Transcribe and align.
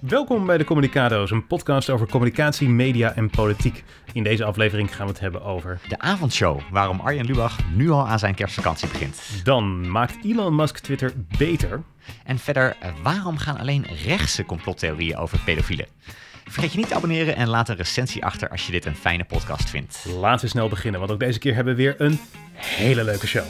Welkom 0.00 0.46
bij 0.46 0.58
de 0.58 0.64
Communicado's, 0.64 1.30
een 1.30 1.46
podcast 1.46 1.90
over 1.90 2.08
communicatie, 2.08 2.68
media 2.68 3.14
en 3.14 3.30
politiek. 3.30 3.84
In 4.12 4.22
deze 4.22 4.44
aflevering 4.44 4.96
gaan 4.96 5.06
we 5.06 5.12
het 5.12 5.20
hebben 5.20 5.42
over... 5.42 5.80
De 5.88 5.98
avondshow, 5.98 6.60
waarom 6.70 7.00
Arjen 7.00 7.24
Lubach 7.24 7.58
nu 7.74 7.90
al 7.90 8.08
aan 8.08 8.18
zijn 8.18 8.34
kerstvakantie 8.34 8.88
begint. 8.88 9.20
Dan 9.44 9.90
maakt 9.90 10.24
Elon 10.24 10.54
Musk 10.54 10.78
Twitter 10.78 11.12
beter. 11.38 11.82
En 12.24 12.38
verder, 12.38 12.76
eh, 12.80 12.90
waarom 13.02 13.38
gaan 13.38 13.58
alleen 13.58 13.86
rechtse 14.04 14.44
complottheorieën 14.44 15.16
over 15.16 15.38
pedofielen? 15.44 15.86
Vergeet 16.44 16.72
je 16.72 16.78
niet 16.78 16.88
te 16.88 16.94
abonneren 16.94 17.36
en 17.36 17.48
laat 17.48 17.68
een 17.68 17.76
recensie 17.76 18.24
achter 18.24 18.48
als 18.48 18.66
je 18.66 18.72
dit 18.72 18.84
een 18.84 18.96
fijne 18.96 19.24
podcast 19.24 19.70
vindt. 19.70 20.06
Laten 20.20 20.44
we 20.44 20.50
snel 20.50 20.68
beginnen, 20.68 21.00
want 21.00 21.12
ook 21.12 21.20
deze 21.20 21.38
keer 21.38 21.54
hebben 21.54 21.76
we 21.76 21.82
weer 21.82 21.94
een 21.98 22.20
hele 22.54 23.04
leuke 23.04 23.26
show. 23.26 23.44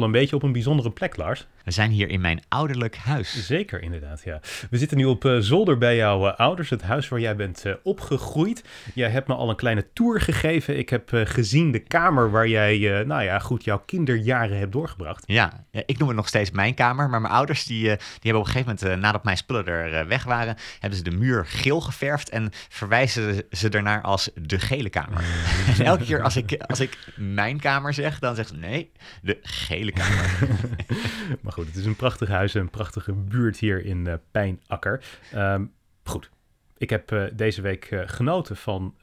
Wel 0.00 0.08
een 0.08 0.20
beetje 0.20 0.36
op 0.36 0.42
een 0.42 0.52
bijzondere 0.52 0.90
plek, 0.90 1.16
Lars. 1.16 1.46
We 1.64 1.70
zijn 1.70 1.90
hier 1.90 2.08
in 2.08 2.20
mijn 2.20 2.42
ouderlijk 2.48 2.96
huis. 2.96 3.46
Zeker, 3.46 3.82
inderdaad, 3.82 4.22
ja. 4.24 4.40
We 4.70 4.78
zitten 4.78 4.96
nu 4.96 5.04
op 5.04 5.24
eh, 5.24 5.36
zolder 5.38 5.78
bij 5.78 5.96
jouw 5.96 6.28
eh, 6.28 6.38
ouders, 6.38 6.70
het 6.70 6.82
huis 6.82 7.08
waar 7.08 7.20
jij 7.20 7.36
bent 7.36 7.64
eh, 7.64 7.72
opgegroeid. 7.82 8.64
Jij 8.94 9.10
hebt 9.10 9.28
me 9.28 9.34
al 9.34 9.50
een 9.50 9.56
kleine 9.56 9.86
tour 9.92 10.20
gegeven. 10.20 10.78
Ik 10.78 10.88
heb 10.88 11.10
gezien 11.12 11.72
de 11.72 11.78
kamer 11.78 12.30
waar 12.30 12.48
jij, 12.48 13.04
nou 13.06 13.22
ja, 13.22 13.38
goed, 13.38 13.64
jouw 13.64 13.82
kinderjaren 13.86 14.58
hebt 14.58 14.72
doorgebracht. 14.72 15.22
Ja, 15.26 15.64
ik 15.70 15.98
noem 15.98 16.08
het 16.08 16.16
nog 16.16 16.28
steeds 16.28 16.50
mijn 16.50 16.74
kamer, 16.74 17.08
maar 17.08 17.20
mijn 17.20 17.32
ouders 17.32 17.64
die, 17.64 17.82
die 17.82 17.98
hebben 18.20 18.40
op 18.40 18.46
een 18.46 18.52
gegeven 18.52 18.76
moment, 18.80 19.02
nadat 19.02 19.24
mijn 19.24 19.36
spullen 19.36 19.66
er 19.66 20.06
weg 20.06 20.24
waren, 20.24 20.56
hebben 20.78 20.98
ze 20.98 21.04
de 21.04 21.16
muur 21.16 21.46
geel 21.46 21.80
geverfd 21.80 22.28
en 22.28 22.50
verwijzen 22.68 23.42
ze 23.50 23.68
ernaar 23.68 24.02
als 24.02 24.30
de 24.34 24.58
gele 24.58 24.90
kamer. 24.90 25.24
en 25.78 25.84
elke 25.84 26.04
keer 26.04 26.22
als 26.22 26.36
ik, 26.36 26.62
als 26.66 26.80
ik 26.80 26.98
mijn 27.16 27.60
kamer 27.60 27.94
zeg, 27.94 28.18
dan 28.18 28.34
zeggen 28.34 28.54
ze 28.54 28.60
nee, 28.60 28.90
de 29.22 29.38
gele 29.42 29.89
Maar 31.42 31.52
goed, 31.52 31.66
het 31.66 31.76
is 31.76 31.84
een 31.84 31.96
prachtig 31.96 32.28
huis, 32.28 32.54
een 32.54 32.70
prachtige 32.70 33.12
buurt 33.12 33.58
hier 33.58 33.84
in 33.84 34.06
eh, 34.06 34.14
Pijnakker. 34.30 35.04
Ehm, 35.32 35.64
goed, 36.04 36.30
ik 36.76 36.90
heb 36.90 37.12
eh, 37.12 37.24
deze 37.32 37.62
week 37.62 37.84
eh, 37.84 38.00
genoten 38.04 38.56
van 38.56 38.94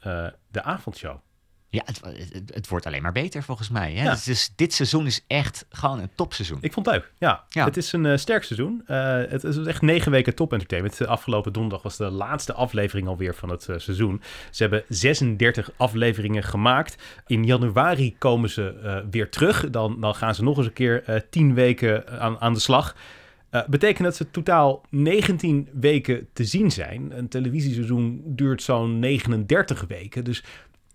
de 0.51 0.63
avondshow. 0.63 1.19
Ja, 1.69 1.81
het, 1.85 2.01
het, 2.33 2.53
het 2.53 2.67
wordt 2.67 2.85
alleen 2.85 3.01
maar 3.01 3.11
beter 3.11 3.43
volgens 3.43 3.69
mij. 3.69 3.93
Hè? 3.93 4.03
Ja. 4.03 4.11
Dus, 4.11 4.23
dus 4.23 4.51
dit 4.55 4.73
seizoen 4.73 5.05
is 5.05 5.23
echt 5.27 5.65
gewoon 5.69 5.99
een 5.99 6.09
topseizoen. 6.15 6.57
Ik 6.61 6.73
vond 6.73 6.85
het 6.85 6.95
leuk, 6.95 7.11
ja. 7.17 7.43
Ja. 7.49 7.65
Het 7.65 7.77
is 7.77 7.91
een 7.91 8.05
eh, 8.05 8.17
sterk 8.17 8.43
seizoen. 8.43 8.83
Eh, 8.85 9.21
het 9.29 9.43
is 9.43 9.57
echt 9.57 9.81
negen 9.81 10.11
weken 10.11 10.35
top 10.35 10.51
entertainment. 10.51 11.07
Afgelopen 11.07 11.53
donderdag 11.53 11.81
was 11.81 11.97
de 11.97 12.09
laatste 12.09 12.53
aflevering 12.53 13.07
alweer 13.07 13.35
van 13.35 13.49
het 13.49 13.69
eh, 13.69 13.77
seizoen. 13.77 14.21
Ze 14.51 14.61
hebben 14.61 14.83
36 14.87 15.71
afleveringen 15.77 16.43
gemaakt. 16.43 16.95
In 17.25 17.45
januari 17.45 18.17
komen 18.17 18.49
ze 18.49 19.05
weer 19.11 19.29
terug. 19.29 19.69
Dan, 19.69 20.01
dan 20.01 20.15
gaan 20.15 20.35
ze 20.35 20.43
nog 20.43 20.57
eens 20.57 20.65
een 20.65 20.73
keer 20.73 21.25
10 21.29 21.53
weken 21.53 22.19
aan, 22.19 22.39
aan 22.39 22.53
de 22.53 22.59
slag. 22.59 22.95
Eh, 23.49 23.67
betekent 23.67 24.03
dat 24.03 24.15
ze 24.15 24.31
totaal 24.31 24.81
19 24.89 25.69
weken 25.73 26.27
te 26.33 26.45
zien 26.45 26.71
zijn. 26.71 27.17
Een 27.17 27.27
televisieseizoen 27.27 28.21
duurt 28.25 28.61
zo'n 28.61 28.99
39 28.99 29.85
weken. 29.87 30.23
Dus 30.23 30.43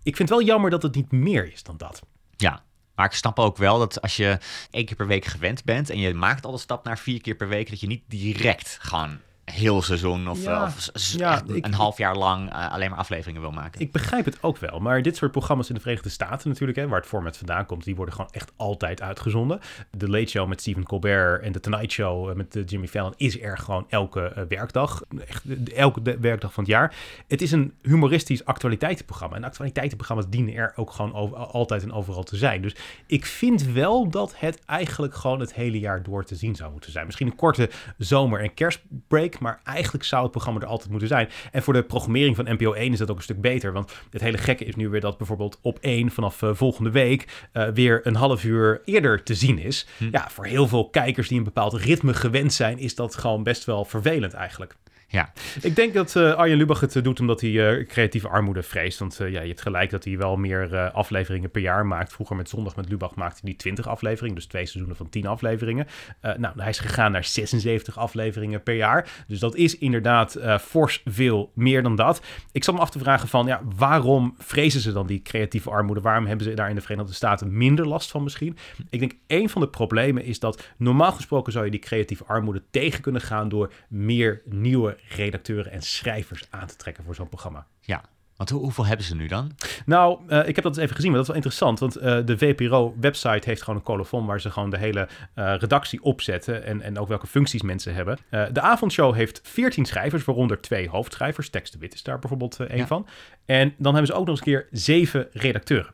ik 0.03 0.15
vind 0.15 0.29
het 0.29 0.37
wel 0.37 0.47
jammer 0.47 0.69
dat 0.69 0.83
het 0.83 0.95
niet 0.95 1.11
meer 1.11 1.51
is 1.51 1.63
dan 1.63 1.77
dat. 1.77 2.01
Ja, 2.37 2.63
maar 2.95 3.05
ik 3.05 3.11
snap 3.11 3.39
ook 3.39 3.57
wel 3.57 3.79
dat 3.79 4.01
als 4.01 4.15
je 4.15 4.37
één 4.71 4.85
keer 4.85 4.95
per 4.95 5.07
week 5.07 5.25
gewend 5.25 5.63
bent 5.63 5.89
en 5.89 5.99
je 5.99 6.13
maakt 6.13 6.45
al 6.45 6.51
de 6.51 6.57
stap 6.57 6.83
naar 6.83 6.97
vier 6.97 7.21
keer 7.21 7.35
per 7.35 7.47
week, 7.47 7.69
dat 7.69 7.79
je 7.79 7.87
niet 7.87 8.03
direct 8.07 8.77
gewoon 8.81 9.19
heel 9.45 9.81
seizoen 9.81 10.29
of, 10.29 10.43
Ja, 10.43 10.71
ja, 11.17 11.41
ik- 11.47 11.65
een 11.65 11.73
half 11.73 11.97
jaar 11.97 12.15
lang 12.15 12.49
eh, 12.51 12.71
alleen 12.71 12.89
maar 12.89 12.99
afleveringen 12.99 13.41
wil 13.41 13.51
maken. 13.51 13.81
Ik 13.81 13.91
begrijp 13.91 14.25
het 14.25 14.43
ook 14.43 14.57
wel, 14.57 14.79
maar 14.79 15.01
dit 15.01 15.15
soort 15.15 15.31
programma's 15.31 15.69
in 15.69 15.75
de 15.75 15.81
Verenigde 15.81 16.09
Staten 16.09 16.49
natuurlijk, 16.49 16.77
hè, 16.77 16.87
waar 16.87 16.99
het 16.99 17.07
format 17.07 17.37
vandaan 17.37 17.65
komt, 17.65 17.83
die 17.83 17.95
worden 17.95 18.13
gewoon 18.15 18.29
echt 18.31 18.51
altijd 18.55 19.01
uitgezonden. 19.01 19.59
De 19.91 20.09
Late 20.09 20.25
Show 20.29 20.47
met 20.47 20.61
Stephen 20.61 20.83
Colbert 20.83 21.41
en 21.43 21.51
de 21.51 21.59
Tonight 21.59 21.91
Show 21.91 22.29
eh, 22.29 22.35
met 22.35 22.55
eh, 22.55 22.63
Jimmy 22.65 22.87
Fallon 22.87 23.13
is 23.17 23.41
er 23.41 23.57
gewoon 23.57 23.85
elke 23.89 24.21
eh, 24.23 24.43
werkdag. 24.47 25.01
Echt 25.27 25.43
eh, 25.45 25.77
elke 25.77 26.17
werkdag 26.19 26.53
van 26.53 26.63
het 26.63 26.71
jaar. 26.71 26.95
Het 27.27 27.41
is 27.41 27.51
een 27.51 27.73
humoristisch 27.81 28.45
actualiteitenprogramma. 28.45 29.35
En 29.35 29.43
actualiteitenprogramma's 29.43 30.29
dienen 30.29 30.53
er 30.53 30.73
ook 30.75 30.91
gewoon 30.91 31.13
over, 31.13 31.37
altijd 31.37 31.83
en 31.83 31.91
overal 31.91 32.23
te 32.23 32.35
zijn. 32.37 32.61
Dus 32.61 32.75
ik 33.07 33.25
vind 33.25 33.63
wel 33.63 34.09
dat 34.09 34.33
het 34.39 34.61
eigenlijk 34.65 35.15
gewoon 35.15 35.39
het 35.39 35.53
hele 35.53 35.79
jaar 35.79 36.03
door 36.03 36.23
te 36.25 36.35
zien 36.35 36.55
zou 36.55 36.71
moeten 36.71 36.91
zijn. 36.91 37.05
Misschien 37.05 37.27
een 37.27 37.35
korte 37.35 37.69
zomer- 37.97 38.39
en 38.39 38.53
kerstbreak, 38.53 39.32
maar 39.39 39.61
eigenlijk 39.63 40.03
zou 40.03 40.23
het 40.23 40.31
programma 40.31 40.59
er 40.59 40.67
altijd 40.67 40.89
moeten 40.89 41.07
zijn. 41.07 41.29
En 41.51 41.63
voor 41.63 41.73
de 41.73 41.83
programmering 41.83 42.35
van 42.35 42.45
NPO 42.45 42.73
1 42.73 42.91
is 42.91 42.97
dat 42.97 43.09
ook 43.11 43.17
een 43.17 43.23
stuk 43.23 43.41
beter. 43.41 43.73
Want 43.73 43.93
het 44.09 44.21
hele 44.21 44.37
gekke 44.37 44.65
is 44.65 44.75
nu 44.75 44.89
weer 44.89 45.01
dat 45.01 45.17
bijvoorbeeld 45.17 45.59
op 45.61 45.77
1 45.81 46.11
vanaf 46.11 46.41
eh, 46.41 46.49
volgende 46.53 46.91
week 46.91 47.47
eh, 47.51 47.67
weer 47.67 48.07
een 48.07 48.15
half 48.15 48.43
uur 48.43 48.81
eerder 48.85 49.23
te 49.23 49.35
zien 49.35 49.59
is. 49.59 49.87
Ja, 50.11 50.29
voor 50.29 50.45
heel 50.45 50.67
veel 50.67 50.89
kijkers 50.89 51.27
die 51.27 51.37
een 51.37 51.43
bepaald 51.43 51.73
ritme 51.73 52.13
gewend 52.13 52.53
zijn, 52.53 52.77
is 52.79 52.95
dat 52.95 53.15
gewoon 53.15 53.43
best 53.43 53.65
wel 53.65 53.85
vervelend 53.85 54.33
eigenlijk. 54.33 54.75
Ja, 55.13 55.31
Ik 55.61 55.75
denk 55.75 55.93
dat 55.93 56.15
eh, 56.15 56.33
Arjen 56.33 56.57
Lubach 56.57 56.79
het 56.79 56.95
eh, 56.95 57.03
doet 57.03 57.19
omdat 57.19 57.41
hij 57.41 57.77
eh, 57.79 57.87
creatieve 57.87 58.27
armoede 58.27 58.63
vreest. 58.63 58.99
Want 58.99 59.17
ja, 59.19 59.27
je 59.27 59.47
hebt 59.47 59.61
gelijk 59.61 59.89
dat 59.89 60.03
hij 60.03 60.17
wel 60.17 60.35
meer 60.35 60.91
afleveringen 60.91 61.51
per 61.51 61.61
jaar 61.61 61.85
maakt. 61.85 62.13
Vroeger 62.13 62.35
met 62.35 62.49
Zondag 62.49 62.75
met 62.75 62.89
Lubach 62.89 63.15
maakte 63.15 63.41
hij 63.43 63.53
20 63.53 63.87
afleveringen. 63.87 64.35
Dus 64.35 64.45
twee 64.45 64.65
seizoenen 64.65 64.95
van 64.95 65.09
10 65.09 65.27
afleveringen. 65.27 65.87
Nou, 66.21 66.53
hij 66.57 66.69
is 66.69 66.79
gegaan 66.79 67.11
naar 67.11 67.23
76 67.23 67.97
afleveringen 67.97 68.63
per 68.63 68.75
jaar. 68.75 69.23
Dus 69.27 69.39
dat 69.39 69.55
is 69.55 69.77
inderdaad 69.77 70.37
fors 70.61 71.01
veel 71.05 71.51
meer 71.55 71.83
dan 71.83 71.95
dat. 71.95 72.21
Ik 72.51 72.63
zat 72.63 72.75
me 72.75 72.81
af 72.81 72.89
te 72.89 72.99
vragen 72.99 73.27
van, 73.27 73.45
ja, 73.45 73.61
waarom 73.75 74.35
vrezen 74.37 74.81
ze 74.81 74.91
dan 74.91 75.07
die 75.07 75.21
creatieve 75.21 75.69
armoede? 75.69 76.01
Waarom 76.01 76.25
hebben 76.25 76.45
ze 76.45 76.53
daar 76.53 76.69
in 76.69 76.75
de 76.75 76.81
Verenigde 76.81 77.13
Staten 77.13 77.57
minder 77.57 77.87
last 77.87 78.11
van 78.11 78.23
misschien? 78.23 78.57
Ik 78.89 78.99
denk 78.99 79.13
een 79.27 79.49
van 79.49 79.61
de 79.61 79.69
problemen 79.69 80.23
is 80.23 80.39
dat 80.39 80.67
normaal 80.77 81.11
gesproken 81.11 81.51
zou 81.51 81.65
je 81.65 81.71
die 81.71 81.79
creatieve 81.79 82.23
armoede 82.25 82.63
tegen 82.71 83.01
kunnen 83.01 83.21
gaan 83.21 83.49
door 83.49 83.71
meer 83.87 84.41
nieuwe 84.45 84.97
redacteuren 85.09 85.71
en 85.71 85.81
schrijvers 85.81 86.47
aan 86.49 86.67
te 86.67 86.75
trekken 86.75 87.03
voor 87.03 87.15
zo'n 87.15 87.29
programma. 87.29 87.65
ja. 87.81 88.01
Want 88.33 88.49
hoe, 88.49 88.61
hoeveel 88.61 88.85
hebben 88.85 89.05
ze 89.05 89.15
nu 89.15 89.27
dan? 89.27 89.51
Nou, 89.85 90.19
eh, 90.27 90.47
ik 90.47 90.55
heb 90.55 90.63
dat 90.63 90.73
eens 90.73 90.83
even 90.83 90.95
gezien, 90.95 91.11
maar 91.11 91.19
dat 91.25 91.29
is 91.29 91.35
wel 91.35 91.43
interessant. 91.43 91.79
Want 91.79 91.95
eh, 91.95 92.25
de 92.25 92.37
VPRO-website 92.37 93.49
heeft 93.49 93.61
gewoon 93.61 93.79
een 93.79 93.85
colofon 93.85 94.25
waar 94.25 94.41
ze 94.41 94.51
gewoon 94.51 94.69
de 94.69 94.77
hele 94.77 95.07
eh, 95.33 95.55
redactie 95.57 96.03
opzetten. 96.03 96.63
En, 96.63 96.81
en 96.81 96.99
ook 96.99 97.07
welke 97.07 97.27
functies 97.27 97.61
mensen 97.61 97.93
hebben. 97.93 98.17
De 98.29 98.61
avondshow 98.61 99.13
heeft 99.15 99.39
14 99.43 99.85
schrijvers, 99.85 100.23
waaronder 100.25 100.61
twee 100.61 100.89
hoofdschrijvers. 100.89 101.49
Tex 101.49 101.71
de 101.71 101.77
Wit 101.77 101.93
is 101.93 102.03
daar 102.03 102.19
bijvoorbeeld 102.19 102.59
één 102.59 102.77
Ja. 102.77 102.87
van. 102.87 103.07
En 103.45 103.73
dan 103.77 103.93
hebben 103.93 104.11
ze 104.11 104.17
ook 104.19 104.27
nog 104.27 104.37
eens 104.37 104.39
een 104.47 104.53
keer 104.53 104.67
zeven 104.71 105.27
redacteuren. 105.31 105.93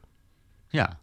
Ja. 0.68 1.00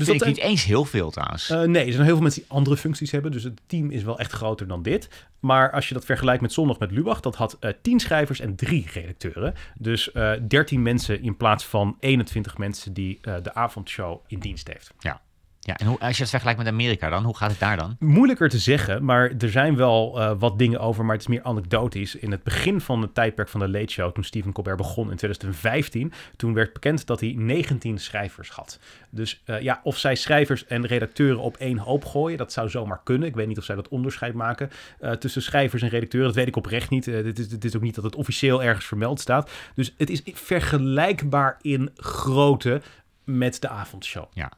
Dus 0.00 0.08
Vind 0.08 0.20
dat 0.20 0.28
ik 0.28 0.34
niet 0.34 0.44
eens 0.44 0.64
heel 0.64 0.84
veel 0.84 1.10
trouwens. 1.10 1.50
Eh, 1.50 1.62
nee, 1.62 1.86
er 1.86 1.92
zijn 1.92 2.04
heel 2.04 2.14
veel 2.14 2.22
mensen 2.22 2.42
die 2.42 2.50
andere 2.50 2.76
functies 2.76 3.10
hebben. 3.10 3.32
Dus 3.32 3.42
het 3.42 3.60
team 3.66 3.90
is 3.90 4.02
wel 4.02 4.18
echt 4.18 4.32
groter 4.32 4.66
dan 4.66 4.82
dit. 4.82 5.08
Maar 5.40 5.70
als 5.70 5.88
je 5.88 5.94
dat 5.94 6.04
vergelijkt 6.04 6.42
met 6.42 6.52
Zondag 6.52 6.78
met 6.78 6.90
Lubach, 6.90 7.20
dat 7.20 7.36
had 7.36 7.56
eh 7.60 7.70
10 7.82 8.00
schrijvers 8.00 8.40
en 8.40 8.56
drie 8.56 8.86
redacteuren. 8.92 9.54
Dus 9.78 10.12
eh 10.12 10.32
13 10.48 10.82
mensen 10.82 11.22
in 11.22 11.36
plaats 11.36 11.64
van 11.64 11.96
21 12.00 12.58
mensen 12.58 12.92
die 12.92 13.18
de 13.42 13.54
avondshow 13.54 14.20
in 14.26 14.38
dienst 14.38 14.68
heeft. 14.68 14.92
ja. 14.98 15.20
Ja, 15.62 15.76
en 15.76 15.86
hoe, 15.86 15.98
als 15.98 16.16
je 16.16 16.20
het 16.20 16.30
vergelijkt 16.30 16.58
met 16.58 16.68
Amerika 16.68 17.08
dan, 17.08 17.24
hoe 17.24 17.36
gaat 17.36 17.50
het 17.50 17.58
daar 17.58 17.76
dan? 17.76 17.96
Moeilijker 17.98 18.48
te 18.48 18.58
zeggen, 18.58 19.04
maar 19.04 19.32
er 19.38 19.50
zijn 19.50 19.76
wel 19.76 20.20
eh, 20.20 20.32
wat 20.38 20.58
dingen 20.58 20.80
over, 20.80 21.04
maar 21.04 21.12
het 21.12 21.22
is 21.22 21.28
meer 21.28 21.42
anekdotisch. 21.42 22.14
In 22.14 22.30
het 22.30 22.42
begin 22.42 22.80
van 22.80 23.02
het 23.02 23.14
tijdperk 23.14 23.48
van 23.48 23.60
de 23.60 23.68
Late 23.68 23.92
Show, 23.92 24.12
toen 24.12 24.24
Stephen 24.24 24.52
Colbert 24.52 24.76
begon 24.76 25.10
in 25.10 25.16
2015, 25.16 26.12
toen 26.36 26.54
werd 26.54 26.72
bekend 26.72 27.06
dat 27.06 27.20
hij 27.20 27.34
19 27.36 27.98
schrijvers 27.98 28.50
had. 28.50 28.78
Dus 29.10 29.42
eh, 29.44 29.60
ja, 29.60 29.80
of 29.82 29.98
zij 29.98 30.14
schrijvers 30.14 30.66
en 30.66 30.86
redacteuren 30.86 31.40
op 31.40 31.56
één 31.56 31.78
hoop 31.78 32.04
gooien, 32.04 32.38
dat 32.38 32.52
zou 32.52 32.68
zomaar 32.68 33.00
kunnen. 33.04 33.28
Ik 33.28 33.34
weet 33.34 33.46
niet 33.46 33.58
of 33.58 33.64
zij 33.64 33.76
dat 33.76 33.88
onderscheid 33.88 34.34
maken 34.34 34.70
eh, 35.00 35.12
tussen 35.12 35.42
schrijvers 35.42 35.82
en 35.82 35.88
redacteuren. 35.88 36.28
Dat 36.28 36.38
weet 36.38 36.48
ik 36.48 36.56
oprecht 36.56 36.90
niet. 36.90 37.04
Dit, 37.04 37.38
is, 37.38 37.48
dit 37.48 37.64
is 37.64 37.76
ook 37.76 37.82
niet 37.82 37.94
dat 37.94 38.04
het 38.04 38.16
officieel 38.16 38.62
ergens 38.62 38.86
vermeld 38.86 39.20
staat. 39.20 39.50
Dus 39.74 39.94
het 39.96 40.10
is 40.10 40.22
vergelijkbaar 40.24 41.58
in 41.60 41.90
grootte 41.96 42.82
met 43.24 43.60
de 43.60 43.68
avondshow. 43.68 44.24
Ja. 44.32 44.50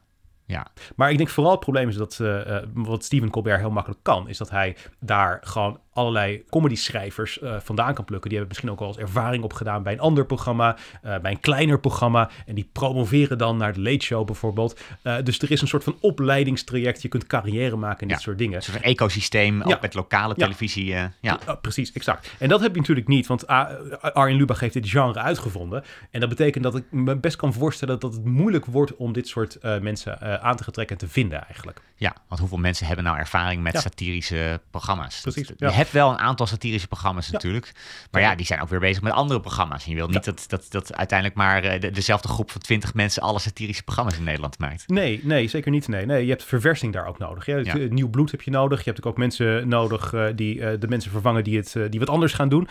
Ja, 0.53 0.67
Maar 0.95 1.11
ik 1.11 1.17
denk 1.17 1.29
vooral 1.29 1.51
het 1.51 1.61
probleem 1.61 1.89
is 1.89 1.95
dat 1.95 2.19
eh, 2.19 2.55
eh, 2.57 2.63
wat 2.73 3.03
Stephen 3.03 3.29
Colbert 3.29 3.59
heel 3.59 3.71
makkelijk 3.71 4.03
kan, 4.03 4.27
is 4.27 4.37
dat 4.37 4.49
hij 4.49 4.75
daar 4.99 5.39
gewoon 5.41 5.79
allerlei 5.93 6.43
comedy-schrijvers 6.49 7.41
uh, 7.41 7.55
vandaan 7.59 7.93
kan 7.93 8.05
plukken. 8.05 8.29
Die 8.29 8.37
hebben 8.37 8.47
misschien 8.47 8.71
ook 8.71 8.79
al 8.79 8.87
eens 8.87 8.97
ervaring 8.97 9.43
opgedaan 9.43 9.83
bij 9.83 9.93
een 9.93 9.99
ander 9.99 10.25
programma, 10.25 10.77
uh, 11.05 11.17
bij 11.17 11.31
een 11.31 11.39
kleiner 11.39 11.79
programma. 11.79 12.29
En 12.45 12.55
die 12.55 12.69
promoveren 12.71 13.37
dan 13.37 13.57
naar 13.57 13.73
de 13.73 13.81
Late 13.81 14.05
Show 14.05 14.25
bijvoorbeeld. 14.25 14.81
Uh, 15.03 15.15
dus 15.23 15.39
er 15.39 15.51
is 15.51 15.61
een 15.61 15.67
soort 15.67 15.83
van 15.83 15.97
opleidingstraject. 15.99 17.01
Je 17.01 17.07
kunt 17.07 17.27
carrière 17.27 17.75
maken 17.75 18.01
en 18.01 18.07
ja, 18.07 18.13
dit 18.13 18.23
soort 18.23 18.37
dingen. 18.37 18.55
Een 18.55 18.61
soort 18.61 18.81
ecosysteem, 18.81 19.61
ook 19.61 19.81
met 19.81 19.93
lokale 19.93 20.35
televisie. 20.35 20.85
Ja, 20.85 21.11
ja. 21.21 21.39
precies, 21.61 21.91
exact. 21.91 22.31
En 22.39 22.49
dat 22.49 22.61
heb 22.61 22.73
je 22.73 22.79
natuurlijk 22.79 23.07
niet, 23.07 23.27
want 23.27 23.47
Arjen 23.47 24.37
Lubach 24.37 24.59
heeft 24.59 24.73
dit 24.73 24.89
genre 24.89 25.19
uitgevonden. 25.19 25.83
En 26.11 26.19
dat 26.19 26.29
betekent 26.29 26.63
dat 26.63 26.75
ik 26.75 26.83
me 26.91 27.15
best 27.15 27.35
kan 27.35 27.53
voorstellen 27.53 27.99
dat 27.99 28.13
het 28.13 28.25
moeilijk 28.25 28.65
wordt 28.65 28.95
om 28.95 29.13
dit 29.13 29.27
soort 29.27 29.57
mensen 29.81 30.41
aan 30.41 30.55
te 30.55 30.71
trekken 30.71 30.97
en 30.99 31.07
te 31.07 31.13
vinden 31.13 31.45
eigenlijk. 31.45 31.81
Ja, 31.95 32.15
want 32.27 32.39
hoeveel 32.39 32.57
mensen 32.57 32.85
hebben 32.85 33.05
nou 33.05 33.17
ervaring 33.17 33.63
met 33.63 33.77
satirische 33.77 34.61
programma's? 34.71 35.21
Precies. 35.21 35.51
Je 35.57 35.71
hebt 35.83 35.95
wel 35.95 36.11
een 36.11 36.19
aantal 36.19 36.47
satirische 36.47 36.87
programma's 36.87 37.29
natuurlijk. 37.29 37.71
Maar 38.11 38.21
ja, 38.21 38.35
die 38.35 38.45
zijn 38.45 38.61
ook 38.61 38.69
weer 38.69 38.79
bezig 38.79 39.03
met 39.03 39.13
andere 39.13 39.39
programma's. 39.39 39.83
En 39.83 39.89
je 39.89 39.95
wilt 39.95 40.11
niet 40.11 40.23
dat, 40.23 40.45
dat, 40.47 40.65
dat 40.69 40.95
uiteindelijk 40.95 41.37
maar 41.37 41.79
de, 41.79 41.91
dezelfde 41.91 42.27
groep 42.27 42.51
van 42.51 42.61
twintig 42.61 42.93
mensen 42.93 43.21
alle 43.21 43.39
satirische 43.39 43.83
programma's 43.83 44.17
in 44.17 44.23
Nederland 44.23 44.59
maakt. 44.59 44.87
Nee, 44.87 45.19
nee, 45.23 45.47
zeker 45.47 45.71
niet. 45.71 45.87
Nee, 45.87 46.05
nee 46.05 46.23
je 46.23 46.29
hebt 46.29 46.43
verversing 46.43 46.93
daar 46.93 47.07
ook 47.07 47.17
nodig. 47.17 47.45
Ja, 47.45 47.77
Nieuw 47.89 48.09
bloed 48.09 48.31
heb 48.31 48.41
je 48.41 48.51
nodig. 48.51 48.83
Je 48.83 48.91
hebt 48.91 49.05
ook 49.05 49.17
mensen 49.17 49.67
nodig 49.67 50.13
uh, 50.13 50.25
die 50.35 50.55
uh, 50.55 50.71
de 50.79 50.87
mensen 50.87 51.11
vervangen 51.11 51.43
die, 51.43 51.57
het, 51.57 51.75
uh, 51.75 51.89
die 51.89 51.99
wat 51.99 52.09
anders 52.09 52.33
gaan 52.33 52.49
doen. 52.49 52.67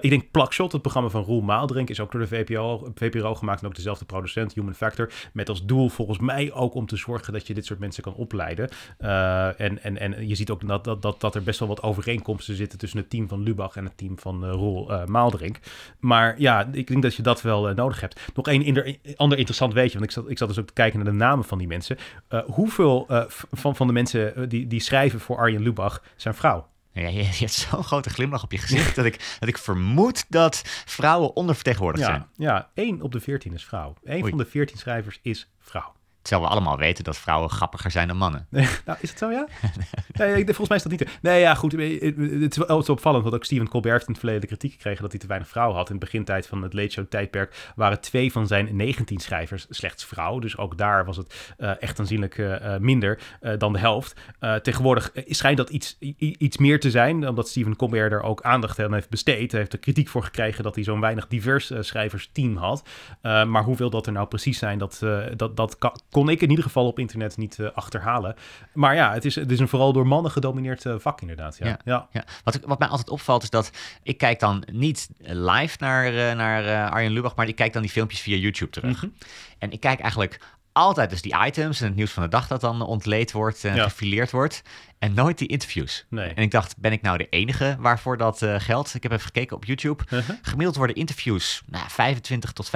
ik 0.00 0.10
denk 0.10 0.30
Plakshot, 0.30 0.72
het 0.72 0.80
programma 0.82 1.08
van 1.08 1.22
Roel 1.22 1.40
Maaldrink, 1.40 1.90
is 1.90 2.00
ook 2.00 2.12
door 2.12 2.20
de 2.20 2.26
VPRO, 2.26 2.92
VPRO 2.94 3.34
gemaakt. 3.34 3.60
En 3.60 3.66
ook 3.66 3.74
dezelfde 3.74 4.04
producent, 4.04 4.54
Human 4.54 4.74
Factor. 4.74 5.12
Met 5.32 5.48
als 5.48 5.64
doel 5.64 5.88
volgens 5.88 6.18
mij 6.18 6.52
ook 6.52 6.74
om 6.74 6.86
te 6.86 6.96
zorgen 6.96 7.32
dat 7.32 7.46
je 7.46 7.54
dit 7.54 7.66
soort 7.66 7.78
mensen 7.78 8.02
kan 8.02 8.14
opleiden. 8.14 8.68
en, 8.98 9.82
en, 9.82 9.98
en 9.98 10.28
je 10.28 10.34
ziet 10.34 10.50
ook 10.50 10.68
dat, 10.68 10.84
dat, 10.84 11.02
dat, 11.02 11.20
dat 11.20 11.34
er 11.34 11.42
best 11.42 11.58
wel 11.58 11.68
wat 11.68 11.82
overeenkomsten 11.82 12.53
zitten 12.54 12.78
tussen 12.78 12.98
het 12.98 13.10
team 13.10 13.28
van 13.28 13.42
Lubach 13.42 13.76
en 13.76 13.84
het 13.84 13.96
team 13.96 14.18
van 14.18 14.50
Roel 14.50 15.06
Maaldrink. 15.06 15.58
Maar 15.98 16.40
ja, 16.40 16.68
ik 16.72 16.86
denk 16.86 17.02
dat 17.02 17.14
je 17.14 17.22
dat 17.22 17.42
wel 17.42 17.74
nodig 17.74 18.00
hebt. 18.00 18.20
Nog 18.34 18.48
één 18.48 18.98
ander 19.16 19.38
interessant 19.38 19.72
weetje, 19.72 19.98
want 19.98 20.04
ik 20.04 20.10
zat, 20.10 20.30
ik 20.30 20.38
zat 20.38 20.48
dus 20.48 20.58
ook 20.58 20.66
te 20.66 20.72
kijken 20.72 20.98
naar 20.98 21.12
de 21.12 21.18
namen 21.18 21.44
van 21.44 21.58
die 21.58 21.66
mensen. 21.66 21.98
hoeveel 22.46 23.06
van, 23.52 23.76
van 23.76 23.86
de 23.86 23.92
mensen 23.92 24.48
die, 24.48 24.66
die 24.66 24.80
schrijven 24.80 25.20
voor 25.20 25.36
Arjen 25.36 25.62
Lubach 25.62 26.02
zijn 26.16 26.34
vrouw? 26.34 26.66
Ja, 26.94 27.08
je, 27.08 27.22
hebt 27.22 27.52
zo'n 27.52 27.84
grote 27.84 28.10
glimlach 28.10 28.42
op 28.42 28.52
je 28.52 28.58
gezicht 28.58 28.96
dat 28.96 29.04
ik, 29.04 29.36
dat 29.40 29.48
ik 29.48 29.58
vermoed 29.58 30.24
dat 30.28 30.62
vrouwen 30.84 31.36
ondervertegenwoordigd 31.36 32.04
ja, 32.04 32.10
zijn. 32.10 32.26
Ja, 32.36 32.70
één 32.74 33.02
op 33.02 33.12
de 33.12 33.20
veertien 33.20 33.54
is 33.54 33.64
vrouw. 33.64 33.94
Eén 34.04 34.28
van 34.28 34.38
de 34.38 34.44
veertien 34.44 34.78
schrijvers 34.78 35.18
is 35.22 35.50
vrouw. 35.58 35.92
Terwijl 36.24 36.48
we 36.48 36.54
allemaal 36.54 36.78
weten 36.78 37.04
dat 37.04 37.16
vrouwen 37.16 37.50
grappiger 37.50 37.90
zijn 37.90 38.08
dan 38.08 38.16
mannen. 38.16 38.46
nou, 38.86 38.98
is 39.00 39.10
het 39.10 39.18
zo, 39.18 39.30
ja? 39.30 39.46
nee, 40.12 40.44
volgens 40.44 40.68
mij 40.68 40.76
is 40.76 40.82
dat 40.82 40.92
niet... 40.92 41.18
Nee, 41.22 41.40
ja, 41.40 41.54
goed. 41.54 41.72
Het 41.72 42.50
is 42.50 42.66
wel 42.66 42.82
opvallend, 42.86 43.22
want 43.22 43.34
ook 43.34 43.44
Steven 43.44 43.68
Colbert 43.68 43.92
heeft 43.94 44.06
in 44.06 44.12
het 44.12 44.18
verleden 44.18 44.40
de 44.40 44.56
kritiek 44.56 44.72
gekregen 44.72 45.02
dat 45.02 45.10
hij 45.10 45.20
te 45.20 45.26
weinig 45.26 45.48
vrouwen 45.48 45.76
had. 45.76 45.86
In 45.86 45.94
het 45.94 46.04
begintijd 46.04 46.46
van 46.46 46.62
het 46.62 46.72
Late 46.72 46.90
Show 46.90 47.04
tijdperk 47.04 47.72
waren 47.76 48.00
twee 48.00 48.32
van 48.32 48.46
zijn 48.46 48.76
19 48.76 49.18
schrijvers 49.18 49.66
slechts 49.70 50.04
vrouw. 50.04 50.38
Dus 50.38 50.56
ook 50.56 50.78
daar 50.78 51.04
was 51.04 51.16
het 51.16 51.54
uh, 51.58 51.82
echt 51.82 51.98
aanzienlijk 51.98 52.38
uh, 52.38 52.76
minder 52.76 53.18
uh, 53.40 53.52
dan 53.58 53.72
de 53.72 53.78
helft. 53.78 54.20
tegenwoordig 54.62 55.10
schijnt 55.14 55.56
dat 55.56 55.70
iets, 55.70 55.98
iets 56.18 56.56
meer 56.56 56.80
te 56.80 56.90
zijn, 56.90 57.28
omdat 57.28 57.48
Steven 57.48 57.76
Colbert 57.76 58.12
er 58.12 58.22
ook 58.22 58.42
aandacht 58.42 58.78
aan 58.78 58.94
heeft 58.94 59.10
besteed. 59.10 59.50
Hij 59.50 59.60
heeft 59.60 59.72
er 59.72 59.78
kritiek 59.78 60.08
voor 60.08 60.22
gekregen 60.22 60.62
dat 60.62 60.74
hij 60.74 60.84
zo'n 60.84 61.00
weinig 61.00 61.26
divers 61.26 61.72
schrijversteam 61.80 62.56
had. 62.56 62.88
maar 63.22 63.62
hoeveel 63.62 63.90
dat 63.90 64.06
er 64.06 64.12
nou 64.12 64.26
precies 64.26 64.58
zijn, 64.58 64.78
dat, 64.78 64.98
dat, 65.36 65.56
dat 65.56 65.78
kan 65.78 65.92
kon 66.14 66.28
ik 66.28 66.40
in 66.40 66.50
ieder 66.50 66.64
geval 66.64 66.86
op 66.86 66.98
internet 66.98 67.36
niet 67.36 67.58
uh, 67.58 67.68
achterhalen. 67.74 68.34
Maar 68.72 68.94
ja, 68.94 69.12
het 69.12 69.24
is, 69.24 69.34
het 69.34 69.50
is 69.50 69.58
een 69.58 69.68
vooral 69.68 69.92
door 69.92 70.06
mannen 70.06 70.30
gedomineerd 70.30 70.84
uh, 70.84 70.94
vak 70.98 71.20
inderdaad. 71.20 71.56
Ja. 71.58 71.78
Ja, 71.84 72.08
ja. 72.10 72.24
Wat, 72.44 72.60
wat 72.64 72.78
mij 72.78 72.88
altijd 72.88 73.10
opvalt 73.10 73.42
is 73.42 73.50
dat 73.50 73.70
ik 74.02 74.18
kijk 74.18 74.40
dan 74.40 74.64
niet 74.72 75.08
live 75.18 75.76
naar, 75.80 76.12
uh, 76.12 76.32
naar 76.32 76.90
Arjen 76.90 77.12
Lubach, 77.12 77.36
maar 77.36 77.48
ik 77.48 77.56
kijk 77.56 77.72
dan 77.72 77.82
die 77.82 77.90
filmpjes 77.90 78.20
via 78.20 78.36
YouTube 78.36 78.70
terug. 78.70 79.02
Mm 79.02 79.10
-hmm. 79.10 79.28
En 79.58 79.72
ik 79.72 79.80
kijk 79.80 80.00
eigenlijk 80.00 80.40
altijd 80.74 81.10
dus 81.10 81.22
die 81.22 81.36
items 81.46 81.80
en 81.80 81.86
het 81.86 81.96
nieuws 81.96 82.10
van 82.10 82.22
de 82.22 82.28
dag 82.28 82.46
dat 82.46 82.60
dan 82.60 82.82
ontleed 82.82 83.32
wordt 83.32 83.64
en 83.64 83.74
ja. 83.74 83.82
gefileerd 83.82 84.30
wordt. 84.30 84.62
En 84.98 85.14
nooit 85.14 85.38
die 85.38 85.48
interviews. 85.48 86.04
Nee. 86.08 86.28
En 86.34 86.42
ik 86.42 86.50
dacht, 86.50 86.76
ben 86.76 86.92
ik 86.92 87.02
nou 87.02 87.18
de 87.18 87.28
enige 87.28 87.76
waarvoor 87.78 88.16
dat 88.16 88.42
uh, 88.42 88.54
geldt? 88.58 88.94
Ik 88.94 89.02
heb 89.02 89.12
even 89.12 89.24
gekeken 89.24 89.56
op 89.56 89.64
YouTube. 89.64 90.04
Uh 90.10 90.26
-huh. 90.26 90.36
Gemiddeld 90.42 90.76
worden 90.76 90.96
interviews 90.96 91.62
nou, 91.66 91.84
25 91.88 92.52
tot 92.52 92.70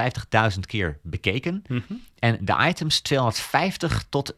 50.000 0.54 0.60
keer 0.60 0.98
bekeken. 1.02 1.62
Uh 1.66 1.80
-huh. 1.88 1.98
En 2.18 2.38
de 2.40 2.56
items 2.68 3.00
250 3.00 4.04
tot 4.08 4.32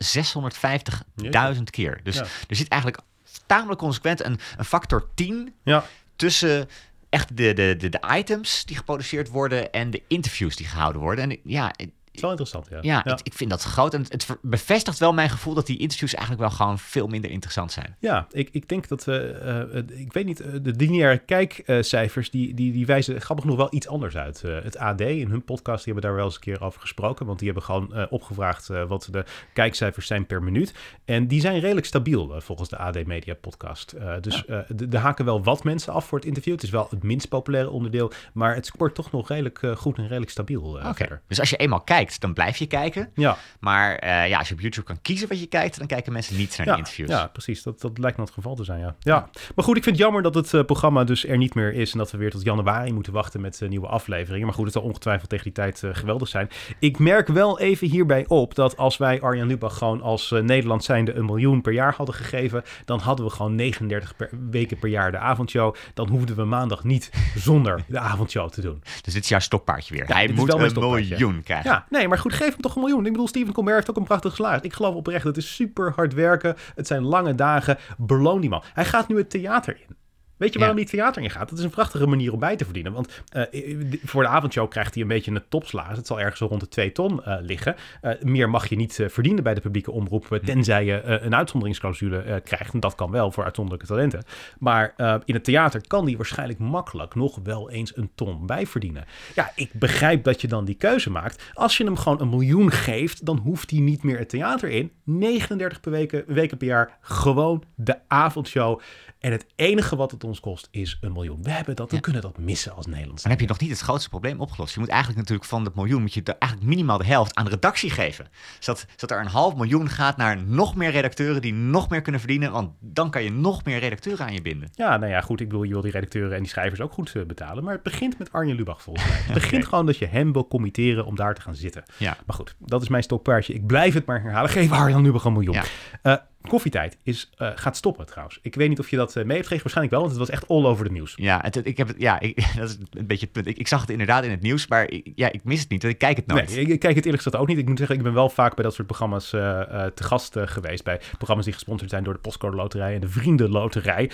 650.000 1.57 1.63
keer. 1.65 2.01
Dus 2.03 2.15
Ja. 2.15 2.23
er 2.49 2.57
zit 2.57 2.69
eigenlijk 2.69 3.03
tamelijk 3.47 3.81
consequent 3.81 4.25
een, 4.25 4.39
een 4.57 4.65
factor 4.65 5.09
10 5.15 5.55
Ja. 5.65 5.85
tussen 6.17 6.69
echt 7.09 7.37
de, 7.37 7.53
de, 7.53 7.75
de, 7.79 7.89
de 7.89 8.01
items 8.17 8.65
die 8.65 8.77
geproduceerd 8.77 9.29
worden 9.29 9.73
en 9.73 9.91
de 9.91 10.03
interviews 10.09 10.57
die 10.57 10.67
gehouden 10.67 11.03
worden. 11.03 11.31
En 11.31 11.39
ja, 11.45 11.73
is 12.13 12.21
wel 12.21 12.31
interessant, 12.31 12.69
ja. 12.71 12.79
ja, 12.83 13.05
Ik, 13.05 13.21
ik 13.23 13.33
vind 13.33 13.51
dat 13.51 13.63
groot. 13.63 13.95
En 13.95 14.05
het, 14.09 14.27
bevestigt 14.43 14.99
wel 14.99 15.13
mijn 15.13 15.31
gevoel 15.31 15.55
dat 15.55 15.67
die 15.67 15.79
interviews 15.79 16.15
eigenlijk 16.15 16.49
wel 16.49 16.57
gewoon 16.57 16.79
veel 16.79 17.07
minder 17.07 17.31
interessant 17.31 17.73
zijn. 17.73 17.97
Ja, 17.99 18.27
ik, 18.31 18.49
ik 18.53 18.69
denk 18.69 18.89
dat, 18.89 19.09
eh, 19.09 19.59
eh, 19.61 19.85
ik 19.89 20.13
weet 20.13 20.25
niet, 20.25 20.41
eh, 20.41 20.53
de 20.63 20.75
lineaire 20.77 21.19
kijkcijfers, 21.19 22.31
die, 22.31 22.55
die, 22.55 22.73
die 22.73 22.87
wijzen 22.87 23.21
grappig 23.21 23.45
genoeg 23.45 23.59
wel 23.59 23.75
iets 23.75 23.89
anders 23.89 24.17
uit. 24.17 24.45
Eh, 24.45 24.59
het 24.63 24.77
AD 24.79 25.01
in 25.01 25.29
hun 25.31 25.45
podcast, 25.45 25.85
die 25.85 25.93
hebben 25.93 26.11
daar 26.11 26.15
wel 26.19 26.25
eens 26.25 26.35
een 26.35 26.41
keer 26.41 26.63
over 26.63 26.81
gesproken, 26.81 27.27
want 27.27 27.39
die 27.39 27.47
hebben 27.49 27.65
gewoon 27.65 28.09
opgevraagd 28.11 28.67
wat 28.67 29.09
de 29.11 29.25
kijkcijfers 29.53 30.07
zijn 30.07 30.27
per 30.27 30.43
minuut. 30.43 30.75
En 31.05 31.27
die 31.27 31.41
zijn 31.41 31.59
redelijk 31.61 31.87
stabiel 31.87 32.41
volgens 32.41 32.69
de 32.69 32.77
AD 32.79 33.07
Media 33.07 33.35
podcast. 33.35 33.95
Dus 34.21 34.45
eh, 34.45 34.59
de- 34.89 34.99
haken 34.99 35.25
wel 35.25 35.43
wat 35.43 35.65
mensen 35.65 35.93
af 35.93 36.07
voor 36.07 36.19
het 36.19 36.27
interview. 36.27 36.55
Het 36.55 36.63
is 36.63 36.71
wel 36.71 36.87
het 36.91 37.03
minst 37.03 37.29
populaire 37.29 37.71
onderdeel, 37.71 38.13
maar 38.33 38.55
het 38.55 38.67
scoort 38.67 38.95
toch 38.95 39.11
nog 39.13 39.29
redelijk 39.29 39.61
goed 39.77 39.97
en 39.97 40.07
redelijk 40.07 40.31
stabiel 40.31 40.79
verder. 40.95 41.23
Dus 41.29 41.41
als 41.41 41.51
je 41.51 41.57
eenmaal 41.57 41.81
kijkt, 41.81 42.00
dan 42.09 42.33
blijf 42.33 42.57
je 42.57 42.67
kijken. 42.67 43.11
Ja, 43.15 43.37
Maar 43.61 43.95
eh, 43.95 44.29
ja, 44.29 44.39
als 44.39 44.49
je 44.49 44.55
op 44.55 44.61
YouTube 44.61 44.87
kan 44.87 45.03
kiezen 45.03 45.29
wat 45.29 45.41
je 45.41 45.47
kijkt, 45.47 45.79
dan 45.79 45.87
kijken 45.87 46.13
mensen 46.13 46.37
niet 46.37 46.57
naar 46.59 46.67
ja, 46.67 46.77
interviews. 46.77 47.11
Ja, 47.11 47.27
precies. 47.27 47.63
Dat, 47.63 47.81
dat 47.81 47.99
lijkt 47.99 48.17
me 48.17 48.25
het 48.25 48.33
geval 48.33 48.55
te 48.55 48.65
zijn, 48.65 48.81
ja. 48.81 48.95
ja. 49.01 49.29
Maar 49.55 49.65
goed, 49.65 49.77
ik 49.77 49.83
vind 49.83 49.97
het 49.97 50.05
jammer 50.05 50.23
dat 50.23 50.35
het 50.35 50.55
eh, 50.55 50.65
programma 50.65 51.05
dus 51.05 51.27
er 51.27 51.37
niet 51.37 51.55
meer 51.55 51.73
is... 51.75 51.93
en 51.93 51.99
dat 51.99 52.11
we 52.11 52.19
weer 52.19 52.31
tot 52.31 52.43
januari 52.43 52.93
moeten 52.93 53.13
wachten 53.13 53.41
met 53.41 53.63
eh, 53.63 53.69
nieuwe 53.69 53.87
afleveringen. 53.87 54.47
Maar 54.47 54.55
goed, 54.55 54.65
het 54.65 54.73
zal 54.73 54.83
ongetwijfeld 54.83 55.29
tegen 55.29 55.45
die 55.45 55.53
tijd 55.53 55.83
geweldig 55.93 56.29
zijn. 56.29 56.49
Ik 56.79 56.99
merk 56.99 57.29
wel 57.29 57.59
even 57.59 57.89
hierbij 57.89 58.25
op 58.29 58.55
dat 58.55 58.77
als 58.77 58.97
wij 58.97 59.21
Arjan 59.21 59.47
Lubach 59.47 59.79
gewoon 59.79 60.03
als 60.03 60.31
Nederland 60.31 60.85
zijnde... 60.85 61.15
een 61.15 61.25
miljoen 61.25 61.61
per 61.61 61.73
jaar 61.73 61.95
hadden 61.95 62.15
gegeven... 62.15 62.63
dan 62.85 62.99
hadden 62.99 63.27
we 63.27 63.33
gewoon 63.33 63.55
39 63.55 64.17
per, 64.17 64.31
weken 64.51 64.79
per 64.79 64.89
jaar 64.89 65.11
de 65.11 65.19
avondshow. 65.19 65.75
Dan 65.95 66.09
hoefden 66.09 66.37
we 66.37 66.45
maandag 66.45 66.85
niet 66.85 67.11
zonder 67.35 67.85
de 67.89 67.99
avondshow 67.99 68.51
te 68.51 68.61
doen. 68.61 68.83
Dus 69.03 69.13
dit 69.15 69.23
is 69.23 69.29
jouw 69.29 69.39
stokpaardje 69.39 69.95
weer. 69.95 70.09
Ja, 70.09 70.15
Hij 70.15 70.29
moet 70.29 70.53
een 70.53 70.73
miljoen 70.75 71.43
krijgen. 71.43 71.71
Ja, 71.71 71.87
nee, 71.91 72.09
maar 72.09 72.19
goed, 72.19 72.33
geef 72.33 72.53
hem 72.53 72.61
toch 72.61 72.75
een 72.75 72.81
miljoen. 72.81 73.07
Ik 73.07 73.13
bedoel, 73.13 73.29
Steven 73.29 73.53
Colbert 73.53 73.77
heeft 73.77 73.91
ook 73.91 73.97
een 73.97 74.05
prachtig 74.05 74.35
salaris. 74.35 74.63
Ik 74.63 74.73
geloof 74.73 74.95
oprecht, 74.95 75.25
het 75.25 75.37
is 75.37 75.55
super 75.55 75.93
hard 75.97 76.15
werken. 76.15 76.57
Het 76.75 76.87
zijn 76.87 77.03
lange 77.03 77.35
dagen. 77.35 77.79
Beloon 77.99 78.41
die 78.41 78.51
man. 78.51 78.63
Hij 78.75 78.85
gaat 78.85 79.09
nu 79.09 79.17
het 79.17 79.31
theater 79.31 79.77
in. 79.89 79.97
Weet 80.41 80.53
je 80.53 80.59
waarom 80.59 80.77
Ja. 80.77 80.83
het 80.83 80.93
theater 80.93 81.23
in 81.23 81.31
gaat? 81.31 81.49
Dat 81.49 81.59
is 81.59 81.65
een 81.65 81.71
prachtige 81.71 82.07
manier 82.07 82.33
om 82.33 82.39
bij 82.39 82.57
te 82.57 82.65
verdienen. 82.65 82.93
Want 82.93 83.23
eh, 83.29 83.77
voor 84.05 84.23
de 84.23 84.29
avondshow 84.29 84.71
krijgt 84.71 84.95
hij 84.95 85.03
een 85.03 85.09
beetje 85.09 85.31
een 85.31 85.43
topsalaris. 85.49 85.97
Het 85.97 86.07
zal 86.07 86.21
ergens 86.21 86.41
rond 86.41 86.61
de 86.61 86.69
2 86.69 86.93
ton 86.93 87.25
eh, 87.25 87.37
liggen. 87.41 87.77
Eh, 88.01 88.13
meer 88.23 88.51
mag 88.51 88.69
je 88.69 88.77
niet 88.77 89.05
verdienen 89.07 89.43
bij 89.43 89.55
de 89.55 89.61
publieke 89.61 89.91
omroep. 89.91 90.33
eh, 90.33 90.39
tenzij 90.39 90.85
je 90.85 91.03
een 91.03 91.35
uitzonderingsclausule 91.35 92.41
krijgt. 92.45 92.73
En 92.75 92.81
dat 92.81 92.95
kan 92.95 93.11
wel 93.11 93.33
voor 93.33 93.45
uitzonderlijke 93.45 93.87
talenten. 93.93 94.23
Maar 94.59 94.95
in 95.25 95.35
het 95.35 95.45
theater 95.45 95.87
kan 95.87 96.05
die 96.05 96.17
waarschijnlijk 96.17 96.59
makkelijk 96.59 97.15
nog 97.15 97.39
wel 97.43 97.71
eens 97.71 97.97
een 97.97 98.11
ton 98.15 98.47
bijverdienen. 98.47 99.05
Ja, 99.35 99.53
ik 99.55 99.71
begrijp 99.73 100.25
dat 100.25 100.41
je 100.41 100.49
dan 100.49 100.65
die 100.65 100.75
keuze 100.75 101.11
maakt. 101.11 101.51
Als 101.55 101.77
je 101.77 101.85
hem 101.85 101.97
gewoon 101.97 102.21
een 102.21 102.29
miljoen 102.29 102.71
geeft, 102.71 103.27
dan 103.27 103.37
hoeft 103.39 103.71
hij 103.71 103.81
niet 103.81 104.03
meer 104.03 104.19
het 104.19 104.29
theater 104.29 104.69
in. 104.69 104.93
39 105.05 105.81
per 105.81 105.91
weken, 105.91 106.25
weken 106.27 106.57
per 106.57 106.67
jaar, 106.67 106.99
gewoon 107.01 107.65
de 107.75 107.99
avondshow. 108.09 108.81
En 109.21 109.33
het 109.33 109.47
enige 109.57 109.97
wat 109.97 110.11
het 110.11 110.25
ons 110.25 110.41
kost 110.41 110.69
is 110.71 110.99
een 111.01 111.13
miljoen. 111.13 111.43
We 111.43 111.51
hebben 111.51 111.77
dat, 111.77 111.89
we 111.91 111.95
Ja. 111.97 112.01
kunnen 112.01 112.23
dat 112.23 112.39
missen 112.39 112.75
als 112.75 112.87
Nederlands. 112.87 113.23
Dan 113.23 113.31
heb 113.31 113.41
je 113.41 113.47
nog 113.47 113.61
niet 113.61 113.71
het 113.71 113.81
grootste 113.81 114.09
probleem 114.09 114.41
opgelost. 114.41 114.75
Je 114.75 114.81
moet 114.81 114.89
eigenlijk 114.89 115.19
natuurlijk 115.21 115.49
van 115.49 115.65
dat 115.65 115.75
miljoen 115.75 116.01
moet 116.01 116.15
je 116.15 116.23
eigenlijk 116.23 116.71
minimaal 116.71 116.99
de 116.99 117.05
helft 117.05 117.35
aan 117.35 117.45
de 117.45 117.51
redactie 117.51 117.91
geven. 117.91 118.29
Zodat, 118.59 118.87
zodat 118.97 119.11
er 119.19 119.25
een 119.25 119.31
half 119.31 119.55
miljoen 119.57 119.89
gaat 119.89 120.17
naar 120.17 120.43
nog 120.43 120.75
meer 120.75 120.91
redacteuren 120.91 121.41
die 121.43 121.53
nog 121.55 121.89
meer 121.89 122.03
kunnen 122.03 122.21
verdienen. 122.21 122.53
Want 122.53 122.71
dan 122.81 123.11
kan 123.11 123.23
je 123.23 123.31
nog 123.31 123.65
meer 123.65 123.79
redacteuren 123.79 124.27
aan 124.27 124.33
je 124.33 124.43
binden. 124.43 124.69
Ja, 124.73 124.97
nou 124.97 125.11
ja, 125.13 125.21
goed. 125.21 125.41
Ik 125.41 125.49
bedoel, 125.49 125.63
je 125.63 125.73
wil 125.73 125.83
die 125.83 125.91
redacteuren 125.93 126.33
en 126.37 126.43
die 126.43 126.51
schrijvers 126.51 126.81
ook 126.81 126.93
goed 126.93 127.15
eh, 127.15 127.23
betalen. 127.25 127.65
Maar 127.65 127.75
het 127.75 127.83
begint 127.83 128.19
met 128.19 128.33
Arjen 128.33 128.57
Lubach 128.57 128.83
volgens 128.83 129.09
mij. 129.09 129.17
Het 129.31 129.35
begint 129.35 129.65
gewoon 129.67 129.87
dat 129.87 129.99
je 129.99 130.07
hem 130.07 130.33
wil 130.33 130.49
committeren 130.49 131.07
om 131.07 131.17
daar 131.17 131.35
te 131.35 131.41
gaan 131.41 131.55
zitten. 131.55 131.83
Ja. 131.97 132.17
Maar 132.27 132.37
goed, 132.37 132.55
dat 132.59 132.83
is 132.83 132.89
mijn 132.89 133.03
stokpaardje. 133.03 133.55
Ik 133.55 133.67
blijf 133.67 133.95
het 133.95 134.07
maar 134.07 134.23
herhalen. 134.23 134.51
Geef 134.51 134.71
Arjen 134.73 135.03
Lubach 135.03 135.25
een 135.25 135.33
miljoen. 135.33 135.55
Ja. 135.55 135.65
Eh, 136.03 136.15
Koffietijd 136.49 136.97
is, 137.03 137.31
uh, 137.39 137.49
gaat 137.55 137.77
stoppen 137.77 138.07
trouwens. 138.07 138.39
Ik 138.43 138.55
weet 138.55 138.69
niet 138.69 138.79
of 138.79 138.91
je 138.91 138.97
dat 138.97 139.15
mee 139.15 139.25
hebt 139.25 139.31
gekregen. 139.31 139.63
Waarschijnlijk 139.63 139.91
wel, 139.91 140.01
want 140.01 140.11
het 140.11 140.29
was 140.29 140.31
echt 140.31 140.49
all 140.49 140.65
over 140.65 140.85
de 140.85 140.91
nieuws. 140.91 141.13
Ja, 141.17 141.39
het, 141.43 141.67
ik 141.67 141.77
heb 141.77 141.89
het, 141.89 141.97
ja 141.99 142.21
ik, 142.21 142.37
dat 142.57 142.69
is 142.69 142.79
een 142.91 143.07
beetje 143.07 143.25
het 143.25 143.33
punt. 143.33 143.47
Ik, 143.47 143.59
ik, 143.59 143.69
zag 143.69 143.81
het 143.81 143.91
inderdaad 143.91 144.25
in 144.25 144.31
het 144.31 144.43
nieuws, 144.43 144.67
maar 144.67 144.91
ik, 144.91 145.13
ja, 145.15 145.33
ik 145.33 145.45
mis 145.45 145.61
het 145.61 145.69
niet. 145.69 145.85
Ik 145.85 145.99
kijk 145.99 146.17
het 146.17 146.27
nooit. 146.27 146.55
Nee, 146.55 146.67
ik, 146.67 146.81
kijk 146.81 146.95
het 146.95 147.05
eerlijk 147.05 147.23
gezegd 147.23 147.43
ook 147.43 147.49
niet. 147.49 147.59
Ik 147.59 147.69
moet 147.69 147.79
zeggen, 147.79 147.97
ik 147.97 148.03
ben 148.03 148.13
wel 148.13 148.29
vaak 148.29 148.55
bij 148.55 148.65
dat 148.65 148.75
soort 148.75 148.87
programma's 148.87 149.29
te 149.31 149.93
gast 149.95 150.37
geweest. 150.45 150.85
Bij 150.85 151.01
programma's 151.17 151.45
die 151.45 151.55
gesponsord 151.55 151.91
zijn 151.91 152.05
door 152.05 152.15
de 152.15 152.21
Postcode 152.21 152.57
Loterij 152.57 152.95
en 152.95 153.01
de 153.01 153.09
Vrienden 153.09 153.51
Loterij. 153.51 154.11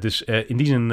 dus 0.00 0.22
in 0.22 0.56
die 0.56 0.66
zin 0.66 0.88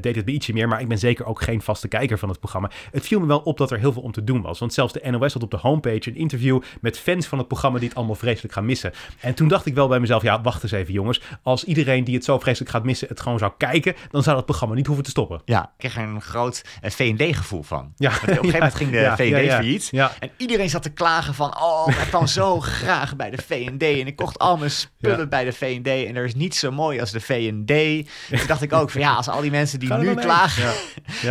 deed 0.00 0.16
het 0.16 0.26
me 0.26 0.32
ietsje 0.32 0.52
meer. 0.52 0.68
Maar 0.68 0.80
ik 0.80 0.88
ben 0.88 0.98
zeker 0.98 1.26
ook 1.26 1.42
geen 1.42 1.62
vaste 1.62 1.88
kijker 1.88 2.18
van 2.18 2.28
het 2.28 2.38
programma. 2.38 2.70
Het 2.90 3.06
viel 3.06 3.20
me 3.20 3.26
wel 3.26 3.40
op 3.40 3.58
dat 3.58 3.70
er 3.70 3.78
heel 3.78 3.92
veel 3.92 4.02
om 4.02 4.12
te 4.12 4.24
doen 4.24 4.42
was. 4.42 4.58
Want 4.58 4.72
zelfs 4.72 4.92
de 4.92 5.10
NOS 5.10 5.32
had 5.32 5.42
op 5.42 5.50
de 5.50 5.56
homepage 5.56 6.10
een 6.10 6.16
interview 6.16 6.60
met 6.80 6.98
fans 6.98 7.26
van 7.26 7.38
het 7.38 7.48
programma 7.48 7.78
die 7.78 7.88
het 7.88 7.96
allemaal 7.96 8.14
vreselijk 8.14 8.54
gaan 8.54 8.64
missen. 8.64 8.92
En 9.20 9.34
toen 9.34 9.48
dacht 9.48 9.66
ik 9.66 9.74
wel 9.74 9.88
bij 9.88 10.00
mezelf, 10.02 10.22
ja, 10.22 10.40
wacht 10.40 10.62
eens 10.62 10.72
even 10.72 10.92
jongens. 10.92 11.20
Als 11.42 11.64
iedereen 11.64 12.04
die 12.04 12.14
het 12.14 12.24
zo 12.24 12.38
vreselijk 12.38 12.70
gaat 12.70 12.84
missen 12.84 13.08
het 13.08 13.20
gewoon 13.20 13.38
zou 13.38 13.52
kijken, 13.56 13.94
dan 14.10 14.22
zou 14.22 14.36
dat 14.36 14.44
programma 14.44 14.74
niet 14.74 14.86
hoeven 14.86 15.04
te 15.04 15.10
stoppen. 15.10 15.42
Ja, 15.44 15.62
ik 15.62 15.70
kreeg 15.76 15.96
er 15.96 16.02
een 16.02 16.22
groot 16.22 16.64
uh, 16.84 16.90
V&D-gevoel 16.90 17.62
van. 17.62 17.92
Ja. 17.96 18.08
op 18.08 18.14
een 18.14 18.28
gegeven 18.28 18.52
moment 18.52 18.74
ging 18.82 18.90
de 18.90 18.96
ja, 18.96 19.16
V&D 19.16 19.44
ja, 19.44 19.56
failliet. 19.56 19.90
En 19.92 20.30
iedereen 20.36 20.70
zat 20.70 20.82
te 20.82 20.92
klagen 20.92 21.34
van, 21.34 21.62
oh, 21.62 21.88
ik 21.88 22.08
kwam 22.08 22.26
zo 22.26 22.60
graag 22.80 23.16
bij 23.16 23.30
de 23.30 23.42
V&D 23.42 23.82
en 23.82 24.06
ik 24.06 24.16
kocht 24.16 24.38
al 24.38 24.56
mijn 24.56 24.70
spullen 24.70 25.28
bij 25.28 25.44
de 25.44 25.52
V&D 25.52 25.86
en 25.86 26.16
er 26.16 26.24
is 26.24 26.34
niets 26.34 26.58
zo 26.58 26.70
mooi 26.70 27.00
als 27.00 27.10
de 27.10 27.20
V&D. 27.20 28.06
Toen 28.28 28.46
dacht 28.52 28.62
ik 28.62 28.72
ook 28.72 28.90
van, 28.90 29.00
ja, 29.00 29.14
als 29.14 29.28
al 29.28 29.40
die 29.40 29.50
mensen 29.50 29.80
die 29.80 29.94
nu 29.94 30.14
klagen 30.14 30.72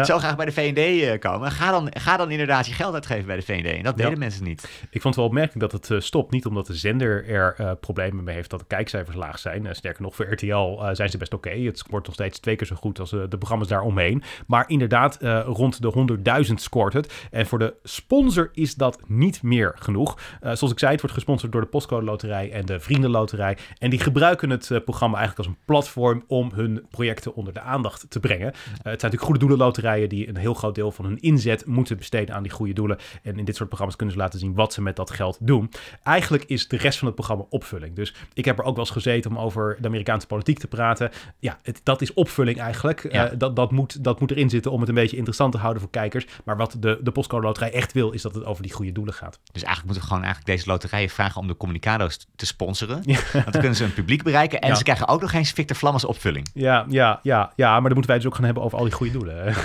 zo 0.05 0.17
graag 0.17 0.35
bij 0.35 0.45
de 0.45 0.51
V&D 0.51 0.77
uh, 0.77 1.19
komen, 1.19 1.51
ga 1.51 1.71
dan, 1.71 1.91
ga 1.97 2.17
dan 2.17 2.31
inderdaad 2.31 2.67
je 2.67 2.73
geld 2.73 2.93
uitgeven 2.93 3.25
bij 3.25 3.35
de 3.35 3.41
V&D. 3.41 3.65
En 3.65 3.83
dat 3.83 3.97
deden 3.97 4.19
mensen 4.19 4.43
niet. 4.43 4.69
Ik 4.89 5.01
vond 5.01 5.03
het 5.03 5.15
wel 5.15 5.25
opmerkelijk 5.25 5.59
dat 5.59 5.71
het 5.71 5.89
uh, 5.89 5.99
stopt. 5.99 6.31
Niet 6.31 6.45
omdat 6.45 6.67
de 6.67 6.75
zender 6.75 7.27
er 7.27 7.55
uh, 7.59 7.71
problemen 7.79 8.23
mee 8.23 8.35
heeft 8.35 8.49
dat 8.49 8.60
de 8.61 8.75
kijkcijfers 8.75 9.15
laag 9.15 9.39
zijn. 9.39 9.65
Uh, 9.65 9.71
sterker 9.73 10.01
nog, 10.01 10.15
voor 10.15 10.31
RTL 10.31 10.93
zijn 10.93 11.09
ze 11.09 11.17
best 11.17 11.33
oké. 11.33 11.49
Het 11.49 11.83
wordt 11.89 12.05
nog 12.05 12.15
steeds 12.15 12.39
twee 12.39 12.55
keer 12.55 12.67
zo 12.67 12.75
goed 12.75 12.99
als 12.99 13.09
de 13.09 13.37
programma's 13.37 13.67
daaromheen. 13.67 14.23
Maar 14.47 14.69
inderdaad, 14.69 15.17
rond 15.45 15.81
de 15.81 16.17
100.000 16.47 16.53
scoort 16.53 16.93
het. 16.93 17.27
En 17.31 17.45
voor 17.45 17.59
de 17.59 17.73
sponsor 17.83 18.49
is 18.53 18.75
dat 18.75 18.99
niet 19.07 19.43
meer 19.43 19.75
genoeg. 19.75 20.19
zoals 20.41 20.71
ik 20.71 20.79
zei, 20.79 20.91
het 20.91 21.01
wordt 21.01 21.15
gesponsord 21.15 21.51
door 21.51 21.61
de 21.61 21.67
Postcode 21.67 22.05
Loterij 22.05 22.51
en 22.51 22.65
de 22.65 22.79
Vriendenloterij. 22.79 23.57
En 23.77 23.89
die 23.89 23.99
gebruiken 23.99 24.49
het 24.49 24.81
programma 24.85 25.17
eigenlijk 25.17 25.47
als 25.47 25.57
een 25.57 25.65
platform 25.65 26.23
om 26.27 26.51
hun 26.53 26.85
projecten 26.89 27.35
onder 27.35 27.53
de 27.53 27.61
aandacht 27.61 28.05
te 28.09 28.19
brengen. 28.19 28.47
het 28.47 28.55
zijn 28.83 28.91
natuurlijk 28.91 29.23
goede 29.23 29.39
doelenloterijen 29.39 30.09
die 30.09 30.27
een 30.27 30.37
heel 30.37 30.53
groot 30.53 30.75
deel 30.75 30.91
van 30.91 31.05
hun 31.05 31.19
inzet 31.19 31.65
moeten 31.65 31.97
besteden 31.97 32.35
aan 32.35 32.43
die 32.43 32.51
goede 32.51 32.73
doelen. 32.73 32.97
En 33.23 33.37
in 33.37 33.45
dit 33.45 33.55
soort 33.55 33.67
programma's 33.67 33.97
kunnen 33.97 34.15
ze 34.15 34.21
laten 34.21 34.39
zien 34.39 34.53
wat 34.53 34.73
ze 34.73 34.81
met 34.81 34.95
dat 34.95 35.11
geld 35.11 35.37
doen. 35.39 35.71
Eigenlijk 36.03 36.43
is 36.43 36.67
de 36.67 36.77
rest 36.77 36.97
van 36.97 37.07
het 37.07 37.15
programma 37.15 37.45
opvulling. 37.49 37.95
Dus 37.95 38.15
ik 38.33 38.45
heb 38.45 38.50
er 38.57 38.65
ook 38.65 38.75
wel 38.75 38.85
eens 38.85 38.93
gezeten 38.93 39.31
om 39.31 39.37
over 39.37 39.77
de 39.79 39.87
Amerikaanse 39.87 40.27
politiek 40.27 40.59
te 40.59 40.67
praten. 40.67 41.11
Ja, 41.39 41.57
het, 41.63 41.81
dat 41.83 42.01
is 42.01 42.13
opvulling 42.13 42.59
eigenlijk. 42.59 43.03
Eh, 43.03 43.23
dat, 43.37 43.55
dat, 43.55 43.71
moet, 43.71 44.03
dat 44.03 44.19
moet 44.19 44.31
erin 44.31 44.49
zitten 44.49 44.71
om 44.71 44.79
het 44.79 44.89
een 44.89 44.95
beetje 44.95 45.17
interessant 45.17 45.51
te 45.51 45.57
houden 45.57 45.81
voor 45.81 45.91
kijkers. 45.91 46.25
Maar 46.43 46.57
wat 46.57 46.75
de, 46.79 46.99
de 47.01 47.11
Postcode 47.11 47.45
Loterij 47.45 47.73
echt 47.73 47.93
wil, 47.93 48.11
is 48.11 48.21
dat 48.21 48.35
het 48.35 48.45
over 48.45 48.63
die 48.63 48.73
goede 48.73 48.91
doelen 48.91 49.13
gaat. 49.13 49.39
Dus 49.51 49.63
eigenlijk 49.63 49.85
moeten 49.85 50.01
we 50.01 50.07
gewoon 50.07 50.23
eigenlijk 50.23 50.57
deze 50.57 50.69
loterijen 50.69 51.09
vragen 51.09 51.41
om 51.41 51.47
de 51.47 51.57
communicado's 51.57 52.27
te 52.35 52.45
sponsoren. 52.45 52.99
Ja. 53.05 53.19
Want 53.33 53.51
dan 53.51 53.61
kunnen 53.61 53.75
ze 53.75 53.83
een 53.83 53.93
publiek 53.93 54.23
bereiken. 54.23 54.61
En 54.61 54.77
ze 54.77 54.83
krijgen 54.83 55.07
ook 55.07 55.21
nog 55.21 55.33
eens 55.33 55.51
Victor 55.51 55.77
Vlam 55.77 55.93
als 55.93 56.05
opvulling. 56.05 56.49
Ja, 56.53 56.85
ja, 56.89 57.19
ja, 57.23 57.51
ja, 57.55 57.71
maar 57.71 57.81
dan 57.81 57.93
moeten 57.93 58.09
wij 58.09 58.17
dus 58.17 58.25
ook 58.27 58.35
gaan 58.35 58.45
hebben 58.45 58.63
over 58.63 58.77
al 58.77 58.83
die 58.83 58.93
goede 58.93 59.11
doelen. 59.11 59.55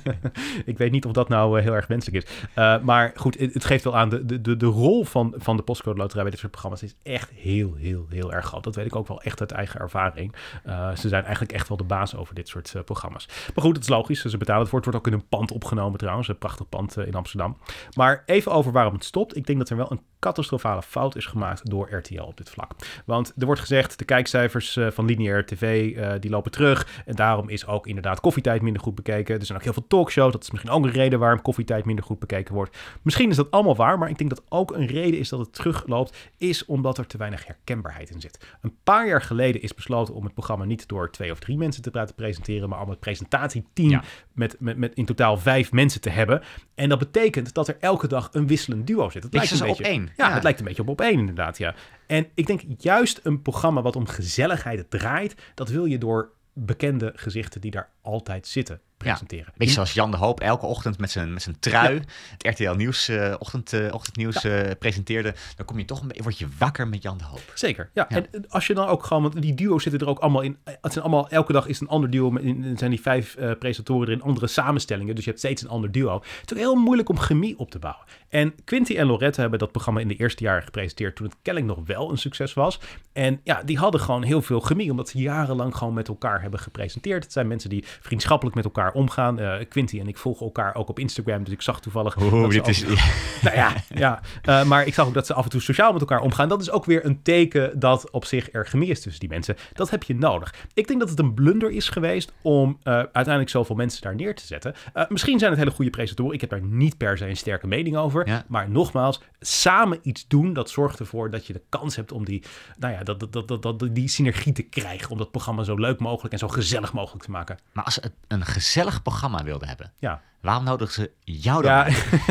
ik 0.64 0.78
weet 0.78 0.90
niet 0.90 1.04
of 1.04 1.12
dat 1.12 1.28
nou 1.28 1.58
eh, 1.58 1.64
heel 1.64 1.74
erg 1.74 1.86
wenselijk 1.86 2.24
is. 2.24 2.32
Uh, 2.54 2.78
maar 2.82 3.12
goed, 3.14 3.38
het, 3.38 3.54
het, 3.54 3.64
geeft 3.64 3.84
wel 3.84 3.96
aan, 3.96 4.08
de, 4.08 4.40
de, 4.40 4.56
de 4.56 4.66
rol 4.66 5.04
van, 5.04 5.34
van 5.36 5.56
de 5.56 5.62
postcode 5.62 5.98
loterij 5.98 6.22
bij 6.22 6.30
dit 6.30 6.40
soort 6.40 6.52
programma's 6.52 6.82
is 6.82 6.94
echt 7.02 7.30
heel, 7.34 7.74
heel, 7.74 8.06
heel 8.10 8.25
erg 8.32 8.46
groot. 8.46 8.64
Dat 8.64 8.74
weet 8.74 8.86
ik 8.86 8.96
ook 8.96 9.08
wel 9.08 9.22
echt 9.22 9.40
uit 9.40 9.52
eigen 9.52 9.80
ervaring. 9.80 10.34
Uh, 10.66 10.96
ze 10.96 11.08
zijn 11.08 11.22
eigenlijk 11.22 11.52
echt 11.52 11.68
wel 11.68 11.76
de 11.76 11.84
baas 11.84 12.16
over 12.16 12.34
dit 12.34 12.48
soort 12.48 12.72
uh, 12.76 12.82
programma's. 12.82 13.26
Maar 13.26 13.64
goed, 13.64 13.74
het 13.74 13.82
is 13.82 13.88
logisch. 13.88 14.24
Ze 14.24 14.36
betalen 14.36 14.60
het 14.60 14.70
voor. 14.70 14.80
Het 14.80 14.90
wordt 14.90 15.06
ook 15.06 15.12
in 15.12 15.18
een 15.18 15.28
pand 15.28 15.50
opgenomen 15.50 15.98
trouwens. 15.98 16.28
Een 16.28 16.38
prachtig 16.38 16.68
pand 16.68 16.96
in 16.96 17.14
Amsterdam. 17.14 17.56
Maar 17.96 18.22
even 18.26 18.52
over 18.52 18.72
waarom 18.72 18.94
het 18.94 19.04
stopt. 19.04 19.36
Ik 19.36 19.46
denk 19.46 19.58
dat 19.58 19.70
er 19.70 19.76
wel 19.76 19.90
een 19.90 20.00
catastrofale 20.20 20.82
fout 20.82 21.16
is 21.16 21.26
gemaakt 21.26 21.70
door 21.70 21.94
RTL 21.94 22.22
op 22.22 22.36
dit 22.36 22.50
vlak. 22.50 22.70
Want 23.04 23.32
er 23.38 23.46
wordt 23.46 23.60
gezegd, 23.60 23.98
de 23.98 24.04
kijkcijfers 24.04 24.78
van 24.88 25.04
lineair 25.04 25.46
tv, 25.46 25.94
die 26.20 26.30
lopen 26.30 26.50
terug. 26.50 27.02
En 27.06 27.14
daarom 27.14 27.48
is 27.48 27.66
ook 27.66 27.86
inderdaad 27.86 28.20
koffietijd 28.20 28.62
minder 28.62 28.82
goed 28.82 28.94
bekeken. 28.94 29.38
Er 29.38 29.46
zijn 29.46 29.58
ook 29.58 29.64
heel 29.64 29.72
veel 29.72 29.86
talkshows. 29.86 30.32
Dat 30.32 30.42
is 30.42 30.50
misschien 30.50 30.72
ook 30.72 30.84
een 30.84 30.90
reden 30.90 31.18
waarom 31.18 31.42
koffietijd 31.42 31.84
minder 31.84 32.04
goed 32.04 32.18
bekeken 32.18 32.54
wordt. 32.54 32.76
Misschien 33.02 33.30
is 33.30 33.36
dat 33.36 33.50
allemaal 33.50 33.76
waar, 33.76 33.98
maar 33.98 34.08
ik 34.08 34.18
denk 34.18 34.30
dat 34.30 34.42
ook 34.48 34.74
een 34.74 34.86
reden 34.86 35.20
is 35.20 35.28
dat 35.28 35.38
het 35.38 35.52
terugloopt, 35.52 36.16
is 36.36 36.64
omdat 36.64 36.98
er 36.98 37.06
te 37.06 37.18
weinig 37.18 37.46
herkenbaarheid 37.46 38.10
in 38.16 38.20
zit. 38.22 38.46
Een 38.60 38.76
paar 38.84 39.06
jaar 39.06 39.22
geleden 39.22 39.62
is 39.62 39.74
besloten 39.74 40.14
om 40.14 40.24
het 40.24 40.34
programma 40.34 40.64
niet 40.64 40.88
door 40.88 41.10
twee 41.10 41.30
of 41.30 41.38
drie 41.38 41.56
mensen 41.56 41.82
te 41.82 41.90
laten 41.92 42.14
presenteren, 42.14 42.68
maar 42.68 42.82
om 42.82 42.90
het 42.90 43.00
presentatieteam 43.00 44.02
met, 44.32 44.56
met, 44.58 44.76
met 44.76 44.94
in 44.94 45.04
totaal 45.04 45.38
vijf 45.38 45.72
mensen 45.72 46.00
te 46.00 46.10
hebben. 46.10 46.42
En 46.74 46.88
dat 46.88 46.98
betekent 46.98 47.54
dat 47.54 47.68
er 47.68 47.76
elke 47.80 48.08
dag 48.08 48.28
een 48.32 48.46
wisselend 48.46 48.86
duo 48.86 49.10
zit. 49.10 49.22
Het 49.22 49.34
lijkt 49.34 49.50
een 49.50 49.58
beetje 49.58 49.84
op 49.84 49.90
één. 49.90 50.08
Ja, 50.16 50.32
het 50.32 50.42
lijkt 50.42 50.58
een 50.58 50.64
beetje 50.64 50.82
op 50.82 50.88
op 50.88 51.00
één 51.00 51.18
inderdaad, 51.18 51.58
ja. 51.58 51.74
En 52.06 52.26
ik 52.34 52.46
denk 52.46 52.60
juist 52.78 53.20
een 53.22 53.42
programma 53.42 53.82
wat 53.82 53.96
om 53.96 54.06
gezelligheid 54.06 54.90
draait, 54.90 55.34
dat 55.54 55.68
wil 55.68 55.84
je 55.84 55.98
door 55.98 56.32
bekende 56.52 57.12
gezichten 57.14 57.60
die 57.60 57.70
daar 57.70 57.90
altijd 58.02 58.46
zitten 58.46 58.80
presenteren. 58.96 59.44
Ja, 59.46 59.52
beetje 59.56 59.74
zoals 59.74 59.92
Jan 59.92 60.10
de 60.10 60.16
Hoop 60.16 60.40
elke 60.40 60.66
ochtend 60.66 60.98
met 60.98 61.10
zijn, 61.10 61.32
met 61.32 61.42
zijn 61.42 61.58
trui 61.58 62.02
het 62.36 62.60
RTL 62.60 62.74
Nieuws, 62.74 63.08
uh, 63.08 63.34
ochtend, 63.38 63.72
uh, 63.72 63.94
ochtendnieuws 63.94 64.42
ja. 64.42 64.64
uh, 64.64 64.70
presenteerde. 64.78 65.34
Dan 65.56 65.66
kom 65.66 65.78
je 65.78 65.84
toch 65.84 66.00
een 66.00 66.06
beetje, 66.08 66.22
word 66.22 66.38
je 66.38 66.48
wakker 66.58 66.88
met 66.88 67.02
Jan 67.02 67.18
de 67.18 67.24
Hoop. 67.24 67.52
Zeker, 67.54 67.90
ja. 67.94 68.08
En 68.08 68.26
als 68.48 68.66
je 68.66 68.74
dan 68.74 68.86
ook 68.86 69.04
gewoon, 69.04 69.22
want 69.22 69.42
die 69.42 69.54
duo's 69.54 69.82
zitten 69.82 70.00
er 70.00 70.08
ook 70.08 70.18
allemaal 70.18 70.42
in. 70.42 70.58
Het 70.64 70.92
zijn 70.92 71.04
allemaal, 71.04 71.28
elke 71.28 71.52
dag 71.52 71.66
is 71.66 71.80
een 71.80 71.88
ander 71.88 72.10
duo. 72.10 72.34
Er 72.36 72.78
zijn 72.78 72.90
die 72.90 73.00
vijf 73.00 73.36
presentatoren 73.58 74.08
erin, 74.08 74.22
andere 74.22 74.46
samenstellingen. 74.46 75.14
Dus 75.14 75.24
je 75.24 75.30
hebt 75.30 75.42
steeds 75.42 75.62
een 75.62 75.68
ander 75.68 75.92
duo. 75.92 76.14
Het 76.14 76.50
is 76.50 76.52
ook 76.52 76.58
heel 76.58 76.74
moeilijk 76.74 77.08
om 77.08 77.18
chemie 77.18 77.58
op 77.58 77.70
te 77.70 77.78
bouwen. 77.78 78.04
En 78.28 78.54
Quinty 78.64 78.96
en 78.96 79.06
Lorette 79.06 79.40
hebben 79.40 79.58
dat 79.58 79.72
programma 79.72 80.00
in 80.00 80.08
de 80.08 80.16
eerste 80.16 80.42
jaren 80.42 80.62
gepresenteerd 80.62 81.16
toen 81.16 81.26
het 81.26 81.36
kennelijk 81.42 81.76
nog 81.76 81.86
wel 81.86 82.10
een 82.10 82.18
succes 82.18 82.54
was. 82.54 82.80
En 83.12 83.40
ja, 83.44 83.62
die 83.62 83.78
hadden 83.78 84.00
gewoon 84.00 84.22
heel 84.22 84.42
veel 84.42 84.60
chemie, 84.60 84.90
omdat 84.90 85.08
ze 85.08 85.18
jarenlang 85.18 85.76
gewoon 85.76 85.94
met 85.94 86.08
elkaar 86.08 86.42
hebben 86.42 86.60
gepresenteerd. 86.60 87.22
Het 87.22 87.32
zijn 87.32 87.48
mensen 87.48 87.70
die 87.70 87.84
vriendschappelijk 88.00 88.56
met 88.56 88.64
elkaar 88.64 88.85
omgaan. 88.94 89.40
Uh, 89.40 89.54
Quinty 89.68 90.00
en 90.00 90.08
ik 90.08 90.16
volgen 90.16 90.46
elkaar 90.46 90.74
ook 90.74 90.88
op 90.88 90.98
Instagram, 90.98 91.44
dus 91.44 91.52
ik 91.52 91.62
zag 91.62 91.80
toevallig... 91.80 92.16
Oh, 92.16 92.48
dit 92.48 92.68
is... 92.68 92.84
nou 93.44 93.56
ja, 93.56 93.72
ja. 93.94 94.20
Uh, 94.48 94.64
maar 94.64 94.86
ik 94.86 94.94
zag 94.94 95.06
ook 95.06 95.14
dat 95.14 95.26
ze 95.26 95.34
af 95.34 95.44
en 95.44 95.50
toe 95.50 95.60
sociaal 95.60 95.92
met 95.92 96.00
elkaar 96.00 96.20
omgaan. 96.20 96.48
Dat 96.48 96.60
is 96.60 96.70
ook 96.70 96.84
weer 96.84 97.04
een 97.04 97.22
teken 97.22 97.78
dat 97.78 98.10
op 98.10 98.24
zich 98.24 98.52
er 98.52 98.66
chemie 98.66 98.90
is 98.90 99.00
tussen 99.00 99.20
die 99.20 99.28
mensen. 99.28 99.56
Dat 99.72 99.90
heb 99.90 100.02
je 100.02 100.14
nodig. 100.14 100.54
Ik 100.74 100.86
denk 100.86 101.00
dat 101.00 101.08
het 101.08 101.18
een 101.18 101.34
blunder 101.34 101.70
is 101.70 101.88
geweest 101.88 102.32
om 102.42 102.78
uh, 102.84 102.94
uiteindelijk 102.94 103.48
zoveel 103.48 103.76
mensen 103.76 104.02
daar 104.02 104.14
neer 104.14 104.34
te 104.34 104.46
zetten. 104.46 104.74
misschien 105.08 105.38
zijn 105.38 105.50
het 105.50 105.60
hele 105.60 105.70
goede 105.70 105.90
presentatoren. 105.90 106.34
Ik 106.34 106.40
heb 106.40 106.50
daar 106.50 106.62
niet 106.62 106.96
per 106.96 107.18
se 107.18 107.28
een 107.28 107.36
sterke 107.36 107.66
mening 107.66 107.96
over. 107.96 108.28
Ja. 108.28 108.44
Maar 108.48 108.70
nogmaals, 108.70 109.20
samen 109.40 109.98
iets 110.02 110.28
doen, 110.28 110.52
dat 110.52 110.70
zorgt 110.70 110.98
ervoor 110.98 111.30
dat 111.30 111.46
je 111.46 111.52
de 111.52 111.62
kans 111.68 111.96
hebt 111.96 112.12
om 112.12 112.24
die, 112.24 112.42
nou 112.78 112.92
ja, 112.92 113.02
dat, 113.02 113.32
dat, 113.32 113.48
dat, 113.48 113.62
dat, 113.62 113.88
die 113.94 114.08
synergie 114.08 114.52
te 114.52 114.62
krijgen. 114.62 115.10
Om 115.10 115.18
dat 115.18 115.30
programma 115.30 115.62
zo 115.62 115.74
leuk 115.74 115.98
mogelijk 115.98 116.32
en 116.32 116.38
zo 116.38 116.48
gezellig 116.48 116.92
mogelijk 116.92 117.24
te 117.24 117.30
maken. 117.30 117.58
Maar 117.72 117.84
als 117.84 117.94
ze 117.94 118.12
een 118.28 118.44
gezellig 118.44 118.75
programma 119.02 119.44
wilden 119.44 119.68
hebben, 119.68 119.92
ja. 119.98 120.22
waarom 120.40 120.64
nodigden 120.64 120.94
ze 120.94 121.32
jou 121.32 121.62
dan? 121.62 121.72
Ja, 121.72 121.86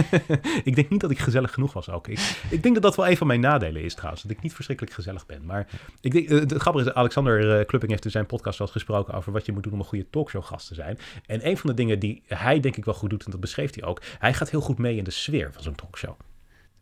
ik 0.64 0.76
denk 0.76 0.90
niet 0.90 1.02
dat 1.02 1.12
ik 1.12 1.20
gezellig 1.20 1.54
genoeg 1.54 1.74
was 1.74 1.90
ook. 1.90 2.08
Ik, 2.08 2.20
ik 2.50 2.64
denk 2.64 2.74
dat 2.74 2.84
dat 2.84 2.96
wel 2.96 3.08
een 3.08 3.18
van 3.18 3.28
mijn 3.28 3.40
nadelen 3.40 3.84
is 3.84 3.96
trouwens. 3.96 4.22
Dat 4.22 4.32
ik 4.32 4.42
niet 4.42 4.54
verschrikkelijk 4.54 4.96
gezellig 4.96 5.26
ben. 5.26 5.46
Maar 5.46 5.68
ik 6.02 6.12
denk, 6.12 6.30
het 6.30 6.54
grappige 6.54 6.90
is, 6.90 6.94
Alexander 6.94 7.60
uh, 7.60 7.66
Klupping 7.66 7.92
heeft 7.92 8.06
in 8.06 8.12
zijn 8.12 8.26
podcast 8.26 8.58
wel 8.58 8.68
gesproken 8.68 9.14
over 9.14 9.32
wat 9.32 9.46
je 9.46 9.52
moet 9.52 9.64
doen 9.64 9.74
om 9.74 9.80
een 9.80 9.86
goede 9.86 10.10
talkshow-gast 10.10 10.68
te 10.68 10.74
zijn. 10.74 11.00
En 11.26 11.48
een 11.48 11.58
van 11.58 11.70
de 11.70 11.76
dingen 11.76 12.00
die 12.00 12.24
hij 12.28 12.60
denk 12.60 12.78
ik 12.78 12.86
wel 12.86 12.94
goed 12.94 13.10
doet, 13.10 13.26
en 13.26 13.32
dat 13.32 13.40
beschreef 13.40 13.74
hij 13.76 13.84
ook, 13.84 14.02
hij 14.20 14.34
gaat 14.34 14.50
heel 14.50 14.62
goed 14.62 14.78
mee 14.78 14.98
in 14.98 15.04
de 15.04 15.12
sfeer 15.12 15.54
van 15.54 15.64
zo'n 15.64 15.76
talkshow. 15.76 16.16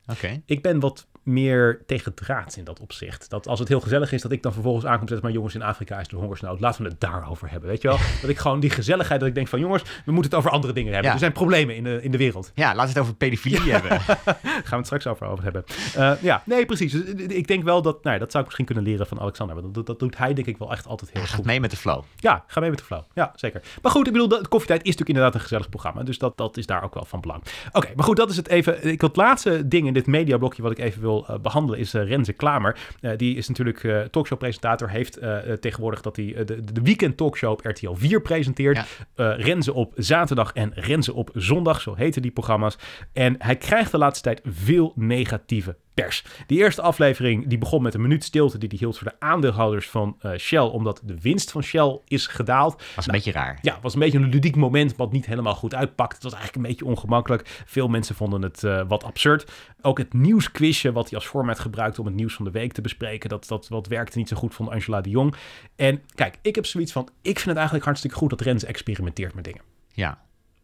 Oké. 0.05 0.41
Ik 0.45 0.61
ben 0.61 0.79
wat 0.79 1.07
meer 1.23 1.81
tegen 1.85 2.13
draad 2.13 2.55
in 2.55 2.63
dat 2.63 2.79
opzicht. 2.79 3.29
Dat 3.29 3.47
als 3.47 3.59
het 3.59 3.67
heel 3.67 3.79
gezellig 3.79 4.11
is, 4.11 4.21
dat 4.21 4.31
ik 4.31 4.43
dan 4.43 4.53
vervolgens 4.53 4.85
aankom 4.85 5.07
zetten, 5.07 5.25
maar 5.25 5.35
jongens, 5.35 5.55
in 5.55 5.61
Afrika 5.61 5.99
is 5.99 6.07
de 6.07 6.15
hongersnood. 6.15 6.59
Laten 6.59 6.83
we 6.83 6.89
het 6.89 6.99
daarover 6.99 7.51
hebben, 7.51 7.69
weet 7.69 7.81
je 7.81 7.87
wel? 7.87 7.97
Dat 8.21 8.29
ik 8.29 8.37
gewoon 8.37 8.59
die 8.59 8.69
gezelligheid, 8.69 9.19
dat 9.19 9.29
ik 9.29 9.35
denk 9.35 9.47
van 9.47 9.59
jongens, 9.59 9.83
we 10.05 10.11
moeten 10.11 10.31
het 10.31 10.39
over 10.39 10.51
andere 10.51 10.73
dingen 10.73 10.93
hebben. 10.93 11.11
Er 11.11 11.19
zijn 11.19 11.31
problemen 11.31 11.75
in 11.75 11.83
de, 11.83 12.01
in 12.01 12.11
de 12.11 12.17
wereld. 12.17 12.51
Ja, 12.55 12.75
laten 12.75 12.81
we 12.81 12.89
het 12.89 12.97
over 12.97 13.15
pedofilie 13.15 13.71
hebben. 13.71 13.99
Gaan 14.01 14.63
we 14.63 14.75
het 14.75 14.85
straks 14.85 15.07
over, 15.07 15.27
over 15.27 15.43
hebben. 15.43 15.63
Uh, 15.97 16.11
ja, 16.21 16.43
nee, 16.45 16.65
precies. 16.65 16.91
Dus, 16.91 17.03
eh, 17.03 17.37
ik 17.37 17.47
denk 17.47 17.63
wel 17.63 17.81
dat, 17.81 18.03
nou 18.03 18.13
ja, 18.13 18.21
dat 18.21 18.31
zou 18.31 18.43
ik 18.43 18.45
misschien 18.45 18.65
kunnen 18.65 18.83
leren 18.83 19.07
van 19.07 19.19
Alexander. 19.19 19.61
Want 19.61 19.73
dat, 19.73 19.85
dat 19.85 19.99
doet 19.99 20.17
hij 20.17 20.33
denk 20.33 20.47
ik 20.47 20.57
wel 20.57 20.71
echt 20.71 20.87
altijd 20.87 21.11
heel 21.13 21.21
goed. 21.21 21.31
Gaat 21.31 21.45
mee 21.45 21.59
met 21.59 21.71
de 21.71 21.77
flow. 21.77 22.03
Ja, 22.15 22.43
ga 22.47 22.59
mee 22.59 22.69
met 22.69 22.79
de 22.79 22.85
flow. 22.85 23.01
Ja, 23.13 23.31
zeker. 23.35 23.61
Maar 23.81 23.91
goed, 23.91 24.07
ik 24.07 24.13
bedoel, 24.13 24.27
de 24.27 24.47
koffietijd 24.47 24.79
is 24.79 24.85
natuurlijk 24.85 25.09
inderdaad 25.09 25.35
een 25.35 25.41
gezellig 25.41 25.69
programma. 25.69 26.03
Dus 26.03 26.17
dat, 26.17 26.37
dat 26.37 26.57
is 26.57 26.65
daar 26.65 26.83
ook 26.83 26.93
wel 26.93 27.05
van 27.05 27.21
belang. 27.21 27.43
Oké, 27.71 27.89
maar 27.95 28.05
goed, 28.05 28.17
dat 28.17 28.29
is 28.29 28.37
het 28.37 28.47
even. 28.47 28.87
Ik 28.87 29.01
het 29.01 29.15
laatste 29.15 29.67
ding 29.67 29.87
in 29.87 29.93
dit 29.93 30.07
mediablokje 30.07 30.61
wat 30.61 30.71
ik 30.71 30.79
even 30.79 31.01
wil 31.01 31.12
uh, 31.19 31.39
behandelen 31.39 31.79
is 31.79 31.93
uh, 31.93 32.07
Renze 32.07 32.33
Klamer. 32.33 32.77
Uh, 33.01 33.11
die 33.17 33.35
is 33.35 33.47
natuurlijk 33.47 34.09
talkshow-presentator. 34.11 34.89
Heeft 34.89 35.19
tegenwoordig 35.59 36.01
dat 36.01 36.15
hij 36.15 36.25
de, 36.45 36.73
de 36.73 36.81
weekend 36.81 37.17
talkshow 37.17 37.51
op 37.51 37.65
RTL 37.65 37.93
4 37.93 38.21
presenteert. 38.21 38.87
Ja. 39.15 39.31
Renze 39.33 39.73
op 39.73 39.93
zaterdag 39.95 40.53
en 40.53 40.71
Renze 40.75 41.13
op 41.13 41.29
zondag. 41.33 41.81
Zo 41.81 41.95
heten 41.95 42.21
die 42.21 42.31
programma's. 42.31 42.77
En 43.13 43.35
hij 43.39 43.55
krijgt 43.55 43.91
de 43.91 43.97
laatste 43.97 44.23
tijd 44.23 44.41
veel 44.43 44.93
negatieve 44.95 45.75
pers. 45.93 46.23
Die 46.47 46.57
eerste 46.57 46.81
aflevering 46.81 47.47
die 47.47 47.57
begon 47.57 47.81
met 47.81 47.93
een 47.93 48.01
minuut 48.01 48.23
stilte 48.23 48.57
die 48.57 48.69
hij 48.69 48.77
hield 48.77 48.97
voor 48.97 49.07
de 49.07 49.25
aandeelhouders 49.25 49.89
van 49.89 50.17
uh, 50.21 50.37
Shell, 50.37 50.59
omdat 50.59 51.01
de 51.03 51.19
winst 51.21 51.51
van 51.51 51.63
Shell 51.63 51.99
is 52.07 52.27
gedaald. 52.27 52.75
Was 52.75 52.85
een 52.87 53.11
nou, 53.11 53.11
beetje 53.11 53.31
raar. 53.31 53.59
Ja, 53.61 53.79
was 53.81 53.93
een 53.93 53.99
beetje 53.99 54.17
een 54.17 54.29
ludiek 54.29 54.55
moment 54.55 54.95
wat 54.95 55.11
niet 55.11 55.25
helemaal 55.25 55.55
goed 55.55 55.75
uitpakt. 55.75 56.13
Het 56.13 56.23
was 56.23 56.33
eigenlijk 56.33 56.63
een 56.65 56.71
beetje 56.71 56.85
ongemakkelijk. 56.85 57.61
Veel 57.65 57.87
mensen 57.87 58.15
vonden 58.15 58.41
het 58.41 58.63
uh, 58.63 58.81
wat 58.87 59.03
absurd. 59.03 59.51
Ook 59.81 59.97
het 59.97 60.13
nieuwsquizje 60.13 60.91
wat 60.91 61.09
hij 61.09 61.19
als 61.19 61.27
format 61.27 61.59
gebruikte 61.59 61.99
om 61.99 62.05
het 62.05 62.15
nieuws 62.15 62.33
van 62.33 62.45
de 62.45 62.51
week 62.51 62.73
te 62.73 62.81
bespreken, 62.81 63.29
dat, 63.29 63.47
dat 63.47 63.67
wat 63.67 63.87
werkte 63.87 64.17
niet 64.17 64.27
zo 64.27 64.35
goed 64.35 64.53
vond 64.53 64.69
Angela 64.69 65.01
de 65.01 65.09
Jong. 65.09 65.35
En 65.75 66.01
kijk, 66.15 66.37
ik 66.41 66.55
heb 66.55 66.65
zoiets 66.65 66.91
van, 66.91 67.09
ik 67.21 67.35
vind 67.35 67.45
het 67.45 67.55
eigenlijk 67.55 67.85
hartstikke 67.85 68.17
goed 68.17 68.29
dat 68.29 68.41
Rens 68.41 68.63
experimenteert 68.63 69.33
met 69.33 69.43
dingen. 69.43 69.61
Ja. 69.91 70.21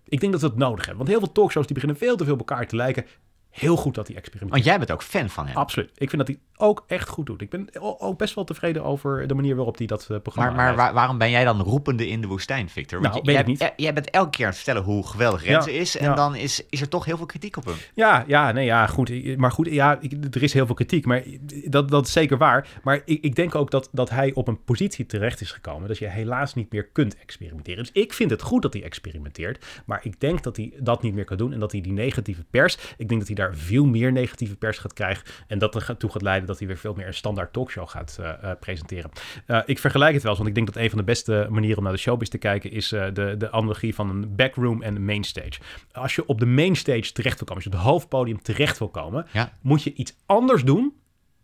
Ik 0.07 0.19
denk 0.19 0.31
dat 0.31 0.41
we 0.41 0.47
het 0.47 0.57
nodig 0.57 0.85
hebben. 0.85 0.97
Want 0.97 1.09
heel 1.09 1.19
veel 1.19 1.31
talkshows 1.31 1.65
die 1.65 1.75
beginnen 1.75 1.99
veel 1.99 2.15
te 2.15 2.23
veel 2.23 2.33
op 2.33 2.39
elkaar 2.39 2.67
te 2.67 2.75
lijken 2.75 3.05
heel 3.49 3.75
goed 3.75 3.95
dat 3.95 4.07
hij 4.07 4.15
experimenteert. 4.15 4.65
Want 4.65 4.77
jij 4.77 4.77
bent 4.77 4.91
ook 4.91 5.03
fan 5.03 5.29
van 5.29 5.47
hem. 5.47 5.55
Absoluut. 5.55 5.89
Ik 5.95 6.09
vind 6.09 6.27
dat 6.27 6.27
hij 6.27 6.39
ook 6.55 6.83
echt 6.87 7.09
goed 7.09 7.25
doet. 7.25 7.41
Ik 7.41 7.49
ben 7.49 7.69
ook 7.79 8.17
best 8.17 8.35
wel 8.35 8.43
tevreden 8.43 8.83
over 8.83 9.27
de 9.27 9.33
manier 9.33 9.55
waarop 9.55 9.77
hij 9.77 9.87
dat 9.87 10.07
uh, 10.11 10.17
programma 10.19 10.51
Maar, 10.51 10.75
maar 10.75 10.93
waarom 10.93 11.17
ben 11.17 11.29
jij 11.29 11.43
dan 11.43 11.61
roepende 11.61 12.07
in 12.07 12.21
de 12.21 12.27
woestijn, 12.27 12.69
Victor? 12.69 13.01
Want 13.01 13.13
nou, 13.13 13.31
jij, 13.31 13.43
niet. 13.43 13.71
jij 13.75 13.93
bent 13.93 14.09
elke 14.09 14.29
keer 14.29 14.45
aan 14.45 14.51
het 14.51 14.61
vertellen 14.61 14.83
hoe 14.83 15.07
geweldig 15.07 15.43
Renze 15.43 15.73
is. 15.73 15.97
En 15.97 16.15
dan 16.15 16.35
is, 16.35 16.65
is 16.69 16.81
er 16.81 16.89
toch 16.89 17.05
heel 17.05 17.17
veel 17.17 17.25
kritiek 17.25 17.57
op 17.57 17.65
hem. 17.65 17.75
Ja, 17.93 18.23
ja, 18.27 18.51
nee, 18.51 18.65
ja, 18.65 18.87
goed. 18.87 19.37
Maar 19.37 19.51
goed, 19.51 19.67
ja, 19.67 19.97
ik, 20.01 20.13
er 20.35 20.43
is 20.43 20.53
heel 20.53 20.65
veel 20.65 20.75
kritiek. 20.75 21.05
Maar 21.05 21.23
dat, 21.65 21.89
dat 21.89 22.05
is 22.05 22.11
zeker 22.11 22.37
waar. 22.37 22.67
Maar 22.83 23.01
ik, 23.05 23.23
ik 23.23 23.35
denk 23.35 23.55
ook 23.55 23.71
dat, 23.71 23.89
dat 23.91 24.09
hij 24.09 24.33
op 24.33 24.47
een 24.47 24.63
positie 24.63 25.05
terecht 25.05 25.41
is 25.41 25.51
gekomen... 25.51 25.87
dat 25.87 25.97
je 25.97 26.07
helaas 26.07 26.53
niet 26.53 26.71
meer 26.71 26.87
kunt 26.87 27.17
experimenteren. 27.17 27.83
Dus 27.83 28.03
ik 28.03 28.13
vind 28.13 28.29
het 28.29 28.41
goed 28.41 28.61
dat 28.61 28.73
hij 28.73 28.83
experimenteert. 28.83 29.65
Maar 29.85 29.99
ik 30.03 30.19
denk 30.19 30.43
dat 30.43 30.57
hij 30.57 30.73
dat 30.79 31.01
niet 31.01 31.13
meer 31.13 31.25
kan 31.25 31.37
doen. 31.37 31.53
En 31.53 31.59
dat 31.59 31.71
hij 31.71 31.81
die 31.81 31.93
negatieve 31.93 32.43
pers... 32.43 32.77
Ik 32.97 33.07
denk 33.07 33.19
dat 33.19 33.27
hij 33.27 33.37
daar 33.39 33.55
veel 33.55 33.85
meer 33.85 34.11
negatieve 34.11 34.55
pers 34.55 34.77
gaat 34.77 34.93
krijgen. 34.93 35.25
En 35.47 35.59
dat 35.59 35.75
ertoe 35.75 36.11
gaat 36.11 36.21
leiden 36.21 36.47
dat 36.47 36.57
hij 36.57 36.67
weer 36.67 36.77
veel 36.77 36.93
meer 36.93 37.07
een 37.07 37.13
standaard 37.13 37.53
talkshow 37.53 37.87
gaat 37.87 38.17
uh, 38.19 38.31
uh, 38.43 38.51
presenteren. 38.59 39.11
Uh, 39.47 39.61
ik 39.65 39.79
vergelijk 39.79 40.13
het 40.13 40.21
wel 40.21 40.31
eens, 40.31 40.39
want 40.39 40.49
ik 40.49 40.55
denk 40.55 40.73
dat 40.73 40.83
een 40.83 40.89
van 40.89 40.97
de 40.97 41.05
beste 41.05 41.47
manieren 41.49 41.77
om 41.77 41.83
naar 41.83 41.93
de 41.93 41.99
showbiz 41.99 42.29
te 42.29 42.37
kijken 42.37 42.71
is 42.71 42.87
de, 42.89 43.35
de 43.37 43.51
analogie 43.51 43.95
van 43.95 44.09
een 44.09 44.35
backroom 44.35 44.81
en 44.81 44.95
een 44.95 45.05
mainstage. 45.05 45.59
Als 45.91 46.15
je 46.15 46.25
op 46.25 46.39
de 46.39 46.45
mainstage 46.45 47.11
terecht 47.11 47.37
wil 47.37 47.47
komen, 47.47 47.63
als 47.63 47.63
je 47.63 47.69
op 47.69 47.75
het 47.75 47.85
hoofdpodium 47.87 48.41
terecht 48.41 48.77
wil 48.77 48.89
komen, 48.89 49.25
ja. 49.31 49.57
moet 49.61 49.83
je 49.83 49.93
iets 49.93 50.15
anders 50.25 50.63
doen 50.63 50.93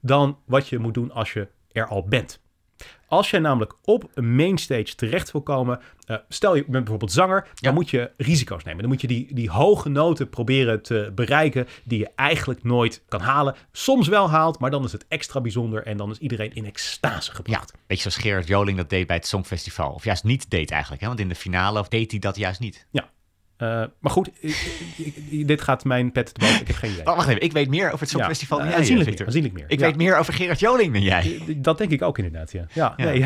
dan 0.02 0.38
wat 0.46 0.68
je 0.68 0.80
moet 0.80 0.94
doen 0.94 1.12
als 1.12 1.34
je 1.34 1.48
er 1.72 1.88
al 1.88 2.08
bent. 2.08 2.44
Als 3.08 3.30
jij 3.30 3.40
namelijk 3.40 3.74
op 3.84 4.10
een 4.14 4.36
mainstage 4.36 4.96
terecht 4.96 5.32
wil 5.32 5.42
komen, 5.42 5.80
uh, 6.08 6.18
stel 6.30 6.56
je 6.56 6.62
bent 6.62 6.74
bijvoorbeeld 6.84 7.12
zanger, 7.12 7.42
dan 7.42 7.52
Ja. 7.56 7.72
moet 7.72 7.90
je 7.90 8.12
risico's 8.18 8.64
nemen. 8.64 8.82
Dan 8.82 8.90
moet 8.92 9.02
je 9.02 9.08
die, 9.08 9.34
die 9.34 9.50
hoge 9.50 9.90
noten 9.90 10.30
proberen 10.30 10.82
te 10.82 11.12
bereiken 11.16 11.68
die 11.84 12.00
je 12.00 12.10
eigenlijk 12.16 12.64
nooit 12.64 13.04
kan 13.08 13.22
halen. 13.22 13.56
Soms 13.72 14.08
wel 14.08 14.30
haalt, 14.30 14.60
maar 14.60 14.72
dan 14.72 14.84
is 14.84 14.92
het 14.92 15.06
extra 15.08 15.42
bijzonder 15.42 15.84
en 15.86 15.98
dan 15.98 16.12
is 16.12 16.18
iedereen 16.18 16.54
in 16.54 16.66
extase 16.66 17.30
Ja, 17.30 17.36
gebracht. 17.36 17.74
beetje 17.88 18.10
zoals 18.10 18.18
Gerard 18.28 18.48
Joling 18.48 18.78
dat 18.78 18.90
deed 18.90 19.08
bij 19.08 19.16
het 19.16 19.28
Songfestival. 19.28 19.92
Of 19.92 20.04
juist 20.04 20.24
niet 20.24 20.50
deed 20.50 20.72
eigenlijk, 20.72 21.02
hè? 21.02 21.08
want 21.08 21.20
in 21.20 21.30
de 21.30 21.36
finale 21.36 21.86
deed 21.90 22.12
hij 22.12 22.20
dat 22.20 22.36
juist 22.36 22.60
niet. 22.60 22.88
Eh, 23.58 23.68
maar 24.00 24.12
goed, 24.12 24.28
ik- 24.40 24.94
ik- 24.98 25.16
ik- 25.30 25.48
dit 25.48 25.62
gaat 25.62 25.84
mijn 25.84 26.12
pet 26.12 26.34
te 26.34 26.40
boven. 26.40 26.62
Ik 26.62 26.68
heb 26.68 26.76
geen 26.76 26.92
idee. 26.92 27.06
Oh, 27.08 27.16
wacht 27.16 27.28
even, 27.28 27.42
ik 27.42 27.52
weet 27.52 27.70
meer 27.70 27.86
over 27.88 28.00
het 28.00 28.10
Songfestival 28.10 28.58
Ja, 28.58 28.64
dan 28.64 28.74
eh, 28.74 28.80
jij, 28.80 28.90
aanzienlijk 28.90 29.18
meer, 29.18 29.26
aanzienlijk 29.28 29.54
meer. 29.54 29.66
Ik 29.68 29.80
Ja. 29.80 29.86
weet 29.86 29.96
meer 29.96 30.18
over 30.18 30.34
Gerard 30.34 30.60
Joling 30.60 30.94
dan 30.94 31.02
jij. 31.02 31.42
Dat 31.58 31.78
denk 31.78 31.92
ik 31.92 32.02
ook 32.02 32.18
inderdaad, 32.18 32.52
ja. 32.52 32.66
Ja, 32.74 32.94
Ja. 32.98 33.06
nee. 33.06 33.26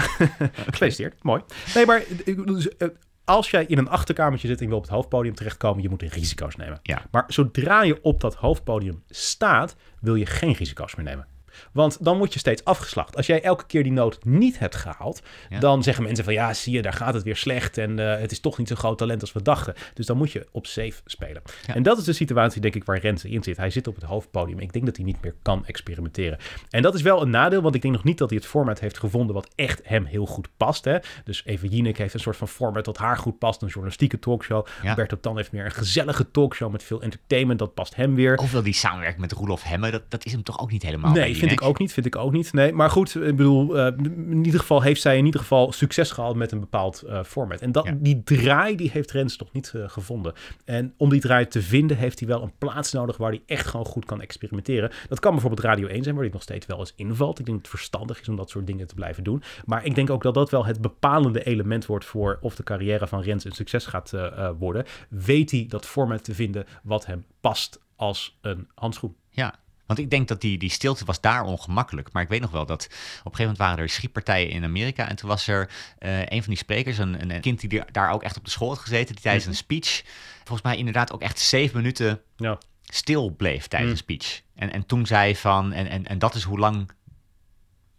Mooi. 1.22 1.42
Nee, 1.76 1.86
maar 1.86 2.04
dus, 2.46 2.78
eh, 2.78 2.88
als 3.26 3.50
jij 3.50 3.66
in 3.66 3.78
een 3.78 3.90
achterkamertje 3.90 4.48
zit 4.48 4.58
en 4.58 4.64
je 4.64 4.70
wil 4.70 4.78
op 4.78 4.84
het 4.84 4.94
hoofdpodium 4.94 5.36
terechtkomen, 5.36 5.82
je 5.84 5.90
moet 5.90 6.02
risico's 6.02 6.56
nemen. 6.56 6.80
Ja. 6.84 7.02
Maar 7.12 7.24
zodra 7.28 7.84
je 7.84 8.02
op 8.02 8.22
dat 8.22 8.36
hoofdpodium 8.36 9.04
staat, 9.10 9.76
wil 10.02 10.16
je 10.16 10.26
geen 10.26 10.54
risico's 10.54 10.96
meer 10.96 11.06
nemen. 11.06 11.28
Want 11.72 12.04
dan 12.06 12.18
word 12.18 12.34
je 12.34 12.40
steeds 12.40 12.64
afgeslacht. 12.64 13.16
Als 13.16 13.26
jij 13.26 13.42
elke 13.42 13.66
keer 13.66 13.84
die 13.84 13.92
noot 13.92 14.26
niet 14.26 14.60
hebt 14.60 14.76
gehaald, 14.76 15.22
Ja. 15.50 15.60
dan 15.60 15.84
zeggen 15.84 16.04
mensen 16.04 16.24
van 16.24 16.34
ja, 16.34 16.54
zie 16.54 16.74
je, 16.74 16.82
daar 16.82 16.94
gaat 16.94 17.14
het 17.14 17.24
weer 17.24 17.36
slecht 17.36 17.78
en 17.78 18.00
eh, 18.00 18.20
het 18.22 18.32
is 18.32 18.40
toch 18.40 18.58
niet 18.58 18.68
zo'n 18.68 18.78
groot 18.78 18.98
talent 18.98 19.22
als 19.22 19.34
we 19.34 19.42
dachten. 19.42 19.74
Dus 19.94 20.06
dan 20.06 20.18
moet 20.18 20.32
je 20.32 20.48
op 20.52 20.66
safe 20.66 21.02
spelen. 21.06 21.42
Ja. 21.68 21.76
En 21.76 21.84
dat 21.84 21.98
is 21.98 22.04
de 22.04 22.14
situatie, 22.14 22.62
denk 22.62 22.76
ik, 22.76 22.84
waar 22.84 23.00
Renze 23.00 23.30
in 23.30 23.44
zit. 23.44 23.58
Hij 23.58 23.70
zit 23.70 23.88
op 23.88 23.96
het 23.96 24.04
hoofdpodium. 24.04 24.60
Ik 24.60 24.74
denk 24.74 24.86
dat 24.86 24.96
hij 24.96 25.06
niet 25.06 25.22
meer 25.22 25.36
kan 25.42 25.66
experimenteren. 25.66 26.38
En 26.70 26.82
dat 26.82 26.94
is 26.96 27.02
wel 27.02 27.22
een 27.22 27.30
nadeel, 27.30 27.62
want 27.62 27.76
ik 27.76 27.82
denk 27.82 27.94
nog 27.94 28.04
niet 28.04 28.18
dat 28.18 28.30
hij 28.30 28.38
het 28.38 28.48
format 28.48 28.80
heeft 28.80 28.98
gevonden 28.98 29.36
wat 29.36 29.50
echt 29.56 29.82
hem 29.84 30.06
heel 30.06 30.26
goed 30.26 30.48
past. 30.58 30.86
Hè? 30.86 30.98
Dus 31.24 31.46
Eva 31.46 31.68
Jinek 31.68 31.98
heeft 31.98 32.14
een 32.14 32.20
soort 32.20 32.38
van 32.38 32.48
format 32.48 32.86
dat 32.86 32.98
haar 32.98 33.18
goed 33.18 33.38
past, 33.40 33.62
een 33.62 33.68
journalistieke 33.68 34.20
talkshow. 34.20 34.66
Ja. 34.84 35.08
Tan 35.22 35.36
heeft 35.38 35.52
meer 35.52 35.66
een 35.66 35.72
gezellige 35.72 36.32
talkshow 36.32 36.72
met 36.72 36.84
veel 36.84 37.02
entertainment, 37.02 37.60
dat 37.60 37.74
past 37.74 37.96
hem 37.96 38.16
weer. 38.16 38.36
Of 38.36 38.52
wil 38.52 38.64
die 38.64 38.74
samenwerking 38.74 39.22
met 39.22 39.32
Roelof 39.32 39.64
Hemme, 39.64 39.92
dat, 39.92 40.04
dat 40.08 40.26
is 40.26 40.32
hem 40.32 40.44
toch 40.44 40.60
ook 40.60 40.72
niet 40.72 40.84
helemaal. 40.84 41.12
Nee, 41.12 41.38
vind 41.38 41.49
ik 41.52 41.60
Jinek? 41.60 41.70
ook 41.70 41.80
niet. 41.80 41.94
Vind 41.94 42.06
ik 42.06 42.16
ook 42.16 42.32
niet. 42.32 42.54
Nee, 42.54 42.74
maar 42.74 42.90
goed, 42.90 43.16
ik 43.16 43.36
bedoel, 43.36 43.78
eh, 43.80 43.86
in 44.08 44.46
ieder 44.46 44.60
geval 44.60 44.82
heeft 44.82 45.02
zij 45.02 45.18
in 45.18 45.26
ieder 45.26 45.40
geval 45.40 45.72
succes 45.72 46.12
gehad 46.12 46.36
met 46.36 46.52
een 46.52 46.60
bepaald 46.60 47.02
eh, 47.02 47.24
format. 47.24 47.62
En 47.62 47.72
dat, 47.72 47.86
Ja. 47.86 47.96
die 48.00 48.24
draai 48.24 48.76
die 48.76 48.90
heeft 48.94 49.12
Rens 49.12 49.38
nog 49.38 49.52
niet 49.52 49.72
eh, 49.76 49.84
gevonden. 49.90 50.34
En 50.66 50.94
om 50.98 51.10
die 51.10 51.20
draai 51.22 51.48
te 51.48 51.62
vinden 51.62 51.98
heeft 51.98 52.20
hij 52.20 52.28
wel 52.28 52.42
een 52.44 52.54
plaats 52.58 52.92
nodig 52.92 53.18
waar 53.18 53.30
hij 53.32 53.42
echt 53.46 53.68
gewoon 53.68 53.86
goed 53.86 54.06
kan 54.06 54.22
experimenteren. 54.22 54.92
Dat 55.10 55.20
kan 55.20 55.32
bijvoorbeeld 55.32 55.62
Radio 55.64 55.88
1 55.88 56.04
zijn, 56.04 56.16
waar 56.16 56.24
hij 56.24 56.34
nog 56.34 56.42
steeds 56.42 56.66
wel 56.66 56.80
eens 56.80 56.94
invalt. 56.96 57.40
Ik 57.40 57.46
denk 57.46 57.58
dat 57.58 57.68
het 57.68 57.76
verstandig 57.80 58.22
is 58.22 58.30
om 58.30 58.36
dat 58.36 58.50
soort 58.50 58.68
dingen 58.68 58.88
te 58.88 58.96
blijven 58.96 59.24
doen. 59.24 59.44
Maar 59.66 59.86
ik 59.86 59.96
denk 59.96 60.10
ook 60.10 60.24
dat 60.24 60.34
dat 60.34 60.50
wel 60.50 60.66
het 60.66 60.82
bepalende 60.82 61.44
element 61.44 61.86
wordt 61.86 62.06
voor 62.06 62.38
of 62.42 62.56
de 62.56 62.64
carrière 62.64 63.08
van 63.08 63.22
Rens 63.22 63.46
een 63.46 63.52
succes 63.52 63.86
gaat 63.86 64.14
worden. 64.60 64.86
Weet 65.10 65.52
hij 65.52 65.66
dat 65.70 65.86
format 65.86 66.24
te 66.24 66.34
vinden 66.36 66.66
wat 66.84 67.06
hem 67.06 67.26
past 67.42 67.80
als 67.96 68.38
een 68.42 68.68
handschoen. 68.76 69.16
Ja, 69.30 69.54
want 69.90 70.02
ik 70.02 70.10
denk 70.10 70.28
dat 70.28 70.42
die, 70.42 70.58
die 70.58 70.70
stilte 70.70 71.06
was 71.06 71.22
daar 71.22 71.44
ongemakkelijk. 71.44 72.12
Maar 72.12 72.24
ik 72.24 72.30
weet 72.30 72.42
nog 72.42 72.52
wel 72.52 72.66
dat 72.66 72.84
op 72.86 72.90
een 72.92 72.96
gegeven 73.22 73.40
moment 73.42 73.58
waren 73.58 73.78
er 73.78 73.90
schietpartijen 73.90 74.50
in 74.50 74.64
Amerika. 74.64 75.08
En 75.08 75.16
toen 75.16 75.30
was 75.30 75.48
er 75.48 75.70
eh, 75.98 76.20
een 76.20 76.40
van 76.44 76.54
die 76.54 76.58
sprekers, 76.58 76.98
een, 76.98 77.32
een, 77.32 77.42
kind 77.42 77.60
die 77.70 77.82
daar 77.92 78.12
ook 78.12 78.24
echt 78.24 78.38
op 78.38 78.44
de 78.46 78.50
school 78.52 78.70
had 78.70 78.80
gezeten, 78.80 79.14
die 79.16 79.24
tijdens 79.24 79.44
Mhm. 79.46 79.54
een 79.54 79.60
speech, 79.60 80.04
volgens 80.38 80.62
mij 80.62 80.78
inderdaad 80.78 81.12
ook 81.12 81.22
echt 81.22 81.40
zeven 81.40 81.78
minuten 81.78 82.22
Ja. 82.36 82.58
stil 82.84 83.30
bleef 83.30 83.68
tijdens 83.68 83.92
Mm. 83.92 83.98
een 83.98 84.04
speech. 84.22 84.42
En, 84.56 84.72
en 84.74 84.86
toen 84.86 85.06
zei 85.06 85.36
van, 85.36 85.72
en, 85.74 85.88
en, 85.88 86.06
en 86.06 86.20
dat 86.20 86.36
is 86.36 86.44
hoe 86.44 86.60
lang 86.60 86.92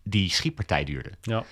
die 0.05 0.31
schietpartij 0.31 0.85
duurde. 0.85 1.11
Ja. 1.23 1.45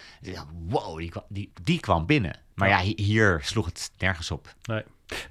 Wow, 0.69 0.99
die, 0.99 1.09
kwam- 1.11 1.25
die, 1.29 1.53
die 1.63 1.81
kwam 1.81 2.07
binnen. 2.07 2.41
Maar 2.55 2.69
ja, 2.69 2.79
Ja. 2.79 2.85
hi- 2.85 3.03
hier 3.03 3.41
sloeg 3.43 3.67
het 3.67 3.91
nergens 3.99 4.31
op. 4.31 4.55
Nee. 4.63 4.83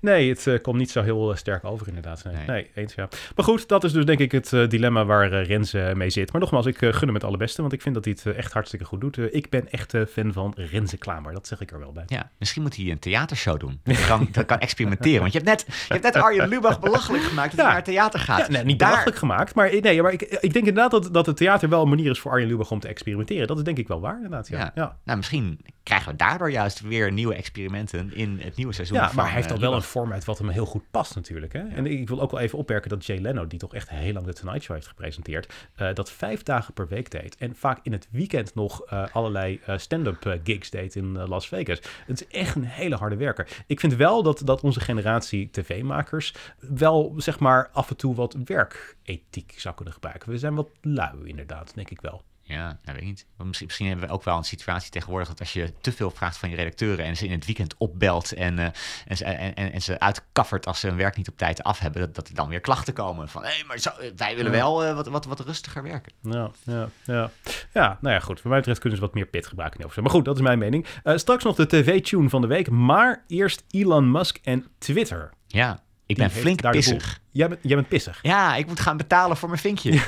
Nee, 0.01 0.29
het 0.29 0.47
eh, 0.47 0.61
komt 0.61 0.77
niet 0.77 0.91
zo 0.91 1.01
heel 1.01 1.31
eh, 1.31 1.37
sterk 1.37 1.65
over 1.65 1.87
inderdaad. 1.87 2.23
Nee, 2.23 2.33
Nee. 2.35 2.45
nee. 2.47 2.69
eens 2.75 2.93
ja. 2.95 3.07
Maar 3.35 3.45
goed, 3.45 3.67
dat 3.67 3.83
is 3.83 3.91
dus 3.91 4.05
denk 4.05 4.19
ik 4.19 4.31
het 4.31 4.53
eh, 4.53 4.67
dilemma 4.67 5.05
waar 5.05 5.41
Rens 5.43 5.73
eh, 5.73 5.93
mee 5.93 6.09
zit. 6.09 6.31
Maar 6.31 6.41
nogmaals, 6.41 6.65
ik 6.65 6.77
gun 6.77 6.93
hem 7.05 7.13
het 7.13 7.23
allerbeste, 7.23 7.61
want 7.61 7.73
ik 7.73 7.81
vind 7.81 7.95
dat 7.95 8.05
hij 8.05 8.17
het 8.23 8.35
echt 8.35 8.53
hartstikke 8.53 8.85
goed 8.85 9.01
doet. 9.01 9.17
Ik 9.33 9.49
ben 9.49 9.69
echt 9.71 9.93
fan 10.09 10.33
van 10.33 10.53
Renze 10.55 10.97
Klamer, 10.97 11.33
dat 11.33 11.47
zeg 11.47 11.61
ik 11.61 11.71
er 11.71 11.79
wel 11.79 11.91
bij. 11.91 12.03
Ja, 12.07 12.31
misschien 12.39 12.61
moet 12.61 12.75
hij 12.75 12.91
een 12.91 12.99
theatershow 12.99 13.59
doen. 13.59 13.79
Dat 13.83 14.05
kan, 14.05 14.27
dat 14.31 14.45
kan 14.45 14.59
experimenteren. 14.59 15.19
Want 15.19 15.33
je 15.33 15.39
hebt 15.39 15.49
net, 15.49 15.65
je 15.87 15.93
hebt 15.93 16.03
net 16.03 16.15
Arjen 16.15 16.47
Lubach 16.47 16.79
belachelijk 16.79 17.23
gemaakt 17.23 17.49
dat 17.49 17.59
Ja. 17.59 17.63
hij 17.65 17.73
naar 17.73 17.81
het 17.83 17.91
theater 17.93 18.19
gaat. 18.19 18.39
Ja, 18.39 18.47
nee, 18.51 18.63
niet 18.63 18.79
Daar- 18.79 18.87
belachelijk 18.89 19.17
gemaakt, 19.17 19.55
maar, 19.55 19.71
nee, 19.81 20.01
maar 20.01 20.13
ik, 20.13 20.21
ik 20.21 20.53
denk 20.53 20.65
inderdaad 20.65 20.91
dat, 20.91 21.13
dat 21.13 21.25
het 21.25 21.37
theater 21.37 21.69
wel 21.69 21.81
een 21.81 21.89
manier 21.89 22.09
is 22.11 22.19
voor 22.19 22.31
Arjen 22.31 22.47
Lubach 22.47 22.71
om 22.71 22.79
te 22.79 22.87
experimenteren. 22.87 23.47
Dat 23.47 23.57
is 23.57 23.63
denk 23.63 23.77
ik 23.77 23.87
wel 23.87 23.99
waar, 24.01 24.15
inderdaad. 24.15 24.47
Ja, 24.47 24.57
Ja. 24.59 24.71
ja. 24.75 24.97
Nou, 25.05 25.17
misschien 25.17 25.59
krijgen 25.87 26.11
we 26.11 26.17
daardoor 26.17 26.51
juist 26.51 26.81
weer 26.81 27.11
nieuwe 27.11 27.35
experimenten 27.35 28.13
in 28.13 28.39
het 28.41 28.55
nieuwe 28.55 28.73
seizoen. 28.73 28.97
Ja, 28.97 29.07
van, 29.07 29.15
maar 29.15 29.25
hij 29.25 29.33
heeft 29.33 29.47
eh, 29.47 29.53
al 29.53 29.59
wel 29.59 29.73
een 29.73 29.81
format 29.81 30.25
wat 30.25 30.37
hem 30.37 30.49
heel 30.49 30.65
goed 30.65 30.83
past 30.91 31.15
natuurlijk. 31.15 31.53
Hè? 31.53 31.67
En 31.67 31.85
ik 31.85 32.07
wil 32.07 32.21
ook 32.21 32.31
wel 32.31 32.39
even 32.39 32.57
opmerken 32.57 32.89
dat 32.89 33.05
Jay 33.05 33.17
Leno, 33.17 33.47
die 33.47 33.59
toch 33.59 33.73
echt 33.73 33.89
heel 33.89 34.13
lang 34.13 34.25
de 34.25 34.33
Tonight 34.33 34.63
Show 34.63 34.75
heeft 34.75 34.87
gepresenteerd, 34.87 35.53
eh, 35.75 35.93
dat 35.93 36.11
vijf 36.11 36.43
dagen 36.43 36.73
per 36.73 36.87
week 36.87 37.11
deed. 37.11 37.35
En 37.37 37.55
vaak 37.55 37.79
in 37.83 37.91
het 37.91 38.07
weekend 38.11 38.55
nog 38.55 38.85
eh, 38.85 39.03
allerlei 39.11 39.61
stand-up 39.75 40.39
gigs 40.43 40.69
deed 40.69 40.95
in 40.95 41.17
Las 41.17 41.47
Vegas. 41.47 41.79
Het 42.05 42.21
is 42.21 42.39
echt 42.39 42.55
een 42.55 42.63
hele 42.63 42.95
harde 42.95 43.15
werker. 43.15 43.63
Ik 43.67 43.79
vind 43.79 43.95
wel 43.95 44.23
dat, 44.23 44.41
dat 44.45 44.61
onze 44.61 44.79
generatie 44.79 45.49
tv-makers 45.51 46.33
wel, 46.59 47.13
zeg 47.17 47.39
maar, 47.39 47.69
af 47.73 47.89
en 47.89 47.97
toe 47.97 48.15
wat 48.15 48.37
werkethiek 48.45 49.53
zou 49.57 49.75
kunnen 49.75 49.93
gebruiken. 49.93 50.29
We 50.29 50.37
zijn 50.37 50.55
wat 50.55 50.69
lui 50.81 51.23
inderdaad, 51.23 51.75
denk 51.75 51.89
ik 51.89 52.01
wel. 52.01 52.23
Ja, 52.47 52.63
nou, 52.63 52.77
weet 52.83 52.97
ik 52.97 53.03
niet. 53.03 53.25
Misschien, 53.37 53.65
misschien 53.65 53.87
hebben 53.87 54.07
we 54.07 54.13
ook 54.13 54.23
wel 54.23 54.37
een 54.37 54.43
situatie 54.43 54.91
tegenwoordig 54.91 55.27
dat 55.27 55.39
als 55.39 55.53
je 55.53 55.73
te 55.81 55.91
veel 55.91 56.11
vraagt 56.11 56.37
van 56.37 56.49
je 56.49 56.55
redacteuren 56.55 57.05
en 57.05 57.17
ze 57.17 57.25
in 57.25 57.31
het 57.31 57.45
weekend 57.45 57.75
opbelt 57.77 58.31
en, 58.31 58.59
eh, 58.59 58.65
en, 59.07 59.17
ze, 59.17 59.25
en, 59.25 59.71
en, 59.71 59.81
ze 59.81 59.99
uitkaffert 59.99 60.65
als 60.65 60.79
ze 60.79 60.87
hun 60.87 60.97
werk 60.97 61.17
niet 61.17 61.29
op 61.29 61.37
tijd 61.37 61.63
af 61.63 61.79
hebben, 61.79 62.01
dat, 62.01 62.15
dat 62.15 62.27
er 62.27 62.35
dan 62.35 62.49
weer 62.49 62.59
klachten 62.59 62.93
komen 62.93 63.29
van 63.29 63.43
hé, 63.43 63.63
maar 63.67 63.77
zo, 63.77 63.89
wij 64.15 64.35
willen 64.35 64.51
wel 64.51 64.83
eh, 64.83 64.95
wat, 64.95 65.07
wat, 65.07 65.25
wat 65.25 65.39
rustiger 65.39 65.83
werken. 65.83 66.13
Ja, 66.21 66.51
ja, 66.63 66.89
ja. 67.03 67.31
Ja, 67.73 67.97
nou 68.01 68.13
ja, 68.13 68.19
goed. 68.19 68.35
Wat 68.35 68.45
mij 68.45 68.57
betreft 68.57 68.79
kunnen 68.79 68.99
ze 68.99 69.05
wat 69.05 69.13
meer 69.13 69.25
pit 69.25 69.47
gebruiken. 69.47 69.77
Hilversum. 69.77 70.03
Maar 70.03 70.13
goed, 70.13 70.25
dat 70.25 70.35
is 70.35 70.41
mijn 70.41 70.59
mening. 70.59 70.85
Eh, 71.03 71.17
straks 71.17 71.43
nog 71.43 71.55
de 71.55 71.67
tv-tune 71.67 72.29
van 72.29 72.41
de 72.41 72.47
week. 72.47 72.69
Maar 72.69 73.23
eerst 73.27 73.63
Elon 73.69 74.11
Musk 74.11 74.39
en 74.43 74.65
Twitter. 74.77 75.33
Ja, 75.47 75.83
ik 76.05 76.17
ben 76.17 76.31
flink 76.31 76.71
pissig. 76.71 77.19
Jij 77.31 77.49
bent, 77.49 77.59
jij 77.63 77.75
bent 77.75 77.87
pissig. 77.87 78.19
Ja, 78.21 78.55
ik 78.55 78.67
moet 78.67 78.79
gaan 78.79 78.97
betalen 78.97 79.37
voor 79.37 79.49
mijn 79.49 79.61
vinkje. 79.61 79.91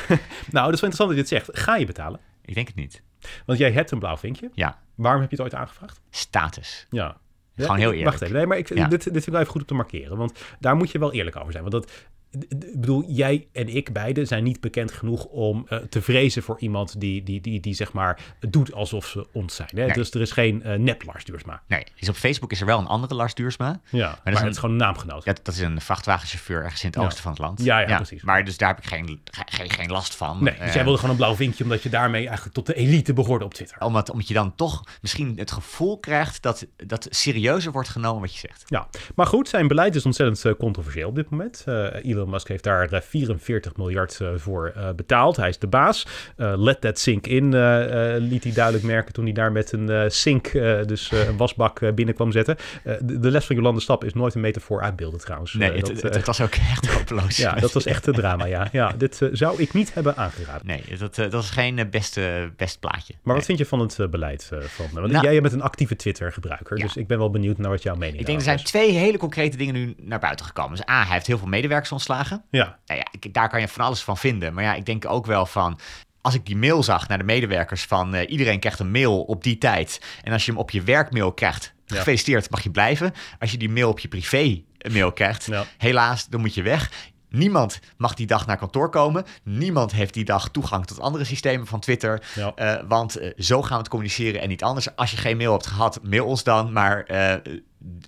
Nou, 0.52 0.66
dat 0.66 0.74
is 0.74 0.82
wel 0.82 0.90
interessant 0.90 1.10
dat 1.10 1.30
je 1.30 1.36
het 1.36 1.46
zegt. 1.46 1.60
Ga 1.60 1.76
je 1.76 1.86
betalen? 1.86 2.20
Ik 2.50 2.56
denk 2.56 2.68
het 2.68 2.76
niet. 2.76 3.04
Want 3.46 3.60
jij 3.60 3.72
hebt 3.72 3.92
een 3.92 4.00
blauw 4.00 4.18
vinkje. 4.18 4.50
Ja, 4.54 4.80
Waarom 4.96 5.22
heb 5.22 5.30
je 5.30 5.36
het 5.36 5.46
ooit 5.46 5.56
aangevraagd? 5.62 6.02
status. 6.10 6.86
Ja. 6.90 7.18
Gewoon 7.56 7.78
heel 7.78 7.90
eerlijk. 7.92 8.10
Wacht 8.10 8.22
even. 8.22 8.36
Nee, 8.36 8.46
maar 8.46 8.58
ik, 8.58 8.74
Ja. 8.74 8.88
dit, 8.88 9.04
dit 9.04 9.12
vind 9.12 9.26
ik 9.26 9.32
wel 9.32 9.40
even 9.42 9.52
goed 9.52 9.62
om 9.62 9.68
te 9.68 9.74
markeren. 9.74 10.18
Want 10.18 10.40
daar 10.60 10.76
moet 10.76 10.92
je 10.92 11.00
wel 11.00 11.14
eerlijk 11.14 11.36
over 11.36 11.52
zijn. 11.52 11.64
Want 11.70 11.76
dat, 11.76 11.92
ik 12.32 12.80
bedoel, 12.80 13.04
jij 13.08 13.48
en 13.54 13.76
ik 13.76 13.94
beide 13.94 14.26
zijn 14.26 14.44
niet 14.44 14.62
bekend 14.62 14.92
genoeg 14.92 15.26
om 15.26 15.66
uh, 15.70 15.80
te 15.80 16.02
vrezen 16.02 16.44
voor 16.44 16.60
iemand 16.60 17.00
die, 17.00 17.24
die, 17.24 17.42
die, 17.42 17.60
die 17.60 17.74
zeg 17.74 17.92
maar 17.94 18.20
doet 18.50 18.74
alsof 18.74 19.06
ze 19.06 19.28
ons 19.34 19.56
zijn. 19.56 19.70
Hè? 19.76 19.86
Nee. 19.86 19.94
Dus 19.94 20.12
er 20.12 20.22
is 20.22 20.32
geen 20.32 20.62
uh, 20.66 20.74
nep 20.74 21.04
Lars 21.06 21.26
Duursma. 21.26 21.62
Nee, 21.68 21.84
dus 22.00 22.10
op 22.10 22.16
Facebook 22.16 22.52
is 22.52 22.60
er 22.60 22.66
wel 22.66 22.80
een 22.80 22.86
andere 22.88 23.16
Lars 23.16 23.34
Duursma. 23.34 23.80
Ja, 23.90 24.08
maar, 24.08 24.20
maar 24.24 24.34
is 24.34 24.40
het 24.40 24.50
is 24.50 24.58
gewoon 24.58 24.76
een 24.76 24.82
naamgenoot. 24.82 25.24
Ja, 25.26 25.34
dat 25.44 25.54
is 25.54 25.60
een 25.60 25.82
vrachtwagenchauffeur 25.82 26.64
ergens 26.64 26.84
in 26.84 26.90
het 26.90 26.98
Ja. 27.00 27.06
oosten 27.06 27.22
van 27.24 27.32
het 27.32 27.42
land. 27.42 27.64
Ja, 27.64 27.80
ja, 27.80 27.96
precies. 27.96 28.24
Maar 28.24 28.46
dus 28.46 28.58
daar 28.58 28.70
heb 28.70 28.78
ik 28.78 28.86
geen, 28.86 29.22
geen, 29.32 29.70
geen 29.70 29.90
last 29.92 30.16
van. 30.16 30.44
Nee, 30.44 30.54
dus 30.58 30.68
Eh, 30.68 30.74
jij 30.74 30.84
wilde 30.84 30.98
gewoon 30.98 31.12
een 31.12 31.18
blauw 31.22 31.36
vinkje 31.36 31.64
omdat 31.64 31.84
je 31.84 31.90
daarmee 31.90 32.26
eigenlijk 32.26 32.56
tot 32.56 32.66
de 32.66 32.74
elite 32.76 33.14
behoorde 33.14 33.46
op 33.46 33.54
Twitter. 33.54 33.82
omdat, 33.82 34.10
omdat 34.10 34.28
je 34.28 34.34
dan 34.34 34.56
toch 34.56 34.84
misschien 35.02 35.34
het 35.38 35.52
gevoel 35.52 36.00
krijgt 36.00 36.42
dat, 36.42 36.66
dat 36.76 37.08
serieuzer 37.10 37.72
wordt 37.72 37.90
genomen 37.90 38.22
wat 38.22 38.34
je 38.34 38.40
zegt. 38.40 38.64
Ja, 38.66 38.88
maar 39.16 39.26
goed, 39.26 39.50
zijn 39.50 39.68
beleid 39.68 39.96
is 39.96 40.06
ontzettend 40.06 40.46
eh, 40.46 40.60
controversieel 40.60 41.10
op 41.10 41.16
dit 41.16 41.30
moment. 41.30 41.64
Eh, 41.66 42.04
Elon 42.20 42.30
Musk 42.30 42.48
heeft 42.48 42.64
daar 42.64 42.92
eh, 42.92 43.02
44 43.02 43.76
miljard 43.78 44.20
eh, 44.22 44.28
voor 44.36 44.72
eh, 44.76 44.90
betaald. 44.96 45.36
Hij 45.36 45.50
is 45.50 45.60
de 45.60 45.68
baas. 45.68 46.08
Eh, 46.38 46.54
let 46.58 46.82
that 46.82 47.00
sink 47.00 47.28
in, 47.28 47.54
eh, 47.54 48.16
eh, 48.16 48.22
liet 48.22 48.44
hij 48.44 48.54
duidelijk 48.54 48.86
merken 48.86 49.14
toen 49.14 49.24
hij 49.24 49.34
daar 49.34 49.52
met 49.52 49.72
een 49.72 49.90
eh, 49.90 50.04
sink, 50.08 50.48
eh, 50.48 50.84
dus 50.86 51.12
eh, 51.12 51.28
een 51.28 51.38
wasbak, 51.38 51.82
eh, 51.82 51.92
binnen 51.94 52.16
kwam 52.16 52.32
zetten. 52.32 52.56
Eh, 52.84 52.94
de, 53.02 53.20
de 53.20 53.32
les 53.32 53.46
van 53.46 53.56
Jolande 53.56 53.80
Stap 53.82 54.04
is 54.04 54.14
nooit 54.14 54.36
een 54.36 54.42
metafoor 54.42 54.82
uitbeelden 54.82 55.20
trouwens. 55.20 55.54
Nee, 55.54 55.70
Eh, 55.70 55.76
het, 55.76 55.86
dat, 55.86 55.96
het, 55.96 56.06
eh, 56.06 56.12
het 56.18 56.26
was 56.26 56.42
ook 56.42 56.54
echt 56.72 56.88
hopeloos. 56.94 57.38
ja, 57.46 57.54
dat 57.54 57.72
was 57.72 57.86
echt 57.86 58.08
een 58.08 58.14
drama, 58.14 58.46
ja. 58.46 58.68
ja 58.72 58.94
dit 58.98 59.22
eh, 59.22 59.30
zou 59.32 59.62
ik 59.62 59.74
niet 59.74 59.94
hebben 59.94 60.16
aangeraden. 60.18 60.68
Nee, 60.68 60.84
dat, 61.00 61.18
eh, 61.18 61.30
dat 61.30 61.44
is 61.44 61.50
geen 61.50 61.80
eh, 61.80 61.86
beste, 61.92 62.52
best 62.56 62.80
plaatje. 62.80 63.14
Maar 63.24 63.36
wat 63.36 63.46
vind 63.46 63.58
je 63.58 63.66
van 63.66 63.80
het 63.80 64.00
eh, 64.00 64.08
beleid 64.08 64.50
eh, 64.54 64.60
van... 64.60 64.86
Want 64.94 65.12
Nou- 65.12 65.24
jij 65.32 65.42
bent 65.42 65.54
een 65.54 65.62
actieve 65.62 65.96
Twitter-gebruiker, 65.96 66.78
Ja. 66.78 66.84
dus 66.84 66.96
ik 66.98 67.08
ben 67.08 67.18
wel 67.18 67.30
benieuwd 67.30 67.58
naar 67.58 67.70
wat 67.70 67.84
jouw 67.84 67.96
mening 67.96 68.20
Ik 68.20 68.26
denk 68.26 68.38
er 68.38 68.44
zijn 68.44 68.58
is. 68.58 68.64
twee 68.64 68.92
hele 68.92 69.18
concrete 69.18 69.58
dingen 69.58 69.74
nu 69.74 69.96
naar 70.02 70.20
buiten 70.20 70.46
gekomen. 70.46 70.76
Dus 70.78 70.88
A, 70.90 71.04
hij 71.04 71.14
heeft 71.14 71.28
heel 71.28 71.38
veel 71.38 71.48
medewerkers 71.48 71.92
ontslagen. 71.92 72.09
Ja, 72.52 72.78
Nou 72.86 73.00
ja, 73.00 73.08
ik- 73.20 73.34
daar 73.34 73.50
kan 73.50 73.60
je 73.60 73.68
van 73.68 73.86
alles 73.86 74.02
van 74.04 74.18
vinden. 74.18 74.54
Maar 74.54 74.64
ja, 74.64 74.74
ik 74.74 74.86
denk 74.86 75.06
ook 75.06 75.26
wel 75.26 75.46
van. 75.46 75.80
Als 76.22 76.34
ik 76.34 76.46
die 76.46 76.58
mail 76.58 76.84
zag 76.84 77.08
naar 77.08 77.18
de 77.18 77.24
medewerkers 77.24 77.84
van 77.84 78.14
eh, 78.16 78.32
iedereen 78.32 78.60
krijgt 78.60 78.80
een 78.80 78.92
mail 78.92 79.22
op 79.22 79.44
die 79.44 79.58
tijd. 79.58 80.02
En 80.24 80.34
als 80.34 80.46
je 80.46 80.52
hem 80.52 80.60
op 80.60 80.72
je 80.72 80.82
werkmail 80.82 81.32
krijgt, 81.32 81.74
Ja. 81.86 81.96
gefeliciteerd, 81.98 82.50
mag 82.50 82.64
je 82.64 82.72
blijven. 82.72 83.14
Als 83.40 83.52
je 83.52 83.58
die 83.58 83.70
mail 83.70 83.90
op 83.90 84.00
je 84.00 84.08
privé 84.08 84.62
mail 84.92 85.12
krijgt, 85.12 85.46
Ja. 85.46 85.66
helaas, 85.78 86.28
dan 86.28 86.40
moet 86.40 86.54
je 86.54 86.62
weg. 86.62 86.92
Niemand 87.30 87.80
mag 87.98 88.14
die 88.14 88.28
dag 88.28 88.46
naar 88.48 88.58
kantoor 88.58 88.90
komen. 88.90 89.26
Niemand 89.44 89.92
heeft 89.92 90.14
die 90.14 90.26
dag 90.26 90.50
toegang 90.50 90.86
tot 90.86 91.00
andere 91.00 91.24
systemen 91.24 91.68
van 91.68 91.80
Twitter. 91.80 92.22
Ja. 92.36 92.52
Eh, 92.56 92.84
want 92.88 93.16
eh, 93.16 93.32
zo 93.38 93.62
gaan 93.62 93.72
we 93.72 93.78
het 93.78 93.88
communiceren 93.90 94.42
en 94.42 94.48
niet 94.50 94.64
anders. 94.64 94.96
Als 94.96 95.12
je 95.12 95.18
geen 95.18 95.38
mail 95.38 95.52
hebt 95.52 95.68
gehad, 95.68 96.00
mail 96.04 96.26
ons 96.26 96.44
dan. 96.44 96.72
Maar 96.74 97.04
eh, 97.04 97.54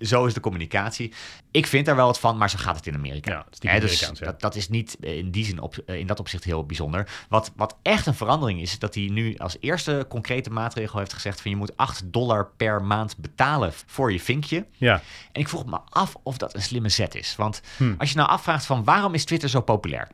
zo 0.00 0.26
is 0.26 0.34
de 0.34 0.40
communicatie. 0.40 1.12
Ik 1.50 1.66
vind 1.66 1.86
daar 1.86 1.96
wel 1.96 2.06
wat 2.06 2.20
van, 2.20 2.36
maar 2.36 2.50
zo 2.50 2.58
gaat 2.58 2.76
het 2.76 2.86
in 2.86 2.94
Amerika. 2.94 3.30
Ja, 3.32 3.70
het 3.70 3.80
dus 3.80 4.00
ja. 4.00 4.12
dat, 4.12 4.40
dat 4.40 4.54
is 4.54 4.68
niet 4.68 4.96
eh, 5.00 5.16
in 5.16 5.30
die 5.30 5.44
zin 5.44 5.60
op, 5.60 5.76
eh, 5.76 5.98
in 5.98 6.06
dat 6.06 6.20
opzicht 6.20 6.44
heel 6.44 6.66
bijzonder. 6.66 7.08
Wat, 7.28 7.52
wat 7.56 7.76
echt 7.82 8.06
een 8.06 8.14
verandering 8.14 8.60
is, 8.60 8.72
is 8.72 8.78
dat 8.78 8.94
hij 8.94 9.08
nu 9.10 9.36
als 9.36 9.56
eerste 9.60 10.06
concrete 10.08 10.50
maatregel 10.50 10.98
heeft 10.98 11.12
gezegd 11.12 11.40
van 11.40 11.50
je 11.50 11.56
moet 11.56 11.76
8 11.76 12.02
dollar 12.12 12.50
per 12.56 12.82
maand 12.82 13.16
betalen 13.16 13.72
voor 13.86 14.12
je 14.12 14.20
vinkje. 14.20 14.66
ja. 14.76 15.02
En 15.32 15.40
ik 15.40 15.48
vroeg 15.48 15.66
me 15.66 15.78
af 15.88 16.14
of 16.22 16.36
dat 16.36 16.54
een 16.54 16.62
slimme 16.62 16.88
zet 16.88 17.14
is. 17.14 17.36
Want 17.36 17.60
Hm. 17.76 17.94
als 17.98 18.10
je 18.10 18.16
nou 18.16 18.28
afvraagt 18.28 18.66
van 18.66 18.84
waarom 18.84 19.14
is 19.14 19.24
Twitter 19.24 19.48
zo 19.48 19.60
populair? 19.60 20.08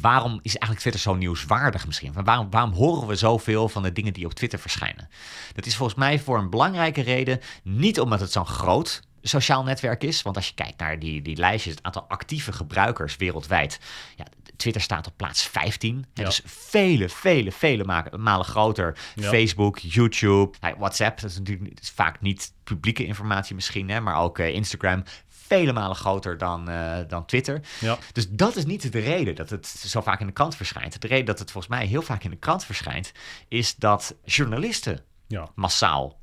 Waarom 0.00 0.32
is 0.42 0.50
eigenlijk 0.56 0.80
Twitter 0.80 1.00
zo 1.00 1.14
nieuwswaardig 1.14 1.86
misschien? 1.86 2.12
Van 2.12 2.24
waarom, 2.24 2.50
waarom 2.50 2.72
horen 2.72 3.08
we 3.08 3.16
zoveel 3.16 3.68
van 3.68 3.82
de 3.82 3.92
dingen 3.92 4.12
die 4.12 4.24
op 4.26 4.32
Twitter 4.34 4.58
verschijnen? 4.58 5.08
Dat 5.54 5.66
is 5.66 5.76
volgens 5.76 5.98
mij 5.98 6.18
voor 6.18 6.38
een 6.38 6.50
belangrijke 6.50 7.00
reden 7.00 7.40
niet 7.62 8.00
omdat 8.00 8.20
het 8.20 8.32
zo'n 8.32 8.46
groot 8.46 9.00
sociaal 9.22 9.62
netwerk 9.62 10.02
is. 10.04 10.22
Want 10.22 10.36
als 10.36 10.46
je 10.48 10.54
kijkt 10.54 10.78
naar 10.78 10.98
die, 10.98 11.22
die 11.22 11.36
lijstjes, 11.36 11.74
het 11.74 11.82
aantal 11.82 12.04
actieve 12.08 12.52
gebruikers 12.52 13.16
wereldwijd. 13.16 13.78
Ja, 14.16 14.24
Twitter 14.56 14.82
staat 14.82 15.06
op 15.06 15.12
plaats 15.16 15.42
15. 15.42 16.04
Hè, 16.14 16.22
Ja. 16.22 16.28
Dus 16.28 16.40
vele, 16.44 17.08
vele, 17.08 17.52
vele 17.52 17.84
ma- 17.84 18.06
malen 18.16 18.44
groter. 18.46 18.98
Ja. 19.14 19.28
Facebook, 19.28 19.78
YouTube, 19.78 20.56
nou, 20.60 20.74
WhatsApp. 20.78 21.20
Dat 21.20 21.30
is 21.30 21.38
natuurlijk 21.38 21.70
vaak 21.94 22.20
niet 22.20 22.52
publieke 22.64 23.04
informatie 23.06 23.54
misschien, 23.54 23.88
hè, 23.90 24.00
maar 24.00 24.16
ook 24.16 24.38
eh, 24.38 24.48
Instagram. 24.54 25.02
Vele 25.50 25.72
malen 25.72 25.96
groter 25.96 26.38
dan, 26.38 26.68
eh, 26.68 26.98
dan 27.08 27.24
Twitter. 27.26 27.60
Ja. 27.80 27.98
Dus 28.12 28.28
dat 28.30 28.56
is 28.56 28.64
niet 28.64 28.92
de 28.92 28.98
reden 28.98 29.34
dat 29.34 29.50
het 29.50 29.66
zo 29.66 30.00
vaak 30.00 30.20
in 30.20 30.26
de 30.26 30.32
krant 30.32 30.56
verschijnt. 30.56 31.00
De 31.02 31.06
reden 31.08 31.24
dat 31.26 31.38
het 31.38 31.50
volgens 31.50 31.72
mij 31.74 31.86
heel 31.86 32.02
vaak 32.02 32.24
in 32.24 32.30
de 32.30 32.36
krant 32.36 32.64
verschijnt, 32.64 33.12
is 33.48 33.74
dat 33.76 34.14
journalisten 34.24 35.00
Ja. 35.26 35.48
massaal 35.54 36.18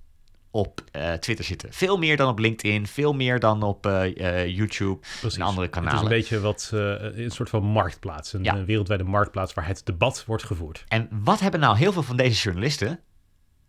op 0.51 0.81
eh, 0.91 1.13
Twitter 1.13 1.45
zitten. 1.45 1.73
Veel 1.73 1.97
meer 1.97 2.17
dan 2.17 2.29
op 2.29 2.39
LinkedIn, 2.39 2.87
veel 2.87 3.13
meer 3.13 3.39
dan 3.39 3.63
op 3.63 3.85
eh, 3.85 4.47
YouTube 4.47 4.99
Precies. 5.19 5.37
en 5.39 5.45
andere 5.45 5.65
Het 5.67 5.75
is 5.75 5.81
kanalen. 5.81 6.03
een 6.03 6.09
beetje 6.17 6.39
wat, 6.39 6.69
een 6.73 7.31
soort 7.31 7.49
van 7.49 7.63
marktplaats. 7.63 8.33
Een, 8.33 8.43
Ja. 8.43 8.55
een 8.55 8.65
wereldwijde 8.65 9.03
marktplaats 9.03 9.53
waar 9.53 9.67
het 9.67 9.81
debat 9.85 10.23
wordt 10.25 10.43
gevoerd. 10.43 10.83
En 10.87 11.09
wat 11.23 11.39
hebben 11.39 11.59
nou 11.59 11.77
heel 11.77 11.91
veel 11.91 12.03
van 12.03 12.17
deze 12.17 12.41
journalisten? 12.41 12.99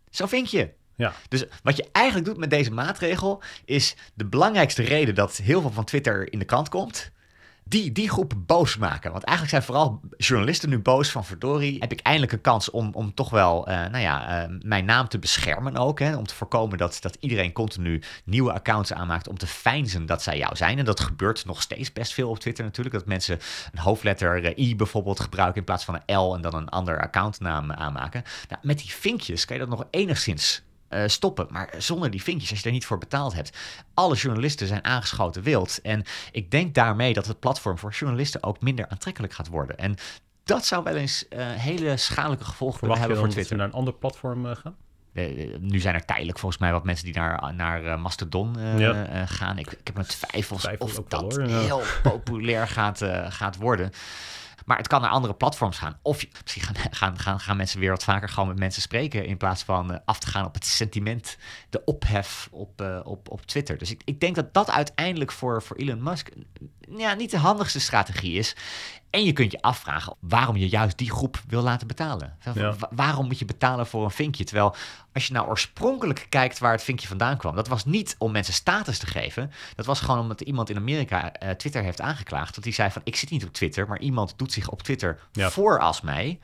Zo 0.09 0.25
vind 0.25 0.51
je. 0.51 0.69
Ja, 0.99 1.13
Dus 1.27 1.45
wat 1.63 1.77
je 1.77 1.87
eigenlijk 1.91 2.25
doet 2.25 2.37
met 2.37 2.49
deze 2.49 2.71
maatregel 2.71 3.41
is 3.65 3.95
de 4.13 4.25
belangrijkste 4.25 4.83
reden 4.83 5.15
dat 5.15 5.37
heel 5.37 5.61
veel 5.61 5.71
van 5.71 5.83
Twitter 5.83 6.31
in 6.31 6.39
de 6.39 6.45
krant 6.45 6.69
komt. 6.69 7.11
Die, 7.63 7.91
die 7.91 8.09
groep 8.09 8.33
boos 8.37 8.77
maken. 8.77 9.11
Want 9.11 9.23
eigenlijk 9.23 9.57
zijn 9.57 9.63
vooral 9.73 10.01
journalisten 10.17 10.69
nu 10.69 10.79
boos 10.79 11.11
van 11.11 11.25
verdorie. 11.25 11.79
Heb 11.79 11.91
ik 11.91 11.99
eindelijk 11.99 12.31
een 12.31 12.41
kans 12.41 12.69
om, 12.69 12.89
om 12.93 13.13
toch 13.13 13.29
wel 13.29 13.67
eh, 13.67 13.75
nou 13.75 13.97
ja, 13.97 14.43
eh, 14.43 14.55
mijn 14.61 14.85
naam 14.85 15.07
te 15.07 15.19
beschermen 15.19 15.75
ook. 15.75 15.99
Hè? 15.99 16.15
Om 16.15 16.25
te 16.25 16.35
voorkomen 16.35 16.77
dat, 16.77 16.97
dat 17.01 17.17
iedereen 17.19 17.51
continu 17.51 18.01
nieuwe 18.23 18.53
accounts 18.53 18.93
aanmaakt 18.93 19.27
om 19.27 19.37
te 19.37 19.47
feinzen 19.47 20.05
dat 20.05 20.21
zij 20.21 20.37
jou 20.37 20.55
zijn. 20.55 20.79
En 20.79 20.85
dat 20.85 20.99
gebeurt 20.99 21.45
nog 21.45 21.61
steeds 21.61 21.93
best 21.93 22.13
veel 22.13 22.29
op 22.29 22.39
Twitter 22.39 22.63
natuurlijk. 22.63 22.95
Dat 22.95 23.05
mensen 23.05 23.39
een 23.71 23.79
hoofdletter 23.79 24.45
eh, 24.45 24.67
I 24.67 24.75
bijvoorbeeld 24.75 25.19
gebruiken 25.19 25.57
in 25.57 25.65
plaats 25.65 25.85
van 25.85 26.01
een 26.05 26.15
L 26.15 26.35
en 26.35 26.41
dan 26.41 26.55
een 26.55 26.69
ander 26.69 27.01
accountnaam 27.01 27.71
aanmaken. 27.71 28.23
Nou, 28.49 28.61
met 28.63 28.77
die 28.77 28.91
vinkjes 28.91 29.45
kan 29.45 29.55
je 29.55 29.61
dat 29.61 29.77
nog 29.77 29.87
enigszins 29.89 30.67
eh, 30.89 31.03
stoppen. 31.05 31.47
Maar 31.49 31.73
zonder 31.77 32.11
die 32.11 32.23
vinkjes, 32.23 32.49
als 32.49 32.57
je 32.57 32.63
daar 32.63 32.73
niet 32.73 32.85
voor 32.85 32.97
betaald 32.97 33.33
hebt. 33.33 33.57
Alle 33.93 34.15
journalisten 34.15 34.67
zijn 34.67 34.83
aangeschoten 34.83 35.43
wild. 35.43 35.81
En 35.81 36.03
ik 36.31 36.51
denk 36.51 36.73
daarmee 36.73 37.13
dat 37.13 37.25
het 37.27 37.39
platform 37.39 37.77
voor 37.77 37.91
journalisten 37.91 38.43
ook 38.43 38.61
minder 38.61 38.87
aantrekkelijk 38.87 39.33
gaat 39.33 39.47
worden. 39.47 39.77
En 39.77 39.95
dat 40.43 40.65
zou 40.65 40.83
wel 40.83 40.95
eens 40.95 41.27
eh, 41.27 41.47
hele 41.47 41.97
schadelijke 41.97 42.45
gevolgen 42.45 42.79
kunnen 42.79 42.97
verwacht 42.97 42.99
hebben 42.99 43.17
voor 43.17 43.27
Twitter. 43.29 43.51
ze 43.51 43.55
naar 43.55 43.67
een 43.67 43.79
ander 43.79 43.93
platform 43.93 44.45
eh, 44.45 44.55
gaan? 44.55 44.75
Nu 45.59 45.79
zijn 45.79 45.95
er 45.95 46.05
tijdelijk 46.05 46.39
volgens 46.39 46.61
mij 46.61 46.71
wat 46.71 46.83
mensen 46.83 47.05
die 47.05 47.13
naar, 47.13 47.53
naar 47.53 47.99
Mastodon 47.99 48.55
Ja. 48.77 49.25
gaan. 49.25 49.57
Ik, 49.57 49.71
ik 49.71 49.79
heb 49.83 49.95
mijn 49.95 50.07
twijfels 50.07 50.61
Twijfel 50.61 50.85
of 50.85 50.95
wel, 50.95 51.05
dat 51.07 51.49
ja. 51.49 51.59
heel 51.59 51.81
populair 52.03 52.67
gaat, 52.67 53.01
gaat 53.29 53.55
worden. 53.55 53.91
Maar 54.69 54.77
het 54.77 54.87
kan 54.87 55.01
naar 55.01 55.09
andere 55.09 55.33
platforms 55.33 55.77
gaan. 55.77 55.99
Of 56.01 56.25
misschien 56.41 56.63
gaan, 56.63 56.75
gaan, 56.91 57.19
gaan, 57.19 57.39
gaan 57.39 57.57
mensen 57.57 57.79
weer 57.79 57.89
wat 57.89 58.03
vaker 58.03 58.29
gewoon 58.29 58.47
met 58.49 58.59
mensen 58.59 58.81
spreken. 58.81 59.25
In 59.25 59.37
plaats 59.37 59.63
van 59.63 59.93
eh, 59.93 59.99
af 60.05 60.19
te 60.19 60.27
gaan 60.27 60.45
op 60.45 60.53
het 60.53 60.65
sentiment, 60.65 61.37
de 61.69 61.83
ophef 61.85 62.47
op, 62.51 62.81
eh, 62.81 62.99
op, 63.03 63.29
op 63.29 63.45
Twitter. 63.45 63.77
Dus 63.77 63.91
ik, 63.91 64.01
ik 64.05 64.19
denk 64.19 64.35
dat 64.35 64.53
dat 64.53 64.71
uiteindelijk 64.71 65.31
voor, 65.31 65.61
voor 65.63 65.77
Elon 65.77 66.03
Musk 66.03 66.27
eh, 66.27 66.97
ja, 66.97 67.13
niet 67.13 67.31
de 67.31 67.37
handigste 67.37 67.79
strategie 67.79 68.37
is. 68.37 68.55
En 69.09 69.23
je 69.23 69.33
kunt 69.33 69.51
je 69.51 69.61
afvragen 69.61 70.15
waarom 70.19 70.55
je 70.57 70.69
juist 70.69 70.97
die 70.97 71.11
groep 71.11 71.41
wil 71.47 71.61
laten 71.61 71.87
betalen. 71.87 72.37
Ja. 72.53 72.75
Waarom 72.89 73.25
moet 73.25 73.39
je 73.39 73.45
betalen 73.45 73.87
voor 73.87 74.03
een 74.03 74.11
vinkje? 74.11 74.43
Terwijl 74.43 74.75
als 75.13 75.27
je 75.27 75.33
nou 75.33 75.47
oorspronkelijk 75.47 76.25
kijkt 76.29 76.59
waar 76.59 76.71
het 76.71 76.83
vinkje 76.83 77.07
vandaan 77.07 77.37
kwam, 77.37 77.55
dat 77.55 77.67
was 77.67 77.85
niet 77.85 78.15
om 78.17 78.31
mensen 78.31 78.53
status 78.53 78.97
te 78.97 79.07
geven. 79.07 79.51
Dat 79.75 79.85
was 79.85 79.99
gewoon 79.99 80.19
omdat 80.19 80.41
iemand 80.41 80.69
in 80.69 80.77
Amerika 80.77 81.33
eh, 81.33 81.49
Twitter 81.49 81.83
heeft 81.83 82.01
aangeklaagd. 82.01 82.55
Dat 82.55 82.63
hij 82.63 82.73
zei 82.73 82.91
van 82.91 83.01
ik 83.05 83.15
zit 83.15 83.29
niet 83.29 83.45
op 83.45 83.53
Twitter, 83.53 83.87
maar 83.87 83.99
iemand 83.99 84.33
doet 84.37 84.51
zich 84.53 84.69
op 84.69 84.81
Twitter 84.83 85.19
Ja. 85.31 85.49
voor 85.49 85.79
als 85.79 86.01
mij. 86.01 86.39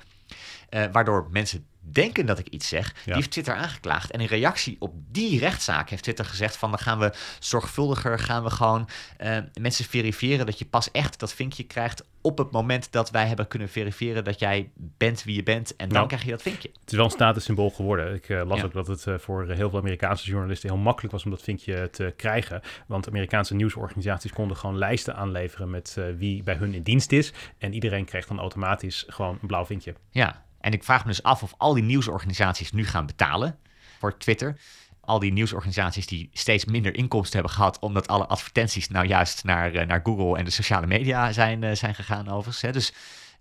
Eh, 0.69 0.83
waardoor 0.91 1.27
mensen 1.31 1.65
denken 1.91 2.25
dat 2.25 2.39
ik 2.39 2.47
iets 2.47 2.67
zeg. 2.67 2.93
Die 3.05 3.13
heeft 3.13 3.31
Twitter 3.31 3.55
aangeklaagd. 3.55 4.11
En 4.11 4.19
in 4.19 4.27
reactie 4.27 4.75
op 4.79 4.93
die 5.11 5.39
rechtszaak 5.39 5.89
heeft 5.89 6.03
Twitter 6.03 6.25
gezegd 6.25 6.57
van 6.57 6.69
dan 6.69 6.79
gaan 6.79 6.99
we 6.99 7.13
zorgvuldiger, 7.39 8.19
gaan 8.19 8.43
we 8.43 8.49
gewoon 8.49 8.87
eh, 9.17 9.37
mensen 9.59 9.85
verifiëren 9.85 10.45
dat 10.45 10.59
je 10.59 10.65
pas 10.65 10.91
echt 10.91 11.19
dat 11.19 11.33
vinkje 11.33 11.63
krijgt 11.63 12.03
op 12.21 12.37
het 12.37 12.51
moment 12.51 12.91
dat 12.91 13.11
wij 13.11 13.27
hebben 13.27 13.47
kunnen 13.47 13.69
verifiëren 13.69 14.23
dat 14.23 14.39
jij 14.39 14.69
bent 14.75 15.23
wie 15.23 15.35
je 15.35 15.43
bent. 15.43 15.75
En 15.75 15.89
dan 15.89 16.01
Ja. 16.01 16.07
krijg 16.07 16.23
je 16.23 16.31
dat 16.31 16.41
vinkje. 16.41 16.69
Het 16.79 16.91
is 16.91 16.95
wel 16.95 17.05
een 17.05 17.11
statussymbool 17.11 17.69
geworden. 17.69 18.13
Ik 18.13 18.29
eh, 18.29 18.41
las 18.45 18.59
Ja. 18.59 18.65
ook 18.65 18.73
dat 18.73 18.87
het 18.87 19.07
eh, 19.07 19.17
voor 19.17 19.45
heel 19.49 19.69
veel 19.69 19.79
Amerikaanse 19.79 20.25
journalisten 20.29 20.69
heel 20.69 20.77
makkelijk 20.77 21.13
was 21.13 21.23
om 21.23 21.31
dat 21.31 21.41
vinkje 21.41 21.89
te 21.89 22.13
krijgen. 22.17 22.61
Want 22.87 23.07
Amerikaanse 23.07 23.55
nieuwsorganisaties 23.55 24.31
konden 24.33 24.57
gewoon 24.57 24.77
lijsten 24.77 25.15
aanleveren 25.15 25.69
met 25.69 25.97
wie 26.17 26.43
bij 26.43 26.55
hun 26.55 26.73
in 26.73 26.83
dienst 26.83 27.11
is. 27.11 27.33
En 27.57 27.73
iedereen 27.73 28.05
kreeg 28.05 28.27
dan 28.27 28.39
automatisch 28.39 29.03
gewoon 29.07 29.37
een 29.41 29.47
blauw 29.47 29.65
vinkje. 29.65 29.93
Ja, 30.09 30.44
en 30.65 30.73
ik 30.73 30.83
vraag 30.83 31.01
me 31.01 31.09
dus 31.09 31.23
af 31.23 31.43
of 31.43 31.53
al 31.57 31.73
die 31.73 31.83
nieuwsorganisaties 31.83 32.71
nu 32.71 32.85
gaan 32.85 33.05
betalen 33.05 33.57
voor 33.99 34.17
Twitter. 34.17 34.59
Al 35.01 35.19
die 35.19 35.31
nieuwsorganisaties 35.31 36.05
die 36.07 36.29
steeds 36.33 36.65
minder 36.65 36.95
inkomsten 36.95 37.33
hebben 37.33 37.55
gehad, 37.55 37.79
omdat 37.79 38.07
alle 38.07 38.25
advertenties 38.25 38.89
nou 38.89 39.07
juist 39.07 39.43
naar, 39.43 39.73
eh, 39.73 39.87
naar 39.87 39.99
Google 40.03 40.37
en 40.37 40.45
de 40.45 40.51
sociale 40.51 40.87
media 40.87 41.31
zijn, 41.31 41.63
eh, 41.63 41.75
zijn 41.75 41.95
gegaan 41.95 42.27
overigens. 42.27 42.61
Hè. 42.61 42.71
Dus 42.71 42.93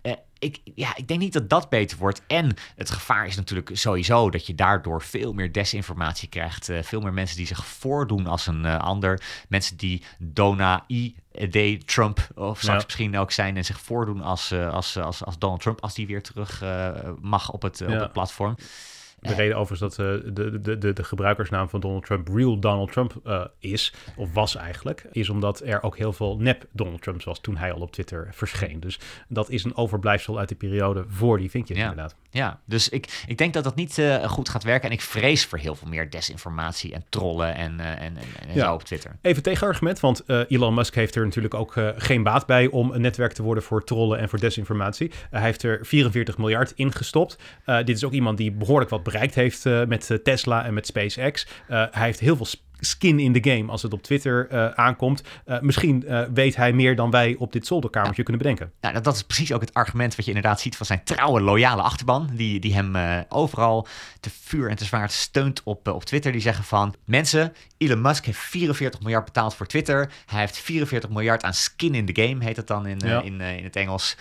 eh, 0.02 0.12
ik, 0.38 0.60
ja, 0.74 0.96
ik 0.96 1.08
denk 1.08 1.20
niet 1.20 1.32
dat 1.32 1.50
dat 1.50 1.68
beter 1.68 1.98
wordt. 1.98 2.22
En 2.26 2.56
het 2.76 2.90
gevaar 2.90 3.26
is 3.26 3.36
natuurlijk 3.36 3.70
sowieso 3.72 4.30
dat 4.30 4.46
je 4.46 4.54
daardoor 4.54 5.02
veel 5.02 5.32
meer 5.32 5.52
desinformatie 5.52 6.28
krijgt. 6.28 6.70
veel 6.82 7.00
meer 7.00 7.12
mensen 7.12 7.36
die 7.36 7.46
zich 7.46 7.66
voordoen 7.66 8.26
als 8.26 8.46
een 8.46 8.66
ander. 8.66 9.22
Mensen 9.48 9.76
die 9.76 10.02
Dona-I 10.18 11.16
day 11.50 11.82
Trump 11.84 12.28
of 12.34 12.58
straks 12.58 12.78
Ja. 12.80 12.84
misschien 12.84 13.18
ook 13.18 13.30
zijn 13.30 13.56
en 13.56 13.64
zich 13.64 13.80
voordoen 13.80 14.20
als, 14.20 14.50
eh, 14.50 14.72
als, 14.72 14.96
als, 14.96 15.24
als 15.24 15.38
Donald 15.38 15.60
Trump 15.60 15.80
als 15.80 15.94
die 15.94 16.06
weer 16.06 16.22
terug 16.22 16.62
eh, 16.62 16.90
mag 17.20 17.50
op 17.50 17.62
het, 17.62 17.80
eh, 17.80 17.92
op 17.92 18.00
het 18.00 18.12
platform. 18.12 18.56
De 19.28 19.34
reden 19.34 19.56
overigens 19.56 19.96
dat 19.96 20.06
eh, 20.06 20.32
de, 20.34 20.60
de, 20.60 20.78
de, 20.78 20.92
de 20.92 21.04
gebruikersnaam 21.04 21.68
van 21.68 21.80
Donald 21.80 22.04
Trump 22.06 22.28
real 22.28 22.58
Donald 22.58 22.92
Trump 22.92 23.20
eh, 23.24 23.44
is, 23.58 23.94
of 24.16 24.32
was 24.32 24.56
eigenlijk, 24.56 25.06
is 25.12 25.28
omdat 25.28 25.62
er 25.64 25.82
ook 25.82 25.96
heel 25.96 26.12
veel 26.12 26.36
nep 26.38 26.64
Donald 26.72 27.02
Trumps 27.02 27.24
was 27.24 27.40
toen 27.40 27.56
hij 27.56 27.72
al 27.72 27.80
op 27.80 27.92
Twitter 27.92 28.28
verscheen. 28.32 28.80
Dus 28.80 28.98
dat 29.28 29.50
is 29.50 29.64
een 29.64 29.76
overblijfsel 29.76 30.38
uit 30.38 30.48
die 30.48 30.56
periode 30.56 31.04
voor 31.08 31.38
die 31.38 31.50
vinkjes 31.50 31.76
Ja. 31.78 31.82
inderdaad. 31.82 32.14
Ja, 32.30 32.60
dus 32.64 32.88
ik, 32.88 33.22
ik 33.26 33.38
denk 33.38 33.52
dat 33.54 33.64
dat 33.64 33.74
niet 33.74 33.98
eh, 33.98 34.24
goed 34.24 34.48
gaat 34.48 34.62
werken. 34.64 34.88
En 34.88 34.94
ik 34.94 35.00
vrees 35.02 35.46
voor 35.46 35.58
heel 35.58 35.74
veel 35.74 35.88
meer 35.88 36.10
desinformatie 36.10 36.92
en 36.94 37.04
trollen 37.08 37.54
en, 37.54 37.80
en, 37.80 37.98
en, 37.98 38.16
en 38.48 38.54
Ja. 38.54 38.64
zo 38.64 38.74
op 38.74 38.82
Twitter. 38.82 39.16
Even 39.22 39.42
tegenargument, 39.42 40.00
want 40.00 40.22
Elon 40.48 40.74
Musk 40.74 40.94
heeft 40.94 41.14
er 41.14 41.24
natuurlijk 41.24 41.54
ook 41.54 41.74
geen 41.96 42.22
baat 42.22 42.46
bij 42.46 42.66
om 42.66 42.90
een 42.90 43.00
netwerk 43.00 43.32
te 43.32 43.42
worden 43.42 43.62
voor 43.64 43.84
trollen 43.84 44.18
en 44.18 44.28
voor 44.28 44.38
desinformatie. 44.40 45.10
Hij 45.30 45.40
heeft 45.42 45.62
er 45.62 45.78
44 45.86 46.38
miljard 46.38 46.72
in 46.76 46.92
gestopt. 46.92 47.38
Dit 47.64 47.88
is 47.96 48.04
ook 48.04 48.12
iemand 48.12 48.38
die 48.38 48.52
behoorlijk 48.52 48.90
wat 48.90 49.02
bereikt 49.14 49.34
heeft 49.34 49.66
eh, 49.66 49.84
met 49.84 50.10
eh, 50.10 50.16
Tesla 50.16 50.64
en 50.64 50.74
met 50.74 50.86
SpaceX. 50.86 51.46
Eh, 51.68 51.84
hij 51.90 52.04
heeft 52.04 52.20
heel 52.20 52.36
veel 52.36 52.46
skin 52.80 53.18
in 53.18 53.32
de 53.32 53.50
game 53.50 53.70
als 53.70 53.82
het 53.82 53.92
op 53.92 54.02
Twitter 54.02 54.48
aankomt. 54.74 55.22
Misschien 55.60 56.06
weet 56.34 56.56
hij 56.56 56.72
meer 56.72 56.96
dan 56.96 57.10
wij 57.10 57.36
op 57.38 57.52
dit 57.52 57.66
zolderkamertje 57.66 58.22
kunnen 58.22 58.42
bedenken. 58.42 58.72
Nou, 58.80 58.94
dat, 58.94 59.04
dat 59.04 59.14
is 59.14 59.22
precies 59.22 59.52
ook 59.52 59.60
het 59.60 59.74
argument 59.74 60.16
wat 60.16 60.24
je 60.24 60.30
inderdaad 60.30 60.60
ziet 60.60 60.76
van 60.76 60.86
zijn 60.86 61.04
trouwe, 61.04 61.40
loyale 61.40 61.82
achterban. 61.82 62.30
Die, 62.32 62.60
die 62.60 62.74
hem 62.74 63.24
overal 63.28 63.86
te 64.20 64.30
vuur 64.42 64.70
en 64.70 64.76
te 64.76 64.84
zwaard 64.84 65.12
steunt 65.12 65.62
op, 65.62 65.88
op 65.88 66.04
Twitter. 66.04 66.32
Die 66.32 66.40
zeggen 66.40 66.64
van, 66.64 66.94
mensen, 67.04 67.52
Elon 67.78 68.00
Musk 68.00 68.24
heeft 68.24 68.38
44 68.38 69.00
miljard 69.00 69.24
betaald 69.24 69.54
voor 69.54 69.66
Twitter. 69.66 70.10
Hij 70.26 70.40
heeft 70.40 70.58
44 70.58 71.10
miljard 71.10 71.42
aan 71.42 71.54
skin 71.54 71.94
in 71.94 72.12
the 72.12 72.22
game, 72.22 72.44
heet 72.44 72.56
het 72.56 72.66
dan 72.66 72.86
in, 72.86 72.98
Ja. 73.04 73.22
in, 73.22 73.40
in 73.40 73.64
het 73.64 73.76
Engels. 73.76 74.16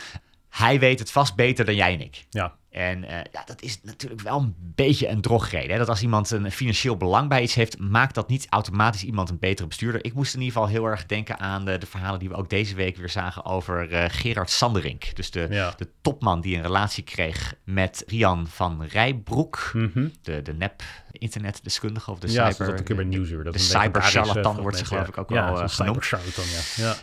Hij 0.53 0.79
weet 0.79 0.99
het 0.99 1.11
vast 1.11 1.35
beter 1.35 1.65
dan 1.65 1.75
jij 1.75 1.93
en 1.93 2.01
ik. 2.01 2.25
Ja, 2.29 2.55
En 2.69 3.03
eh, 3.03 3.17
ja, 3.31 3.43
dat 3.45 3.61
is 3.61 3.79
natuurlijk 3.83 4.21
wel 4.21 4.39
een 4.39 4.55
beetje 4.57 5.07
een 5.07 5.21
drogreden. 5.21 5.71
Hè? 5.71 5.77
Dat 5.77 5.89
als 5.89 6.01
iemand 6.01 6.31
een 6.31 6.51
financieel 6.51 6.97
belang 6.97 7.29
bij 7.29 7.41
iets 7.41 7.53
heeft, 7.53 7.79
maakt 7.79 8.15
dat 8.15 8.29
niet 8.29 8.47
automatisch 8.49 9.03
iemand 9.03 9.29
een 9.29 9.39
betere 9.39 9.67
bestuurder. 9.67 10.05
Ik 10.05 10.13
moest 10.13 10.33
in 10.33 10.39
ieder 10.41 10.53
geval 10.53 10.69
heel 10.69 10.85
erg 10.85 11.05
denken 11.05 11.39
aan 11.39 11.65
de, 11.65 11.77
de 11.77 11.85
verhalen 11.85 12.19
die 12.19 12.29
we 12.29 12.35
ook 12.35 12.49
deze 12.49 12.75
week 12.75 12.97
weer 12.97 13.09
zagen 13.09 13.45
over 13.45 13.91
eh, 13.91 14.05
Gerard 14.09 14.49
Sanderink. 14.49 15.15
Dus 15.15 15.31
de, 15.31 15.47
Ja. 15.49 15.73
de 15.77 15.89
topman 16.01 16.41
die 16.41 16.55
een 16.55 16.61
relatie 16.61 17.03
kreeg 17.03 17.53
met 17.63 18.03
Rian 18.07 18.47
van 18.47 18.83
Rijbroek. 18.83 19.71
Mhm. 19.73 20.07
De, 20.21 20.41
de 20.41 20.53
nep 20.53 20.81
internetdeskundige 21.11 22.11
of 22.11 22.19
de 22.19 22.31
ja 22.31 22.51
cyber... 22.51 22.67
dat 22.69 22.79
een 22.79 22.85
keer 22.85 22.95
bij 22.95 23.05
Nieuwsuur. 23.05 23.43
Dat 23.43 23.53
de 23.53 23.59
legendarische 23.59 24.09
cybercharlatan 24.11 24.61
wordt 24.61 24.77
ze 24.77 24.85
geloof 24.85 25.07
ik 25.07 25.15
ja. 25.15 25.21
ook 25.21 25.29
wel, 25.29 25.37
Ja, 25.37 25.61
eh, 25.63 25.69
genoemd. 25.69 26.05
ja. 26.75 26.95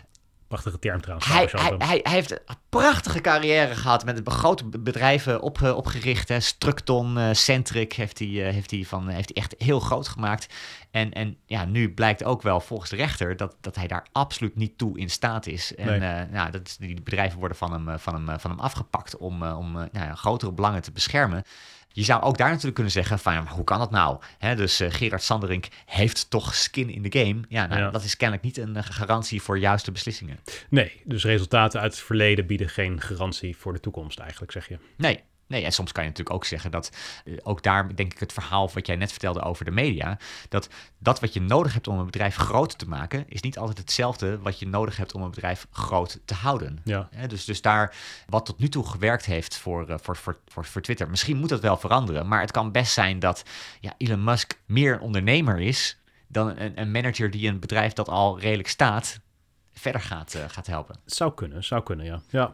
Prachtige 0.50 0.78
term 0.78 1.00
trouwens. 1.00 1.28
Hij, 1.28 1.48
hij, 1.50 1.74
hij, 1.78 2.00
hij 2.02 2.12
heeft 2.12 2.30
een 2.30 2.56
prachtige 2.68 3.20
carrière 3.20 3.74
gehad 3.74 4.04
met 4.04 4.20
grote 4.24 4.64
bedrijven 4.64 5.40
op, 5.40 5.62
eh, 5.62 5.76
opgericht. 5.76 6.28
Hè. 6.28 6.40
Structon, 6.40 7.18
eh, 7.18 7.28
Centric 7.32 7.92
heeft 7.92 8.18
hij, 8.18 8.28
eh, 8.28 8.52
heeft, 8.52 8.70
hij 8.70 8.84
van, 8.84 9.08
heeft 9.08 9.30
hij 9.34 9.42
echt 9.42 9.54
heel 9.58 9.80
groot 9.80 10.08
gemaakt. 10.08 10.54
En, 10.90 11.12
en 11.12 11.36
ja, 11.46 11.64
nu 11.64 11.94
blijkt 11.94 12.24
ook 12.24 12.42
wel 12.42 12.60
volgens 12.60 12.90
de 12.90 12.96
rechter 12.96 13.36
dat, 13.36 13.56
dat 13.60 13.76
hij 13.76 13.86
daar 13.86 14.06
absoluut 14.12 14.56
niet 14.56 14.78
toe 14.78 14.98
in 14.98 15.10
staat 15.10 15.46
is. 15.46 15.74
En 15.74 16.00
Nee. 16.00 16.26
nou, 16.30 16.50
dat 16.50 16.76
die 16.78 17.02
bedrijven 17.02 17.38
worden 17.38 17.56
van 17.56 17.72
hem, 17.72 17.98
van 17.98 18.14
hem, 18.14 18.40
van 18.40 18.50
hem 18.50 18.60
afgepakt 18.60 19.16
om, 19.16 19.42
om 19.42 19.72
nou 19.72 19.88
ja, 19.92 20.14
grotere 20.14 20.52
belangen 20.52 20.82
te 20.82 20.92
beschermen. 20.92 21.44
Je 22.00 22.06
zou 22.06 22.22
ook 22.22 22.38
daar 22.38 22.48
natuurlijk 22.48 22.74
kunnen 22.74 22.92
zeggen 22.92 23.18
van, 23.18 23.32
ja, 23.32 23.40
maar 23.42 23.52
hoe 23.52 23.64
kan 23.64 23.78
dat 23.78 23.90
nou? 23.90 24.18
Hè, 24.38 24.56
dus 24.56 24.80
eh, 24.80 24.92
Gerard 24.92 25.22
Sanderink 25.22 25.68
heeft 25.86 26.30
toch 26.30 26.54
skin 26.54 26.90
in 26.90 27.10
the 27.10 27.18
game. 27.18 27.40
Ja, 27.48 27.66
nou, 27.66 27.80
Ja. 27.80 27.90
dat 27.90 28.04
is 28.04 28.16
kennelijk 28.16 28.46
niet 28.46 28.56
een 28.56 28.76
eh, 28.76 28.82
garantie 28.86 29.42
voor 29.42 29.58
juiste 29.58 29.92
beslissingen. 29.92 30.38
Nee, 30.68 31.00
dus 31.04 31.24
resultaten 31.24 31.80
uit 31.80 31.92
het 31.92 32.02
verleden 32.02 32.46
bieden 32.46 32.68
geen 32.68 33.00
garantie 33.00 33.56
voor 33.56 33.72
de 33.72 33.80
toekomst 33.80 34.18
eigenlijk, 34.18 34.52
zeg 34.52 34.68
je. 34.68 34.78
Nee. 34.96 35.20
Nee, 35.50 35.64
en 35.64 35.72
soms 35.72 35.92
kan 35.92 36.02
je 36.02 36.08
natuurlijk 36.08 36.36
ook 36.36 36.44
zeggen 36.44 36.70
dat 36.70 36.90
eh, 37.24 37.34
ook 37.42 37.62
daar 37.62 37.96
denk 37.96 38.12
ik 38.12 38.20
het 38.20 38.32
verhaal 38.32 38.70
wat 38.74 38.86
jij 38.86 38.96
net 38.96 39.10
vertelde 39.10 39.42
over 39.42 39.64
de 39.64 39.70
media, 39.70 40.18
dat 40.48 40.68
dat 40.98 41.20
wat 41.20 41.32
je 41.32 41.40
nodig 41.40 41.72
hebt 41.72 41.88
om 41.88 41.98
een 41.98 42.04
bedrijf 42.04 42.36
groot 42.36 42.78
te 42.78 42.88
maken, 42.88 43.24
is 43.28 43.40
niet 43.40 43.58
altijd 43.58 43.78
hetzelfde 43.78 44.38
wat 44.38 44.58
je 44.58 44.66
nodig 44.66 44.96
hebt 44.96 45.14
om 45.14 45.22
een 45.22 45.30
bedrijf 45.30 45.66
groot 45.70 46.20
te 46.24 46.34
houden. 46.34 46.80
Ja. 46.84 47.08
Dus, 47.26 47.44
dus 47.44 47.62
daar, 47.62 47.94
wat 48.26 48.46
tot 48.46 48.58
nu 48.58 48.68
toe 48.68 48.86
gewerkt 48.86 49.24
heeft 49.24 49.56
voor, 49.56 49.88
eh, 49.88 49.96
voor, 50.02 50.16
voor, 50.16 50.38
voor, 50.46 50.64
voor 50.64 50.82
Twitter, 50.82 51.10
misschien 51.10 51.36
moet 51.36 51.48
dat 51.48 51.60
wel 51.60 51.76
veranderen, 51.76 52.28
maar 52.28 52.40
het 52.40 52.50
kan 52.50 52.72
best 52.72 52.92
zijn 52.92 53.18
dat 53.18 53.42
ja, 53.80 53.94
Elon 53.98 54.24
Musk 54.24 54.60
meer 54.66 54.94
een 54.94 55.00
ondernemer 55.00 55.60
is 55.60 55.98
dan 56.26 56.58
een, 56.58 56.80
een 56.80 56.90
manager 56.90 57.30
die 57.30 57.48
een 57.48 57.60
bedrijf 57.60 57.92
dat 57.92 58.08
al 58.08 58.40
redelijk 58.40 58.68
staat 58.68 59.20
verder 59.72 60.00
gaat, 60.00 60.34
eh, 60.34 60.44
gaat 60.48 60.66
helpen. 60.66 60.96
Zou 61.04 61.34
kunnen, 61.34 61.64
zou 61.64 61.82
kunnen, 61.82 62.06
ja. 62.06 62.20
ja. 62.28 62.52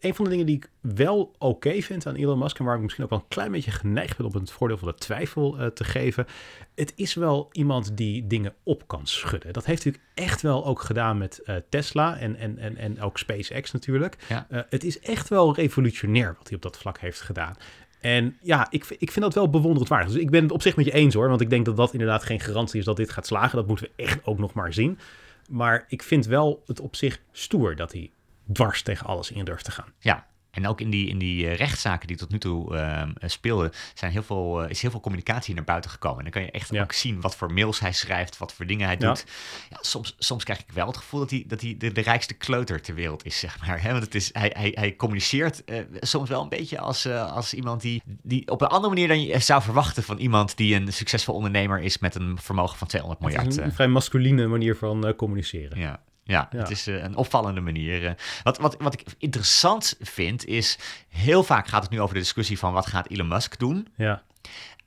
Een 0.00 0.14
van 0.14 0.24
de 0.24 0.30
dingen 0.30 0.46
die 0.46 0.56
ik 0.56 0.70
wel 0.80 1.34
oké 1.38 1.80
vind 1.80 2.06
aan 2.06 2.14
Elon 2.14 2.38
Musk... 2.38 2.58
en 2.58 2.64
waar 2.64 2.76
ik 2.76 2.82
misschien 2.82 3.04
ook 3.04 3.10
wel 3.10 3.18
een 3.18 3.28
klein 3.28 3.52
beetje 3.52 3.70
geneigd 3.70 4.16
ben... 4.16 4.26
om 4.26 4.34
het 4.34 4.50
voordeel 4.50 4.78
van 4.78 4.88
de 4.88 4.94
twijfel 4.94 5.58
eh, 5.58 5.66
te 5.66 5.84
geven... 5.84 6.26
het 6.74 6.92
is 6.96 7.14
wel 7.14 7.48
iemand 7.52 7.96
die 7.96 8.26
dingen 8.26 8.54
op 8.62 8.86
kan 8.86 9.06
schudden. 9.06 9.52
Dat 9.52 9.64
heeft 9.64 9.82
hij 9.82 9.92
natuurlijk 9.92 10.30
echt 10.30 10.42
wel 10.42 10.66
ook 10.66 10.80
gedaan 10.80 11.18
met 11.18 11.38
eh, 11.38 11.56
Tesla... 11.68 12.18
En, 12.18 12.36
en, 12.36 12.58
en, 12.58 12.76
en 12.76 13.00
ook 13.00 13.18
SpaceX 13.18 13.72
natuurlijk. 13.72 14.16
Ja. 14.28 14.46
Het 14.48 14.84
is 14.84 15.00
echt 15.00 15.28
wel 15.28 15.54
revolutionair 15.54 16.34
wat 16.38 16.48
hij 16.48 16.56
op 16.56 16.62
dat 16.62 16.78
vlak 16.78 16.98
heeft 16.98 17.20
gedaan. 17.20 17.56
En 18.00 18.36
ja, 18.42 18.66
ik, 18.70 18.86
ik 18.98 19.10
vind 19.10 19.24
dat 19.24 19.34
wel 19.34 19.50
bewonderenswaardig. 19.50 20.12
Dus 20.12 20.20
ik 20.20 20.30
ben 20.30 20.42
het 20.42 20.52
op 20.52 20.62
zich 20.62 20.76
met 20.76 20.84
je 20.84 20.92
eens 20.92 21.14
hoor. 21.14 21.28
Want 21.28 21.40
ik 21.40 21.50
denk 21.50 21.64
dat 21.64 21.76
dat 21.76 21.92
inderdaad 21.92 22.24
geen 22.24 22.40
garantie 22.40 22.78
is 22.78 22.84
dat 22.84 22.96
dit 22.96 23.10
gaat 23.10 23.26
slagen. 23.26 23.56
Dat 23.56 23.66
moeten 23.66 23.86
we 23.86 24.02
echt 24.02 24.18
ook 24.24 24.38
nog 24.38 24.52
maar 24.52 24.72
zien. 24.72 24.98
Maar 25.48 25.84
ik 25.88 26.02
vind 26.02 26.26
wel 26.26 26.62
het 26.66 26.80
op 26.80 26.96
zich 26.96 27.20
stoer 27.32 27.76
dat 27.76 27.92
hij 27.92 28.10
dwars 28.52 28.82
tegen 28.82 29.06
alles 29.06 29.30
in 29.30 29.44
durft 29.44 29.64
te 29.64 29.70
gaan. 29.70 29.92
Ja, 29.98 30.26
en 30.56 30.66
ook 30.66 30.80
in 30.80 30.90
die, 30.90 31.08
in 31.08 31.18
die 31.18 31.48
eh, 31.48 31.56
rechtszaken 31.56 32.06
die 32.06 32.16
tot 32.16 32.30
nu 32.30 32.38
toe 32.38 32.76
ehm, 32.76 33.10
eh, 33.18 33.28
speelden, 33.28 33.70
zijn 33.94 34.12
heel 34.12 34.22
veel, 34.22 34.62
eh, 34.62 34.70
is 34.70 34.82
heel 34.82 34.90
veel 34.90 35.00
communicatie 35.00 35.54
naar 35.54 35.64
buiten 35.64 35.90
gekomen. 35.90 36.18
En 36.18 36.22
dan 36.24 36.32
kan 36.32 36.42
je 36.42 36.50
echt 36.50 36.70
Ja. 36.72 36.82
ook 36.82 36.92
zien 36.92 37.20
wat 37.20 37.36
voor 37.36 37.52
mails 37.52 37.80
hij 37.80 37.92
schrijft, 37.92 38.38
wat 38.38 38.52
voor 38.52 38.66
dingen 38.66 38.86
hij 38.86 38.96
doet. 38.96 39.24
Ja, 39.70 39.78
soms, 39.80 40.14
soms 40.18 40.44
krijg 40.44 40.58
ik 40.58 40.66
wel 40.72 40.86
het 40.86 40.96
gevoel 40.96 41.20
dat 41.20 41.30
hij, 41.30 41.44
dat 41.46 41.60
hij 41.60 41.74
de, 41.78 41.92
de 41.92 42.00
rijkste 42.00 42.34
kleuter 42.34 42.82
ter 42.82 42.94
wereld 42.94 43.24
is, 43.24 43.38
zeg 43.38 43.66
maar. 43.66 43.82
Hè? 43.82 43.90
Want 43.90 44.04
het 44.04 44.14
is, 44.14 44.30
hij, 44.32 44.50
hij, 44.56 44.70
hij 44.74 44.96
communiceert 44.96 45.62
soms 46.00 46.28
wel 46.28 46.42
een 46.42 46.48
beetje 46.48 46.78
als, 46.78 47.06
als 47.08 47.54
iemand 47.54 47.80
die, 47.80 48.02
die 48.22 48.50
op 48.50 48.60
een 48.60 48.68
andere 48.68 48.94
manier 48.94 49.08
dan 49.08 49.22
je 49.22 49.38
zou 49.38 49.62
verwachten 49.62 50.02
van 50.02 50.18
iemand 50.18 50.56
die 50.56 50.74
een 50.74 50.92
succesvol 50.92 51.34
ondernemer 51.34 51.80
is 51.80 51.98
met 51.98 52.14
een 52.14 52.38
vermogen 52.40 52.78
van 52.78 52.86
200 52.88 53.22
Het 53.24 53.32
miljard. 53.32 53.52
is 53.54 53.60
eh. 53.60 53.64
een 53.68 53.74
vrij 53.74 53.88
masculine 53.88 54.46
manier 54.46 54.76
van 54.76 55.14
communiceren. 55.16 55.78
Ja, 55.78 56.00
ja, 56.26 56.48
Ja. 56.52 56.58
het 56.58 56.70
is 56.70 56.86
eh, 56.86 57.02
een 57.02 57.16
opvallende 57.16 57.60
manier. 57.60 58.06
eh. 58.06 58.12
Wat, 58.42 58.58
wat, 58.58 58.76
wat 58.78 58.92
ik 58.92 59.04
interessant 59.18 59.94
vind 60.00 60.44
is, 60.44 60.78
heel 61.08 61.42
vaak 61.42 61.68
gaat 61.68 61.82
het 61.82 61.90
nu 61.90 62.00
over 62.00 62.14
de 62.14 62.20
discussie 62.20 62.58
van 62.58 62.72
wat 62.72 62.86
gaat 62.86 63.08
Elon 63.10 63.28
Musk 63.28 63.58
doen. 63.58 63.88
Ja, 63.96 64.22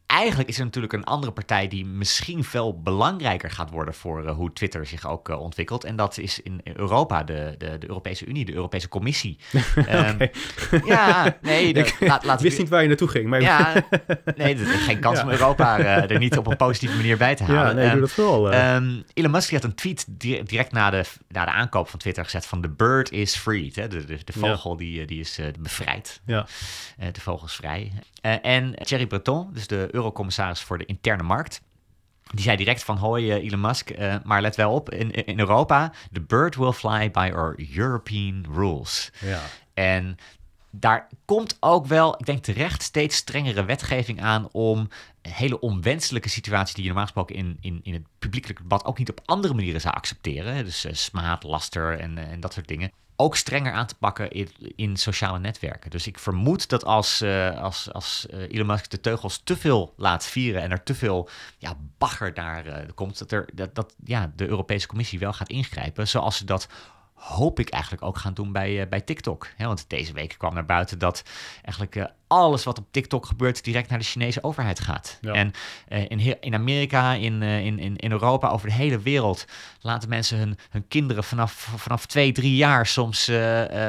Eigenlijk 0.10 0.50
is 0.50 0.58
er 0.60 0.64
natuurlijk 0.66 0.94
een 0.94 1.04
andere 1.04 1.32
partij 1.32 1.68
die 1.68 1.86
misschien 1.86 2.44
veel 2.44 2.82
belangrijker 2.82 3.52
gaat 3.52 3.70
worden 3.70 3.94
voor 3.94 4.26
eh, 4.26 4.36
hoe 4.36 4.54
Twitter 4.54 4.86
zich 4.86 5.08
ook 5.08 5.30
eh, 5.30 5.40
ontwikkelt. 5.40 5.84
En 5.84 5.96
dat 5.96 6.18
is 6.18 6.42
in 6.42 6.62
Europa 6.64 7.24
de, 7.24 7.56
de, 7.58 7.78
de 7.78 7.88
Europese 7.88 8.26
Unie, 8.26 8.46
de 8.46 8.54
Europese 8.54 8.88
Commissie. 8.90 9.38
Ehm. 9.88 10.28
Ja, 10.86 11.38
nee, 11.42 11.74
de, 11.74 11.80
ik 11.86 11.96
laat, 12.00 12.24
laat 12.24 12.42
wist 12.42 12.58
niet 12.58 12.70
waar 12.70 12.82
je 12.82 12.88
naartoe 12.88 13.08
ging. 13.08 13.28
Maar 13.30 13.42
Ja, 13.42 13.74
nee, 14.36 14.54
er 14.56 14.62
is 14.74 14.84
geen 14.84 15.00
kans 15.00 15.18
Ja. 15.18 15.24
om 15.24 15.30
Europa 15.30 15.78
eh, 15.80 16.12
er 16.12 16.20
niet 16.20 16.38
op 16.38 16.48
een 16.48 16.58
positieve 16.58 16.96
manier 16.96 17.18
bij 17.18 17.36
te 17.36 17.44
halen. 17.44 17.68
ja 17.68 17.74
nee, 17.74 17.84
Ehm, 17.84 17.92
doe 17.92 18.02
dat 18.02 18.12
vooral. 18.12 18.52
eh. 18.52 18.76
Ehm, 18.76 19.02
Elon 19.14 19.32
Musk 19.32 19.52
had 19.52 19.64
een 19.64 19.76
tweet 19.76 20.06
di- 20.08 20.44
direct 20.44 20.72
na 20.72 20.90
de, 20.90 21.04
na 21.28 21.46
de 21.46 21.52
aankoop 21.52 21.90
van 21.90 22.00
Twitter 22.00 22.24
gezet 22.24 22.46
van 22.46 22.62
the 22.62 22.70
bird 22.70 23.12
is 23.12 23.36
freed. 23.36 23.76
Hè? 23.76 23.88
De, 23.88 24.06
de, 24.06 24.18
de 24.24 24.34
vogel 24.34 24.78
die, 24.78 25.06
die 25.06 25.20
is 25.20 25.40
bevrijd. 25.60 26.22
ja. 26.26 26.46
De 27.12 27.22
vogel 27.22 27.46
is 27.48 27.54
vrij. 27.54 27.92
En 28.42 28.74
Thierry 28.84 29.08
Breton, 29.08 29.50
dus 29.54 29.68
de 29.68 29.88
eurocommissaris 30.00 30.62
voor 30.62 30.78
de 30.78 30.86
interne 30.86 31.24
markt... 31.24 31.62
Die 32.32 32.44
zei 32.44 32.58
direct 32.58 32.84
van, 32.84 32.98
hoi 32.98 33.32
eh, 33.32 33.44
Elon 33.44 33.62
Musk, 33.62 33.90
eh, 33.90 34.16
maar 34.24 34.42
let 34.42 34.56
wel 34.56 34.72
op, 34.72 34.90
in, 34.90 35.12
in 35.12 35.40
Europa, 35.40 35.92
the 36.12 36.22
bird 36.22 36.56
will 36.56 36.72
fly 36.72 37.12
by 37.12 37.32
our 37.34 37.60
European 37.76 38.46
rules. 38.54 39.12
ja. 39.20 39.42
En 39.74 40.18
daar 40.72 41.08
komt 41.26 41.58
ook 41.60 41.86
wel, 41.86 42.16
ik 42.20 42.26
denk 42.26 42.44
terecht, 42.44 42.84
steeds 42.84 43.16
strengere 43.16 43.66
wetgeving 43.66 44.22
aan 44.22 44.50
om 44.52 44.90
hele 45.22 45.60
onwenselijke 45.60 46.30
situaties 46.30 46.74
die 46.74 46.84
je 46.84 46.90
normaal 46.90 47.06
gesproken 47.08 47.36
in, 47.36 47.58
in, 47.62 47.80
in 47.84 47.94
het 47.94 48.04
publiekelijk 48.20 48.60
debat 48.60 48.86
ook 48.86 48.98
niet 48.98 49.10
op 49.10 49.22
andere 49.26 49.54
manieren 49.54 49.82
zou 49.82 49.94
accepteren. 49.94 50.66
Dus 50.66 50.86
eh, 50.86 50.94
smaad, 50.94 51.44
laster 51.44 52.00
en, 52.00 52.18
en 52.18 52.40
dat 52.40 52.54
soort 52.54 52.68
dingen. 52.68 52.92
Ook 53.22 53.36
strenger 53.36 53.72
aan 53.72 53.86
te 53.86 53.96
pakken 53.96 54.32
in, 54.32 54.50
in 54.76 54.98
sociale 54.98 55.40
netwerken. 55.40 55.90
Dus 55.90 56.08
ik 56.08 56.20
vermoed 56.20 56.70
dat 56.70 56.86
als, 56.86 57.22
eh, 57.22 57.62
als, 57.62 57.94
als 57.94 58.28
eh, 58.30 58.42
Elon 58.42 58.68
Musk 58.68 58.90
de 58.90 59.00
teugels 59.00 59.42
te 59.44 59.58
veel 59.58 59.94
laat 59.98 60.26
vieren 60.26 60.62
en 60.62 60.72
er 60.72 60.84
te 60.84 60.96
veel 60.96 61.30
ja, 61.58 61.78
bagger 61.98 62.34
daar 62.34 62.66
eh, 62.66 62.88
komt, 62.96 63.20
dat, 63.20 63.32
er, 63.32 63.50
dat, 63.54 63.76
dat 63.76 63.96
ja, 64.04 64.32
de 64.36 64.48
Europese 64.48 64.88
Commissie 64.88 65.20
wel 65.20 65.34
gaat 65.34 65.50
ingrijpen. 65.50 66.08
Zoals 66.08 66.38
ze 66.38 66.46
dat 66.46 66.68
hoop 67.20 67.60
ik 67.60 67.70
eigenlijk 67.70 68.04
ook 68.04 68.18
gaan 68.18 68.34
doen 68.34 68.52
bij, 68.52 68.88
bij 68.90 69.02
TikTok. 69.02 69.48
want 69.58 69.86
deze 69.88 70.14
week 70.14 70.36
kwam 70.38 70.54
naar 70.54 70.66
buiten 70.66 71.00
dat 71.00 71.24
eigenlijk 71.62 72.12
alles 72.28 72.64
wat 72.64 72.78
op 72.78 72.86
TikTok 72.92 73.26
gebeurt 73.26 73.64
direct 73.64 73.90
naar 73.90 74.00
de 74.00 74.06
Chinese 74.06 74.44
overheid 74.44 74.80
gaat. 74.80 75.20
En 75.22 75.52
in, 76.08 76.42
in 76.42 76.54
Amerika, 76.54 77.14
in, 77.14 77.42
in, 77.42 77.98
in 77.98 78.12
Europa, 78.12 78.50
over 78.50 78.68
de 78.68 78.74
hele 78.74 79.00
wereld 79.00 79.46
laten 79.82 80.10
mensen 80.10 80.38
hun, 80.38 80.58
hun 80.70 80.88
kinderen 80.88 81.24
vanaf, 81.24 81.74
vanaf 81.76 82.06
twee, 82.06 82.32
drie 82.32 82.56
jaar 82.56 82.86
soms 82.86 83.32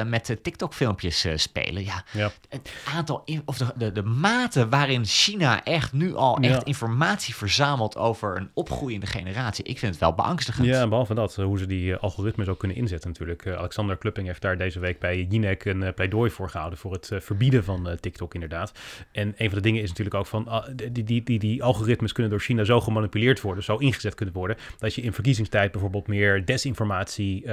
met 0.05 0.37
TikTok-filmpjes 0.41 1.25
spelen. 1.35 1.83
Ja, 1.83 2.03
ja, 2.11 2.31
het 2.49 2.71
aantal, 2.95 3.23
of 3.45 3.57
de, 3.57 3.73
de, 3.75 3.91
de 3.91 4.03
mate 4.03 4.69
waarin 4.69 5.05
China 5.05 5.63
echt 5.63 5.93
nu 5.93 6.15
al 6.15 6.37
echt 6.37 6.63
informatie 6.63 7.35
verzamelt 7.35 7.97
over 7.97 8.37
een 8.37 8.49
opgroeiende 8.53 9.05
generatie. 9.07 9.63
Ik 9.63 9.79
vind 9.79 9.91
het 9.91 10.01
wel 10.01 10.13
beangstigend. 10.13 10.67
Ja, 10.67 10.81
en 10.81 10.89
behalve 10.89 11.13
dat, 11.13 11.35
hoe 11.35 11.57
ze 11.57 11.65
die 11.65 11.95
algoritmes 11.95 12.47
ook 12.47 12.59
kunnen 12.59 12.77
inzetten 12.77 13.09
natuurlijk. 13.27 13.59
Alexander 13.59 13.97
Klupping 13.97 14.27
heeft 14.27 14.41
daar 14.41 14.57
deze 14.57 14.79
week 14.79 14.99
bij 14.99 15.27
Jinek 15.29 15.65
een 15.65 15.93
pleidooi 15.93 16.29
voor 16.29 16.49
gehouden 16.49 16.79
voor 16.79 16.91
het 16.91 17.11
verbieden 17.13 17.63
van 17.63 17.97
TikTok 17.99 18.33
inderdaad. 18.33 18.71
En 19.11 19.33
een 19.37 19.47
van 19.47 19.55
de 19.57 19.63
dingen 19.63 19.81
is 19.81 19.89
natuurlijk 19.89 20.15
ook 20.15 20.25
van, 20.25 20.47
ah, 20.47 20.67
die, 20.91 21.03
die, 21.03 21.23
die, 21.23 21.39
die 21.39 21.63
algoritmes 21.63 22.11
kunnen 22.11 22.31
door 22.31 22.41
China 22.41 22.63
zo 22.63 22.81
gemanipuleerd 22.81 23.41
worden, 23.41 23.63
zo 23.63 23.77
ingezet 23.77 24.15
kunnen 24.15 24.35
worden, 24.35 24.57
dat 24.77 24.95
je 24.95 25.01
in 25.01 25.13
verkiezingstijd 25.13 25.71
bijvoorbeeld 25.71 26.07
meer 26.07 26.45
desinformatie 26.45 27.43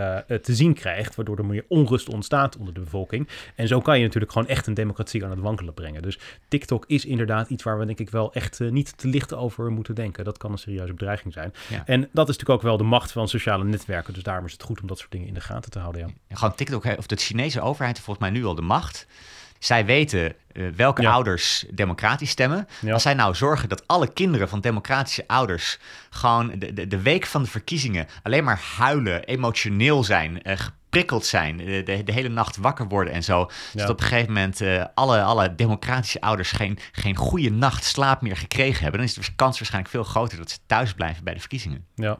te 0.43 0.55
zien 0.55 0.75
krijgt, 0.75 1.15
waardoor 1.15 1.39
er 1.39 1.47
meer 1.47 1.65
onrust 1.69 2.09
ontstaat 2.09 2.57
onder 2.57 2.75
de 2.75 2.81
bevolking. 2.81 3.29
En 3.55 3.69
zo 3.69 3.81
kan 3.81 3.99
je 3.99 4.05
natuurlijk 4.05 4.33
gewoon 4.33 4.49
echt 4.49 4.67
een 4.67 4.75
democratie 4.75 5.25
aan 5.25 5.31
het 5.31 5.41
wankelen 5.41 5.75
brengen. 5.75 6.03
Dus 6.03 6.19
TikTok 6.49 6.85
is 6.87 7.05
inderdaad 7.05 7.51
iets 7.51 7.63
waar 7.63 7.79
we 7.79 7.87
denk 7.87 7.99
ik 7.99 8.11
wel 8.11 8.33
echt 8.33 8.61
niet 8.61 8.99
te 8.99 9.09
licht 9.09 9.35
over 9.35 9.71
moeten 9.71 9.95
denken. 9.95 10.25
Dat 10.25 10.39
kan 10.39 10.53
een 10.53 10.59
serieuze 10.59 10.93
bedreiging 10.93 11.33
zijn. 11.33 11.53
En 11.85 12.01
dat 12.01 12.29
is 12.29 12.37
natuurlijk 12.37 12.51
ook 12.51 12.63
wel 12.63 12.77
de 12.77 12.85
macht 12.85 13.13
van 13.13 13.29
sociale 13.29 13.65
netwerken. 13.65 14.15
Dus 14.15 14.23
daarom 14.23 14.45
is 14.45 14.53
het 14.53 14.63
goed 14.63 14.81
om 14.81 14.87
dat 14.87 14.99
soort 14.99 15.11
dingen 15.11 15.27
in 15.27 15.35
de 15.35 15.41
gaten 15.41 15.58
te 15.61 15.79
houden. 15.79 16.17
Ja. 16.29 16.37
Gewoon 16.37 16.55
TikTok, 16.55 16.85
of 16.85 17.07
de 17.07 17.17
Chinese 17.17 17.61
overheid 17.61 17.93
heeft 17.93 18.05
volgens 18.05 18.31
mij 18.31 18.39
nu 18.39 18.47
al 18.47 18.55
de 18.55 18.63
macht. 18.63 19.07
Zij 19.59 19.85
weten 19.85 20.35
uh, 20.53 20.69
welke 20.77 21.09
ouders 21.09 21.65
democratisch 21.71 22.31
stemmen. 22.31 22.69
Als 22.91 23.03
zij 23.03 23.15
nou 23.15 23.35
zorgen 23.35 23.69
dat 23.69 23.87
alle 23.87 24.13
kinderen 24.13 24.49
van 24.49 24.61
democratische 24.61 25.25
ouders 25.27 25.79
gewoon 26.11 26.53
de, 26.59 26.73
de, 26.73 26.87
de 26.87 27.03
week 27.03 27.27
van 27.27 27.43
de 27.43 27.49
verkiezingen 27.49 28.07
alleen 28.23 28.45
maar 28.45 28.61
huilen, 28.77 29.25
emotioneel 29.25 30.05
zijn, 30.05 30.41
uh, 30.43 30.57
geprikkeld 30.57 31.27
zijn, 31.27 31.57
de, 31.57 32.03
de, 32.05 32.13
hele 32.13 32.29
nacht 32.29 32.57
wakker 32.57 32.89
worden 32.89 33.13
en 33.13 33.25
zo. 33.25 33.51
Dat 33.73 33.89
op 33.89 34.01
een 34.01 34.07
gegeven 34.07 34.33
moment 34.33 34.61
uh, 34.61 34.85
alle, 34.95 35.23
alle 35.23 35.55
democratische 35.55 36.21
ouders 36.21 36.53
geen, 36.53 36.79
geen 36.93 37.17
goede 37.17 37.51
nacht 37.51 37.85
slaap 37.85 38.23
meer 38.23 38.37
gekregen 38.37 38.83
hebben. 38.83 39.01
Dan 39.01 39.09
is 39.09 39.15
de 39.15 39.35
kans 39.37 39.59
waarschijnlijk 39.59 39.95
veel 39.95 40.05
groter 40.05 40.39
dat 40.39 40.51
ze 40.51 40.59
thuis 40.67 40.93
blijven 40.93 41.25
bij 41.25 41.35
de 41.35 41.41
verkiezingen. 41.41 41.85
Ja, 41.95 42.19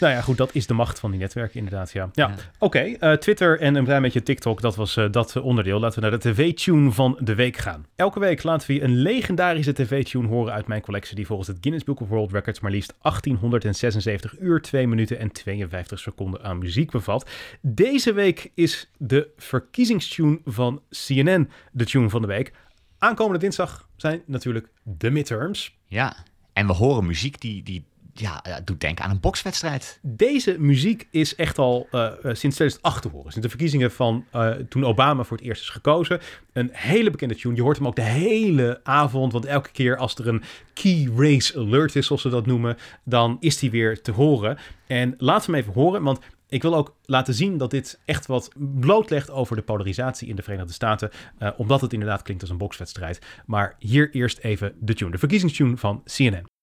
nou 0.00 0.12
ja, 0.12 0.20
goed, 0.20 0.36
dat 0.36 0.54
is 0.54 0.66
de 0.66 0.74
macht 0.74 0.98
van 0.98 1.10
die 1.10 1.20
netwerken 1.20 1.58
inderdaad, 1.58 1.92
ja. 1.92 2.10
Ja, 2.12 2.34
oké. 2.58 2.78
Eh, 2.78 3.12
Twitter 3.12 3.60
en 3.60 3.74
een 3.74 3.84
klein 3.84 4.02
beetje 4.02 4.22
TikTok, 4.22 4.60
dat 4.60 4.76
was 4.76 4.96
uh, 4.96 5.10
dat 5.10 5.36
onderdeel. 5.36 5.80
Laten 5.80 6.02
we 6.02 6.08
naar 6.08 6.18
de 6.18 6.30
tv-tune 6.30 6.90
van 6.90 7.18
de 7.20 7.34
week 7.34 7.56
gaan. 7.56 7.86
Elke 7.96 8.20
week 8.20 8.42
laten 8.42 8.66
we 8.66 8.74
je 8.74 8.82
een 8.82 8.96
legendarische 8.96 9.72
tv-tune 9.72 10.28
horen 10.28 10.52
uit 10.52 10.66
mijn 10.66 10.80
collectie... 10.80 11.16
die 11.16 11.26
volgens 11.26 11.48
het 11.48 11.56
Guinness 11.60 11.84
Book 11.84 12.00
of 12.00 12.08
World 12.08 12.32
Records 12.32 12.60
maar 12.60 12.70
liefst 12.70 12.94
1876 13.02 14.38
uur, 14.40 14.60
2 14.60 14.86
minuten 14.86 15.18
en 15.18 15.32
52 15.32 15.98
seconden 15.98 16.42
aan 16.42 16.58
muziek 16.58 16.90
bevat. 16.90 17.30
Deze 17.60 18.12
week 18.12 18.50
is 18.54 18.90
de 18.98 19.28
verkiezingstune 19.36 20.40
van 20.44 20.82
CNN 20.90 21.50
de 21.72 21.84
tune 21.84 22.08
van 22.08 22.20
de 22.20 22.28
week. 22.28 22.52
Aankomende 22.98 23.38
dinsdag 23.38 23.88
zijn 23.96 24.22
natuurlijk 24.26 24.68
de 24.82 25.10
midterms. 25.10 25.78
Ja, 25.86 26.16
en 26.52 26.66
we 26.66 26.72
horen 26.72 27.06
muziek 27.06 27.40
die... 27.40 27.62
die 27.62 27.84
ja, 28.14 28.42
doet 28.64 28.80
denken 28.80 29.04
aan 29.04 29.10
een 29.10 29.20
bokswedstrijd. 29.20 29.98
Deze 30.02 30.56
muziek 30.58 31.08
is 31.10 31.34
echt 31.34 31.58
al 31.58 31.88
uh, 31.92 32.10
sinds 32.22 32.56
2008 32.56 33.02
te 33.02 33.08
horen. 33.08 33.32
Sinds 33.32 33.46
de 33.46 33.48
verkiezingen 33.48 33.90
van 33.92 34.24
toen 34.68 34.84
Obama 34.84 35.24
voor 35.24 35.36
het 35.36 35.46
eerst 35.46 35.62
is 35.62 35.68
gekozen. 35.68 36.20
Een 36.52 36.70
hele 36.72 37.10
bekende 37.10 37.34
tune. 37.34 37.54
Je 37.54 37.62
hoort 37.62 37.76
hem 37.76 37.86
ook 37.86 37.96
de 37.96 38.02
hele 38.02 38.80
avond. 38.82 39.32
Want 39.32 39.44
elke 39.44 39.70
keer 39.70 39.96
als 39.96 40.14
er 40.14 40.28
een 40.28 40.42
key 40.72 41.10
race 41.16 41.58
alert 41.58 41.96
is, 41.96 42.06
zoals 42.06 42.22
ze 42.22 42.28
dat 42.28 42.46
noemen, 42.46 42.76
dan 43.04 43.36
is 43.40 43.58
die 43.58 43.70
weer 43.70 44.02
te 44.02 44.12
horen. 44.12 44.58
En 44.86 45.14
we 45.18 45.40
hem 45.44 45.54
even 45.54 45.72
horen, 45.72 46.02
want 46.02 46.18
ik 46.48 46.62
wil 46.62 46.74
ook 46.74 46.96
laten 47.04 47.34
zien 47.34 47.56
dat 47.56 47.70
dit 47.70 48.00
echt 48.04 48.26
wat 48.26 48.50
blootlegt 48.56 49.30
over 49.30 49.56
de 49.56 49.62
polarisatie 49.62 50.28
in 50.28 50.36
de 50.36 50.42
Verenigde 50.42 50.72
Staten. 50.72 51.10
Omdat 51.56 51.80
het 51.80 51.92
inderdaad 51.92 52.22
klinkt 52.22 52.42
als 52.42 52.50
een 52.50 52.58
bokswedstrijd. 52.58 53.18
Maar 53.46 53.76
hier 53.78 54.10
eerst 54.10 54.38
even 54.38 54.74
de 54.80 54.94
tune. 54.94 55.10
De 55.10 55.18
verkiezingstune 55.18 55.76
van 55.76 56.02
CNN. 56.04 56.53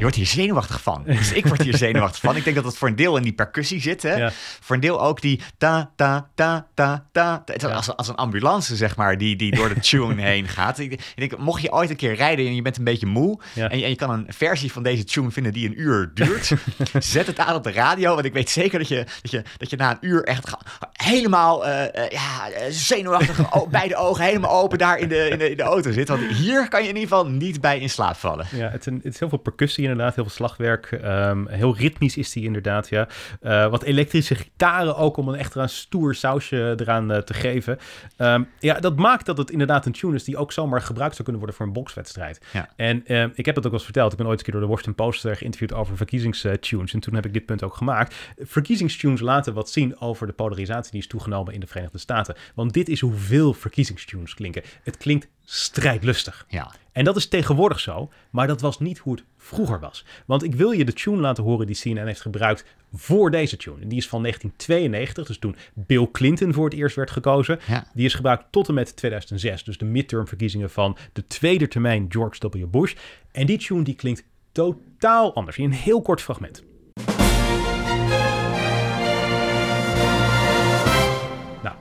Wordt 0.00 0.16
hier 0.16 0.26
zenuwachtig 0.26 0.82
van. 0.82 1.02
Dus 1.18 1.32
ik 1.32 1.46
word 1.46 1.62
hier 1.62 1.76
zenuwachtig 1.76 2.20
van. 2.20 2.36
Ik 2.36 2.44
denk 2.44 2.56
dat 2.56 2.64
het 2.64 2.76
voor 2.76 2.88
een 2.88 2.96
deel 2.96 3.16
in 3.16 3.22
die 3.22 3.32
percussie 3.32 3.80
zit. 3.80 4.02
Hè? 4.02 4.28
Voor 4.60 4.74
een 4.74 4.80
deel 4.80 5.02
ook 5.02 5.20
die 5.20 5.40
ta 5.58 5.90
ta 5.96 6.28
ta 6.34 6.68
ta 6.74 7.04
ta. 7.12 7.44
Als, 7.72 7.96
als 7.96 8.08
een 8.08 8.14
ambulance, 8.14 8.76
zeg 8.76 8.96
maar, 8.96 9.18
die, 9.18 9.36
die 9.36 9.54
door 9.54 9.68
de 9.68 9.80
tune 9.88 10.22
heen 10.22 10.48
gaat. 10.48 10.78
Ik, 10.78 10.92
ik, 10.92 11.00
denk, 11.14 11.38
mocht 11.38 11.62
je 11.62 11.72
ooit 11.72 11.90
een 11.90 11.96
keer 11.96 12.14
rijden 12.14 12.46
en 12.46 12.54
je 12.54 12.62
bent 12.62 12.76
een 12.76 12.84
beetje 12.84 13.06
moe... 13.06 13.38
En, 13.54 13.78
je, 13.78 13.84
en 13.84 13.88
je 13.88 13.96
kan 13.96 14.10
een 14.10 14.26
versie 14.28 14.72
van 14.72 14.82
deze 14.82 15.04
tune 15.04 15.30
vinden 15.30 15.52
die 15.52 15.68
een 15.68 15.80
uur 15.80 16.10
duurt... 16.14 16.52
zet 16.98 17.26
het 17.26 17.38
aan 17.38 17.54
op 17.54 17.62
de 17.62 17.72
radio, 17.72 18.14
want 18.14 18.26
ik 18.26 18.32
weet 18.32 18.50
zeker 18.50 18.78
dat 18.78 18.88
je, 18.88 19.06
dat 19.22 19.30
je, 19.30 19.42
dat 19.56 19.70
je 19.70 19.76
na 19.76 19.90
een 19.90 20.08
uur 20.08 20.24
echt 20.24 20.56
helemaal 20.92 21.66
uh, 21.66 21.84
ja, 22.08 22.48
zenuwachtig... 22.70 23.68
beide 23.70 23.96
ogen 23.96 24.24
helemaal 24.24 24.62
open 24.62 24.78
daar 24.78 24.98
in 24.98 25.08
de, 25.08 25.28
in, 25.28 25.38
de, 25.38 25.50
in 25.50 25.56
de 25.56 25.62
auto 25.62 25.92
zit. 25.92 26.08
Want 26.08 26.22
hier 26.22 26.68
kan 26.68 26.82
je 26.82 26.88
in 26.88 26.96
ieder 26.96 27.08
geval 27.08 27.26
niet 27.26 27.60
bij 27.60 27.78
in 27.78 27.90
slaap 27.90 28.16
vallen. 28.16 28.46
Ja, 28.50 28.68
het 28.70 28.80
is, 28.80 28.86
een, 28.86 29.00
het 29.02 29.12
is 29.12 29.18
heel 29.18 29.28
veel 29.28 29.38
percussie 29.38 29.87
inderdaad 29.88 30.14
heel 30.14 30.24
veel 30.24 30.32
slagwerk. 30.32 30.90
Um, 31.04 31.48
heel 31.48 31.76
ritmisch 31.76 32.16
is 32.16 32.32
die 32.32 32.44
inderdaad, 32.44 32.88
ja. 32.88 33.08
Uh, 33.42 33.70
wat 33.70 33.82
elektrische 33.82 34.34
gitaren 34.34 34.96
ook 34.96 35.16
om 35.16 35.28
een 35.28 35.34
echt 35.34 35.54
een 35.54 35.68
stoer 35.68 36.14
sausje 36.14 36.74
eraan 36.80 37.12
uh, 37.12 37.18
te 37.18 37.34
geven. 37.34 37.78
Um, 38.18 38.48
ja, 38.58 38.80
dat 38.80 38.96
maakt 38.96 39.26
dat 39.26 39.38
het 39.38 39.50
inderdaad 39.50 39.86
een 39.86 39.92
tune 39.92 40.14
is 40.14 40.24
die 40.24 40.36
ook 40.36 40.52
zomaar 40.52 40.82
gebruikt 40.82 41.12
zou 41.12 41.22
kunnen 41.22 41.42
worden 41.42 41.56
voor 41.56 41.66
een 41.66 41.72
bokswedstrijd. 41.72 42.40
Ja. 42.52 42.68
En 42.76 43.16
um, 43.16 43.32
ik 43.34 43.46
heb 43.46 43.54
dat 43.54 43.64
ook 43.64 43.72
al 43.72 43.76
eens 43.76 43.84
verteld. 43.84 44.12
Ik 44.12 44.18
ben 44.18 44.26
ooit 44.26 44.38
een 44.38 44.44
keer 44.44 44.54
door 44.54 44.62
de 44.62 44.68
Washington 44.68 45.04
Post 45.06 45.20
geïnterviewd 45.20 45.72
over 45.72 45.96
verkiezingstunes. 45.96 46.92
En 46.92 47.00
toen 47.00 47.14
heb 47.14 47.26
ik 47.26 47.32
dit 47.32 47.46
punt 47.46 47.62
ook 47.62 47.74
gemaakt. 47.74 48.14
Verkiezingstunes 48.38 49.20
laten 49.20 49.54
wat 49.54 49.70
zien 49.70 50.00
over 50.00 50.26
de 50.26 50.32
polarisatie 50.32 50.90
die 50.90 51.00
is 51.00 51.06
toegenomen 51.06 51.54
in 51.54 51.60
de 51.60 51.66
Verenigde 51.66 51.98
Staten. 51.98 52.36
Want 52.54 52.72
dit 52.72 52.88
is 52.88 53.00
hoeveel 53.00 53.52
verkiezingstunes 53.52 54.34
klinken. 54.34 54.62
Het 54.82 54.96
klinkt 54.96 55.28
strijdlustig. 55.50 56.46
Ja. 56.48 56.74
En 56.92 57.04
dat 57.04 57.16
is 57.16 57.28
tegenwoordig 57.28 57.80
zo, 57.80 58.10
maar 58.30 58.46
dat 58.46 58.60
was 58.60 58.78
niet 58.78 58.98
hoe 58.98 59.14
het 59.14 59.24
vroeger 59.36 59.80
was. 59.80 60.04
Want 60.26 60.42
ik 60.42 60.54
wil 60.54 60.70
je 60.70 60.84
de 60.84 60.92
tune 60.92 61.16
laten 61.16 61.44
horen 61.44 61.66
die 61.66 61.76
CNN 61.76 62.06
heeft 62.06 62.20
gebruikt 62.20 62.64
voor 62.92 63.30
deze 63.30 63.56
tune. 63.56 63.80
En 63.80 63.88
die 63.88 63.98
is 63.98 64.08
van 64.08 64.22
1992, 64.22 65.26
dus 65.26 65.38
toen 65.38 65.56
Bill 65.74 66.08
Clinton 66.12 66.52
voor 66.52 66.64
het 66.64 66.78
eerst 66.78 66.96
werd 66.96 67.10
gekozen. 67.10 67.58
Die 67.94 68.04
is 68.04 68.14
gebruikt 68.14 68.44
tot 68.50 68.68
en 68.68 68.74
met 68.74 68.96
2006, 68.96 69.64
dus 69.64 69.78
de 69.78 69.84
midtermverkiezingen 69.84 70.70
van 70.70 70.96
de 71.12 71.26
tweede 71.26 71.68
termijn 71.68 72.06
George 72.08 72.48
W. 72.48 72.66
Bush. 72.66 72.94
En 73.32 73.46
die 73.46 73.58
tune 73.58 73.82
die 73.82 73.94
klinkt 73.94 74.24
totaal 74.52 75.34
anders 75.34 75.58
in 75.58 75.64
een 75.64 75.72
heel 75.72 76.02
kort 76.02 76.20
fragment. 76.20 76.62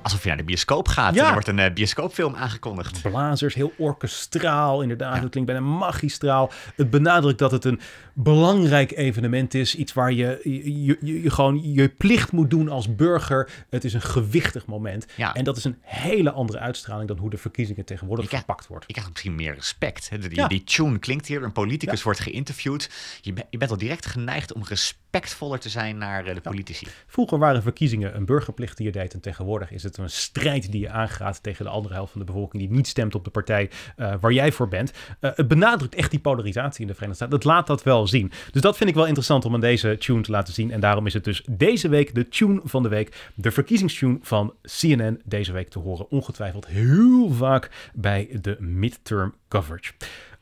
Alsof 0.07 0.21
je 0.23 0.27
naar 0.27 0.37
de 0.37 0.43
bioscoop 0.43 0.87
gaat 0.87 1.15
ja. 1.15 1.27
er 1.27 1.33
wordt 1.33 1.47
een 1.47 1.57
uh, 1.57 1.73
bioscoopfilm 1.73 2.35
aangekondigd. 2.35 3.01
Blazers, 3.01 3.53
heel 3.53 3.73
orkestraal, 3.77 4.81
inderdaad. 4.81 5.21
Het 5.21 5.29
klinkt 5.29 5.51
bijna 5.51 5.65
magistraal. 5.65 6.51
Het 6.75 6.89
benadrukt 6.89 7.39
dat 7.39 7.51
het 7.51 7.65
een 7.65 7.79
belangrijk 8.13 8.91
evenement 8.91 9.53
is. 9.53 9.75
Iets 9.75 9.93
waar 9.93 10.11
je, 10.11 10.39
je, 10.43 10.83
je, 10.83 11.21
je 11.21 11.29
gewoon 11.29 11.73
je 11.73 11.89
plicht 11.89 12.31
moet 12.31 12.49
doen 12.49 12.69
als 12.69 12.95
burger. 12.95 13.49
Het 13.69 13.83
is 13.83 13.93
een 13.93 14.01
gewichtig 14.01 14.65
moment. 14.65 15.05
Ja. 15.15 15.33
En 15.33 15.43
dat 15.43 15.57
is 15.57 15.63
een 15.63 15.77
hele 15.81 16.31
andere 16.31 16.59
uitstraling 16.59 17.07
dan 17.07 17.17
hoe 17.17 17.29
de 17.29 17.37
verkiezingen 17.37 17.85
tegenwoordig 17.85 18.29
verpakt 18.29 18.67
wordt. 18.67 18.85
Ik 18.87 18.93
krijg 18.93 19.09
misschien 19.09 19.35
meer 19.35 19.53
respect. 19.53 20.09
Hè? 20.09 20.17
Die, 20.17 20.47
die 20.47 20.63
tune 20.63 20.99
klinkt 20.99 21.27
hier. 21.27 21.43
Een 21.43 21.51
politicus 21.51 22.03
wordt 22.03 22.19
geïnterviewd. 22.19 22.89
Je, 23.21 23.33
je 23.49 23.57
bent 23.57 23.71
al 23.71 23.77
direct 23.77 24.05
geneigd 24.05 24.53
om 24.53 24.63
respectvoller 24.63 25.59
te 25.59 25.69
zijn 25.69 25.97
naar 25.97 26.27
uh, 26.27 26.33
de 26.33 26.41
politici. 26.41 26.87
Vroeger 27.07 27.37
waren 27.37 27.61
verkiezingen 27.61 28.15
een 28.15 28.25
burgerplicht 28.25 28.77
die 28.77 28.85
je 28.85 28.91
deed. 28.91 29.13
En 29.13 29.19
tegenwoordig 29.19 29.71
is 29.71 29.83
het 29.83 29.96
van 30.01 30.09
strijd 30.09 30.71
die 30.71 30.81
je 30.81 30.89
aangaat 30.89 31.43
tegen 31.43 31.65
de 31.65 31.71
andere 31.71 31.93
helft 31.93 32.11
van 32.11 32.19
de 32.19 32.25
bevolking 32.25 32.63
die 32.63 32.71
niet 32.71 32.87
stemt 32.87 33.15
op 33.15 33.23
de 33.23 33.29
partij 33.29 33.69
uh, 33.97 34.13
waar 34.19 34.31
jij 34.31 34.51
voor 34.51 34.67
bent. 34.67 34.91
Uh, 35.21 35.31
het 35.35 35.47
benadrukt 35.47 35.95
echt 35.95 36.11
die 36.11 36.19
polarisatie 36.19 36.81
in 36.81 36.87
de 36.87 36.93
Verenigde 36.93 37.25
Staten. 37.25 37.39
Dat 37.39 37.53
laat 37.53 37.67
dat 37.67 37.83
wel 37.83 38.07
zien. 38.07 38.31
Dus 38.51 38.61
dat 38.61 38.77
vind 38.77 38.89
ik 38.89 38.95
wel 38.95 39.05
interessant 39.05 39.45
om 39.45 39.53
aan 39.53 39.59
deze 39.59 39.97
tune 39.97 40.21
te 40.21 40.31
laten 40.31 40.53
zien. 40.53 40.71
En 40.71 40.79
daarom 40.79 41.05
is 41.05 41.13
het 41.13 41.23
dus 41.23 41.43
deze 41.49 41.89
week 41.89 42.15
de 42.15 42.29
tune 42.29 42.61
van 42.63 42.83
de 42.83 42.89
week. 42.89 43.31
De 43.35 43.51
verkiezingstune 43.51 44.17
van 44.21 44.53
CNN 44.61 45.21
deze 45.25 45.51
week 45.51 45.69
te 45.69 45.79
horen. 45.79 46.09
Ongetwijfeld 46.09 46.67
heel 46.67 47.29
vaak 47.31 47.91
bij 47.93 48.29
de 48.41 48.55
midterm 48.59 49.33
coverage. 49.47 49.91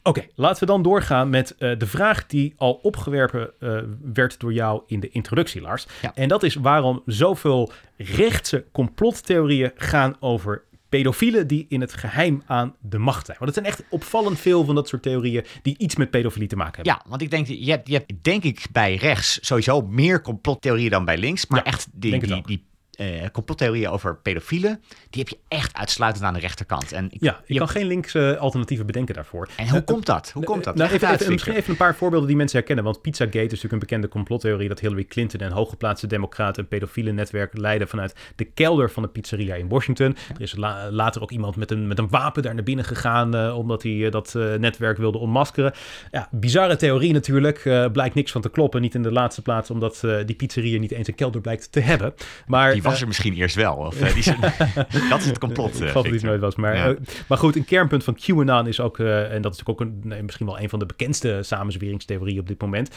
Oké, 0.07 0.25
laten 0.35 0.59
we 0.59 0.65
dan 0.65 0.81
doorgaan 0.81 1.29
met 1.29 1.55
uh, 1.59 1.77
de 1.77 1.87
vraag 1.87 2.25
die 2.25 2.53
al 2.57 2.73
opgewerpen 2.73 3.51
uh, 3.59 3.79
werd 4.13 4.39
door 4.39 4.53
jou 4.53 4.81
in 4.87 4.99
de 4.99 5.09
introductie, 5.09 5.61
Lars. 5.61 5.85
Ja. 6.01 6.11
En 6.15 6.27
dat 6.27 6.43
is 6.43 6.55
waarom 6.55 7.01
zoveel 7.05 7.71
rechtse 7.97 8.65
complottheorieën 8.71 9.71
gaan 9.75 10.15
over 10.19 10.63
pedofielen 10.89 11.47
die 11.47 11.65
in 11.69 11.81
het 11.81 11.93
geheim 11.93 12.43
aan 12.45 12.75
de 12.79 12.97
macht 12.97 13.25
zijn. 13.25 13.37
Want 13.39 13.55
het 13.55 13.65
zijn 13.65 13.75
echt 13.75 13.89
opvallend 13.89 14.39
veel 14.39 14.65
van 14.65 14.75
dat 14.75 14.87
soort 14.87 15.01
theorieën 15.01 15.45
die 15.61 15.77
iets 15.77 15.95
met 15.95 16.09
pedofilie 16.09 16.47
te 16.47 16.55
maken 16.55 16.75
hebben. 16.75 16.93
Ja, 16.93 17.09
want 17.09 17.21
ik 17.21 17.29
denk, 17.29 17.47
je 17.47 17.71
hebt, 17.71 17.87
je 17.87 17.93
hebt 17.93 18.13
denk 18.23 18.43
ik 18.43 18.67
bij 18.71 18.95
rechts 18.95 19.37
sowieso 19.41 19.81
meer 19.81 20.21
complottheorieën 20.21 20.89
dan 20.89 21.05
bij 21.05 21.17
links. 21.17 21.47
Maar 21.47 21.59
Ja, 21.59 21.65
echt 21.65 21.87
die, 21.91 22.43
die 22.43 22.65
eh, 22.95 23.07
complottheorieën 23.31 23.89
over 23.89 24.15
pedofielen, 24.17 24.81
die 25.09 25.21
heb 25.21 25.29
je 25.29 25.37
echt 25.47 25.75
uitsluitend 25.77 26.25
aan 26.25 26.33
de 26.33 26.39
rechterkant. 26.39 26.91
En, 26.91 27.05
ik- 27.11 27.23
Ja, 27.23 27.41
je 27.45 27.53
je- 27.53 27.59
kan 27.59 27.69
geen 27.69 27.85
linkse 27.87 28.37
alternatieven 28.39 28.85
bedenken 28.85 29.15
daarvoor. 29.15 29.47
en 29.57 29.69
hoe 29.69 29.79
Eh, 29.79 29.85
komt 29.85 30.05
dat? 30.05 30.31
Hoe 30.33 30.43
komt 30.43 30.63
dat? 30.63 30.75
Nou, 30.75 30.91
even, 30.91 31.31
misschien 31.31 31.53
even 31.53 31.69
een 31.71 31.77
paar 31.77 31.95
voorbeelden 31.95 32.27
die 32.27 32.37
mensen 32.37 32.57
herkennen. 32.57 32.83
Want 32.85 33.01
Pizzagate 33.01 33.37
is 33.37 33.43
natuurlijk 33.45 33.73
een 33.73 33.79
bekende 33.79 34.07
complottheorie 34.07 34.67
dat 34.67 34.79
Hillary 34.79 35.03
Clinton 35.05 35.39
en 35.39 35.51
hooggeplaatste 35.51 36.07
democraten 36.07 36.61
een 36.63 36.67
pedofiele 36.69 37.11
netwerk 37.11 37.57
leiden 37.57 37.87
vanuit 37.87 38.15
de 38.35 38.43
kelder 38.45 38.91
van 38.91 39.03
de 39.03 39.09
pizzeria 39.09 39.55
in 39.55 39.67
Washington. 39.67 40.15
Er 40.35 40.41
is 40.41 40.55
la- 40.55 40.91
later 40.91 41.21
ook 41.21 41.31
iemand 41.31 41.55
met 41.55 41.71
een, 41.71 41.87
met 41.87 41.99
een 41.99 42.09
wapen 42.09 42.43
daar 42.43 42.53
naar 42.55 42.63
binnen 42.63 42.85
gegaan 42.85 43.35
eh, 43.35 43.57
omdat 43.57 43.83
hij 43.83 44.05
eh, 44.05 44.11
dat 44.11 44.35
eh, 44.35 44.53
netwerk 44.53 44.97
wilde 44.97 45.17
ontmaskeren. 45.17 45.73
Ja, 46.11 46.27
bizarre 46.31 46.75
theorie 46.75 47.13
natuurlijk. 47.13 47.65
Eh, 47.65 47.85
blijkt 47.91 48.15
niks 48.15 48.31
van 48.31 48.41
te 48.41 48.49
kloppen. 48.49 48.81
Niet 48.81 48.95
in 48.95 49.03
de 49.03 49.11
laatste 49.11 49.41
plaats 49.41 49.69
omdat 49.69 50.03
eh, 50.03 50.17
die 50.25 50.35
pizzeria 50.35 50.79
niet 50.79 50.91
eens 50.91 51.07
een 51.07 51.15
kelder 51.15 51.41
blijkt 51.41 51.71
te 51.71 51.79
hebben. 51.79 52.13
Maar, 52.47 52.73
Die 52.73 52.81
was 52.85 53.01
er 53.01 53.07
misschien 53.07 53.33
eerst 53.33 53.55
wel. 53.55 53.75
Of, 53.75 54.01
eh, 54.01 54.13
die 54.13 54.23
dat 55.09 55.19
is 55.19 55.25
het 55.25 55.39
complot. 55.39 55.81
ik 55.81 55.95
eh, 55.95 56.21
nooit 56.21 56.41
was. 56.41 56.55
Maar, 56.55 56.75
Ja. 56.75 56.87
eh, 56.87 56.95
maar 57.27 57.37
goed, 57.37 57.55
een 57.55 57.65
kernpunt 57.65 58.03
van 58.03 58.15
QAnon 58.15 58.67
is 58.67 58.79
ook, 58.79 58.99
en 58.99 59.41
dat 59.41 59.53
is 59.53 59.65
ook 59.65 59.81
een, 59.81 60.13
misschien 60.21 60.45
wel 60.45 60.59
een 60.59 60.69
van 60.69 60.79
de 60.79 60.85
bekendste 60.85 61.39
samenzweringstheorieën 61.41 62.39
op 62.39 62.47
dit 62.47 62.61
moment. 62.61 62.95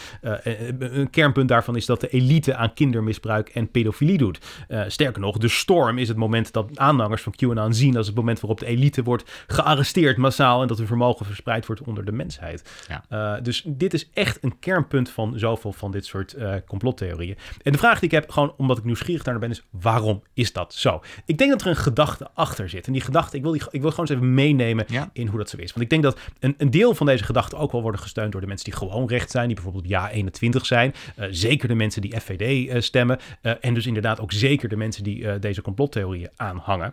Een 0.78 1.11
kernpunt 1.11 1.49
daarvan 1.49 1.76
is 1.76 1.86
dat 1.86 2.01
de 2.01 2.09
elite 2.09 2.55
aan 2.55 2.74
kindermisbruik 2.74 3.49
en 3.49 3.70
pedofilie 3.70 4.18
doet. 4.18 4.39
Sterker 4.86 5.20
nog, 5.20 5.39
de 5.39 5.49
storm 5.49 5.99
is 5.99 6.09
het 6.09 6.16
moment 6.16 6.53
dat 6.53 6.78
aanhangers 6.78 7.22
van 7.22 7.34
QAnon 7.36 7.74
zien 7.74 7.97
als 7.97 8.07
het 8.07 8.16
moment 8.16 8.41
waarop 8.41 8.61
de 8.61 8.66
elite 8.66 9.03
wordt 9.03 9.45
gearresteerd 9.47 10.16
massaal 10.16 10.62
en 10.62 10.68
dat 10.68 10.78
hun 10.78 10.86
vermogen 10.86 11.26
verspreid 11.26 11.66
wordt 11.66 11.82
onder 11.82 12.05
de 12.05 12.12
mensheid. 12.12 12.86
Ja. 13.09 13.41
Dus 13.41 13.62
dit 13.66 13.95
is 13.95 14.11
echt 14.14 14.39
een 14.41 14.59
kernpunt 14.59 15.11
van 15.11 15.39
zoveel 15.39 15.72
van 15.72 15.91
dit 15.91 16.07
soort 16.07 16.36
complottheorieën. 16.66 17.36
En 17.62 17.72
de 17.72 17.78
vraag 17.78 17.99
die 17.99 18.09
ik 18.09 18.14
heb, 18.14 18.30
gewoon 18.30 18.55
omdat 18.57 18.78
ik 18.78 18.84
nieuwsgierig 18.84 19.24
naar 19.24 19.39
ben, 19.39 19.51
is 19.51 19.62
waarom 19.81 20.22
is 20.35 20.53
dat 20.53 20.74
zo? 20.74 21.01
Ik 21.24 21.39
denk 21.39 21.51
dat 21.51 21.61
er 21.61 21.66
een 21.66 21.76
gedachte 21.76 22.29
achter 22.35 22.68
zit. 22.68 22.87
En 22.87 22.93
die 22.93 23.03
gedachte, 23.03 23.37
ik 23.37 23.43
wil, 23.43 23.53
die, 23.53 23.62
ik 23.70 23.81
wil 23.81 23.91
gewoon 23.91 24.07
eens 24.07 24.16
even 24.16 24.35
meenemen 24.35 24.85
Ja. 24.89 25.11
in 25.12 25.26
hoe 25.26 25.39
dat 25.39 25.49
zo 25.51 25.57
is. 25.57 25.70
Want 25.72 25.81
ik 25.83 25.91
denk 25.91 26.03
dat 26.03 26.18
een, 26.41 26.55
een 26.59 26.70
deel 26.70 26.95
van 26.95 27.07
deze 27.07 27.24
gedachten 27.24 27.59
ook 27.59 27.72
wel 27.72 27.83
worden 27.83 28.01
gesteund 28.01 28.33
door 28.33 28.41
de 28.41 28.47
mensen 28.47 28.64
die 28.70 28.79
gewoon 28.79 29.09
recht 29.09 29.31
zijn, 29.31 29.47
die 29.47 29.55
bijvoorbeeld 29.55 29.89
ja 29.89 30.11
21 30.11 30.66
zijn. 30.66 30.95
Eh, 31.16 31.26
zeker 31.31 31.68
de 31.68 31.74
mensen 31.74 32.03
die 32.03 32.20
FVD 32.20 32.68
eh, 32.68 32.81
stemmen. 32.81 33.18
Eh, 33.43 33.53
en 33.61 33.74
dus 33.74 33.87
inderdaad 33.87 34.20
ook 34.20 34.33
zeker 34.33 34.68
de 34.68 34.76
mensen 34.76 35.03
die 35.03 35.39
deze 35.39 35.62
complottheorieën 35.62 36.31
aanhangen. 36.37 36.93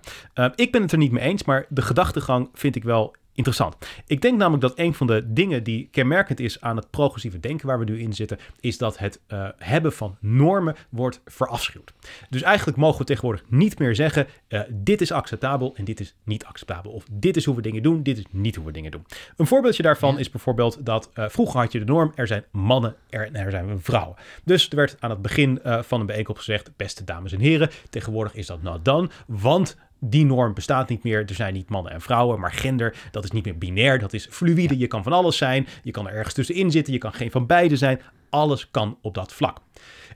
Ik 0.55 0.71
ben 0.71 0.81
het 0.81 0.91
er 0.91 0.97
niet 0.97 1.11
mee 1.11 1.23
eens, 1.23 1.43
maar 1.43 1.65
de 1.69 1.81
gedachtegang 1.81 2.49
vind 2.53 2.75
ik 2.75 2.83
wel 2.83 3.15
interessant. 3.35 3.75
Ik 4.07 4.21
denk 4.21 4.37
namelijk 4.37 4.61
dat 4.61 4.79
een 4.79 4.93
van 4.93 5.07
de 5.07 5.33
dingen 5.33 5.63
die 5.63 5.87
kenmerkend 5.91 6.39
is 6.39 6.61
aan 6.61 6.75
het 6.75 6.89
progressieve 6.89 7.39
denken 7.39 7.67
waar 7.67 7.79
we 7.79 7.85
nu 7.85 7.99
in 7.99 8.13
zitten, 8.13 8.39
is 8.59 8.77
dat 8.77 8.97
het 8.97 9.19
eh, 9.27 9.47
hebben 9.57 9.93
van 9.93 10.17
normen 10.19 10.75
wordt 10.89 11.21
verafschuwd. 11.25 11.93
Dus 12.29 12.41
eigenlijk 12.41 12.77
mogen 12.77 12.99
we 12.99 13.05
tegenwoordig 13.05 13.43
niet 13.49 13.79
meer 13.79 13.95
zeggen, 13.95 14.27
eh, 14.47 14.61
dit 14.69 15.01
is 15.01 15.11
acceptabel 15.11 15.75
en 15.75 15.83
dit 15.83 15.99
is 15.99 16.15
niet 16.23 16.45
acceptabel. 16.45 16.91
Of 16.91 17.05
dit 17.11 17.37
is 17.37 17.45
hoe 17.45 17.55
we 17.55 17.61
dingen 17.61 17.83
doen, 17.83 18.03
dit 18.03 18.17
is 18.17 18.25
niet 18.29 18.55
hoe 18.55 18.65
we 18.65 18.71
dingen 18.71 18.91
doen. 18.91 19.05
Een 19.37 19.47
voorbeeldje 19.47 19.83
daarvan 19.83 20.19
is 20.19 20.29
bijvoorbeeld 20.29 20.85
dat 20.85 21.09
eh, 21.13 21.25
vroeger 21.29 21.59
had 21.59 21.71
je 21.71 21.79
de 21.79 21.85
norm, 21.85 22.11
er 22.15 22.27
zijn 22.27 22.43
mannen 22.51 22.95
en 23.09 23.35
er 23.35 23.51
zijn 23.51 23.81
vrouwen. 23.81 24.15
Dus 24.43 24.69
er 24.69 24.75
werd 24.75 24.95
aan 24.99 25.09
het 25.09 25.21
begin 25.21 25.59
van 25.63 25.99
een 25.99 26.05
bijeenkomst 26.05 26.43
gezegd, 26.43 26.71
beste 26.75 27.03
dames 27.03 27.31
en 27.31 27.39
heren, 27.39 27.69
tegenwoordig 27.89 28.35
is 28.35 28.45
dat 28.45 28.61
not 28.61 28.85
done, 28.85 29.09
want 29.27 29.77
die 29.99 30.25
norm 30.25 30.53
bestaat 30.53 30.89
niet 30.89 31.03
meer. 31.03 31.25
Er 31.25 31.35
zijn 31.35 31.53
niet 31.53 31.69
mannen 31.69 31.91
en 31.91 32.01
vrouwen, 32.01 32.39
maar 32.39 32.51
gender, 32.51 32.95
dat 33.11 33.23
is 33.23 33.31
niet 33.31 33.45
meer 33.45 33.57
binair. 33.57 33.99
Dat 33.99 34.13
is 34.13 34.27
fluïde. 34.31 34.77
Je 34.77 34.87
kan 34.87 35.03
van 35.03 35.13
alles 35.13 35.37
zijn. 35.37 35.67
Je 35.83 35.91
kan 35.91 36.07
er 36.07 36.13
ergens 36.13 36.33
tussenin 36.33 36.71
zitten. 36.71 36.93
Je 36.93 36.99
kan 36.99 37.13
geen 37.13 37.31
van 37.31 37.45
beide 37.45 37.77
zijn. 37.77 38.01
Alles 38.29 38.71
kan 38.71 38.97
op 39.01 39.13
dat 39.13 39.33
vlak. 39.33 39.57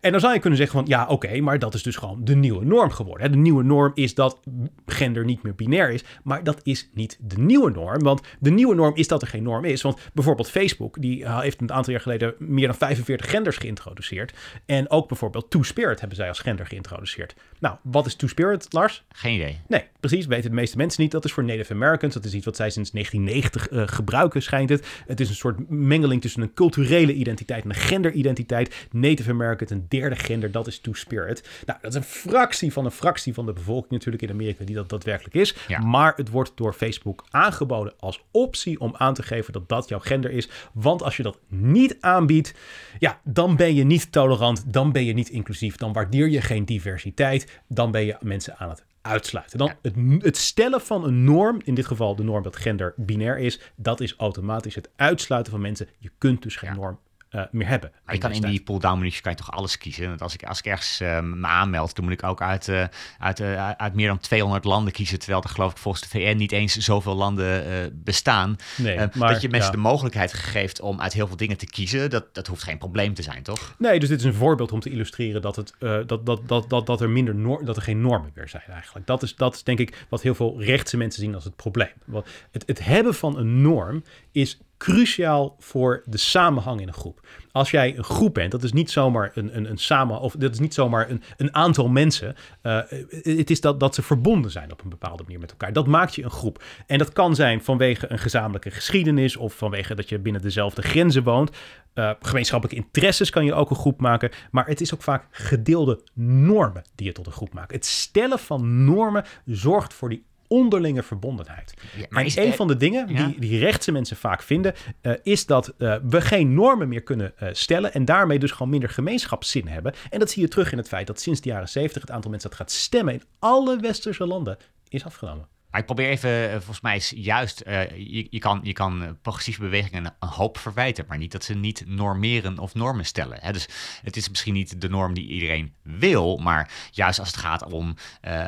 En 0.02 0.12
dan 0.12 0.20
zou 0.20 0.34
je 0.34 0.40
kunnen 0.40 0.60
zeggen 0.60 0.78
van, 0.80 0.88
ja, 0.88 1.08
oké, 1.08 1.40
maar 1.40 1.60
dat 1.60 1.74
is 1.74 1.84
dus 1.84 1.96
gewoon 1.96 2.24
de 2.24 2.36
nieuwe 2.36 2.66
norm 2.66 2.92
geworden. 2.92 3.32
De 3.32 3.38
nieuwe 3.38 3.64
norm 3.64 3.92
is 3.94 4.14
dat 4.14 4.40
gender 4.86 5.26
niet 5.26 5.44
meer 5.44 5.56
binair 5.56 5.92
is, 5.92 6.04
maar 6.24 6.44
dat 6.44 6.60
is 6.64 6.90
niet 6.94 7.18
de 7.22 7.38
nieuwe 7.38 7.72
norm. 7.72 8.04
Want 8.04 8.22
de 8.40 8.50
nieuwe 8.50 8.76
norm 8.76 8.96
is 8.96 9.08
dat 9.08 9.22
er 9.22 9.28
geen 9.28 9.44
norm 9.44 9.66
is. 9.66 9.82
Want 9.82 10.00
bijvoorbeeld 10.14 10.50
Facebook, 10.50 11.02
die 11.02 11.24
eh, 11.24 11.40
heeft 11.40 11.62
een 11.62 11.72
aantal 11.72 11.94
jaar 11.94 12.02
geleden 12.02 12.36
meer 12.38 12.68
dan 12.68 12.76
45 12.76 13.30
genders 13.30 13.58
geïntroduceerd. 13.58 14.34
En 14.66 14.90
ook 14.90 15.08
bijvoorbeeld 15.08 15.50
Two-Spirit 15.50 16.00
hebben 16.00 16.18
zij 16.18 16.28
als 16.28 16.40
gender 16.40 16.66
geïntroduceerd. 16.66 17.36
Nou, 17.60 17.76
wat 17.82 18.06
is 18.06 18.16
Two-Spirit, 18.16 18.74
Lars? 18.74 19.06
Geen 19.10 19.36
idee. 19.36 19.60
Nee, 19.68 19.84
precies. 20.00 20.26
Weten 20.26 20.50
de 20.50 20.56
meeste 20.56 20.78
mensen 20.78 21.02
niet. 21.02 21.12
Dat 21.12 21.26
is 21.26 21.32
voor 21.32 21.44
Native 21.44 21.74
Americans. 21.74 22.14
Dat 22.14 22.26
is 22.26 22.34
iets 22.34 22.46
wat 22.46 22.56
zij 22.56 22.70
sinds 22.70 22.92
1990 22.92 23.70
eh, 23.70 23.96
gebruiken, 23.96 24.42
schijnt 24.42 24.70
het. 24.70 24.88
Het 25.08 25.20
is 25.20 25.30
een 25.30 25.36
soort 25.36 25.70
mengeling 25.70 26.22
tussen 26.22 26.42
een 26.42 26.54
culturele 26.54 27.14
identiteit 27.14 27.64
en 27.64 27.70
een 27.70 27.76
genderidentiteit. 27.76 28.88
Native 28.92 29.30
American, 29.30 29.68
een 29.78 29.86
derde 29.90 30.16
gender, 30.16 30.52
dat 30.52 30.68
is 30.68 30.80
Two-Spirit. 30.80 31.50
Nou, 31.66 31.80
dat 31.82 31.92
is 31.92 31.98
een 31.98 32.04
fractie 32.04 32.74
van 32.74 32.86
een 32.86 32.92
fractie 32.92 33.34
van 33.34 33.46
de 33.46 33.54
bevolking 33.54 33.92
natuurlijk 33.92 34.24
in 34.24 34.30
Amerika 34.30 34.66
die 34.66 34.76
dat 34.76 34.90
daadwerkelijk 34.90 35.36
is. 35.36 35.56
Ja. 35.68 35.80
Maar 35.80 36.14
het 36.16 36.30
wordt 36.30 36.52
door 36.56 36.74
Facebook 36.74 37.26
aangeboden 37.30 37.94
als 38.00 38.24
optie 38.32 38.80
om 38.80 38.96
aan 38.98 39.14
te 39.14 39.24
geven 39.24 39.54
dat 39.54 39.70
dat 39.70 39.90
jouw 39.90 40.00
gender 40.00 40.32
is. 40.32 40.50
Want 40.74 41.04
als 41.04 41.18
je 41.18 41.24
dat 41.24 41.40
niet 41.48 41.98
aanbiedt, 42.00 42.54
ja, 43.00 43.20
dan 43.24 43.56
ben 43.56 43.76
je 43.76 43.84
niet 43.84 44.12
tolerant, 44.12 44.74
dan 44.74 44.92
ben 44.92 45.06
je 45.06 45.14
niet 45.14 45.30
inclusief, 45.30 45.76
dan 45.76 45.94
waardeer 45.94 46.30
je 46.30 46.42
geen 46.42 46.66
diversiteit, 46.66 47.62
dan 47.68 47.92
ben 47.92 48.06
je 48.06 48.18
mensen 48.20 48.58
aan 48.58 48.70
het 48.70 48.84
uitsluiten. 49.02 49.58
Dan 49.58 49.72
het, 49.82 49.96
het 50.24 50.38
stellen 50.38 50.82
van 50.82 51.04
een 51.04 51.24
norm, 51.24 51.62
in 51.64 51.74
dit 51.76 51.86
geval 51.86 52.16
de 52.16 52.24
norm 52.24 52.44
dat 52.44 52.56
gender 52.56 52.94
binair 52.96 53.38
is, 53.38 53.60
dat 53.76 54.00
is 54.02 54.16
automatisch 54.18 54.76
het 54.76 54.90
uitsluiten 54.96 55.52
van 55.52 55.62
mensen. 55.62 55.88
Je 55.98 56.12
kunt 56.18 56.42
dus 56.42 56.56
geen 56.56 56.70
Ja. 56.70 56.76
norm 56.76 57.00
eh, 57.30 57.44
meer 57.52 57.68
hebben. 57.68 57.92
Maar 58.06 58.14
je 58.16 58.22
kan 58.22 58.32
in 58.32 58.42
die 58.42 58.62
pull-down 58.62 58.98
menus 58.98 59.22
kan 59.22 59.32
je 59.32 59.38
toch 59.38 59.52
alles 59.52 59.78
kiezen. 59.78 60.08
Want 60.08 60.22
als 60.22 60.34
ik, 60.34 60.44
als 60.44 60.60
ik 60.60 60.66
ergens 60.66 61.00
eh, 61.00 61.20
me 61.20 61.48
aanmeld, 61.48 61.96
dan 61.96 62.04
moet 62.04 62.14
ik 62.14 62.24
ook 62.24 62.42
uit, 62.42 62.68
eh, 62.68 62.84
uit, 63.20 63.42
uit 63.78 63.94
meer 63.94 64.08
dan 64.08 64.20
200 64.20 64.64
landen 64.64 64.94
kiezen. 64.94 65.20
Terwijl 65.20 65.44
er 65.44 65.50
geloof 65.50 65.72
ik 65.72 65.78
volgens 65.78 66.04
de 66.04 66.10
VN 66.10 66.38
niet 66.38 66.52
eens 66.52 66.78
zoveel 66.78 67.16
landen 67.16 68.02
bestaan. 68.04 68.56
Nee, 68.78 68.98
maar, 68.98 69.34
dat 69.34 69.42
je 69.42 69.50
mensen 69.50 69.72
ja. 69.72 69.76
de 69.76 69.82
mogelijkheid 69.82 70.34
geeft 70.34 70.82
om 70.82 71.02
uit 71.02 71.14
heel 71.14 71.28
veel 71.28 71.38
dingen 71.38 71.58
te 71.58 71.66
kiezen, 71.66 72.10
dat, 72.10 72.34
dat 72.34 72.48
hoeft 72.48 72.64
geen 72.64 72.78
probleem 72.78 73.14
te 73.14 73.22
zijn, 73.22 73.44
toch? 73.44 73.76
Nee, 73.78 74.00
dus 74.00 74.10
dit 74.10 74.20
is 74.20 74.26
een 74.26 74.34
voorbeeld 74.34 74.72
om 74.72 74.80
te 74.80 74.90
illustreren 74.90 75.42
dat, 75.42 75.56
het, 75.56 75.74
dat, 75.80 76.26
dat, 76.26 76.48
dat, 76.48 76.70
dat, 76.70 76.86
dat 76.86 77.02
er 77.02 77.10
minder 77.10 77.36
nor- 77.36 77.66
dat 77.66 77.76
er 77.76 77.82
geen 77.82 78.02
normen 78.02 78.32
meer 78.36 78.50
zijn 78.50 78.64
eigenlijk. 78.68 79.08
Dat 79.08 79.24
is, 79.24 79.36
dat 79.36 79.56
is 79.56 79.64
denk 79.64 79.80
ik 79.80 80.06
wat 80.10 80.22
heel 80.22 80.36
veel 80.36 80.62
rechtse 80.62 80.98
mensen 80.98 81.22
zien 81.22 81.36
als 81.36 81.44
het 81.44 81.56
probleem. 81.56 81.94
Want 82.06 82.28
het, 82.52 82.64
het 82.66 82.86
hebben 82.86 83.14
van 83.14 83.38
een 83.38 83.62
norm 83.62 84.04
is 84.32 84.60
cruciaal 84.80 85.56
voor 85.60 86.04
de 86.06 86.18
samenhang 86.18 86.82
in 86.82 86.88
een 86.88 86.94
groep. 86.94 87.28
Als 87.52 87.72
jij 87.72 87.98
een 87.98 88.04
groep 88.04 88.34
bent, 88.34 88.52
dat 88.52 88.64
is 88.64 88.74
niet 88.74 88.92
zomaar 88.92 89.32
een, 89.34 89.58
een, 89.58 89.70
een 89.70 89.78
samen, 89.78 90.20
of 90.20 90.36
dat 90.38 90.54
is 90.54 90.60
niet 90.60 90.74
zomaar 90.74 91.10
een, 91.10 91.22
een 91.38 91.56
aantal 91.56 91.88
mensen. 91.88 92.36
Eh, 92.62 92.80
het 93.10 93.50
is 93.50 93.62
dat, 93.62 93.80
dat 93.80 93.96
ze 93.96 94.02
verbonden 94.02 94.52
zijn 94.52 94.72
op 94.72 94.84
een 94.84 94.90
bepaalde 94.90 95.24
manier 95.24 95.40
met 95.40 95.52
elkaar. 95.52 95.74
Dat 95.74 95.88
maakt 95.88 96.16
je 96.16 96.24
een 96.24 96.30
groep. 96.30 96.64
En 96.88 96.98
dat 96.98 97.14
kan 97.14 97.36
zijn 97.36 97.64
vanwege 97.64 98.12
een 98.12 98.20
gezamenlijke 98.20 98.72
geschiedenis 98.72 99.38
of 99.38 99.54
vanwege 99.54 99.96
dat 99.96 100.10
je 100.10 100.20
binnen 100.20 100.42
dezelfde 100.42 100.82
grenzen 100.82 101.24
woont. 101.24 101.52
Eh, 101.94 102.12
gemeenschappelijke 102.20 102.84
interesses 102.84 103.30
kan 103.30 103.46
je 103.46 103.54
ook 103.54 103.70
een 103.70 103.76
groep 103.76 104.00
maken. 104.00 104.32
Maar 104.52 104.68
het 104.68 104.82
is 104.82 104.94
ook 104.94 105.02
vaak 105.02 105.28
gedeelde 105.32 106.02
normen 106.14 106.84
die 106.96 107.08
je 107.08 107.14
tot 107.14 107.26
een 107.26 107.32
groep 107.32 107.54
maken. 107.54 107.76
Het 107.76 107.86
stellen 107.86 108.40
van 108.40 108.86
normen 108.86 109.26
zorgt 109.46 109.94
voor 109.94 110.10
die 110.10 110.28
onderlinge 110.50 111.04
verbondenheid. 111.04 111.74
Ja, 111.98 112.06
Maar 112.10 112.26
is- 112.26 112.36
een 112.36 112.54
van 112.54 112.68
de 112.68 112.78
dingen 112.78 113.14
ja. 113.14 113.26
die, 113.26 113.40
die 113.40 113.60
rechtse 113.60 113.92
mensen 113.92 114.18
vaak 114.18 114.42
vinden, 114.42 114.74
eh, 115.02 115.14
is 115.24 115.46
dat 115.46 115.74
eh, 115.78 115.96
we 116.10 116.22
geen 116.22 116.54
normen 116.54 116.88
meer 116.88 117.04
kunnen 117.04 117.38
eh, 117.38 117.50
stellen 117.52 117.94
en 117.94 118.06
daarmee 118.06 118.40
dus 118.40 118.52
gewoon 118.52 118.70
minder 118.70 118.90
gemeenschapszin 118.90 119.68
hebben. 119.68 119.94
En 120.10 120.20
dat 120.20 120.30
zie 120.30 120.42
je 120.42 120.48
terug 120.48 120.72
in 120.72 120.78
het 120.78 120.88
feit 120.88 121.08
dat 121.08 121.20
sinds 121.22 121.42
de 121.42 121.50
jaren 121.50 121.70
70 121.70 122.02
het 122.02 122.12
aantal 122.12 122.30
mensen 122.32 122.50
dat 122.50 122.60
gaat 122.60 122.72
stemmen 122.72 123.14
in 123.14 123.22
alle 123.40 123.80
westerse 123.80 124.26
landen 124.26 124.58
is 124.90 125.06
afgenomen. 125.06 125.48
Maar 125.72 125.80
ik 125.80 125.86
probeer 125.86 126.10
even, 126.10 126.46
eh, 126.50 126.56
volgens 126.56 126.82
mij 126.82 126.96
is 126.96 127.14
juist, 127.16 127.60
eh, 127.60 127.90
je, 127.98 128.28
je, 128.30 128.40
kan, 128.40 128.60
je 128.64 128.74
kan 128.74 129.04
eh, 129.04 129.10
progressieve 129.22 129.62
bewegingen 129.62 130.06
een, 130.06 130.12
een 130.20 130.28
hoop 130.30 130.58
verwijten, 130.58 131.06
maar 131.08 131.18
niet 131.18 131.32
dat 131.32 131.44
ze 131.44 131.54
niet 131.54 131.84
normeren 131.88 132.58
of 132.60 132.74
normen 132.74 133.06
stellen. 133.06 133.38
Hè? 133.42 133.52
Dus 133.52 133.68
het 134.04 134.16
is 134.16 134.30
misschien 134.30 134.54
niet 134.54 134.82
de 134.82 134.90
norm 134.90 135.14
die 135.14 135.28
iedereen 135.28 135.74
wil, 135.84 136.38
maar 136.38 136.72
juist 136.92 137.20
als 137.20 137.28
het 137.28 137.38
gaat 137.38 137.64
om 137.72 137.96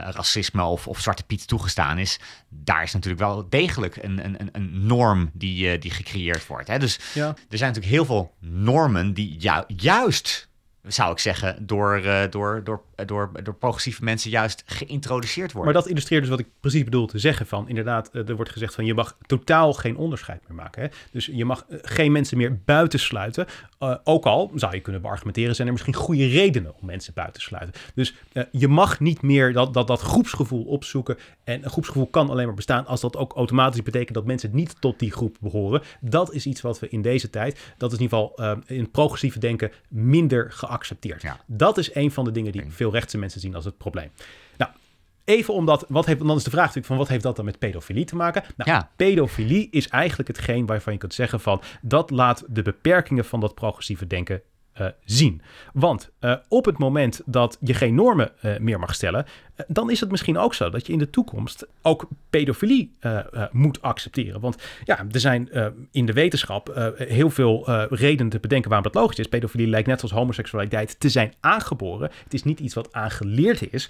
racisme 0.09 0.63
of, 0.63 0.88
of 0.88 0.99
Zwarte 0.99 1.24
Piet 1.24 1.47
toegestaan 1.47 1.97
is, 1.97 2.19
daar 2.49 2.84
is 2.84 2.93
natuurlijk 2.93 3.22
wel 3.22 3.49
degelijk 3.49 3.95
een, 3.95 4.26
een, 4.26 4.41
een- 4.41 4.49
een 4.51 4.86
norm 4.86 5.30
die, 5.34 5.78
die 5.78 5.91
gecreëerd 5.91 6.47
wordt. 6.47 6.67
Hè? 6.67 6.80
Dus 6.80 6.99
Ja. 7.13 7.28
er 7.28 7.57
zijn 7.57 7.74
natuurlijk 7.74 7.93
heel 7.95 8.05
veel 8.05 8.36
normen 8.39 9.13
die 9.13 9.38
ju- 9.39 9.63
juist, 9.67 10.49
zou 10.88 11.11
ik 11.11 11.19
zeggen, 11.19 11.65
door, 11.65 11.95
eh, 11.95 12.21
door, 12.29 12.63
door, 12.63 12.82
door, 13.05 13.32
door 13.43 13.53
progressieve 13.53 14.03
mensen 14.03 14.29
juist 14.29 14.63
geïntroduceerd 14.65 15.51
worden. 15.51 15.73
Maar 15.73 15.82
dat 15.82 15.91
illustreert 15.91 16.21
dus 16.21 16.29
wat 16.29 16.39
ik 16.39 16.47
precies 16.59 16.84
bedoel 16.84 17.07
te 17.07 17.19
zeggen 17.19 17.47
van, 17.47 17.69
inderdaad, 17.69 18.09
eh, 18.09 18.29
er 18.29 18.36
wordt 18.36 18.51
gezegd 18.51 18.73
van 18.73 18.86
je 18.86 18.93
mag 18.93 19.17
totaal 19.25 19.73
geen 19.73 19.97
onderscheid 19.97 20.41
meer 20.47 20.57
maken. 20.57 20.82
Hè? 20.82 20.88
Dus 21.11 21.25
je 21.25 21.45
mag 21.45 21.65
eh, 21.69 21.77
geen 21.82 22.11
mensen 22.11 22.38
meer 22.38 22.59
buitensluiten. 22.65 23.47
Eh, 23.82 23.95
ook 24.03 24.25
al, 24.25 24.51
zou 24.55 24.75
je 24.75 24.79
kunnen 24.79 25.01
beargumenteren, 25.01 25.55
zijn 25.55 25.67
er 25.67 25.73
misschien 25.73 25.95
goede 25.95 26.27
redenen 26.27 26.73
om 26.79 26.86
mensen 26.86 27.13
buiten 27.13 27.39
te 27.39 27.47
sluiten. 27.47 27.82
Dus 27.95 28.15
eh, 28.32 28.43
je 28.51 28.67
mag 28.67 28.99
niet 28.99 29.21
meer 29.21 29.53
dat, 29.53 29.73
dat, 29.73 29.88
dat 29.88 30.01
groepsgevoel 30.01 30.63
opzoeken. 30.63 31.17
En 31.43 31.63
een 31.63 31.69
groepsgevoel 31.69 32.07
kan 32.07 32.29
alleen 32.29 32.45
maar 32.45 32.55
bestaan 32.55 32.86
als 32.86 33.01
dat 33.01 33.17
ook 33.17 33.34
automatisch 33.34 33.84
betekent 33.84 34.13
dat 34.13 34.25
mensen 34.25 34.49
niet 34.53 34.82
tot 34.82 34.99
die 34.99 35.11
groep 35.11 35.38
behoren. 35.39 35.82
Dat 36.01 36.34
is 36.34 36.45
iets 36.45 36.61
wat 36.61 36.79
we 36.79 36.89
in 36.89 37.01
deze 37.01 37.29
tijd, 37.29 37.73
dat 37.77 37.91
is 37.91 37.97
in 37.97 38.03
ieder 38.03 38.17
geval 38.17 38.36
eh, 38.36 38.75
in 38.75 38.82
het 38.82 38.91
progressieve 38.91 39.39
denken, 39.39 39.71
minder 39.89 40.51
geaccepteerd. 40.51 41.21
Ja. 41.21 41.39
Dat 41.45 41.77
is 41.77 41.95
een 41.95 42.11
van 42.11 42.25
de 42.25 42.32
dingen 42.32 42.51
die 42.51 42.63
veel 42.67 42.91
rechtse 42.91 43.17
mensen 43.17 43.41
zien 43.41 43.55
als 43.55 43.65
het 43.65 43.77
probleem. 43.77 44.11
Even 45.26 45.53
omdat, 45.53 45.86
wat 45.88 46.05
heeft, 46.05 46.19
dan 46.28 46.38
is 46.38 46.43
de 46.43 46.49
vraag 46.49 46.65
natuurlijk 46.65 46.88
van 46.88 46.97
wat 46.97 47.07
heeft 47.07 47.24
dat 47.24 47.36
dan 47.36 47.45
met 47.45 47.59
pedofilie 47.59 48.05
te 48.05 48.15
maken? 48.15 48.43
Nou, 48.55 48.69
Ja. 48.69 48.89
pedofilie 48.95 49.67
is 49.72 49.88
eigenlijk 49.88 50.28
hetgeen 50.28 50.65
waarvan 50.65 50.93
je 50.93 50.99
kunt 50.99 51.13
zeggen 51.13 51.39
van 51.39 51.61
dat 51.82 52.09
laat 52.09 52.43
de 52.47 52.61
beperkingen 52.61 53.26
van 53.26 53.39
dat 53.39 53.55
progressieve 53.55 54.07
denken 54.07 54.41
eh, 54.72 54.88
zien. 55.03 55.41
Want 55.74 56.11
eh, 56.19 56.36
op 56.47 56.65
het 56.65 56.78
moment 56.78 57.22
dat 57.26 57.57
je 57.59 57.74
geen 57.74 57.95
normen 57.95 58.32
eh, 58.41 58.57
meer 58.59 58.80
mag 58.80 58.93
stellen, 58.93 59.26
dan 59.67 59.91
is 59.91 59.99
het 59.99 60.11
misschien 60.11 60.38
ook 60.38 60.53
zo 60.53 60.69
dat 60.69 60.88
je 60.88 60.93
in 60.93 60.99
de 60.99 61.09
toekomst 61.09 61.67
ook 61.82 62.07
pedofilie 62.30 62.95
moet 63.51 63.82
accepteren. 63.82 64.41
Want 64.41 64.63
ja, 64.84 65.05
er 65.11 65.19
zijn 65.19 65.49
in 65.91 66.05
de 66.05 66.13
wetenschap 66.13 66.93
heel 66.97 67.30
veel 67.30 67.72
redenen 67.89 68.30
te 68.30 68.39
bedenken 68.39 68.69
waarom 68.69 68.91
dat 68.91 69.01
logisch 69.01 69.19
is. 69.19 69.28
Pedofilie 69.28 69.67
lijkt 69.67 69.88
net 69.88 70.01
als 70.01 70.11
homoseksualiteit 70.11 70.99
te 70.99 71.09
zijn 71.09 71.34
aangeboren. 71.39 72.11
Het 72.24 72.34
is 72.34 72.43
niet 72.43 72.59
iets 72.59 72.74
wat 72.74 72.93
aangeleerd 72.93 73.74
is. 73.74 73.89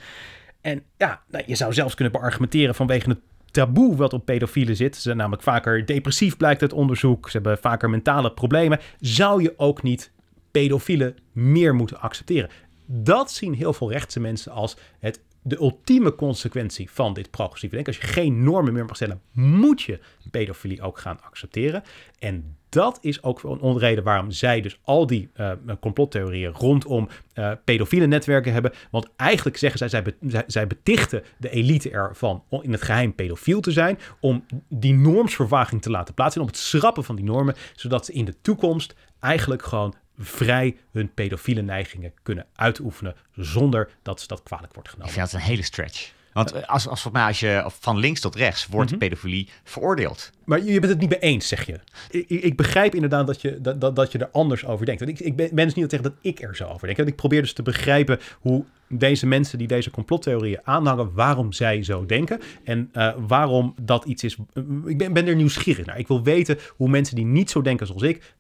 En 0.62 0.84
ja, 0.97 1.22
nou, 1.28 1.43
je 1.47 1.55
zou 1.55 1.74
zelfs 1.74 1.95
kunnen 1.95 2.14
beargumenteren 2.14 2.76
vanwege 2.76 3.09
het 3.09 3.20
taboe 3.51 3.95
wat 3.95 4.14
op 4.14 4.26
pedofielen 4.26 4.76
zit. 4.76 4.95
Ze 4.95 5.01
zijn 5.01 5.18
namelijk 5.18 5.43
vaker 5.43 5.86
depressief, 5.86 6.38
blijkt 6.38 6.62
uit 6.62 6.74
onderzoek. 6.74 7.30
Ze 7.30 7.38
hebben 7.38 7.57
vaker 7.57 7.89
mentale 7.89 8.32
problemen. 8.32 8.80
Zou 8.99 9.41
je 9.41 9.53
ook 9.57 9.84
niet 9.84 10.12
pedofielen 10.51 11.18
meer 11.32 11.76
moeten 11.76 11.99
accepteren? 11.99 12.49
Dat 12.86 13.32
zien 13.32 13.53
heel 13.53 13.74
veel 13.74 13.91
rechtse 13.91 14.20
mensen 14.20 14.51
als 14.51 14.78
het, 14.99 15.20
de 15.41 15.57
ultieme 15.57 16.15
consequentie 16.15 16.91
van 16.91 17.13
dit 17.13 17.31
progressieve 17.31 17.75
denken. 17.75 17.93
Als 17.93 18.01
je 18.01 18.13
geen 18.13 18.43
normen 18.43 18.73
meer 18.73 18.85
mag 18.85 18.95
stellen, 18.95 19.21
moet 19.31 19.81
je 19.81 19.99
pedofilie 20.31 20.81
ook 20.81 20.99
gaan 20.99 21.21
accepteren. 21.21 21.83
En 22.19 22.55
dat 22.69 22.97
is 23.01 23.23
ook 23.23 23.43
een 23.43 23.59
onreden 23.59 24.03
waarom 24.03 24.31
zij 24.31 24.61
dus 24.61 24.79
al 24.83 25.07
die 25.07 25.29
eh, 25.33 25.51
complottheorieën 25.79 26.51
rondom 26.51 27.09
eh, 27.33 27.51
pedofiele 27.63 28.05
netwerken 28.05 28.53
hebben. 28.53 28.71
Want 28.91 29.07
eigenlijk 29.15 29.57
zeggen 29.57 29.89
zij, 29.89 30.03
zij, 30.27 30.43
zij 30.47 30.67
betichten 30.67 31.23
de 31.37 31.49
elite 31.49 31.89
ervan 31.89 32.43
om 32.49 32.61
in 32.61 32.71
het 32.71 32.81
geheim 32.81 33.15
pedofiel 33.15 33.61
te 33.61 33.71
zijn. 33.71 33.99
Om 34.19 34.45
die 34.69 34.93
normsvervaging 34.93 35.81
te 35.81 35.89
laten 35.89 36.13
plaatsvinden. 36.13 36.53
Om 36.53 36.57
het 36.57 36.67
schrappen 36.67 37.03
van 37.03 37.15
die 37.15 37.25
normen. 37.25 37.55
Zodat 37.75 38.05
ze 38.05 38.13
in 38.13 38.25
de 38.25 38.35
toekomst 38.41 38.95
eigenlijk 39.19 39.63
gewoon 39.63 39.93
vrij 40.22 40.78
hun 40.91 41.13
pedofiele 41.13 41.61
neigingen 41.61 42.13
kunnen 42.24 42.45
uitoefenen. 42.55 43.15
Zonder 43.36 43.89
dat 44.01 44.22
ze 44.22 44.28
dat 44.28 44.43
kwalijk 44.43 44.74
wordt 44.74 44.88
Ik 44.89 44.93
genomen. 44.93 45.13
vind 45.13 45.32
dat 45.32 45.41
een 45.41 45.47
hele 45.47 45.63
stretch. 45.63 46.11
Want 46.34 46.51
eh, 46.51 46.67
als, 46.67 46.88
als, 46.88 47.09
mij 47.11 47.24
als 47.26 47.39
je 47.39 47.65
van 47.80 47.97
links 47.97 48.19
tot 48.19 48.36
rechts 48.36 48.67
wordt 48.67 48.89
Mhm. 48.89 48.99
pedofilie 48.99 49.49
veroordeeld. 49.63 50.32
Maar 50.45 50.63
je 50.63 50.80
bent 50.80 50.91
het 50.91 50.99
niet 51.01 51.09
mee 51.09 51.19
eens, 51.19 51.47
zeg 51.47 51.65
je. 51.65 51.80
Ik, 52.09 52.30
ik 52.30 52.55
begrijp 52.57 52.95
inderdaad 52.95 53.28
dat 53.28 53.41
je, 53.41 53.61
dat, 53.61 53.82
dat, 53.82 53.95
dat 53.95 54.11
je 54.11 54.17
er 54.17 54.30
anders 54.32 54.65
over 54.65 54.86
denkt. 54.86 55.01
Want 55.05 55.19
ik, 55.19 55.26
ik 55.26 55.36
ben, 55.36 55.49
ben 55.55 55.65
dus 55.65 55.74
niet 55.76 55.89
zeggen 55.91 56.09
dat 56.11 56.19
ik 56.22 56.41
er 56.41 56.55
zo 56.55 56.67
over 56.67 56.86
denk. 56.86 56.97
Want 56.97 57.09
ik 57.09 57.15
probeer 57.15 57.41
dus 57.41 57.53
te 57.53 57.61
begrijpen 57.63 58.19
hoe 58.39 58.65
deze 58.88 59.28
mensen 59.28 59.57
die 59.57 59.67
deze 59.67 59.91
complottheorieën 59.91 60.59
aanhangen, 60.63 61.13
waarom 61.13 61.51
zij 61.53 61.84
zo 61.84 62.05
denken. 62.05 62.39
En 62.63 62.89
eh, 62.93 63.13
waarom 63.28 63.76
dat 63.82 64.05
iets 64.05 64.24
is. 64.24 64.38
Ik 64.86 64.97
ben, 64.97 65.13
ben 65.13 65.28
er 65.28 65.36
nieuwsgierig 65.36 65.86
naar. 65.86 65.99
Ik 65.99 66.07
wil 66.07 66.24
weten 66.24 66.57
hoe 66.69 66.89
mensen 66.89 67.15
die 67.15 67.26
niet 67.26 67.49
zo 67.49 67.61
denken 67.61 67.88
zoals 67.88 68.01
ik, 68.01 68.34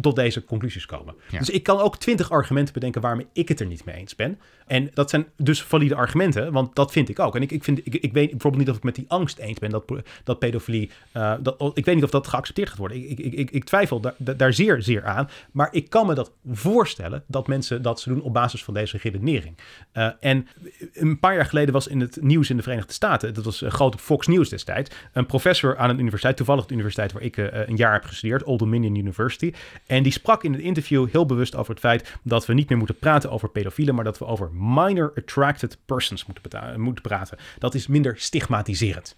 tot 0.00 0.16
deze 0.16 0.44
conclusies 0.44 0.86
komen. 0.86 1.14
Ja. 1.30 1.38
Dus 1.38 1.50
ik 1.50 1.62
kan 1.62 1.78
ook 1.78 1.96
twintig 1.96 2.30
argumenten 2.30 2.74
bedenken 2.74 3.00
waarmee 3.00 3.26
ik 3.32 3.48
het 3.48 3.60
er 3.60 3.66
niet 3.66 3.84
mee 3.84 3.96
eens 3.96 4.14
ben. 4.14 4.38
En 4.66 4.90
dat 4.94 5.10
zijn 5.10 5.26
dus 5.36 5.62
valide 5.62 5.94
argumenten, 5.94 6.52
want 6.52 6.74
dat 6.74 6.92
vind 6.92 7.08
ik 7.08 7.18
ook. 7.18 7.36
En 7.36 7.42
ik, 7.42 7.50
ik, 7.50 7.64
vind, 7.64 7.78
ik, 7.84 7.94
ik 7.94 8.12
weet 8.12 8.30
bijvoorbeeld 8.30 8.62
niet 8.62 8.70
of 8.70 8.76
ik 8.76 8.82
met 8.82 8.94
die 8.94 9.04
angst 9.08 9.38
eens 9.38 9.58
ben 9.58 9.70
dat, 9.70 9.84
dat 10.24 10.38
pedofilie... 10.38 10.90
eh, 11.12 11.34
dat, 11.40 11.70
ik 11.74 11.84
weet 11.84 11.94
niet 11.94 12.04
of 12.04 12.10
dat 12.10 12.26
geaccepteerd 12.26 12.68
gaat 12.68 12.78
worden. 12.78 13.10
Ik, 13.10 13.18
ik, 13.18 13.32
ik, 13.32 13.50
ik 13.50 13.64
twijfel 13.64 14.00
daar, 14.00 14.14
daar- 14.36 14.52
zeer, 14.52 14.82
zeer 14.82 15.04
aan. 15.04 15.28
Maar 15.52 15.68
ik 15.70 15.90
kan 15.90 16.06
me 16.06 16.14
dat 16.14 16.32
voorstellen 16.52 17.24
dat 17.26 17.46
mensen 17.46 17.82
dat 17.82 18.00
ze 18.00 18.08
doen 18.08 18.22
op 18.22 18.32
basis 18.32 18.64
van 18.64 18.74
deze 18.74 18.98
redenering. 19.02 19.56
Eh, 19.92 20.08
en 20.20 20.46
een 20.92 21.18
paar 21.18 21.34
jaar 21.34 21.46
geleden 21.46 21.72
was 21.72 21.86
in 21.86 22.00
het 22.00 22.18
nieuws 22.20 22.50
in 22.50 22.56
de 22.56 22.62
Verenigde 22.62 22.92
Staten... 22.92 23.34
dat 23.34 23.44
was 23.44 23.62
eh, 23.62 23.70
groot 23.70 23.94
op 23.94 24.00
Fox 24.00 24.26
News 24.26 24.48
destijds... 24.48 24.90
een 25.12 25.26
professor 25.26 25.76
aan 25.76 25.90
een 25.90 25.98
universiteit, 25.98 26.36
toevallig 26.36 26.66
de 26.66 26.72
universiteit 26.74 27.12
waar 27.12 27.22
ik 27.22 27.36
een 27.36 27.76
jaar 27.76 27.92
heb 27.92 28.04
gestudeerd... 28.04 28.42
Old 28.42 28.58
Dominion 28.58 28.94
University... 28.94 29.52
En 29.86 30.02
die 30.02 30.12
sprak 30.12 30.44
in 30.44 30.52
het 30.52 30.62
interview 30.62 31.08
heel 31.10 31.26
bewust 31.26 31.56
over 31.56 31.70
het 31.70 31.80
feit 31.80 32.18
dat 32.22 32.46
we 32.46 32.54
niet 32.54 32.68
meer 32.68 32.78
moeten 32.78 32.98
praten 32.98 33.30
over 33.30 33.48
pedofielen, 33.48 33.94
maar 33.94 34.04
dat 34.04 34.18
we 34.18 34.24
over 34.26 34.50
minor 34.56 35.12
attracted 35.16 35.78
persons 35.84 36.24
moeten, 36.26 36.42
beta- 36.42 36.78
moeten 36.78 37.02
praten. 37.02 37.38
Dat 37.58 37.74
is 37.74 37.86
minder 37.86 38.14
stigmatiserend. 38.18 39.16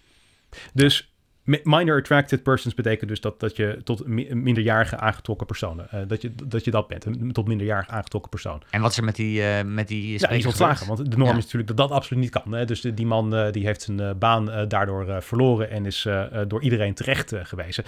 Dus 0.73 1.13
minor 1.63 1.97
attracted 1.99 2.43
persons 2.43 2.73
betekent 2.75 3.09
dus 3.09 3.21
dat, 3.21 3.39
dat 3.39 3.55
je 3.55 3.79
tot 3.83 4.07
mi- 4.07 4.33
minderjarige 4.35 4.97
aangetrokken 4.97 5.47
personen, 5.47 5.89
eh, 5.91 5.99
dat, 6.07 6.21
je, 6.21 6.31
dat 6.47 6.63
je 6.65 6.71
dat 6.71 6.87
bent, 6.87 7.05
een 7.05 7.31
tot 7.31 7.47
minderjarige 7.47 7.91
aangetrokken 7.91 8.29
persoon. 8.29 8.61
En 8.69 8.81
wat 8.81 8.91
is 8.91 8.97
er 8.97 9.03
met 9.03 9.15
die, 9.15 9.41
eh 9.43 9.63
met 9.65 9.87
die 9.87 10.19
Ja, 10.19 10.27
die 10.27 10.37
is 10.37 10.45
ontslagen, 10.45 10.87
want 10.87 11.11
de 11.11 11.17
norm 11.17 11.29
Ja. 11.31 11.37
is 11.37 11.43
natuurlijk 11.43 11.67
dat 11.67 11.77
dat 11.77 11.91
absoluut 11.91 12.23
niet 12.23 12.31
kan. 12.31 12.51
Hè? 12.51 12.65
Dus 12.65 12.81
de- 12.81 12.93
die 12.93 13.05
man 13.05 13.35
eh, 13.35 13.51
die 13.51 13.65
heeft 13.65 13.81
zijn 13.81 14.17
baan 14.17 14.67
daardoor 14.67 15.23
verloren 15.23 15.69
en 15.69 15.85
is 15.85 16.07
door 16.47 16.61
iedereen 16.61 16.93
terecht 16.93 17.33
gewezen. 17.43 17.83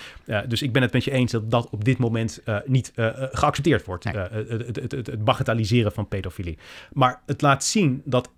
Dus 0.47 0.61
ik 0.61 0.71
ben 0.71 0.81
het 0.81 0.93
met 0.93 1.03
je 1.03 1.11
eens 1.11 1.31
dat 1.31 1.51
dat 1.51 1.69
op 1.69 1.83
dit 1.85 1.97
moment 1.97 2.41
niet 2.65 2.91
geaccepteerd 3.31 3.85
wordt. 3.85 4.03
Nee. 4.03 4.15
Het, 4.15 4.49
het, 4.75 4.75
het, 4.91 4.91
het 5.07 5.23
bagatelliseren 5.23 5.91
van 5.91 6.07
pedofilie. 6.07 6.57
Maar 6.93 7.21
het 7.25 7.41
laat 7.41 7.63
zien 7.63 8.01
dat 8.05 8.29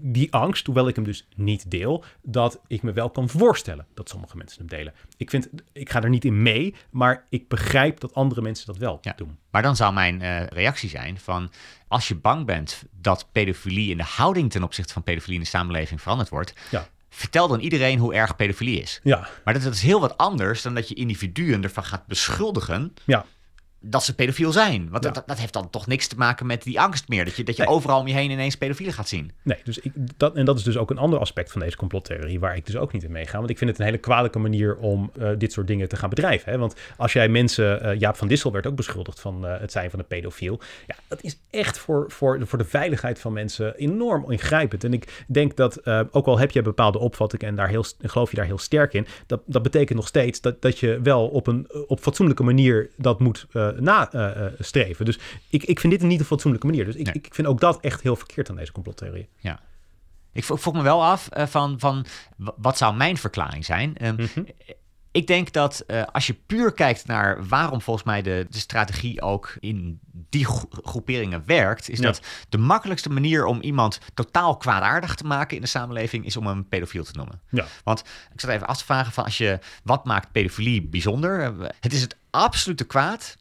die 0.00 0.32
angst, 0.32 0.66
hoewel 0.66 0.88
ik 0.88 0.94
hem 0.94 1.04
dus 1.04 1.26
niet 1.36 1.70
deel, 1.70 2.04
dat 2.22 2.60
ik 2.66 2.82
me 2.82 2.92
wel 2.92 3.10
kan 3.10 3.28
voorstellen 3.28 3.86
dat 3.94 4.08
sommige 4.08 4.36
mensen 4.36 4.58
hem 4.58 4.66
delen. 4.68 4.94
Ik, 5.16 5.30
vind, 5.30 5.48
ik 5.72 5.90
ga 5.90 6.02
er 6.02 6.08
niet 6.08 6.24
in 6.24 6.42
mee, 6.42 6.74
maar 6.90 7.26
ik 7.30 7.48
begrijp 7.48 8.00
dat 8.00 8.14
andere 8.14 8.42
mensen 8.42 8.66
dat 8.66 8.76
wel 8.76 8.98
Ja. 9.02 9.12
doen. 9.16 9.38
Maar 9.50 9.62
dan 9.62 9.76
zou 9.76 9.92
mijn 9.94 10.22
eh, 10.22 10.46
reactie 10.46 10.88
zijn 10.88 11.18
van... 11.20 11.50
als 11.88 12.08
je 12.08 12.14
bang 12.14 12.46
bent 12.46 12.82
dat 13.00 13.28
pedofilie 13.32 13.90
in 13.90 13.96
de 13.96 14.04
houding 14.04 14.50
ten 14.50 14.62
opzichte 14.62 14.92
van 14.92 15.02
pedofilie 15.02 15.34
in 15.38 15.42
de 15.42 15.48
samenleving 15.48 16.00
veranderd 16.02 16.28
wordt... 16.28 16.52
Ja. 16.70 16.88
vertel 17.08 17.48
dan 17.48 17.60
iedereen 17.60 17.98
hoe 17.98 18.14
erg 18.14 18.36
pedofilie 18.36 18.80
is. 18.80 19.00
Ja, 19.02 19.28
Maar 19.44 19.54
dat, 19.54 19.62
dat 19.62 19.74
is 19.74 19.82
heel 19.82 20.00
wat 20.00 20.16
anders 20.16 20.62
dan 20.62 20.74
dat 20.74 20.88
je 20.88 20.94
individuen 20.94 21.62
ervan 21.62 21.84
gaat 21.84 22.06
beschuldigen 22.06 22.94
ja. 23.04 23.24
Dat 23.90 24.04
ze 24.04 24.14
pedofiel 24.14 24.52
zijn. 24.52 24.88
Want 24.90 25.04
Ja. 25.04 25.10
dat, 25.10 25.22
dat 25.26 25.38
heeft 25.38 25.52
dan 25.52 25.70
toch 25.70 25.86
niks 25.86 26.06
te 26.06 26.16
maken 26.16 26.46
met 26.46 26.62
die 26.62 26.80
angst 26.80 27.08
meer. 27.08 27.24
Dat 27.24 27.36
je, 27.36 27.44
dat 27.44 27.56
je 27.56 27.62
Nee. 27.62 27.74
overal 27.74 28.00
om 28.00 28.06
je 28.06 28.14
heen 28.14 28.30
ineens 28.30 28.56
pedofielen 28.56 28.94
gaat 28.94 29.08
zien. 29.08 29.30
Nee, 29.42 29.58
dus 29.64 29.78
ik, 29.78 29.92
dat, 30.16 30.34
en 30.34 30.44
dat 30.44 30.58
is 30.58 30.62
dus 30.62 30.76
ook 30.76 30.90
een 30.90 30.98
ander 30.98 31.18
aspect 31.18 31.52
van 31.52 31.60
deze 31.60 31.76
complottheorie, 31.76 32.40
waar 32.40 32.56
ik 32.56 32.66
dus 32.66 32.76
ook 32.76 32.92
niet 32.92 33.02
in 33.02 33.12
meega. 33.12 33.38
Want 33.38 33.50
ik 33.50 33.58
vind 33.58 33.70
het 33.70 33.78
een 33.78 33.84
hele 33.84 33.98
kwalijke 33.98 34.38
manier 34.38 34.76
om 34.76 35.10
eh, 35.18 35.30
dit 35.38 35.52
soort 35.52 35.66
dingen 35.66 35.88
te 35.88 35.96
gaan 35.96 36.08
bedrijven. 36.08 36.52
Hè? 36.52 36.58
Want 36.58 36.74
als 36.96 37.12
jij 37.12 37.28
mensen, 37.28 37.82
eh, 37.82 37.98
Jaap 37.98 38.16
van 38.16 38.28
Dissel 38.28 38.52
werd 38.52 38.66
ook 38.66 38.76
beschuldigd 38.76 39.20
van 39.20 39.46
eh, 39.46 39.60
het 39.60 39.72
zijn 39.72 39.90
van 39.90 39.98
een 39.98 40.06
pedofiel. 40.06 40.60
Ja, 40.86 40.94
dat 41.08 41.22
is 41.22 41.38
echt 41.50 41.78
voor, 41.78 42.04
voor, 42.08 42.46
voor 42.46 42.58
de 42.58 42.64
veiligheid 42.64 43.18
van 43.18 43.32
mensen 43.32 43.76
enorm 43.76 44.30
ingrijpend. 44.30 44.84
En 44.84 44.92
ik 44.92 45.24
denk 45.28 45.56
dat, 45.56 45.86
ook 46.10 46.26
al 46.26 46.38
heb 46.38 46.50
je 46.50 46.62
bepaalde 46.62 46.98
opvattingen 46.98 47.46
en 47.46 47.54
daar 47.54 47.68
heel, 47.68 47.84
geloof 48.00 48.30
je 48.30 48.36
daar 48.36 48.44
heel 48.46 48.58
sterk 48.58 48.92
in, 48.92 49.06
dat, 49.26 49.40
dat 49.46 49.62
betekent 49.62 49.98
nog 49.98 50.08
steeds 50.08 50.40
dat, 50.40 50.62
dat 50.62 50.78
je 50.78 51.00
wel 51.02 51.28
op 51.28 51.46
een 51.46 51.68
op 51.86 52.00
fatsoenlijke 52.00 52.42
manier 52.42 52.90
dat 52.96 53.20
moet 53.20 53.46
nastreven. 53.82 55.04
dus 55.04 55.18
ik, 55.48 55.62
ik 55.64 55.80
vind 55.80 55.92
dit 55.92 56.02
niet 56.02 56.20
een 56.20 56.26
fatsoenlijke 56.26 56.66
manier. 56.66 56.84
Dus 56.84 56.94
ik, 56.94 57.04
Nee. 57.06 57.14
ik 57.14 57.34
vind 57.34 57.46
ook 57.46 57.60
dat 57.60 57.80
echt 57.80 58.00
heel 58.02 58.16
verkeerd 58.16 58.50
aan 58.50 58.56
deze 58.56 58.72
complottheorie. 58.72 59.28
Ja. 59.38 59.60
Ik 60.32 60.44
vroeg 60.44 60.72
me 60.72 60.82
wel 60.82 61.04
af 61.04 61.28
eh, 61.28 61.46
van, 61.46 61.78
van 61.78 62.06
wat 62.36 62.76
zou 62.78 62.96
mijn 62.96 63.16
verklaring 63.16 63.64
zijn? 63.64 63.96
Ehm, 63.96 64.14
Mhm. 64.14 64.42
Ik 65.10 65.26
denk 65.26 65.52
dat 65.52 65.84
uh, 65.86 66.02
als 66.12 66.26
je 66.26 66.34
puur 66.46 66.72
kijkt 66.72 67.06
naar 67.06 67.46
waarom 67.48 67.80
volgens 67.80 68.06
mij 68.06 68.22
de, 68.22 68.46
de 68.50 68.58
strategie 68.58 69.22
ook 69.22 69.56
in 69.60 70.00
die 70.12 70.44
gro 70.44 70.68
groeperingen 70.70 71.42
werkt, 71.46 71.88
is 71.88 71.98
Ja. 71.98 72.04
dat 72.04 72.20
de 72.48 72.58
makkelijkste 72.58 73.10
manier 73.10 73.44
om 73.46 73.60
iemand 73.60 73.98
totaal 74.14 74.56
kwaadaardig 74.56 75.14
te 75.14 75.24
maken 75.24 75.56
in 75.56 75.62
de 75.62 75.68
samenleving 75.68 76.24
is 76.24 76.36
om 76.36 76.46
hem 76.46 76.68
pedofiel 76.68 77.04
te 77.04 77.12
noemen. 77.12 77.40
Ja. 77.50 77.64
Want 77.84 78.04
ik 78.32 78.40
zat 78.40 78.50
even 78.50 78.66
af 78.66 78.78
te 78.78 78.84
vragen 78.84 79.12
van 79.12 79.24
als 79.24 79.38
je 79.38 79.58
wat 79.84 80.04
maakt 80.04 80.32
pedofilie 80.32 80.82
bijzonder? 80.82 81.40
Eh, 81.42 81.68
Het 81.80 81.92
is 81.92 82.00
het 82.00 82.16
absolute 82.30 82.84
kwaad 82.84 83.36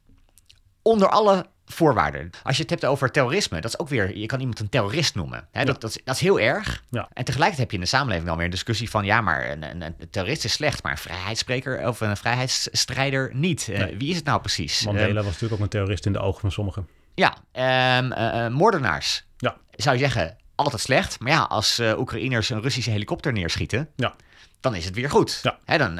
onder 0.87 1.09
alle 1.09 1.45
voorwaarden. 1.65 2.29
Als 2.43 2.55
je 2.55 2.61
het 2.61 2.71
hebt 2.71 2.85
over 2.85 3.11
terrorisme, 3.11 3.61
dat 3.61 3.71
is 3.73 3.79
ook 3.79 3.87
weer, 3.89 4.17
je 4.17 4.25
kan 4.25 4.39
iemand 4.39 4.59
een 4.59 4.69
terrorist 4.69 5.15
noemen. 5.15 5.47
Hè, 5.51 5.65
dat, 5.65 5.81
dat, 5.81 5.89
is, 5.89 6.01
dat 6.03 6.15
is 6.15 6.21
heel 6.21 6.39
erg. 6.39 6.83
Ja. 6.89 7.09
En 7.13 7.23
tegelijkertijd 7.25 7.57
heb 7.57 7.69
je 7.69 7.75
in 7.75 7.81
de 7.83 7.89
samenleving 7.89 8.25
dan 8.27 8.35
weer 8.35 8.45
een 8.45 8.51
discussie 8.51 8.89
van, 8.89 9.05
ja, 9.05 9.21
maar 9.21 9.49
een, 9.51 9.63
een, 9.63 9.81
een 9.81 9.95
terrorist 10.09 10.43
is 10.45 10.51
slecht, 10.53 10.83
maar 10.83 10.91
een 10.91 10.97
vrijheidsspreker 10.97 11.87
of 11.87 12.01
een 12.01 12.17
vrijheidsstrijder 12.17 13.29
niet. 13.33 13.69
Eh, 13.69 13.97
wie 13.97 14.09
is 14.09 14.15
het 14.15 14.25
nou 14.25 14.39
precies? 14.41 14.85
Mandela 14.85 15.07
Ehm, 15.07 15.15
was 15.15 15.25
natuurlijk 15.25 15.53
ook 15.53 15.59
een 15.59 15.69
terrorist 15.69 16.05
in 16.05 16.13
de 16.13 16.19
ogen 16.19 16.41
van 16.41 16.51
sommigen. 16.51 16.87
ja, 17.15 17.35
eh, 17.51 18.47
moordenaars. 18.47 19.25
Ja. 19.37 19.55
Zou 19.71 19.95
je 19.97 20.01
zeggen, 20.03 20.37
altijd 20.55 20.81
slecht. 20.81 21.19
Maar 21.19 21.31
ja, 21.31 21.41
als 21.41 21.79
Oekraïners 21.97 22.49
een 22.49 22.61
Russische 22.61 22.91
helikopter 22.91 23.33
neerschieten, 23.33 23.89
Ja. 23.95 24.15
dan 24.59 24.75
is 24.75 24.85
het 24.85 24.95
weer 24.95 25.09
goed. 25.09 25.39
Ja. 25.65 25.77
Dan, 25.77 25.99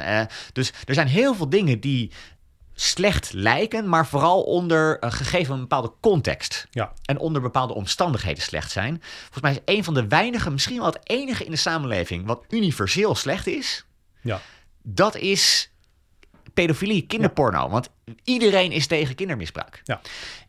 dus 0.52 0.72
er 0.84 0.94
zijn 0.94 1.06
heel 1.08 1.34
veel 1.34 1.48
dingen 1.48 1.80
die 1.80 2.12
slecht 2.78 3.32
lijken, 3.32 3.88
maar 3.88 4.06
vooral 4.06 4.42
onder 4.42 5.04
een 5.04 5.12
gegeven 5.12 5.54
een 5.54 5.60
bepaalde 5.60 5.92
context. 6.00 6.66
Ja. 6.70 6.92
En 7.04 7.18
onder 7.18 7.42
bepaalde 7.42 7.74
omstandigheden 7.74 8.42
slecht 8.42 8.70
zijn. 8.70 9.02
Volgens 9.02 9.40
mij 9.40 9.52
is 9.52 9.60
een 9.64 9.84
van 9.84 9.94
de 9.94 10.06
weinige, 10.06 10.50
misschien 10.50 10.76
wel 10.76 10.86
het 10.86 11.00
enige 11.02 11.44
in 11.44 11.50
de 11.50 11.56
samenleving 11.56 12.26
wat 12.26 12.44
universeel 12.48 13.14
slecht 13.14 13.46
is. 13.46 13.84
Ja. 14.20 14.40
Dat 14.82 15.16
is 15.16 15.70
pedofilie, 16.54 17.06
kinderporno. 17.06 17.68
Want 17.68 17.88
iedereen 18.24 18.72
is 18.72 18.86
tegen 18.86 19.14
kindermisbruik. 19.14 19.80
Ja. 19.84 20.00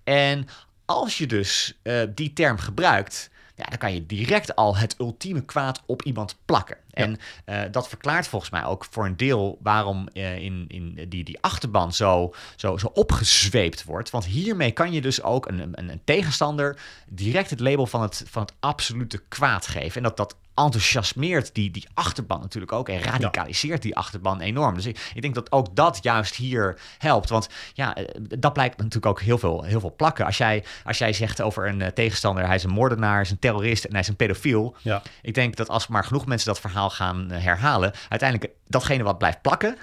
En 0.04 0.48
als 0.86 1.18
je 1.18 1.26
dus 1.28 1.80
eh, 1.84 2.02
die 2.10 2.34
term 2.34 2.58
gebruikt, 2.58 3.30
ja, 3.58 3.66
dan 3.66 3.78
kan 3.78 3.93
je 3.93 4.05
direct 4.05 4.55
al 4.55 4.78
het 4.78 4.95
ultieme 4.99 5.41
kwaad 5.41 5.82
op 5.86 6.01
iemand 6.01 6.36
plakken. 6.45 6.78
En 6.91 7.18
eh, 7.45 7.62
dat 7.72 7.88
verklaart 7.88 8.28
volgens 8.28 8.51
mij 8.51 8.66
ook 8.66 8.86
voor 8.89 9.05
een 9.05 9.18
deel 9.18 9.58
waarom 9.62 10.08
eh, 10.08 10.38
in, 10.38 10.66
in 10.68 11.05
die, 11.10 11.24
die 11.24 11.38
achterban 11.41 11.93
zo, 11.93 12.34
zo, 12.55 12.78
zo 12.78 12.88
opgezweept 12.93 13.84
wordt. 13.84 14.10
Want 14.10 14.26
hiermee 14.26 14.72
kan 14.72 14.91
je 14.91 15.01
dus 15.01 15.24
ook 15.24 15.47
een, 15.47 15.60
een, 15.60 15.89
een 15.89 16.01
tegenstander 16.03 16.80
direct 17.08 17.49
het 17.49 17.60
label 17.60 17.88
van 17.88 18.01
het, 18.01 18.24
van 18.28 18.41
het 18.41 18.53
absolute 18.60 19.24
kwaad 19.28 19.68
geven. 19.68 19.95
En 19.95 20.03
dat, 20.03 20.18
dat 20.18 20.36
enthousiasmeert 20.58 21.55
die, 21.55 21.72
die 21.72 21.88
achterban 21.93 22.39
natuurlijk 22.39 22.72
ook 22.72 22.89
en 22.89 23.01
radicaliseert 23.01 23.82
die 23.82 23.95
achterban 23.95 24.41
enorm. 24.41 24.76
Dus 24.76 24.86
ik, 24.86 25.12
ik 25.14 25.22
denk 25.22 25.36
dat 25.36 25.51
ook 25.51 25.76
dat 25.76 25.99
juist 26.01 26.36
hier 26.36 26.80
helpt. 26.97 27.30
Want 27.30 27.49
ja, 27.74 27.95
eh, 27.95 28.05
dat 28.39 28.53
blijkt 28.53 28.78
natuurlijk 28.78 29.05
ook 29.05 29.22
heel 29.22 29.38
veel, 29.38 29.64
heel 29.64 29.80
veel 29.80 29.95
plakken. 29.95 30.26
Als 30.26 30.38
jij, 30.38 30.64
als 30.84 30.97
jij 30.97 31.14
zegt 31.14 31.41
over 31.41 31.68
een 31.68 31.82
eh, 31.82 31.91
tegenstander, 31.91 32.45
hij 32.45 32.55
is 32.55 32.64
een 32.64 32.70
moordenaar, 32.70 33.14
hij 33.14 33.22
is 33.22 33.32
een 33.32 33.39
terrorist 33.39 33.84
en 33.84 33.91
hij 33.91 33.99
is 33.99 34.08
een 34.08 34.16
pedofiel. 34.16 34.76
Ja. 34.82 35.01
Ik 35.22 35.34
denk 35.34 35.55
dat 35.55 35.70
als 35.70 35.88
maar 35.88 36.03
genoeg 36.03 36.26
mensen 36.26 36.47
dat 36.47 36.60
verhaal 36.60 36.89
gaan 36.89 37.32
eh, 37.32 37.43
herhalen, 37.43 37.93
uiteindelijk 38.10 38.51
datgene 38.68 39.03
wat 39.03 39.18
blijft 39.18 39.41
plakken, 39.41 39.78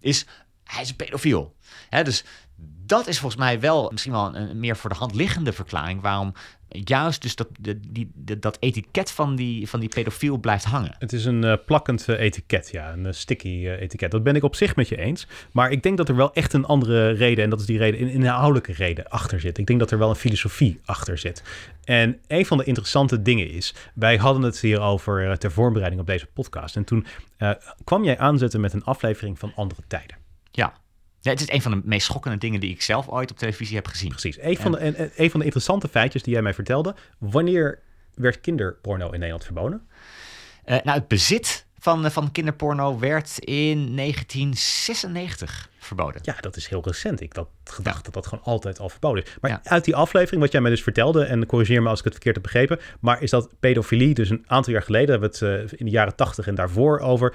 is 0.00 0.26
hij 0.64 0.82
is 0.82 0.88
een 0.88 0.96
pedofiel. 0.96 1.54
Hè, 1.88 2.04
dus 2.04 2.24
dat 2.90 3.06
is 3.06 3.18
volgens 3.18 3.40
mij 3.40 3.60
wel 3.60 3.90
misschien 3.90 4.12
wel 4.12 4.26
een, 4.26 4.50
een 4.50 4.60
meer 4.60 4.76
voor 4.76 4.90
de 4.90 4.96
hand 4.96 5.14
liggende 5.14 5.52
verklaring 5.52 6.00
waarom 6.00 6.32
juist 6.68 7.22
dus 7.22 7.36
dat, 7.36 7.48
die, 7.88 8.10
dat 8.38 8.56
etiket 8.60 9.10
van 9.10 9.36
die, 9.36 9.68
van 9.68 9.80
die 9.80 9.88
pedofiel 9.88 10.36
blijft 10.36 10.64
hangen. 10.64 10.94
Het 10.98 11.12
is 11.12 11.24
een 11.24 11.44
eh, 11.44 11.56
plakkend 11.66 12.08
eh, 12.08 12.20
etiket, 12.20 12.68
ja, 12.70 12.92
een 12.92 13.06
eh, 13.06 13.12
sticky 13.12 13.68
etiket. 13.68 14.10
Dat 14.10 14.22
ben 14.22 14.36
ik 14.36 14.42
op 14.42 14.54
zich 14.54 14.76
met 14.76 14.88
je 14.88 14.96
eens. 14.96 15.26
Maar 15.52 15.70
ik 15.70 15.82
denk 15.82 15.96
dat 15.96 16.08
er 16.08 16.16
wel 16.16 16.34
echt 16.34 16.52
een 16.52 16.64
andere 16.64 17.10
reden, 17.10 17.44
en 17.44 17.50
dat 17.50 17.60
is 17.60 17.66
die 17.66 17.78
reden, 17.78 18.00
een 18.00 18.08
inhoudelijke 18.08 18.72
reden 18.72 19.08
achter 19.08 19.40
zit. 19.40 19.58
Ik 19.58 19.66
denk 19.66 19.78
dat 19.78 19.90
er 19.90 19.98
wel 19.98 20.08
een 20.08 20.16
filosofie 20.16 20.80
achter 20.84 21.18
zit. 21.18 21.42
En 21.84 22.18
een 22.26 22.46
van 22.46 22.58
de 22.58 22.64
interessante 22.64 23.22
dingen 23.22 23.50
is, 23.50 23.74
wij 23.94 24.16
hadden 24.16 24.42
het 24.42 24.60
hier 24.60 24.80
over 24.80 25.38
ter 25.38 25.52
voorbereiding 25.52 26.00
op 26.00 26.06
deze 26.06 26.26
podcast. 26.26 26.76
En 26.76 26.84
toen 26.84 27.06
kwam 27.84 28.04
jij 28.04 28.18
aanzetten 28.18 28.60
met 28.60 28.72
een 28.72 28.84
aflevering 28.84 29.38
van 29.38 29.52
Andere 29.54 29.82
Tijden. 29.86 30.16
Ja. 30.50 30.72
Ja, 31.20 31.30
het 31.30 31.40
is 31.40 31.50
een 31.50 31.62
van 31.62 31.70
de 31.72 31.80
meest 31.84 32.06
schokkende 32.06 32.38
dingen 32.38 32.60
die 32.60 32.70
ik 32.70 32.82
zelf 32.82 33.08
ooit 33.08 33.30
op 33.30 33.38
televisie 33.38 33.76
heb 33.76 33.86
gezien. 33.86 34.08
Precies. 34.08 34.38
Een 34.40 34.56
van, 34.56 34.72
de, 34.72 34.78
en, 34.78 34.94
en 34.96 35.10
een 35.16 35.30
van 35.30 35.38
de 35.40 35.44
interessante 35.46 35.88
feitjes 35.88 36.22
die 36.22 36.32
jij 36.32 36.42
mij 36.42 36.54
vertelde. 36.54 36.94
Wanneer 37.18 37.78
werd 38.14 38.40
kinderporno 38.40 39.04
in 39.06 39.12
Nederland 39.18 39.44
verboden? 39.44 39.86
Eh, 40.64 40.78
nou, 40.84 40.98
het 40.98 41.08
bezit 41.08 41.66
van, 41.78 42.04
eh, 42.04 42.10
van 42.10 42.32
kinderporno 42.32 42.98
werd 42.98 43.38
in 43.38 43.94
1996 43.94 45.68
verboden. 45.78 46.20
Ja, 46.24 46.36
dat 46.40 46.56
is 46.56 46.66
heel 46.68 46.82
recent. 46.84 47.20
Ik 47.20 47.32
had 47.32 47.48
gedacht 47.64 48.04
dat 48.04 48.14
dat 48.14 48.26
gewoon 48.26 48.44
altijd 48.44 48.78
al 48.80 48.88
verboden 48.88 49.24
is. 49.24 49.36
Maar 49.40 49.50
Ja. 49.50 49.60
uit 49.64 49.84
die 49.84 49.96
aflevering, 49.96 50.42
wat 50.42 50.52
jij 50.52 50.60
mij 50.60 50.70
dus 50.70 50.82
vertelde, 50.82 51.24
en 51.24 51.46
corrigeer 51.46 51.82
me 51.82 51.88
als 51.88 51.98
ik 51.98 52.04
het 52.04 52.12
verkeerd 52.12 52.34
heb 52.34 52.44
begrepen, 52.44 52.80
maar 53.00 53.22
is 53.22 53.30
dat 53.30 53.54
pedofilie, 53.60 54.14
dus 54.14 54.30
een 54.30 54.44
aantal 54.46 54.72
jaar 54.72 54.82
geleden, 54.82 55.10
hebben 55.10 55.30
we 55.40 55.46
het 55.46 55.70
eh, 55.70 55.78
in 55.78 55.84
de 55.84 55.90
jaren 55.90 56.16
tachtig 56.16 56.46
en 56.46 56.54
daarvoor 56.54 56.98
over, 56.98 57.34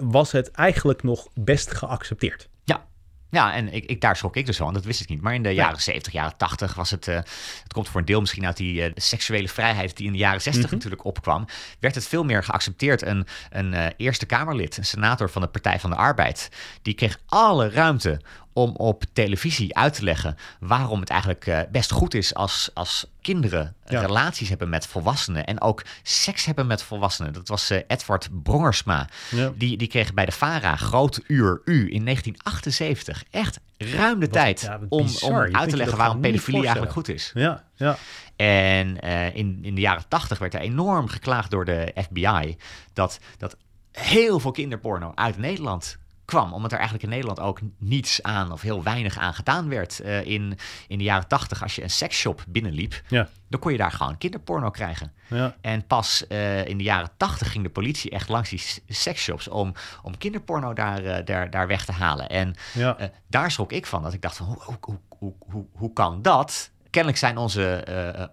was 0.00 0.32
het 0.32 0.50
eigenlijk 0.50 1.02
nog 1.02 1.28
best 1.34 1.74
geaccepteerd. 1.74 2.48
Ja. 2.64 2.86
Ja, 3.30 3.54
en 3.54 3.72
ik, 3.72 3.84
ik, 3.84 4.00
daar 4.00 4.16
schrok 4.16 4.36
ik 4.36 4.46
dus 4.46 4.56
van, 4.56 4.74
dat 4.74 4.84
wist 4.84 5.00
ik 5.00 5.08
niet. 5.08 5.20
Maar 5.20 5.34
in 5.34 5.42
de 5.42 5.50
jaren 5.50 5.80
70, 5.80 6.12
jaren 6.12 6.36
80 6.36 6.74
was 6.74 6.90
het... 6.90 7.08
eh, 7.08 7.14
het 7.62 7.72
komt 7.72 7.88
voor 7.88 8.00
een 8.00 8.06
deel 8.06 8.20
misschien 8.20 8.46
uit 8.46 8.56
die 8.56 8.82
eh, 8.82 8.90
seksuele 8.94 9.48
vrijheid... 9.48 9.96
die 9.96 10.06
in 10.06 10.12
de 10.12 10.18
jaren 10.18 10.40
60 10.42 10.70
natuurlijk 10.70 11.04
opkwam... 11.04 11.46
werd 11.80 11.94
het 11.94 12.06
veel 12.06 12.24
meer 12.24 12.44
geaccepteerd. 12.44 13.02
Een, 13.02 13.26
een 13.50 13.74
eh, 13.74 13.86
Eerste 13.96 14.26
Kamerlid, 14.26 14.76
een 14.76 14.84
senator 14.84 15.30
van 15.30 15.42
de 15.42 15.48
Partij 15.48 15.80
van 15.80 15.90
de 15.90 15.96
Arbeid... 15.96 16.48
die 16.82 16.94
kreeg 16.94 17.18
alle 17.26 17.70
ruimte 17.70 18.20
om 18.54 18.76
op 18.76 19.04
televisie 19.12 19.76
uit 19.76 19.94
te 19.94 20.02
leggen... 20.04 20.36
waarom 20.60 21.00
het 21.00 21.10
eigenlijk 21.10 21.46
eh, 21.46 21.60
best 21.70 21.90
goed 21.90 22.14
is 22.14 22.34
als, 22.34 22.70
als 22.74 23.06
kinderen 23.20 23.74
Ja. 23.86 24.00
relaties 24.00 24.48
hebben 24.48 24.68
met 24.68 24.86
volwassenen... 24.86 25.44
en 25.44 25.60
ook 25.60 25.82
seks 26.02 26.44
hebben 26.44 26.66
met 26.66 26.82
volwassenen. 26.82 27.32
Dat 27.32 27.48
was 27.48 27.70
eh, 27.70 27.80
Edward 27.86 28.28
Brongersma. 28.42 29.08
Ja. 29.30 29.52
Die, 29.56 29.76
die 29.76 29.88
kreeg 29.88 30.14
bij 30.14 30.24
de 30.24 30.32
VARA 30.32 30.76
Groot 30.76 31.20
Uur 31.26 31.60
U 31.64 31.92
in 31.92 32.04
1978 32.04 33.24
echt 33.30 33.60
ruim 33.78 34.20
de 34.20 34.28
tijd 34.28 34.60
ja, 34.60 34.80
om, 34.88 35.08
om 35.22 35.34
uit 35.36 35.68
te 35.68 35.76
leggen 35.76 35.96
waarom 35.96 36.20
pedofilie 36.20 36.62
eigenlijk 36.62 36.92
goed 36.92 37.08
is. 37.08 37.30
Ja, 37.34 37.64
ja. 37.74 37.96
En 38.36 39.00
eh, 39.00 39.34
in, 39.34 39.58
in 39.62 39.74
de 39.74 39.80
jaren 39.80 40.08
80 40.08 40.38
werd 40.38 40.54
er 40.54 40.60
enorm 40.60 41.08
geklaagd 41.08 41.50
door 41.50 41.64
de 41.64 41.94
FBI 42.02 42.56
dat, 42.92 43.18
dat 43.38 43.56
heel 43.92 44.40
veel 44.40 44.50
kinderporno 44.50 45.12
uit 45.14 45.38
Nederland 45.38 45.98
kwam. 46.24 46.52
Omdat 46.52 46.72
er 46.72 46.78
eigenlijk 46.78 47.04
in 47.04 47.10
Nederland 47.10 47.40
ook 47.40 47.60
niets 47.78 48.22
aan 48.22 48.52
of 48.52 48.60
heel 48.60 48.82
weinig 48.82 49.18
aan 49.18 49.34
gedaan 49.34 49.68
werd. 49.68 50.00
Eh, 50.00 50.24
in, 50.24 50.58
in 50.88 50.98
de 50.98 51.04
jaren 51.04 51.28
80 51.28 51.62
als 51.62 51.74
je 51.74 51.82
een 51.82 51.90
seksshop 51.90 52.44
binnenliep, 52.48 53.02
ja, 53.08 53.28
dan 53.48 53.60
kon 53.60 53.72
je 53.72 53.78
daar 53.78 53.92
gewoon 53.92 54.18
kinderporno 54.18 54.70
krijgen. 54.70 55.12
ja. 55.28 55.56
En 55.60 55.86
pas 55.86 56.26
eh, 56.26 56.66
in 56.66 56.78
de 56.78 56.84
jaren 56.84 57.10
tachtig 57.16 57.52
ging 57.52 57.64
de 57.64 57.70
politie 57.70 58.10
echt 58.10 58.28
langs 58.28 58.50
die 58.50 58.62
seksshops 58.88 59.48
om, 59.48 59.72
om 60.02 60.18
kinderporno 60.18 60.72
daar, 60.72 61.04
eh, 61.04 61.24
daar, 61.24 61.50
daar 61.50 61.66
weg 61.66 61.84
te 61.84 61.92
halen. 61.92 62.28
En 62.28 62.54
ja. 62.72 62.96
daar 63.28 63.50
schrok 63.50 63.72
ik 63.72 63.86
van, 63.86 64.02
dat 64.02 64.12
ik 64.12 64.22
dacht 64.22 64.36
van 64.36 64.46
hoe, 64.46 64.62
hoe, 64.62 64.78
hoe, 64.80 64.98
hoe, 65.18 65.34
hoe, 65.50 65.66
hoe 65.72 65.92
kan 65.92 66.22
dat? 66.22 66.70
Kennelijk 66.90 67.20
zijn 67.20 67.36
onze 67.36 67.84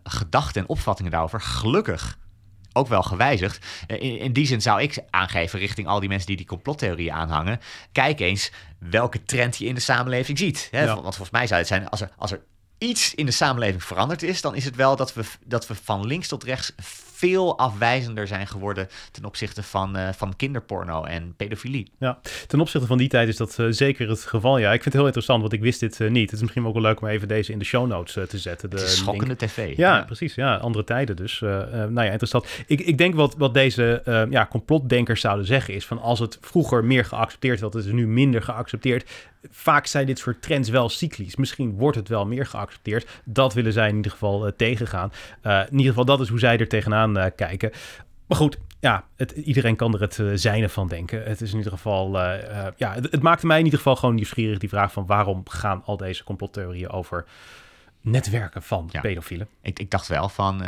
gedachten 0.04 0.62
en 0.62 0.68
opvattingen 0.68 1.12
daarover 1.12 1.42
gelukkig 1.42 2.18
ook 2.74 2.88
wel 2.88 3.04
gewijzigd. 3.04 3.66
Eh, 3.88 4.02
in, 4.02 4.18
in 4.18 4.34
die 4.34 4.46
zin 4.46 4.62
zou 4.62 4.82
ik 4.82 5.04
aangeven 5.10 5.60
richting 5.60 5.88
al 5.88 6.00
die 6.00 6.10
mensen 6.10 6.28
die 6.28 6.38
die 6.38 6.46
complottheorieën 6.46 7.14
aanhangen. 7.14 7.60
Kijk 7.92 8.20
eens 8.20 8.52
welke 8.78 9.24
trend 9.24 9.58
je 9.58 9.66
in 9.66 9.76
de 9.76 9.82
samenleving 9.82 10.38
ziet. 10.38 10.68
Hè? 10.72 10.84
Ja. 10.84 10.94
Want 10.94 11.04
volgens 11.04 11.30
mij 11.30 11.48
zou 11.48 11.60
het 11.60 11.68
zijn, 11.68 11.90
als 11.90 12.02
er, 12.02 12.10
als 12.18 12.32
er 12.32 12.42
iets 12.78 13.16
in 13.16 13.26
de 13.26 13.32
samenleving 13.32 13.84
veranderd 13.84 14.24
is, 14.24 14.42
dan 14.42 14.56
is 14.56 14.66
het 14.66 14.76
wel 14.76 14.96
dat 14.96 15.14
we, 15.14 15.24
dat 15.46 15.68
we 15.68 15.76
van 15.84 16.06
links 16.06 16.28
tot 16.28 16.44
rechts 16.44 16.74
veel 17.22 17.58
afwijzender 17.58 18.28
zijn 18.28 18.48
geworden 18.48 18.88
ten 19.12 19.26
opzichte 19.26 19.64
van, 19.64 19.96
eh, 19.96 20.10
van 20.14 20.36
kinderporno 20.36 21.04
en 21.04 21.34
pedofilie. 21.38 21.92
Ja, 22.00 22.20
ten 22.48 22.60
opzichte 22.60 22.88
van 22.88 22.98
die 22.98 23.08
tijd 23.08 23.28
is 23.28 23.38
dat 23.38 23.60
eh, 23.60 23.66
zeker 23.70 24.10
het 24.10 24.26
geval. 24.26 24.58
Ja, 24.58 24.68
ik 24.68 24.72
vind 24.72 24.84
het 24.84 24.94
heel 24.94 25.06
interessant, 25.06 25.42
want 25.42 25.54
ik 25.54 25.62
wist 25.62 25.80
dit 25.80 26.00
eh, 26.00 26.10
niet. 26.10 26.24
Het 26.24 26.34
is 26.34 26.42
misschien 26.42 26.66
ook 26.66 26.74
wel 26.74 26.82
leuk 26.82 27.02
om 27.02 27.08
even 27.08 27.28
deze 27.28 27.52
in 27.52 27.60
de 27.60 27.66
show 27.66 27.88
notes 27.88 28.30
te 28.30 28.38
zetten. 28.38 28.70
De 28.70 28.76
is 28.76 28.82
link. 28.82 28.96
schokkende 28.96 29.36
tv. 29.36 29.78
Ja, 29.78 30.04
precies. 30.06 30.36
Ja, 30.36 30.56
andere 30.56 30.84
tijden 30.84 31.16
dus. 31.16 31.40
Nou 31.40 31.94
ja, 31.94 32.10
interessant. 32.10 32.46
Ik, 32.68 32.82
ik 32.82 32.98
denk 32.98 33.16
wat, 33.16 33.36
wat 33.38 33.54
deze 33.54 34.04
ja, 34.30 34.46
complotdenkers 34.46 35.22
zouden 35.22 35.46
zeggen 35.46 35.74
is 35.74 35.86
van 35.86 36.02
als 36.02 36.20
het 36.20 36.38
vroeger 36.42 36.86
meer 36.86 37.06
geaccepteerd 37.06 37.60
werd, 37.60 37.76
is 37.76 37.86
het 37.86 37.94
nu 37.94 38.08
minder 38.08 38.42
geaccepteerd. 38.42 39.10
Vaak 39.50 39.86
zijn 39.86 40.06
dit 40.06 40.20
soort 40.20 40.42
trends 40.42 40.70
wel 40.70 40.90
cyclisch. 40.90 41.36
Misschien 41.36 41.74
wordt 41.78 41.98
het 41.98 42.08
wel 42.08 42.26
meer 42.26 42.46
geaccepteerd. 42.46 43.22
Dat 43.26 43.54
willen 43.54 43.74
zij 43.74 43.90
in 43.90 43.96
ieder 43.96 44.12
geval 44.12 44.46
eh, 44.46 44.52
tegengaan. 44.58 45.12
Eh, 45.42 45.60
in 45.60 45.72
ieder 45.72 45.88
geval, 45.88 46.06
dat 46.06 46.22
is 46.22 46.30
hoe 46.30 46.40
zij 46.40 46.58
er 46.58 46.68
tegenaan 46.68 47.18
eh, 47.18 47.32
kijken. 47.36 47.72
Maar 48.28 48.38
goed, 48.38 48.58
ja, 48.80 49.06
het, 49.16 49.32
iedereen 49.32 49.76
kan 49.76 49.94
er 49.94 50.02
het 50.02 50.40
zijne 50.42 50.70
van 50.70 50.88
denken. 50.88 51.24
Het 51.24 51.42
is 51.42 51.52
in 51.52 51.58
ieder 51.58 51.72
geval, 51.72 52.18
ja, 52.78 52.94
het, 52.94 53.12
het 53.12 53.22
maakte 53.22 53.46
mij 53.46 53.58
in 53.58 53.64
ieder 53.64 53.80
geval 53.80 53.96
gewoon 53.96 54.16
nieuwsgierig 54.16 54.58
die 54.58 54.70
vraag 54.70 54.92
van 54.92 55.06
waarom 55.06 55.42
gaan 55.50 55.84
al 55.86 55.98
deze 55.98 56.24
complottheorieën 56.24 56.90
over 56.90 57.26
netwerken 58.02 58.64
van 58.64 58.90
Ja. 58.92 59.02
pedofielen? 59.02 59.48
Ik, 59.62 59.80
ik 59.80 59.90
dacht 59.92 60.08
wel 60.08 60.30
van, 60.30 60.64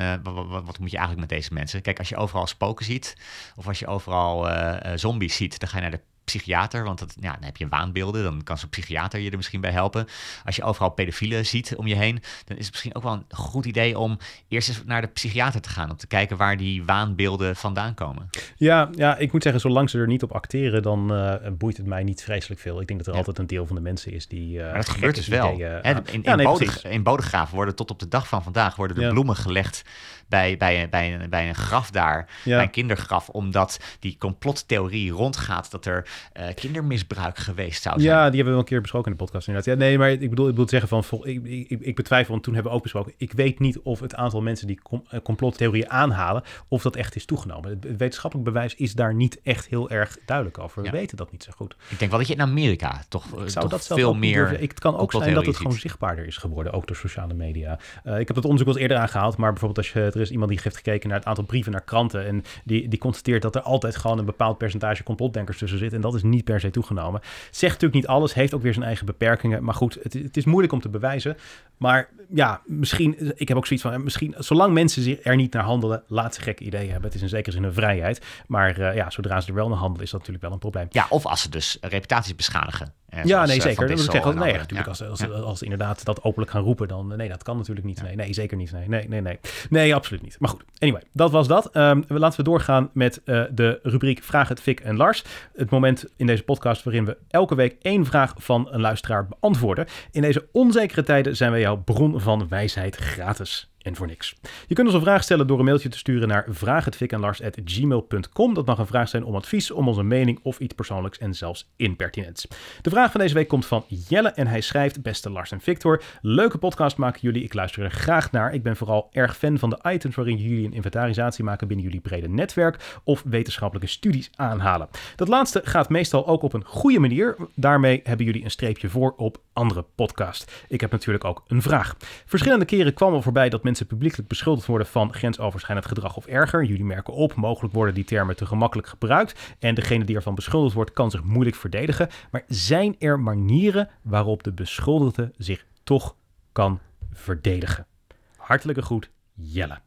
wat, 0.65 0.79
moet 0.79 0.91
je 0.91 0.97
eigenlijk 0.97 1.29
met 1.29 1.29
deze 1.39 1.53
mensen? 1.53 1.81
Kijk, 1.81 1.99
als 1.99 2.09
je 2.09 2.15
overal 2.15 2.47
spoken 2.47 2.85
ziet, 2.85 3.17
of 3.55 3.67
als 3.67 3.79
je 3.79 3.87
overal 3.87 4.47
zombies 4.95 5.35
ziet, 5.35 5.59
dan 5.59 5.69
ga 5.69 5.75
je 5.75 5.81
naar 5.81 5.91
de 5.91 5.99
psychiater, 6.23 6.83
want 6.83 6.99
dat, 6.99 7.15
ja, 7.19 7.33
dan 7.33 7.43
heb 7.43 7.57
je 7.57 7.67
waanbeelden, 7.67 8.23
dan 8.23 8.43
kan 8.43 8.57
zo'n 8.57 8.69
psychiater 8.69 9.19
je 9.19 9.29
er 9.31 9.37
misschien 9.37 9.61
bij 9.61 9.71
helpen. 9.71 10.07
Als 10.45 10.55
je 10.55 10.63
overal 10.63 10.89
pedofielen 10.89 11.45
ziet 11.45 11.75
om 11.75 11.87
je 11.87 11.95
heen, 11.95 12.21
dan 12.45 12.57
is 12.57 12.63
het 12.63 12.71
misschien 12.71 12.95
ook 12.95 13.03
wel 13.03 13.13
een 13.13 13.25
goed 13.29 13.65
idee 13.65 13.99
om 13.99 14.17
eerst 14.47 14.69
eens 14.69 14.83
naar 14.85 15.01
de 15.01 15.07
psychiater 15.07 15.61
te 15.61 15.69
gaan, 15.69 15.89
om 15.89 15.97
te 15.97 16.07
kijken 16.07 16.37
waar 16.37 16.57
die 16.57 16.83
waanbeelden 16.83 17.55
vandaan 17.55 17.93
komen. 17.93 18.29
Ja, 18.57 18.89
ja 18.95 19.17
ik 19.17 19.31
moet 19.31 19.43
zeggen, 19.43 19.61
zolang 19.61 19.89
ze 19.89 19.97
er 19.99 20.07
niet 20.07 20.23
op 20.23 20.31
acteren, 20.31 20.81
dan 20.81 21.13
uh, 21.13 21.33
boeit 21.51 21.77
het 21.77 21.85
mij 21.85 22.03
niet 22.03 22.23
vreselijk 22.23 22.61
veel. 22.61 22.81
Ik 22.81 22.87
denk 22.87 22.99
dat 22.99 23.07
er 23.07 23.13
Ja. 23.13 23.19
altijd 23.19 23.39
een 23.39 23.47
deel 23.47 23.65
van 23.65 23.75
de 23.75 23.81
mensen 23.81 24.11
is 24.11 24.27
die... 24.27 24.57
uh, 24.57 24.63
Maar 24.65 24.73
dat 24.75 24.89
gebeurt 24.89 25.15
dus 25.15 25.27
wel. 25.27 25.53
ideeën, 25.53 25.71
Hè, 25.81 25.91
uh, 25.91 25.97
in, 25.97 26.03
in, 26.13 26.21
ja, 26.23 26.35
nee, 26.35 26.45
Bodeg- 26.45 26.65
precies. 26.79 26.83
in 26.91 27.03
Bodegraven 27.03 27.55
worden 27.55 27.75
tot 27.75 27.91
op 27.91 27.99
de 27.99 28.07
dag 28.07 28.27
van 28.27 28.43
vandaag 28.43 28.75
worden 28.75 28.95
de 28.97 29.01
Ja. 29.03 29.09
bloemen 29.09 29.35
gelegd 29.35 29.81
bij, 30.27 30.57
bij, 30.57 30.89
bij, 30.89 31.13
een- 31.13 31.29
bij 31.29 31.47
een 31.47 31.55
graf 31.55 31.91
daar, 31.91 32.29
Ja. 32.43 32.55
bij 32.55 32.63
een 32.63 32.69
kindergraf, 32.71 33.29
omdat 33.29 33.79
die 33.99 34.15
complottheorie 34.19 35.11
rondgaat 35.11 35.71
dat 35.71 35.85
er 35.85 36.07
eh, 36.33 36.45
kindermisbruik 36.55 37.37
geweest 37.37 37.81
zou 37.81 37.99
zijn. 38.01 38.15
Ja, 38.15 38.25
die 38.25 38.35
hebben 38.35 38.53
we 38.53 38.59
een 38.59 38.65
keer 38.65 38.81
besproken 38.81 39.11
in 39.11 39.17
de 39.17 39.23
podcast 39.23 39.47
inderdaad. 39.47 39.73
Ja, 39.73 39.79
nee, 39.79 39.97
maar 39.97 40.11
ik 40.11 40.29
bedoel, 40.29 40.45
ik 40.45 40.51
bedoel 40.51 40.69
zeggen 40.69 40.89
van, 40.89 41.03
vol- 41.03 41.27
ik, 41.27 41.43
ik, 41.45 41.79
ik 41.79 41.95
betwijfel, 41.95 42.31
want 42.31 42.43
toen 42.43 42.53
hebben 42.53 42.71
we 42.71 42.77
ook 42.77 42.83
besproken, 42.83 43.13
ik 43.17 43.31
weet 43.31 43.59
niet 43.59 43.79
of 43.79 43.99
het 43.99 44.15
aantal 44.15 44.41
mensen 44.41 44.67
die 44.67 44.79
com- 44.83 45.03
eh, 45.09 45.19
complottheorieën 45.23 45.89
aanhalen, 45.89 46.43
of 46.67 46.81
dat 46.81 46.95
echt 46.95 47.15
is 47.15 47.25
toegenomen. 47.25 47.69
Het, 47.69 47.83
het 47.83 47.97
wetenschappelijk 47.97 48.49
bewijs 48.49 48.75
is 48.75 48.93
daar 48.93 49.13
niet 49.13 49.39
echt 49.43 49.65
heel 49.67 49.89
erg 49.89 50.17
duidelijk 50.25 50.57
over. 50.59 50.81
We 50.83 50.89
weten 50.89 51.17
dat 51.17 51.31
niet 51.31 51.43
zo 51.43 51.51
goed. 51.55 51.75
Ik 51.89 51.99
denk 51.99 52.11
wel 52.11 52.19
dat 52.19 52.27
je 52.29 52.33
in 52.33 52.41
Amerika 52.41 53.03
toch, 53.09 53.25
Ik 53.25 53.29
toch 53.37 53.49
zou 53.49 53.67
dat 53.69 53.83
zelfs 53.83 54.01
veel 54.01 54.13
meer... 54.13 54.35
durven. 54.35 54.61
Ik- 54.61 54.69
Het 54.69 54.79
kan 54.79 54.97
ook 54.97 55.11
zijn 55.11 55.33
dat 55.33 55.45
het 55.45 55.57
gewoon 55.57 55.73
zichtbaarder 55.73 56.25
is 56.25 56.37
geworden, 56.37 56.73
ook 56.73 56.87
door 56.87 56.95
sociale 56.95 57.33
media. 57.33 57.79
Eh, 58.03 58.19
ik 58.19 58.27
heb 58.27 58.35
dat 58.35 58.43
onderzoek 58.45 58.65
wel 58.67 58.73
eens 58.75 58.83
eerder 58.83 58.97
aangehaald, 58.97 59.37
maar 59.37 59.49
bijvoorbeeld 59.51 59.77
als 59.85 59.91
je, 59.93 60.11
er 60.11 60.21
is 60.23 60.31
iemand 60.31 60.49
die 60.49 60.59
heeft 60.63 60.75
gekeken 60.75 61.09
naar 61.09 61.17
het 61.17 61.27
aantal 61.27 61.43
brieven 61.43 61.71
naar 61.71 61.83
kranten 61.83 62.25
en 62.25 62.43
die, 62.63 62.87
die 62.87 62.99
constateert 62.99 63.41
dat 63.41 63.55
er 63.55 63.61
altijd 63.61 63.95
gewoon 63.95 64.17
een 64.17 64.25
bepaald 64.25 64.57
percentage 64.57 65.03
complotdenkers 65.03 65.57
tussen 65.57 65.79
zit 65.79 65.93
en 65.93 66.01
dat 66.01 66.15
is 66.15 66.23
niet 66.23 66.43
per 66.43 66.59
se 66.59 66.69
toegenomen. 66.69 67.21
Zegt 67.51 67.73
natuurlijk 67.73 67.93
niet 67.93 68.07
alles, 68.07 68.33
heeft 68.33 68.53
ook 68.53 68.61
weer 68.61 68.73
zijn 68.73 68.85
eigen 68.85 69.05
beperkingen, 69.05 69.63
maar 69.63 69.75
goed, 69.75 69.97
het, 70.03 70.13
het 70.13 70.37
is 70.37 70.45
moeilijk 70.45 70.73
om 70.73 70.81
te 70.81 70.89
bewijzen. 70.89 71.37
Maar 71.77 72.09
ja, 72.29 72.61
misschien, 72.65 73.31
ik 73.35 73.47
heb 73.47 73.57
ook 73.57 73.65
zoiets 73.65 73.85
van, 73.85 73.93
eh, 73.93 73.99
misschien, 73.99 74.35
zolang 74.37 74.73
mensen 74.73 75.01
zich 75.01 75.25
er 75.25 75.35
niet 75.35 75.53
naar 75.53 75.63
handelen, 75.63 76.03
laat 76.07 76.35
ze 76.35 76.41
gekke 76.41 76.63
ideeën 76.63 76.91
hebben. 76.91 77.05
Het 77.05 77.15
is 77.15 77.21
in 77.21 77.29
zekere 77.29 77.51
zin 77.55 77.63
een 77.63 77.73
vrijheid, 77.73 78.25
maar 78.47 78.79
eh, 78.79 78.95
ja, 78.95 79.09
zodra 79.09 79.41
ze 79.41 79.47
er 79.47 79.53
wel 79.53 79.69
naar 79.69 79.77
handelen, 79.77 80.03
is 80.03 80.11
dat 80.11 80.19
natuurlijk 80.19 80.45
wel 80.45 80.53
een 80.53 80.59
probleem. 80.59 80.87
Ja, 80.89 81.05
of 81.09 81.25
als 81.25 81.41
ze 81.41 81.49
dus 81.49 81.77
reputaties 81.81 82.35
beschadigen. 82.35 82.93
Eh, 83.15 83.23
Ja, 83.23 83.45
nee, 83.45 83.55
eh, 83.55 83.61
zeker. 83.61 83.67
Dat 83.67 83.75
wil 83.77 83.83
ik 83.89 83.95
Dissel 83.95 84.13
zeggen. 84.13 84.31
en 84.31 84.37
Nee, 84.39 84.53
natuurlijk, 84.57 84.95
Ja. 84.97 85.05
als, 85.07 85.21
als, 85.21 85.41
als 85.43 85.57
ze 85.59 85.63
inderdaad 85.63 86.05
dat 86.05 86.23
openlijk 86.23 86.51
gaan 86.51 86.63
roepen, 86.63 86.87
dan 86.87 87.07
nee, 87.17 87.29
dat 87.29 87.43
kan 87.43 87.57
natuurlijk 87.57 87.85
niet. 87.85 88.01
Nee, 88.01 88.15
nee, 88.15 88.33
zeker 88.33 88.57
niet. 88.57 88.71
Nee, 88.71 88.87
nee, 88.87 89.07
nee, 89.07 89.21
nee. 89.21 89.39
Nee, 89.69 89.95
absoluut 89.95 90.21
niet. 90.21 90.35
Maar 90.39 90.49
goed, 90.49 90.63
anyway, 90.79 91.01
dat 91.13 91.31
was 91.31 91.47
dat. 91.47 91.69
We- 91.73 92.03
laten 92.07 92.37
we 92.37 92.43
doorgaan 92.43 92.89
met 92.93 93.21
eh, 93.25 93.43
de 93.51 93.79
rubriek 93.83 94.23
Vraag 94.23 94.47
het 94.49 94.61
Fik 94.61 94.79
en 94.79 94.95
Lars. 94.97 95.23
Het 95.55 95.69
moment 95.69 96.05
in 96.15 96.25
deze 96.25 96.43
podcast 96.43 96.83
waarin 96.83 97.05
we 97.05 97.17
elke 97.29 97.55
week 97.55 97.75
één 97.81 98.05
vraag 98.05 98.33
van 98.37 98.67
een 98.71 98.81
luisteraar 98.81 99.27
beantwoorden. 99.27 99.85
In 100.11 100.21
deze 100.21 100.47
onzekere 100.51 101.03
tijden 101.03 101.35
zijn 101.35 101.51
wij 101.51 101.59
jouw 101.59 101.77
bron 101.77 102.21
van 102.21 102.47
wijsheid 102.49 102.95
gratis. 102.95 103.72
En 103.83 103.95
voor 103.95 104.07
niks. 104.07 104.35
Je 104.67 104.75
kunt 104.75 104.87
ons 104.87 104.95
een 104.95 105.03
vraag 105.03 105.23
stellen 105.23 105.47
door 105.47 105.59
een 105.59 105.65
mailtje 105.65 105.89
te 105.89 105.97
sturen 105.97 106.27
naar 106.27 106.45
vraaghetfikenlars.gmail.com. 106.49 108.53
Dat 108.53 108.65
mag 108.65 108.77
een 108.77 108.87
vraag 108.87 109.09
zijn 109.09 109.23
om 109.23 109.35
advies, 109.35 109.71
om 109.71 109.87
onze 109.87 110.03
mening 110.03 110.39
of 110.43 110.59
iets 110.59 110.73
persoonlijks 110.73 111.17
en 111.17 111.33
zelfs 111.33 111.71
impertinents. 111.75 112.47
De 112.81 112.89
vraag 112.89 113.11
van 113.11 113.21
deze 113.21 113.33
week 113.33 113.47
komt 113.47 113.65
van 113.65 113.83
Jelle 113.87 114.29
en 114.29 114.47
hij 114.47 114.61
schrijft: 114.61 115.01
Beste 115.01 115.29
Lars 115.29 115.51
en 115.51 115.61
Victor, 115.61 116.01
leuke 116.21 116.57
podcast 116.57 116.97
maken 116.97 117.21
jullie. 117.21 117.43
Ik 117.43 117.53
luister 117.53 117.83
er 117.83 117.91
graag 117.91 118.31
naar. 118.31 118.53
Ik 118.53 118.63
ben 118.63 118.75
vooral 118.75 119.09
erg 119.11 119.37
fan 119.37 119.59
van 119.59 119.69
de 119.69 119.79
items 119.83 120.15
waarin 120.15 120.37
jullie 120.37 120.65
een 120.65 120.73
inventarisatie 120.73 121.43
maken 121.43 121.67
binnen 121.67 121.85
jullie 121.85 122.01
brede 122.01 122.29
netwerk 122.29 122.99
of 123.03 123.23
wetenschappelijke 123.25 123.89
studies 123.89 124.29
aanhalen. 124.35 124.89
Dat 125.15 125.27
laatste 125.27 125.61
gaat 125.63 125.89
meestal 125.89 126.27
ook 126.27 126.41
op 126.41 126.53
een 126.53 126.65
goede 126.65 126.99
manier. 126.99 127.35
Daarmee 127.55 128.01
hebben 128.03 128.25
jullie 128.25 128.43
een 128.43 128.51
streepje 128.51 128.89
voor 128.89 129.13
op 129.17 129.37
andere 129.53 129.85
podcast. 129.95 130.65
Ik 130.67 130.81
heb 130.81 130.91
natuurlijk 130.91 131.25
ook 131.25 131.43
een 131.47 131.61
vraag. 131.61 131.95
Verschillende 132.25 132.65
keren 132.65 132.93
kwam 132.93 133.13
al 133.13 133.21
voorbij 133.21 133.49
dat 133.49 133.63
mensen 133.63 133.72
publiekelijk 133.85 134.29
beschuldigd 134.29 134.67
worden 134.67 134.87
van 134.87 135.13
grensoverschrijdend 135.13 135.87
gedrag 135.87 136.15
of 136.15 136.25
erger. 136.25 136.63
Jullie 136.63 136.85
merken 136.85 137.13
op, 137.13 137.35
mogelijk 137.35 137.73
worden 137.73 137.93
die 137.93 138.03
termen 138.03 138.35
te 138.35 138.45
gemakkelijk 138.45 138.87
gebruikt 138.87 139.55
en 139.59 139.75
degene 139.75 140.03
die 140.03 140.15
ervan 140.15 140.35
beschuldigd 140.35 140.75
wordt 140.75 140.93
kan 140.93 141.11
zich 141.11 141.23
moeilijk 141.23 141.55
verdedigen. 141.55 142.09
Maar 142.31 142.43
zijn 142.47 142.95
er 142.99 143.19
manieren 143.19 143.89
waarop 144.01 144.43
de 144.43 144.51
beschuldigde 144.51 145.31
zich 145.37 145.65
toch 145.83 146.15
kan 146.51 146.79
verdedigen? 147.11 147.87
Hartelijke 148.35 148.81
groet, 148.81 149.09
Jelle. 149.33 149.79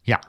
Ja, 0.00 0.20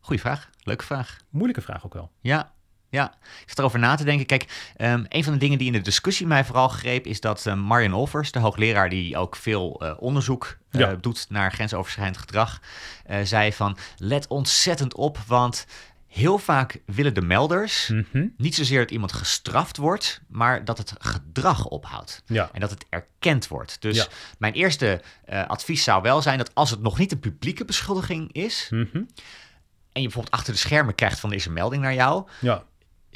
goede 0.00 0.20
vraag. 0.20 0.50
Leuke 0.58 0.84
vraag. 0.84 1.16
Moeilijke 1.30 1.62
vraag 1.62 1.84
ook 1.84 1.94
wel. 1.94 2.10
Ja, 2.20 2.54
ja. 2.96 3.14
Ik 3.22 3.48
zat 3.48 3.58
erover 3.58 3.78
na 3.78 3.94
te 3.94 4.04
denken. 4.04 4.26
Kijk, 4.26 4.72
ehm, 4.76 5.04
een 5.08 5.24
van 5.24 5.32
de 5.32 5.38
dingen 5.38 5.58
die 5.58 5.66
in 5.66 5.72
de 5.72 5.80
discussie 5.80 6.26
mij 6.26 6.44
vooral 6.44 6.68
greep... 6.68 7.06
is 7.06 7.20
dat 7.20 7.46
eh, 7.46 7.54
Marian 7.54 7.94
Olvers, 7.94 8.32
de 8.32 8.38
hoogleraar 8.38 8.88
die 8.88 9.16
ook 9.16 9.36
veel 9.36 9.80
eh, 9.80 9.94
onderzoek 9.98 10.56
eh, 10.70 10.80
Ja. 10.80 10.94
doet... 10.94 11.26
naar 11.28 11.52
grensoverschrijdend 11.52 12.18
gedrag, 12.18 12.60
eh, 13.06 13.18
zei 13.22 13.52
van... 13.52 13.76
let 13.96 14.26
ontzettend 14.26 14.94
op, 14.94 15.18
want 15.26 15.66
heel 16.06 16.38
vaak 16.38 16.80
willen 16.86 17.14
de 17.14 17.20
melders... 17.22 17.88
Mhm. 17.88 18.26
niet 18.36 18.54
zozeer 18.54 18.78
dat 18.78 18.90
iemand 18.90 19.12
gestraft 19.12 19.76
wordt... 19.76 20.20
maar 20.28 20.64
dat 20.64 20.78
het 20.78 20.92
gedrag 20.98 21.64
ophoudt. 21.64 22.22
Ja. 22.26 22.50
En 22.52 22.60
dat 22.60 22.70
het 22.70 22.84
erkend 22.88 23.48
wordt. 23.48 23.76
Dus 23.80 23.96
Ja. 23.96 24.06
mijn 24.38 24.52
eerste 24.52 25.00
advies 25.46 25.84
zou 25.84 26.02
wel 26.02 26.22
zijn... 26.22 26.38
dat 26.38 26.54
als 26.54 26.70
het 26.70 26.80
nog 26.80 26.98
niet 26.98 27.12
een 27.12 27.20
publieke 27.20 27.64
beschuldiging 27.64 28.32
is... 28.32 28.66
Mhm. 28.70 28.96
en 28.96 30.02
je 30.02 30.08
bijvoorbeeld 30.08 30.34
achter 30.34 30.52
de 30.52 30.58
schermen 30.58 30.94
krijgt 30.94 31.20
van 31.20 31.30
er 31.30 31.36
is 31.36 31.46
een 31.46 31.52
melding 31.52 31.82
naar 31.82 31.94
jou 31.94 32.24
Ja. 32.40 32.62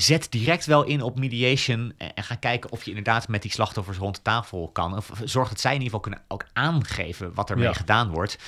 Zet 0.01 0.27
direct 0.31 0.67
wel 0.67 0.85
in 0.85 1.03
op 1.03 1.19
mediation 1.19 1.93
en, 1.97 2.25
ga 2.25 2.35
kijken 2.35 2.71
of 2.73 2.83
je 2.85 2.89
inderdaad 2.89 3.29
met 3.29 3.43
die 3.43 3.51
slachtoffers 3.53 3.99
rond 3.99 4.15
de 4.17 4.23
tafel 4.23 4.71
kan. 4.73 4.97
Of 4.97 5.11
zorg 5.25 5.49
dat 5.49 5.61
zij 5.61 5.75
in 5.75 5.83
ieder 5.83 5.95
geval 5.99 6.11
kunnen 6.13 6.23
ook 6.29 6.45
aangeven 6.53 7.35
wat 7.35 7.51
ermee 7.51 7.67
Ja. 7.67 7.73
gedaan 7.73 8.11
wordt. 8.11 8.39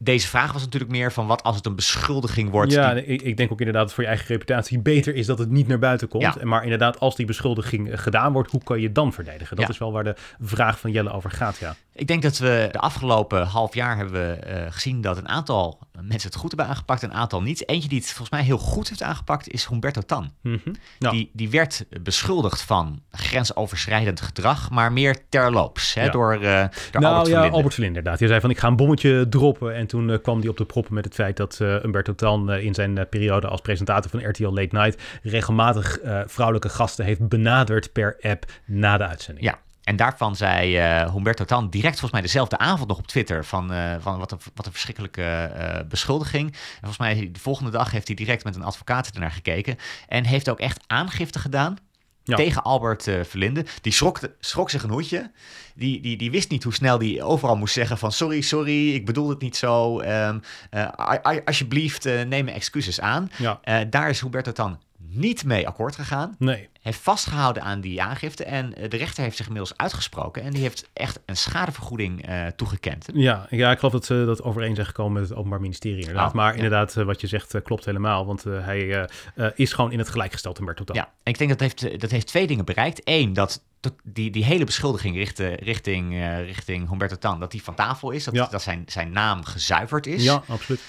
Deze 0.00 0.28
vraag 0.28 0.52
was 0.52 0.62
natuurlijk 0.62 0.92
meer 0.92 1.12
van 1.12 1.26
wat 1.26 1.42
als 1.42 1.56
het 1.56 1.66
een 1.66 1.74
beschuldiging 1.74 2.50
wordt. 2.50 2.72
Ja, 2.72 2.94
die- 2.94 3.04
ik, 3.04 3.22
ik 3.22 3.36
denk 3.36 3.52
ook 3.52 3.58
inderdaad 3.58 3.82
dat 3.84 3.92
voor 3.92 4.02
je 4.02 4.08
eigen 4.08 4.26
reputatie 4.26 4.78
beter 4.78 5.14
is 5.14 5.26
dat 5.26 5.38
het 5.38 5.50
niet 5.50 5.68
naar 5.68 5.78
buiten 5.78 6.08
komt. 6.08 6.22
Ja. 6.22 6.34
Maar 6.42 6.62
inderdaad, 6.62 7.00
als 7.00 7.16
die 7.16 7.26
beschuldiging 7.26 7.90
eh, 7.90 7.98
gedaan 7.98 8.32
wordt, 8.32 8.50
hoe 8.50 8.62
kan 8.64 8.80
je 8.80 8.92
dan 8.92 9.12
verdedigen? 9.12 9.56
Dat 9.56 9.64
Ja. 9.66 9.72
is 9.72 9.78
wel 9.78 9.92
waar 9.92 10.04
de 10.04 10.14
vraag 10.40 10.78
van 10.80 10.90
Jelle 10.90 11.10
over 11.12 11.30
gaat, 11.30 11.56
ja. 11.56 11.74
Ik 11.92 12.06
denk 12.06 12.22
dat 12.22 12.38
we 12.38 12.68
de 12.72 12.78
afgelopen 12.78 13.46
half 13.46 13.74
jaar 13.74 13.96
hebben 13.96 14.14
we 14.28 14.32
eh, 14.34 14.66
gezien 14.72 15.00
dat 15.00 15.16
een 15.16 15.28
aantal 15.28 15.78
mensen 16.02 16.30
het 16.30 16.38
goed 16.38 16.50
hebben 16.50 16.68
aangepakt, 16.68 17.02
een 17.02 17.12
aantal 17.14 17.42
niet. 17.42 17.68
Eentje 17.68 17.88
die 17.88 17.98
het 17.98 18.06
volgens 18.06 18.30
mij 18.30 18.42
heel 18.42 18.58
goed 18.58 18.88
heeft 18.88 19.02
aangepakt 19.02 19.48
is 19.48 19.66
Humberto 19.66 20.00
Tan. 20.00 20.32
Mhm. 20.42 20.58
Die, 20.98 21.30
die 21.32 21.50
werd 21.50 21.84
beschuldigd 22.02 22.62
van 22.62 23.02
grensoverschrijdend 23.10 24.20
gedrag, 24.20 24.70
maar 24.70 24.92
meer 24.92 25.16
terloops 25.28 25.94
hè, 25.94 26.04
Ja. 26.04 26.10
door, 26.10 26.32
eh 26.32 26.64
door 26.90 27.00
nou 27.00 27.14
Albert 27.14 27.28
ja. 27.28 27.48
Albert 27.48 27.74
Verlinde 27.74 27.98
inderdaad. 27.98 28.18
Die 28.18 28.28
zei 28.28 28.40
van 28.40 28.50
ik 28.50 28.58
ga 28.58 28.68
een 28.68 28.76
bommetje 28.76 29.28
droppen. 29.28 29.74
En 29.74 29.86
toen 29.86 30.10
eh, 30.10 30.18
kwam 30.22 30.40
hij 30.40 30.48
op 30.48 30.56
de 30.56 30.64
proppen 30.64 30.94
met 30.94 31.04
het 31.04 31.14
feit 31.14 31.36
dat 31.36 31.60
eh 31.60 31.84
Umberto 31.84 32.14
Tan 32.14 32.52
in 32.52 32.74
zijn 32.74 33.08
periode 33.08 33.48
als 33.48 33.60
presentator 33.60 34.10
van 34.10 34.28
RTL 34.28 34.48
Late 34.48 34.76
Night 34.76 35.02
regelmatig 35.22 35.98
vrouwelijke 36.26 36.68
gasten 36.68 37.04
heeft 37.04 37.28
benaderd 37.28 37.92
per 37.92 38.16
app 38.20 38.44
na 38.64 38.96
de 38.96 39.06
uitzending. 39.06 39.46
Ja, 39.46 39.58
en 39.88 39.96
daarvan 39.96 40.36
zei 40.36 40.76
eh 40.76 41.12
Humberto 41.12 41.44
Tan 41.44 41.70
direct 41.70 41.92
volgens 41.92 42.12
mij 42.12 42.20
dezelfde 42.20 42.58
avond 42.58 42.88
nog 42.88 42.98
op 42.98 43.06
Twitter 43.06 43.44
van, 43.44 43.72
eh, 43.72 43.94
van 44.00 44.18
wat, 44.18 44.32
een, 44.32 44.38
wat 44.54 44.66
een 44.66 44.72
verschrikkelijke 44.72 45.22
eh, 45.22 45.86
beschuldiging. 45.88 46.52
En 46.52 46.78
volgens 46.78 46.98
mij 46.98 47.30
de 47.32 47.40
volgende 47.40 47.70
dag 47.70 47.90
heeft 47.90 48.06
hij 48.06 48.16
direct 48.16 48.44
met 48.44 48.56
een 48.56 48.62
advocaat 48.62 49.10
ernaar 49.10 49.30
gekeken 49.30 49.76
en 50.08 50.24
heeft 50.24 50.48
ook 50.48 50.60
echt 50.60 50.80
aangifte 50.86 51.38
gedaan. 51.38 51.76
Ja. 52.22 52.36
Tegen 52.36 52.62
Albert 52.62 53.02
Verlinde. 53.02 53.64
Die 53.80 53.92
schrok, 53.92 54.20
schrok 54.40 54.70
zich 54.70 54.82
een 54.82 54.90
hoedje. 54.90 55.30
Die, 55.74 56.00
die, 56.00 56.16
die 56.16 56.30
wist 56.30 56.50
niet 56.50 56.62
hoe 56.64 56.74
snel 56.74 56.98
die 56.98 57.22
overal 57.22 57.56
moest 57.56 57.74
zeggen 57.74 57.98
van... 57.98 58.12
sorry, 58.12 58.40
sorry, 58.40 58.94
ik 58.94 59.06
bedoel 59.06 59.28
het 59.28 59.40
niet 59.40 59.56
zo. 59.56 60.00
Ehm, 60.00 60.38
eh, 60.70 61.40
alsjeblieft, 61.44 62.04
neem 62.04 62.44
mijn 62.44 62.48
excuses 62.48 63.00
aan. 63.00 63.30
Ja. 63.36 63.84
Daar 63.84 64.08
is 64.08 64.20
Humberto 64.20 64.52
Tan 64.52 64.78
niet 65.10 65.44
mee 65.44 65.66
akkoord 65.68 65.94
gegaan 65.94 66.36
Nee. 66.38 66.68
heeft 66.80 67.00
vastgehouden 67.00 67.62
aan 67.62 67.80
die 67.80 68.02
aangifte. 68.02 68.44
En 68.44 68.74
eh, 68.74 68.90
de 68.90 68.96
rechter 68.96 69.22
heeft 69.22 69.36
zich 69.36 69.46
inmiddels 69.46 69.76
uitgesproken. 69.76 70.42
En 70.42 70.50
die 70.52 70.62
heeft 70.62 70.88
echt 70.92 71.20
een 71.26 71.36
schadevergoeding 71.36 72.26
eh, 72.26 72.46
toegekend. 72.46 73.06
Ja, 73.12 73.46
ja, 73.50 73.70
ik 73.70 73.78
geloof 73.78 73.92
dat 73.92 74.04
ze 74.04 74.22
dat 74.26 74.42
overeen 74.42 74.74
zijn 74.74 74.86
gekomen 74.86 75.12
met 75.20 75.28
het 75.28 75.38
Openbaar 75.38 75.60
Ministerie 75.60 76.00
inderdaad. 76.00 76.28
Oh, 76.28 76.34
maar 76.34 76.50
ja. 76.50 76.54
inderdaad, 76.54 76.96
eh, 76.96 77.04
wat 77.04 77.20
je 77.20 77.26
zegt 77.26 77.62
klopt 77.62 77.84
helemaal. 77.84 78.26
Want 78.26 78.44
hij 78.44 79.08
is 79.54 79.72
gewoon 79.72 79.92
in 79.92 79.98
het 79.98 80.08
gelijk 80.08 80.32
gesteld. 80.32 80.60
Ja, 80.92 81.04
en 81.22 81.32
ik 81.32 81.38
denk 81.38 81.50
dat 81.50 81.60
heeft, 81.60 82.00
dat 82.00 82.10
heeft 82.10 82.26
twee 82.26 82.46
dingen 82.46 82.64
bereikt. 82.64 83.00
Eén, 83.04 83.32
dat 83.32 83.64
die, 84.02 84.30
die 84.30 84.44
hele 84.44 84.64
beschuldiging 84.64 85.16
richting, 85.16 85.64
richting, 85.64 86.12
richting 86.44 86.88
Humberto 86.88 87.16
Tan... 87.16 87.40
dat 87.40 87.50
die 87.50 87.62
van 87.62 87.74
tafel 87.74 88.10
is. 88.10 88.24
Dat, 88.24 88.34
Ja. 88.34 88.46
dat 88.46 88.62
zijn, 88.62 88.82
zijn 88.86 89.10
naam 89.10 89.44
gezuiverd 89.44 90.06
is. 90.06 90.24
ja 90.24 90.42
absoluut. 90.48 90.80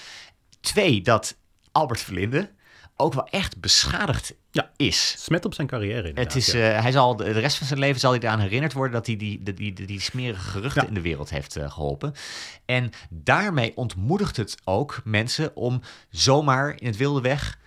Twee, 0.60 1.02
dat 1.02 1.36
Albert 1.72 2.00
Verlinde 2.00 2.50
ook 3.00 3.14
wel 3.14 3.26
echt 3.28 3.60
beschadigd 3.60 4.34
Ja. 4.50 4.70
is. 4.76 5.14
Smet 5.18 5.44
op 5.44 5.54
zijn 5.54 5.66
carrière 5.66 6.08
inderdaad. 6.08 6.24
Het 6.24 6.36
is, 6.36 6.52
ja. 6.52 6.72
eh, 6.72 6.82
hij 6.82 6.92
zal 6.92 7.16
de, 7.16 7.30
rest 7.30 7.56
van 7.58 7.66
zijn 7.66 7.78
leven 7.78 8.00
zal 8.00 8.10
hij 8.10 8.20
eraan 8.20 8.38
herinnerd 8.40 8.72
worden 8.72 8.92
dat 8.92 9.06
hij 9.06 9.16
die, 9.16 9.42
die, 9.42 9.54
die, 9.54 9.86
die 9.86 10.00
smerige 10.00 10.50
geruchten 10.50 10.82
Ja. 10.82 10.88
in 10.88 10.94
de 10.94 11.00
wereld 11.00 11.30
heeft 11.30 11.56
eh, 11.56 11.70
geholpen. 11.70 12.14
En 12.64 12.90
daarmee 13.10 13.76
ontmoedigt 13.76 14.36
het 14.36 14.56
ook 14.64 15.00
mensen 15.04 15.56
om 15.56 15.80
zomaar 16.10 16.80
in 16.80 16.86
het 16.86 16.96
wilde 16.96 17.20
weg 17.20 17.58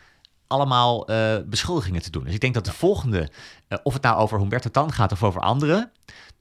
allemaal 0.47 1.11
uh, 1.11 1.35
beschuldigingen 1.45 2.01
te 2.01 2.09
doen. 2.09 2.23
Dus 2.23 2.33
ik 2.33 2.39
denk 2.41 2.53
dat 2.53 2.65
de 2.65 2.73
volgende, 2.73 3.29
of 3.83 3.93
het 3.93 4.01
nou 4.01 4.17
over 4.17 4.39
Humberto 4.39 4.69
Tan 4.69 4.93
gaat 4.93 5.11
of 5.11 5.23
over 5.23 5.41
anderen, 5.41 5.91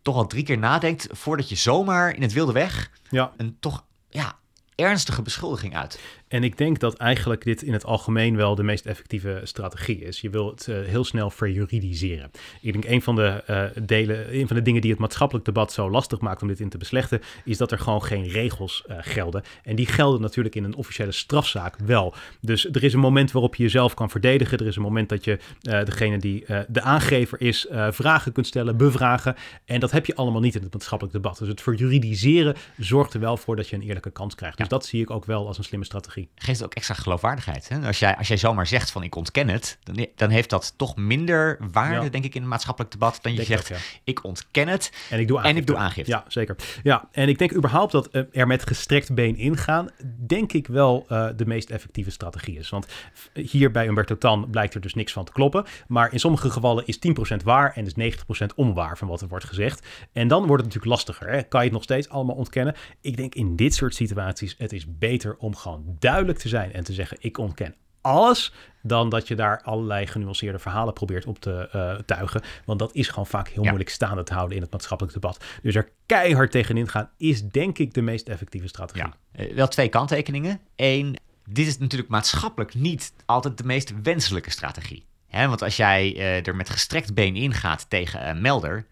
toch 0.02 0.16
al 0.16 0.26
drie 0.26 0.42
keer 0.44 0.58
nadenkt 0.58 1.06
voordat 1.10 1.48
je 1.48 1.56
zomaar 1.56 2.14
in 2.14 2.22
het 2.22 2.32
wilde 2.32 2.52
weg 2.52 2.90
ja. 3.10 3.32
een 3.36 3.56
toch 3.60 3.84
ja, 4.08 4.38
ernstige 4.74 5.22
beschuldiging 5.22 5.76
uit. 5.76 6.00
En 6.32 6.44
ik 6.44 6.58
denk 6.58 6.78
dat 6.78 6.96
eigenlijk 6.96 7.44
dit 7.44 7.62
in 7.62 7.72
het 7.72 7.84
algemeen 7.84 8.36
wel 8.36 8.54
de 8.54 8.62
meest 8.62 8.86
effectieve 8.86 9.40
strategie 9.44 9.98
is. 9.98 10.20
Je 10.20 10.30
wil 10.30 10.50
het 10.50 10.66
uh, 10.66 10.76
heel 10.86 11.04
snel 11.04 11.30
verjuridiseren. 11.30 12.30
Ik 12.60 12.72
denk 12.72 12.84
een 12.84 13.02
van 13.02 13.16
de 13.16 13.44
uh, 13.50 13.84
delen, 13.86 14.34
een 14.34 14.46
van 14.46 14.56
de 14.56 14.62
dingen 14.62 14.80
die 14.80 14.90
het 14.90 15.00
maatschappelijk 15.00 15.44
debat 15.44 15.72
zo 15.72 15.90
lastig 15.90 16.20
maakt 16.20 16.42
om 16.42 16.48
dit 16.48 16.60
in 16.60 16.68
te 16.68 16.78
beslechten, 16.78 17.20
is 17.44 17.56
dat 17.56 17.72
er 17.72 17.78
gewoon 17.78 18.02
geen 18.02 18.28
regels 18.28 18.84
uh, 18.90 18.96
gelden. 19.00 19.42
En 19.62 19.76
die 19.76 19.86
gelden 19.86 20.20
natuurlijk 20.20 20.54
in 20.54 20.64
een 20.64 20.74
officiële 20.74 21.12
strafzaak 21.12 21.76
wel. 21.84 22.14
Dus 22.40 22.66
er 22.66 22.84
is 22.84 22.92
een 22.92 23.00
moment 23.00 23.32
waarop 23.32 23.54
je 23.54 23.62
jezelf 23.62 23.94
kan 23.94 24.10
verdedigen. 24.10 24.58
Er 24.58 24.66
is 24.66 24.76
een 24.76 24.82
moment 24.82 25.08
dat 25.08 25.24
je 25.24 25.38
degene 25.62 26.18
die 26.18 26.44
de 26.68 26.80
aangever 26.80 27.40
is, 27.40 27.66
vragen 27.90 28.32
kunt 28.32 28.46
stellen, 28.46 28.76
bevragen. 28.76 29.34
En 29.64 29.80
dat 29.80 29.90
heb 29.90 30.06
je 30.06 30.14
allemaal 30.14 30.40
niet 30.40 30.54
in 30.54 30.62
het 30.62 30.72
maatschappelijk 30.72 31.16
debat. 31.16 31.38
Dus 31.38 31.48
het 31.48 31.60
verjuridiseren 31.60 32.54
zorgt 32.78 33.14
er 33.14 33.20
wel 33.20 33.36
voor 33.36 33.56
dat 33.56 33.68
je 33.68 33.76
een 33.76 33.82
eerlijke 33.82 34.10
kans 34.10 34.34
krijgt. 34.34 34.58
Dus 34.58 34.68
dat 34.68 34.86
zie 34.86 35.02
ik 35.02 35.10
ook 35.10 35.24
wel 35.24 35.46
als 35.46 35.58
een 35.58 35.64
slimme 35.64 35.86
strategie 35.86 36.21
geeft 36.34 36.58
het 36.58 36.66
ook 36.66 36.74
extra 36.74 36.94
geloofwaardigheid. 36.94 37.68
Hè? 37.68 37.86
Als, 37.86 37.98
jij, 37.98 38.16
als 38.16 38.28
jij 38.28 38.36
zomaar 38.36 38.66
zegt 38.66 38.90
van 38.90 39.02
ik 39.02 39.14
ontken 39.14 39.48
het, 39.48 39.78
dan, 39.82 40.06
dan 40.16 40.30
heeft 40.30 40.50
dat 40.50 40.74
toch 40.76 40.96
minder 40.96 41.58
waarde, 41.72 42.10
denk 42.10 42.24
ik, 42.24 42.34
in 42.34 42.40
het 42.40 42.50
maatschappelijk 42.50 42.92
debat 42.92 43.18
dan 43.22 43.34
je 43.34 43.44
zegt 43.44 43.72
ik 44.04 44.24
ontken 44.24 44.68
het 44.68 44.92
en 45.10 45.20
ik 45.20 45.28
doe 45.28 45.36
aangifte. 45.36 45.54
En 45.54 45.60
ik 45.60 45.66
doe 45.66 45.76
aangifte. 45.76 46.10
Ja, 46.10 46.24
zeker. 46.28 46.56
Ja, 46.82 47.08
en 47.12 47.28
ik 47.28 47.38
denk 47.38 47.54
überhaupt 47.54 47.92
dat 47.92 48.08
uh, 48.12 48.22
er 48.32 48.46
met 48.46 48.66
gestrekt 48.66 49.14
been 49.14 49.36
ingaan, 49.36 49.88
denk 50.26 50.52
ik 50.52 50.66
wel 50.66 51.06
uh, 51.08 51.28
de 51.36 51.46
meest 51.46 51.70
effectieve 51.70 52.10
strategie 52.10 52.58
is. 52.58 52.68
Want 52.68 52.86
hier 53.32 53.70
bij 53.70 53.86
Umberto 53.86 54.18
Tan 54.18 54.50
blijkt 54.50 54.74
er 54.74 54.80
dus 54.80 54.94
niks 54.94 55.12
van 55.12 55.24
te 55.24 55.32
kloppen. 55.32 55.64
Maar 55.86 56.12
in 56.12 56.18
sommige 56.18 56.50
gevallen 56.50 56.86
is 56.86 56.98
10% 57.32 57.36
waar 57.44 57.72
en 57.74 57.86
is 57.86 58.16
90% 58.42 58.46
onwaar 58.54 58.98
van 58.98 59.08
wat 59.08 59.20
er 59.20 59.28
wordt 59.28 59.44
gezegd. 59.44 59.86
En 60.12 60.28
dan 60.28 60.46
wordt 60.46 60.64
het 60.64 60.74
natuurlijk 60.74 60.92
lastiger. 60.92 61.28
Hè? 61.28 61.42
Kan 61.42 61.60
je 61.60 61.66
het 61.66 61.74
nog 61.74 61.82
steeds 61.82 62.08
allemaal 62.08 62.36
ontkennen? 62.36 62.74
Ik 63.00 63.16
denk 63.16 63.34
in 63.34 63.56
dit 63.56 63.74
soort 63.74 63.94
situaties, 63.94 64.54
het 64.58 64.72
is 64.72 64.98
beter 64.98 65.36
om 65.36 65.56
gewoon 65.56 65.96
duidelijk 65.98 66.11
duidelijk 66.12 66.38
te 66.38 66.48
zijn 66.48 66.72
en 66.72 66.84
te 66.84 66.92
zeggen: 66.92 67.16
ik 67.20 67.38
ontken 67.38 67.74
alles, 68.00 68.52
dan 68.82 69.08
dat 69.08 69.28
je 69.28 69.34
daar 69.34 69.62
allerlei 69.62 70.06
genuanceerde 70.06 70.58
verhalen 70.58 70.94
probeert 70.94 71.26
op 71.26 71.38
te 71.38 71.68
uh, 71.74 71.94
tuigen. 71.94 72.42
Want 72.64 72.78
dat 72.78 72.94
is 72.94 73.08
gewoon 73.08 73.26
vaak 73.26 73.48
heel 73.48 73.62
moeilijk 73.62 73.90
staande 73.90 74.22
te 74.22 74.34
houden 74.34 74.56
in 74.56 74.62
het 74.62 74.72
maatschappelijk 74.72 75.14
debat. 75.14 75.44
Dus 75.62 75.74
er 75.74 75.88
keihard 76.06 76.50
tegenin 76.50 76.88
gaan 76.88 77.10
is 77.16 77.42
denk 77.42 77.78
ik 77.78 77.94
de 77.94 78.02
meest 78.02 78.28
effectieve 78.28 78.68
strategie. 78.68 79.12
Ja. 79.32 79.44
Uh, 79.44 79.54
wel 79.54 79.68
twee 79.68 79.88
kanttekeningen. 79.88 80.60
Eén, 80.76 81.16
dit 81.44 81.66
is 81.66 81.78
natuurlijk 81.78 82.10
maatschappelijk 82.10 82.74
niet 82.74 83.12
altijd 83.26 83.58
de 83.58 83.64
meest 83.64 84.02
wenselijke 84.02 84.50
strategie. 84.50 85.06
Hè? 85.28 85.48
Want 85.48 85.62
als 85.62 85.76
jij 85.76 86.16
uh, 86.16 86.46
er 86.46 86.56
met 86.56 86.70
gestrekt 86.70 87.14
been 87.14 87.36
ingaat 87.36 87.90
tegen 87.90 88.28
een 88.28 88.40
melder, 88.40 88.86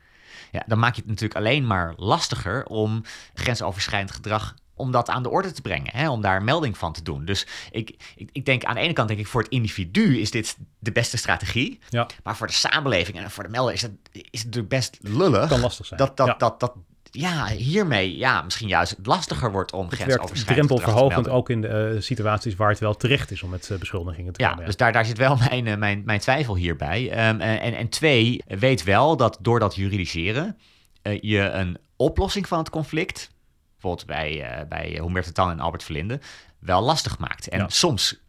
ja, 0.50 0.62
dan 0.66 0.78
maak 0.78 0.94
je 0.94 1.00
het 1.00 1.10
natuurlijk 1.10 1.40
alleen 1.40 1.66
maar 1.66 1.92
lastiger 1.96 2.64
om 2.64 3.02
grensoverschrijdend 3.34 4.10
gedrag 4.10 4.54
om 4.80 4.90
dat 4.90 5.08
aan 5.08 5.22
de 5.22 5.30
orde 5.30 5.52
te 5.52 5.62
brengen, 5.62 5.92
hè, 5.96 6.10
om 6.10 6.20
daar 6.20 6.42
melding 6.42 6.78
van 6.78 6.92
te 6.92 7.02
doen. 7.02 7.24
Dus 7.24 7.46
ik, 7.70 7.94
ik, 8.16 8.28
ik, 8.32 8.44
denk 8.44 8.64
aan 8.64 8.74
de 8.74 8.80
ene 8.80 8.92
kant 8.92 9.08
denk 9.08 9.20
ik 9.20 9.26
voor 9.26 9.42
het 9.42 9.50
individu 9.50 10.20
is 10.20 10.30
dit 10.30 10.56
de 10.78 10.92
beste 10.92 11.16
strategie, 11.16 11.78
ja. 11.88 12.06
maar 12.22 12.36
voor 12.36 12.46
de 12.46 12.52
samenleving 12.52 13.18
en 13.18 13.30
voor 13.30 13.42
de 13.42 13.50
melder 13.50 13.74
is 13.74 13.82
het, 13.82 13.92
is 14.30 14.42
het 14.42 14.68
best 14.68 14.98
lullig. 15.00 15.48
Kan 15.48 15.60
lastig 15.60 15.86
zijn. 15.86 16.00
Dat, 16.00 16.16
dat, 16.16 16.26
ja. 16.26 16.34
dat, 16.34 16.60
dat, 16.60 16.72
ja, 17.10 17.46
hiermee 17.46 18.16
ja, 18.16 18.42
misschien 18.42 18.68
juist 18.68 18.96
lastiger 19.02 19.52
wordt 19.52 19.72
om 19.72 19.90
grensoverschrijdend 19.90 20.68
drempelverhogend 20.68 21.28
ook 21.28 21.50
in 21.50 21.60
de 21.60 21.92
uh, 21.94 22.00
situaties 22.00 22.56
waar 22.56 22.70
het 22.70 22.78
wel 22.78 22.96
terecht 22.96 23.30
is 23.30 23.42
om 23.42 23.50
met 23.50 23.68
uh, 23.72 23.78
beschuldigingen 23.78 24.32
te 24.32 24.42
ja, 24.42 24.48
komen. 24.48 24.64
Dus 24.64 24.76
daar, 24.76 24.92
daar 24.92 25.04
zit 25.04 25.18
wel 25.18 25.36
mijn, 25.48 25.66
uh, 25.66 25.76
mijn, 25.76 26.02
mijn 26.04 26.20
twijfel 26.20 26.56
hierbij. 26.56 27.28
Um, 27.28 27.40
en, 27.40 27.74
en 27.74 27.88
twee, 27.88 28.42
weet 28.46 28.82
wel 28.82 29.16
dat 29.16 29.38
door 29.40 29.58
dat 29.58 29.74
juridiseren 29.74 30.58
je 31.20 31.40
een 31.40 31.78
oplossing 31.96 32.48
van 32.48 32.58
het 32.58 32.70
conflict 32.70 33.30
bijvoorbeeld 33.80 34.06
bij, 34.06 34.60
uh, 34.60 34.68
bij 34.68 34.88
Humberto 35.02 35.30
Tan 35.32 35.50
en 35.50 35.60
Albert 35.60 35.82
Verlinde, 35.82 36.20
wel 36.58 36.80
lastig 36.82 37.18
maakt. 37.18 37.48
En 37.48 37.58
Ja. 37.58 37.68
soms 37.68 38.20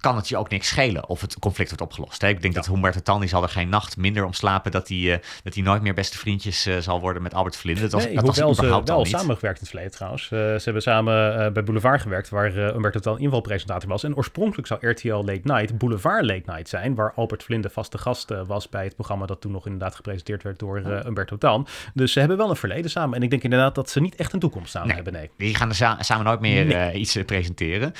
kan 0.00 0.16
het 0.16 0.28
je 0.28 0.36
ook 0.36 0.48
niks 0.50 0.68
schelen 0.68 1.08
of 1.08 1.20
het 1.20 1.38
conflict 1.38 1.68
wordt 1.68 1.84
opgelost. 1.84 2.20
Hè? 2.22 2.28
Ik 2.28 2.42
denk 2.42 2.54
Ja. 2.54 2.60
dat 2.60 2.68
Humberto 2.70 3.00
Tan 3.00 3.20
die 3.20 3.28
zal 3.28 3.42
er 3.42 3.48
geen 3.48 3.68
nacht 3.68 3.96
minder 3.96 4.24
om 4.24 4.32
slapen 4.32 4.70
dat 4.70 4.88
hij, 4.88 5.12
eh, 5.12 5.18
dat 5.42 5.54
hij 5.54 5.62
nooit 5.62 5.82
meer 5.82 5.94
beste 5.94 6.18
vriendjes 6.18 6.66
eh, 6.66 6.76
zal 6.78 7.00
worden 7.00 7.22
met 7.22 7.34
Albert 7.34 7.56
Verlinde. 7.56 7.80
Dat 7.82 7.92
was, 7.92 8.04
Nee, 8.04 8.14
dat 8.14 8.24
was 8.26 8.36
hoewel 8.36 8.54
ze 8.54 8.68
al 8.70 8.84
wel 8.84 8.98
niet. 8.98 9.08
samengewerkt 9.08 9.56
in 9.58 9.62
het 9.62 9.68
verleden 9.68 9.92
trouwens. 9.92 10.22
Eh, 10.24 10.38
ze 10.38 10.60
hebben 10.64 10.82
samen 10.82 11.52
bij 11.52 11.64
Boulevard 11.64 12.00
gewerkt, 12.00 12.28
waar 12.28 12.56
uh, 12.56 12.66
Umberto 12.66 12.98
Tan 13.00 13.18
invalpresentator 13.18 13.88
was. 13.88 14.04
En 14.04 14.16
oorspronkelijk 14.16 14.66
zou 14.68 14.88
RTL 14.88 15.08
Late 15.14 15.40
Night 15.42 15.78
Boulevard 15.78 16.24
Late 16.24 16.42
Night 16.46 16.68
zijn, 16.68 16.94
waar 16.94 17.12
Albert 17.14 17.42
Vlinde 17.42 17.70
vaste 17.70 17.98
gast 17.98 18.28
was 18.46 18.68
bij 18.68 18.84
het 18.84 18.94
programma 18.94 19.26
dat 19.26 19.40
toen 19.40 19.52
nog 19.52 19.64
inderdaad 19.64 19.94
gepresenteerd 19.94 20.42
werd 20.42 20.58
door 20.58 20.78
Oh. 20.84 20.98
eh, 20.98 21.04
Umberto 21.06 21.38
Tan. 21.38 21.66
Dus 21.94 22.12
ze 22.12 22.18
hebben 22.18 22.36
wel 22.36 22.50
een 22.50 22.56
verleden 22.56 22.90
samen. 22.90 23.16
En 23.16 23.22
ik 23.22 23.30
denk 23.30 23.42
inderdaad 23.42 23.74
dat 23.74 23.90
ze 23.90 24.00
niet 24.00 24.14
echt 24.14 24.32
een 24.32 24.40
toekomst 24.40 24.70
samen 24.70 24.86
Nee. 24.88 24.96
hebben, 24.96 25.12
nee. 25.12 25.30
Die 25.36 25.54
gaan 25.54 25.68
er 25.68 25.74
sa- 25.74 25.96
samen 26.02 26.24
nooit 26.24 26.40
meer 26.40 26.64
Nee. 26.66 26.92
iets 26.94 27.18
presenteren. 27.26 27.92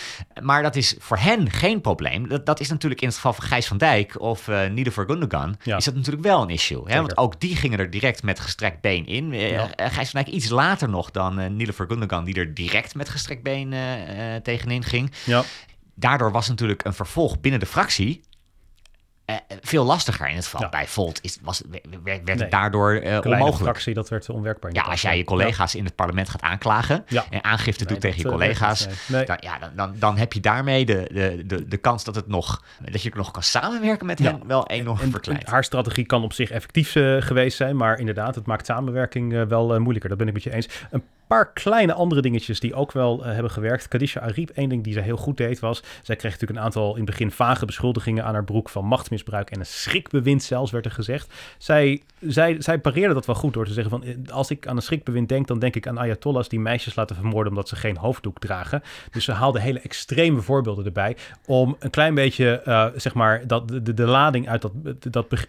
Maar 0.43 0.63
dat 0.63 0.77
is 0.77 0.97
voor 0.99 1.17
hen 1.19 1.51
geen 1.51 1.81
probleem. 1.81 1.89
Dat, 2.29 2.47
dat 2.47 2.61
is 2.61 2.69
natuurlijk 2.69 3.01
in 3.01 3.07
het 3.07 3.17
geval 3.17 3.33
van 3.33 3.45
Gijs 3.45 3.67
van 3.67 3.79
Dijk 3.79 4.21
of 4.21 4.49
eh 4.49 4.71
Nieder 4.71 4.93
Gundogan... 4.93 5.57
Ja. 5.63 5.77
is 5.77 5.85
dat 5.85 5.95
natuurlijk 5.95 6.25
wel 6.25 6.43
een 6.43 6.49
issue. 6.51 6.83
Hè? 6.85 6.97
Want 7.01 7.17
ook 7.17 7.41
die 7.41 7.57
gingen 7.57 7.79
er 7.79 7.91
direct 7.91 8.23
met 8.23 8.41
gestrekt 8.41 8.81
been 8.81 9.07
in. 9.07 9.33
Eh, 9.33 9.51
Ja. 9.51 9.75
eh, 9.75 9.93
Gijs 9.93 10.11
van 10.11 10.23
Dijk 10.23 10.35
iets 10.35 10.49
later 10.49 10.89
nog 10.89 11.11
dan 11.11 11.39
eh 11.39 11.51
Nieder 11.51 11.75
Gundogan... 11.75 12.25
die 12.25 12.35
er 12.35 12.55
direct 12.55 12.95
met 12.95 13.09
gestrekt 13.09 13.43
been 13.43 13.75
tegenin 14.43 14.85
ging. 14.85 15.13
Ja, 15.25 15.43
Daardoor 15.95 16.33
was 16.33 16.49
natuurlijk 16.49 16.85
een 16.85 16.95
vervolg 16.95 17.41
binnen 17.41 17.61
de 17.61 17.67
fractie... 17.67 18.21
eh, 19.49 19.57
veel 19.63 19.85
lastiger 19.85 20.29
in 20.29 20.35
het 20.37 20.45
geval. 20.45 20.61
Ja. 20.61 20.69
Bij 20.69 20.87
Volt 20.87 21.19
is, 21.23 21.39
was, 21.43 21.63
werd, 22.05 22.25
werd 22.25 22.39
Nee. 22.39 22.49
daardoor 22.49 22.93
eh, 22.93 23.01
kleine 23.01 23.29
onmogelijk. 23.29 23.57
fractie, 23.63 23.95
dat 23.95 24.09
werd 24.09 24.29
onwerkbaar. 24.29 24.73
Ja, 24.75 24.83
als 24.83 25.03
jij 25.03 25.17
je 25.17 25.25
collega's 25.25 25.75
in 25.75 25.85
het 25.85 25.95
parlement 25.95 26.29
gaat 26.29 26.43
aanklagen 26.43 27.05
Ja. 27.09 27.25
en 27.31 27.45
aangifte 27.45 27.85
Nee, 27.85 27.93
doet 27.93 28.01
tegen 28.03 28.19
je 28.19 28.25
eh, 28.25 28.31
collega's, 28.31 28.87
nee. 29.09 29.25
dan, 29.25 29.37
ja, 29.41 29.59
dan, 29.59 29.71
dan, 29.75 29.95
dan 29.99 30.17
heb 30.17 30.33
je 30.33 30.41
daarmee 30.41 30.85
de, 30.85 31.11
de, 31.13 31.43
de, 31.47 31.69
de 31.69 31.77
kans 31.77 32.05
dat, 32.05 32.15
het 32.15 32.27
nog, 32.29 32.63
dat 32.91 33.03
je 33.03 33.11
nog 33.15 33.31
kan 33.31 33.43
samenwerken 33.43 34.07
met 34.07 34.19
hen 34.19 34.43
wel 34.47 34.67
enorm 34.67 35.01
En 35.01 35.11
verkleind. 35.11 35.47
haar 35.47 35.65
strategie 35.65 36.07
kan 36.07 36.23
op 36.25 36.33
zich 36.33 36.51
effectief 36.51 36.95
eh, 36.95 37.17
geweest 37.21 37.57
zijn, 37.57 37.77
maar 37.77 37.99
inderdaad, 37.99 38.35
het 38.35 38.47
maakt 38.47 38.67
samenwerking 38.67 39.35
eh, 39.35 39.43
wel 39.43 39.75
eh, 39.75 39.79
moeilijker. 39.81 40.09
Dat 40.09 40.19
ben 40.19 40.27
ik 40.29 40.33
met 40.33 40.43
je 40.43 40.53
eens. 40.53 40.69
Een 40.91 41.03
paar 41.27 41.53
kleine 41.53 41.93
andere 41.93 42.21
dingetjes 42.21 42.61
die 42.61 42.75
ook 42.75 42.93
wel 42.93 43.25
eh, 43.25 43.33
hebben 43.33 43.51
gewerkt. 43.51 43.89
Kadisha 43.89 44.21
Ariep, 44.21 44.51
één 44.51 44.69
ding 44.69 44.85
die 44.85 44.93
zij 44.93 45.03
heel 45.03 45.17
goed 45.17 45.37
deed 45.37 45.59
was, 45.61 45.83
zij 46.03 46.17
kreeg 46.17 46.33
natuurlijk 46.33 46.59
een 46.59 46.65
aantal 46.65 46.91
in 46.91 46.97
het 46.97 47.11
begin 47.11 47.31
vage 47.31 47.65
beschuldigingen 47.67 48.25
aan 48.25 48.33
haar 48.33 48.45
broek 48.45 48.69
van 48.69 48.85
machtsmisbruik 48.85 49.20
en 49.29 49.59
een 49.59 49.67
schrikbewind 49.67 50.43
zelfs, 50.43 50.71
werd 50.71 50.85
er 50.85 50.91
gezegd. 50.91 51.33
Zij, 51.59 52.03
zij, 52.21 52.57
zij 52.59 52.79
pareerde 52.79 53.15
dat 53.15 53.27
wel 53.27 53.35
goed 53.35 53.53
door 53.53 53.67
te 53.67 53.73
zeggen 53.73 53.91
van, 53.91 54.05
eh, 54.05 54.17
als 54.33 54.51
ik 54.51 54.67
aan 54.67 54.77
een 54.77 54.83
schrikbewind 54.83 55.29
denk, 55.29 55.47
dan 55.47 55.59
denk 55.59 55.77
ik 55.77 55.87
aan 55.87 55.99
ayatollahs 55.99 56.49
die 56.49 56.61
meisjes 56.61 56.95
laten 56.95 57.17
vermoorden 57.17 57.53
omdat 57.53 57.69
ze 57.69 57.77
geen 57.77 57.97
hoofddoek 57.97 58.39
dragen. 58.39 58.83
Dus 59.11 59.25
ze 59.25 59.33
haalde 59.33 59.61
hele 59.61 59.81
extreme 59.81 60.41
voorbeelden 60.41 60.85
erbij 60.85 61.17
om 61.47 61.77
een 61.79 61.91
klein 61.91 62.15
beetje, 62.15 62.61
eh, 62.61 62.87
zeg 62.97 63.15
maar, 63.15 63.47
dat, 63.47 63.69
de, 63.69 63.83
de, 63.83 63.95
de 63.95 64.05
lading 64.07 64.49
uit 64.49 64.63
dat, 64.63 64.73
dat 65.13 65.29
beg- 65.29 65.47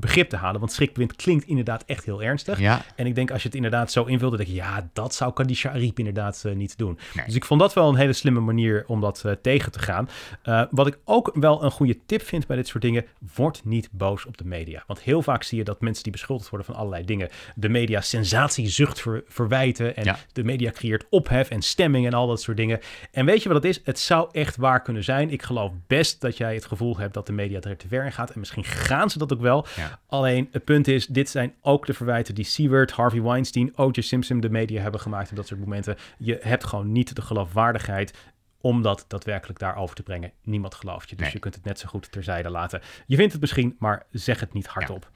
begrip 0.00 0.28
te 0.28 0.36
halen. 0.36 0.60
Want 0.60 0.72
schrikbewind 0.72 1.16
klinkt 1.16 1.44
inderdaad 1.44 1.82
echt 1.86 2.04
heel 2.04 2.22
ernstig. 2.22 2.58
Ja, 2.58 2.82
En 2.96 3.06
ik 3.06 3.14
denk 3.14 3.30
als 3.30 3.40
je 3.42 3.46
het 3.46 3.56
inderdaad 3.56 3.92
zo 3.92 4.04
invult, 4.04 4.30
dan 4.30 4.38
denk 4.40 4.50
je, 4.50 4.56
ja, 4.56 4.88
dat 4.92 5.14
zou 5.14 5.32
Ariep 5.62 5.98
inderdaad 5.98 6.42
eh, 6.46 6.54
niet 6.54 6.78
doen. 6.78 6.98
Nee. 7.14 7.26
Dus 7.26 7.34
ik 7.34 7.44
vond 7.44 7.60
dat 7.60 7.72
wel 7.72 7.88
een 7.88 7.94
hele 7.94 8.12
slimme 8.12 8.40
manier 8.40 8.84
om 8.86 9.00
dat 9.00 9.24
tegen 9.42 9.72
te 9.72 9.78
gaan. 9.78 10.08
Wat 10.70 10.86
ik 10.86 10.98
ook 11.04 11.30
wel 11.34 11.64
een 11.64 11.70
goede 11.70 11.98
tip 12.06 12.22
vind 12.22 12.46
bij 12.46 12.56
dit 12.56 12.66
soort 12.68 12.82
dingen, 12.82 12.99
word 13.36 13.60
niet 13.64 13.88
boos 13.92 14.26
op 14.26 14.36
de 14.38 14.44
media. 14.44 14.82
Want 14.86 15.00
heel 15.00 15.22
vaak 15.22 15.42
zie 15.42 15.58
je 15.58 15.64
dat 15.64 15.80
mensen 15.80 16.02
die 16.02 16.12
beschuldigd 16.12 16.48
worden 16.50 16.66
van 16.66 16.76
allerlei 16.76 17.04
dingen, 17.04 17.28
de 17.54 17.68
media 17.68 18.00
sensatiezucht 18.00 19.00
ver- 19.00 19.22
verwijten 19.26 19.96
en 19.96 20.04
Ja. 20.04 20.18
de 20.32 20.44
media 20.44 20.70
creëert 20.70 21.04
ophef 21.10 21.50
en 21.50 21.62
stemming 21.62 22.06
en 22.06 22.14
al 22.14 22.26
dat 22.26 22.40
soort 22.42 22.56
dingen. 22.56 22.80
En 23.12 23.24
weet 23.26 23.42
je 23.42 23.48
wat 23.48 23.62
het 23.62 23.76
is? 23.76 23.80
Het 23.84 23.98
zou 23.98 24.28
echt 24.32 24.56
waar 24.56 24.82
kunnen 24.82 25.04
zijn. 25.04 25.30
Ik 25.30 25.42
geloof 25.42 25.72
best 25.86 26.20
dat 26.20 26.36
jij 26.36 26.54
het 26.54 26.64
gevoel 26.64 26.98
hebt 26.98 27.14
dat 27.14 27.26
de 27.26 27.32
media 27.32 27.60
er 27.60 27.76
te 27.76 27.88
ver 27.88 28.04
in 28.04 28.12
gaat. 28.12 28.30
En 28.30 28.38
misschien 28.38 28.64
gaan 28.64 29.10
ze 29.10 29.18
dat 29.18 29.32
ook 29.32 29.40
wel. 29.40 29.66
Ja. 29.76 29.98
Alleen 30.06 30.48
het 30.52 30.64
punt 30.64 30.88
is, 30.88 31.06
dit 31.06 31.28
zijn 31.28 31.54
ook 31.60 31.86
de 31.86 31.94
verwijten 31.94 32.34
die 32.34 32.44
Seward, 32.44 32.90
Harvey 32.92 33.22
Weinstein, 33.22 33.72
O.J. 33.76 34.00
Simpson 34.00 34.40
de 34.40 34.50
media 34.50 34.82
hebben 34.82 35.00
gemaakt 35.00 35.30
op 35.30 35.36
dat 35.36 35.46
soort 35.46 35.60
momenten. 35.60 35.96
Je 36.18 36.38
hebt 36.42 36.64
gewoon 36.64 36.92
niet 36.92 37.16
de 37.16 37.22
geloofwaardigheid 37.22 38.14
om 38.60 38.82
dat 38.82 39.04
daadwerkelijk 39.08 39.58
daarover 39.58 39.96
te 39.96 40.02
brengen. 40.02 40.32
Niemand 40.42 40.74
gelooft 40.74 41.10
je, 41.10 41.16
dus 41.16 41.24
Nee. 41.24 41.34
je 41.34 41.40
kunt 41.40 41.54
het 41.54 41.64
net 41.64 41.78
zo 41.78 41.88
goed 41.88 42.12
terzijde 42.12 42.50
laten. 42.50 42.80
Je 43.06 43.16
vindt 43.16 43.32
het 43.32 43.40
misschien, 43.40 43.76
maar 43.78 44.06
zeg 44.10 44.40
het 44.40 44.52
niet 44.52 44.66
hardop. 44.66 45.10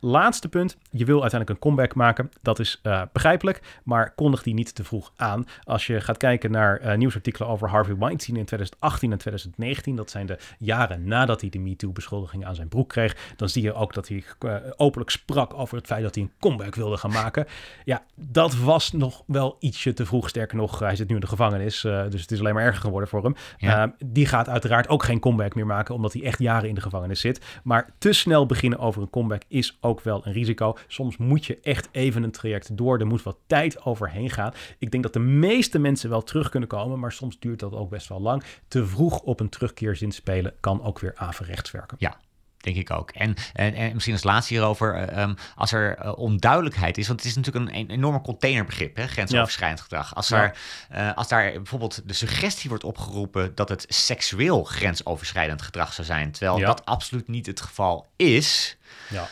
Laatste 0.00 0.48
punt. 0.48 0.76
Je 0.90 1.04
wil 1.04 1.20
uiteindelijk 1.20 1.50
een 1.50 1.70
comeback 1.70 1.94
maken. 1.94 2.30
Dat 2.42 2.58
is 2.58 2.80
uh, 2.82 3.02
begrijpelijk, 3.12 3.80
maar 3.84 4.14
kondig 4.14 4.42
die 4.42 4.54
niet 4.54 4.74
te 4.74 4.84
vroeg 4.84 5.12
aan. 5.16 5.46
Als 5.64 5.86
je 5.86 6.00
gaat 6.00 6.16
kijken 6.16 6.50
naar 6.50 6.80
uh, 6.82 6.94
nieuwsartikelen 6.94 7.48
over 7.48 7.68
Harvey 7.68 7.96
Weinstein 7.96 8.36
in 8.36 8.44
2018 8.44 9.12
en 9.12 9.18
2019, 9.18 9.96
dat 9.96 10.10
zijn 10.10 10.26
de 10.26 10.38
jaren 10.58 11.08
nadat 11.08 11.40
hij 11.40 11.50
de 11.50 11.58
MeToo-beschuldigingen 11.58 12.46
aan 12.46 12.54
zijn 12.54 12.68
broek 12.68 12.88
kreeg, 12.88 13.16
dan 13.36 13.48
zie 13.48 13.62
je 13.62 13.74
ook 13.74 13.94
dat 13.94 14.08
hij 14.08 14.24
uh, 14.44 14.56
openlijk 14.76 15.10
sprak 15.10 15.54
over 15.54 15.76
het 15.76 15.86
feit 15.86 16.02
dat 16.02 16.14
hij 16.14 16.24
een 16.24 16.32
comeback 16.40 16.74
wilde 16.74 16.96
gaan 16.96 17.12
maken. 17.12 17.46
Ja, 17.84 18.02
dat 18.14 18.56
was 18.56 18.92
nog 18.92 19.22
wel 19.26 19.56
ietsje 19.58 19.92
te 19.92 20.06
vroeg. 20.06 20.28
Sterker 20.28 20.56
nog, 20.56 20.78
hij 20.78 20.96
zit 20.96 21.08
nu 21.08 21.14
in 21.14 21.20
de 21.20 21.26
gevangenis, 21.26 21.80
dus 21.80 22.20
het 22.20 22.30
is 22.30 22.40
alleen 22.40 22.54
maar 22.54 22.64
erger 22.64 22.80
geworden 22.80 23.08
voor 23.08 23.22
hem. 23.22 23.34
Ja. 23.56 23.94
die 24.04 24.26
gaat 24.26 24.48
uiteraard 24.48 24.88
ook 24.88 25.02
geen 25.02 25.20
comeback 25.20 25.54
meer 25.54 25.66
maken, 25.66 25.94
omdat 25.94 26.12
hij 26.12 26.22
echt 26.22 26.38
jaren 26.38 26.68
in 26.68 26.74
de 26.74 26.80
gevangenis 26.80 27.20
zit. 27.20 27.60
Maar 27.62 27.90
te 27.98 28.12
snel 28.12 28.46
beginnen 28.46 28.78
over 28.78 29.02
een 29.02 29.10
comeback 29.10 29.42
is 29.48 29.78
ook 29.80 29.87
wel 29.96 30.26
een 30.26 30.32
risico. 30.32 30.76
Soms 30.86 31.16
moet 31.16 31.46
je 31.46 31.58
echt 31.62 31.88
even 31.92 32.22
een 32.22 32.30
traject 32.30 32.76
door. 32.76 32.98
Er 32.98 33.06
moet 33.06 33.22
wat 33.22 33.38
tijd 33.46 33.84
overheen 33.84 34.30
gaan. 34.30 34.52
Ik 34.78 34.90
denk 34.90 35.02
dat 35.02 35.12
de 35.12 35.18
meeste 35.18 35.78
mensen 35.78 36.10
wel 36.10 36.22
terug 36.22 36.48
kunnen 36.48 36.68
komen, 36.68 36.98
maar 36.98 37.12
soms 37.12 37.38
duurt 37.38 37.60
dat 37.60 37.72
ook 37.72 37.90
best 37.90 38.08
wel 38.08 38.20
lang. 38.20 38.42
Te 38.68 38.86
vroeg 38.86 39.20
op 39.20 39.40
een 39.40 39.48
terugkeerzin 39.48 40.12
spelen 40.12 40.54
kan 40.60 40.82
ook 40.82 40.98
weer 40.98 41.12
averechts 41.16 41.70
werken. 41.70 41.96
Ja, 42.00 42.16
denk 42.60 42.76
ik 42.76 42.90
ook. 42.90 43.10
En, 43.10 43.34
en, 43.52 43.74
en 43.74 43.92
misschien 43.92 44.14
als 44.14 44.22
laatste 44.22 44.54
hierover, 44.54 44.94
eh, 44.94 45.22
ehm, 45.22 45.34
als 45.54 45.72
er 45.72 45.96
eh, 45.96 46.18
onduidelijkheid 46.18 46.98
is, 46.98 47.06
want 47.06 47.20
het 47.20 47.28
is 47.28 47.36
natuurlijk 47.36 47.66
een, 47.66 47.78
een 47.78 47.90
enorme 47.90 48.20
containerbegrip, 48.20 48.96
hè, 48.96 49.06
grensoverschrijdend 49.06 49.80
gedrag. 49.80 50.14
Als, 50.14 50.30
er, 50.30 50.56
uh, 50.94 51.14
als 51.14 51.28
daar 51.28 51.52
bijvoorbeeld 51.52 52.08
de 52.08 52.12
suggestie 52.12 52.68
wordt 52.68 52.84
opgeroepen 52.84 53.54
dat 53.54 53.68
het 53.68 53.84
seksueel 53.88 54.64
grensoverschrijdend 54.64 55.62
gedrag 55.62 55.92
zou 55.92 56.06
zijn, 56.06 56.30
terwijl 56.32 56.58
dat 56.66 56.84
absoluut 56.84 57.28
niet 57.28 57.46
het 57.46 57.60
geval 57.60 58.06
is, 58.16 58.76
ja. 59.10 59.28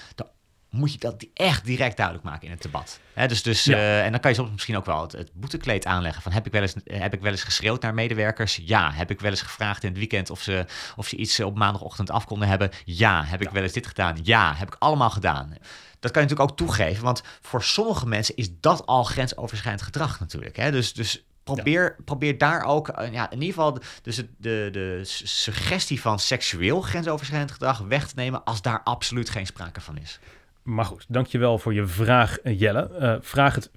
Moet 0.77 0.93
je 0.93 0.99
dat 0.99 1.27
echt 1.35 1.65
direct 1.65 1.97
duidelijk 1.97 2.27
maken 2.27 2.45
in 2.45 2.51
het 2.51 2.63
debat. 2.63 3.01
dus, 3.27 3.43
dus, 3.43 3.67
uh, 3.67 4.05
en 4.05 4.11
dan 4.11 4.21
kan 4.21 4.31
je 4.31 4.37
soms 4.37 4.51
misschien 4.51 4.77
ook 4.77 4.85
wel 4.85 5.03
het, 5.03 5.13
het, 5.13 5.31
boetekleed 5.35 5.87
aanleggen. 5.87 6.23
Van, 6.23 6.33
heb, 6.33 6.47
ik 6.47 6.53
wel 6.53 6.63
eens, 6.63 6.75
heb 6.85 7.15
ik 7.15 7.21
wel 7.21 7.33
eens 7.33 7.43
geschreeuwd 7.43 7.83
naar 7.83 7.95
medewerkers? 7.95 8.61
Ja. 8.63 8.93
Heb 8.93 9.11
ik 9.11 9.21
wel 9.21 9.31
eens 9.31 9.43
gevraagd 9.43 9.83
in 9.83 9.89
het 9.89 9.99
weekend 9.99 10.31
of 10.31 10.41
ze, 10.41 10.65
of 10.97 11.09
ze 11.09 11.17
iets 11.17 11.41
op 11.41 11.57
maandagochtend 11.57 12.11
af 12.11 12.25
konden 12.25 12.49
hebben? 12.49 12.71
Ja. 12.85 13.25
Heb 13.25 13.43
ik 13.43 13.51
wel 13.51 13.63
eens 13.63 13.73
dit 13.73 13.87
gedaan? 13.87 14.19
Ja. 14.23 14.55
Heb 14.55 14.69
ik 14.69 14.77
allemaal 14.79 15.11
gedaan. 15.11 15.55
Dat 16.01 16.11
kan 16.11 16.23
je 16.23 16.29
natuurlijk 16.29 16.51
ook 16.51 16.57
toegeven, 16.57 17.05
want 17.05 17.23
voor 17.41 17.63
sommige 17.63 18.07
mensen 18.07 18.37
is 18.37 18.61
dat 18.61 18.87
al 18.87 19.05
grensoverschrijdend 19.05 19.85
gedrag 19.85 20.21
natuurlijk. 20.21 20.57
Hè? 20.57 20.71
Dus, 20.71 20.93
dus 20.93 21.25
probeer, 21.55 21.97
probeer 22.05 22.39
daar 22.39 22.65
ook, 22.65 22.89
uh, 22.89 23.13
ja, 23.13 23.31
in 23.31 23.41
ieder 23.41 23.55
geval 23.55 23.79
dus 24.03 24.17
de, 24.17 24.29
de, 24.39 24.69
de 24.73 25.01
suggestie 25.25 26.01
van 26.01 26.19
seksueel 26.19 26.81
grensoverschrijdend 26.81 27.53
gedrag 27.53 27.79
weg 27.79 28.09
te 28.09 28.15
nemen 28.17 28.45
als 28.45 28.63
daar 28.63 28.81
absoluut 28.83 29.31
geen 29.31 29.47
sprake 29.47 29.81
van 29.81 29.99
is. 29.99 30.19
Maar 30.67 30.85
goed, 30.85 31.05
dankjewel 31.09 31.59
voor 31.59 31.75
je 31.75 31.87
vraag, 31.87 32.39
eh, 32.39 32.61
Jelle. 32.61 32.91
Uh, 33.01 33.15
vraag 33.21 33.55
het 33.55 33.71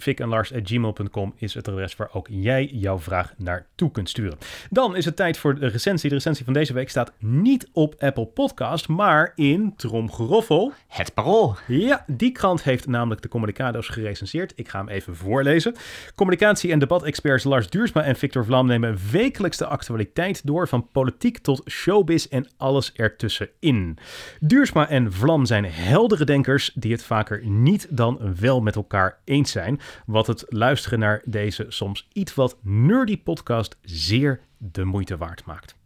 gmail.com 0.63 1.33
is 1.35 1.53
het 1.53 1.67
adres 1.67 1.95
waar 1.95 2.09
ook 2.13 2.27
jij 2.29 2.65
jouw 2.65 2.99
vraag 2.99 3.33
naartoe 3.37 3.91
kunt 3.91 4.09
sturen. 4.09 4.37
Dan 4.69 4.95
is 4.95 5.05
het 5.05 5.15
tijd 5.15 5.37
voor 5.37 5.59
de 5.59 5.67
recensie. 5.67 6.09
De 6.09 6.15
recensie 6.15 6.45
van 6.45 6.53
deze 6.53 6.73
week 6.73 6.89
staat 6.89 7.11
niet 7.19 7.69
op 7.73 7.95
Apple 7.99 8.25
Podcast, 8.25 8.87
maar 8.87 9.31
in 9.35 9.73
Tromgeroffel. 9.75 10.73
Het 10.87 11.13
Parool. 11.13 11.55
Ja, 11.67 12.03
die 12.07 12.31
krant 12.31 12.63
heeft 12.63 12.87
namelijk 12.87 13.21
de 13.21 13.27
Communicado's 13.27 13.87
gerecenseerd. 13.87 14.53
Ik 14.55 14.69
ga 14.69 14.79
hem 14.79 14.89
even 14.89 15.15
voorlezen. 15.15 15.75
Communicatie- 16.15 16.71
en 16.71 16.79
debatexperts 16.79 17.43
Lars 17.43 17.69
Duursma 17.69 18.03
en 18.03 18.15
Victor 18.15 18.45
Vlam 18.45 18.67
nemen 18.67 18.97
wekelijks 19.11 19.57
de 19.57 19.65
actualiteit 19.65 20.45
door 20.45 20.67
van 20.67 20.87
politiek 20.91 21.37
tot 21.37 21.61
showbiz 21.69 22.25
en 22.25 22.47
alles 22.57 22.93
ertussenin. 22.93 23.97
Duursma 24.39 24.89
en 24.89 25.13
Vlam 25.13 25.45
zijn 25.45 25.65
heldere 25.65 26.25
denkers 26.25 26.71
die 26.79 26.91
het 26.91 27.03
vaker 27.03 27.45
niet 27.45 27.87
dan 27.89 28.35
wel 28.39 28.61
met 28.61 28.75
elkaar 28.75 29.19
eens 29.23 29.51
zijn. 29.51 29.79
Wat 30.05 30.27
het 30.27 30.45
luisteren 30.47 30.99
naar 30.99 31.21
deze 31.25 31.65
soms 31.67 32.07
iets 32.13 32.35
wat 32.35 32.57
nerdy 32.61 33.21
podcast 33.21 33.77
zeer 33.81 34.39
de 34.57 34.83
moeite 34.83 35.17
waard 35.17 35.45
maakt 35.45 35.78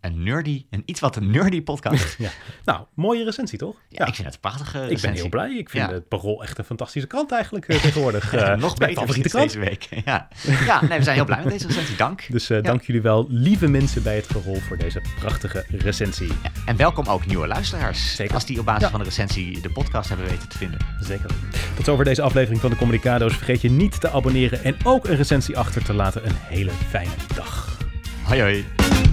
een 0.00 0.22
nerdy, 0.22 0.64
een 0.70 0.82
iets 0.84 1.00
wat 1.00 1.16
een 1.16 1.30
nerdy 1.30 1.62
podcast. 1.62 2.16
ja. 2.18 2.30
Nou, 2.64 2.84
mooie 2.94 3.24
recensie 3.24 3.58
toch? 3.58 3.76
Ja, 3.88 4.06
ik 4.06 4.14
vind 4.14 4.26
het 4.26 4.34
een 4.34 4.40
prachtige 4.40 4.78
recensie. 4.78 4.96
Ik 4.96 5.02
ben 5.02 5.12
heel 5.12 5.28
blij. 5.28 5.58
Ik 5.58 5.70
vind 5.70 5.90
het 5.90 6.08
Parool 6.08 6.42
echt 6.42 6.58
een 6.58 6.64
fantastische 6.64 7.08
krant 7.08 7.32
eigenlijk 7.32 7.68
uh, 7.68 7.80
tegenwoordig. 7.80 8.34
Uh, 8.34 8.54
Nog 8.68 8.76
beter 8.76 9.22
deze 9.32 9.58
week. 9.58 9.88
ja, 10.04 10.28
ja 10.66 10.84
nee, 10.84 10.98
we 10.98 11.04
zijn 11.04 11.16
heel 11.16 11.24
blij 11.24 11.42
met 11.42 11.52
deze 11.52 11.66
recensie. 11.66 11.96
Dank. 11.96 12.26
Dus 12.28 12.50
uh, 12.50 12.62
dank 12.62 12.82
jullie 12.82 13.02
wel, 13.02 13.26
lieve 13.28 13.66
mensen 13.66 14.02
bij 14.02 14.16
het 14.16 14.26
Parool, 14.26 14.60
voor 14.60 14.76
deze 14.76 15.02
prachtige 15.20 15.64
recensie. 15.68 16.32
en 16.66 16.76
welkom 16.76 17.06
ook 17.06 17.26
nieuwe 17.26 17.46
luisteraars. 17.46 18.14
Zeker. 18.14 18.34
Als 18.34 18.46
die 18.46 18.58
op 18.58 18.64
basis 18.64 18.88
van 18.88 18.98
de 18.98 19.04
recensie 19.04 19.60
de 19.60 19.70
podcast 19.70 20.08
hebben 20.08 20.26
weten 20.26 20.48
te 20.48 20.58
vinden. 20.58 20.78
Zeker. 21.00 21.30
Tot 21.76 21.84
zover 21.84 22.04
deze 22.04 22.22
aflevering 22.22 22.60
van 22.60 22.70
de 22.70 22.76
Communicado's. 22.76 23.36
Vergeet 23.36 23.60
je 23.60 23.70
niet 23.70 24.00
te 24.00 24.10
abonneren 24.10 24.64
en 24.64 24.76
ook 24.84 25.08
een 25.08 25.16
recensie 25.16 25.58
achter 25.58 25.84
te 25.84 25.92
laten. 25.92 26.26
Een 26.26 26.36
hele 26.36 26.70
fijne 26.70 27.14
dag. 27.34 27.78
Hoi 28.22 28.40
hoi. 28.40 29.07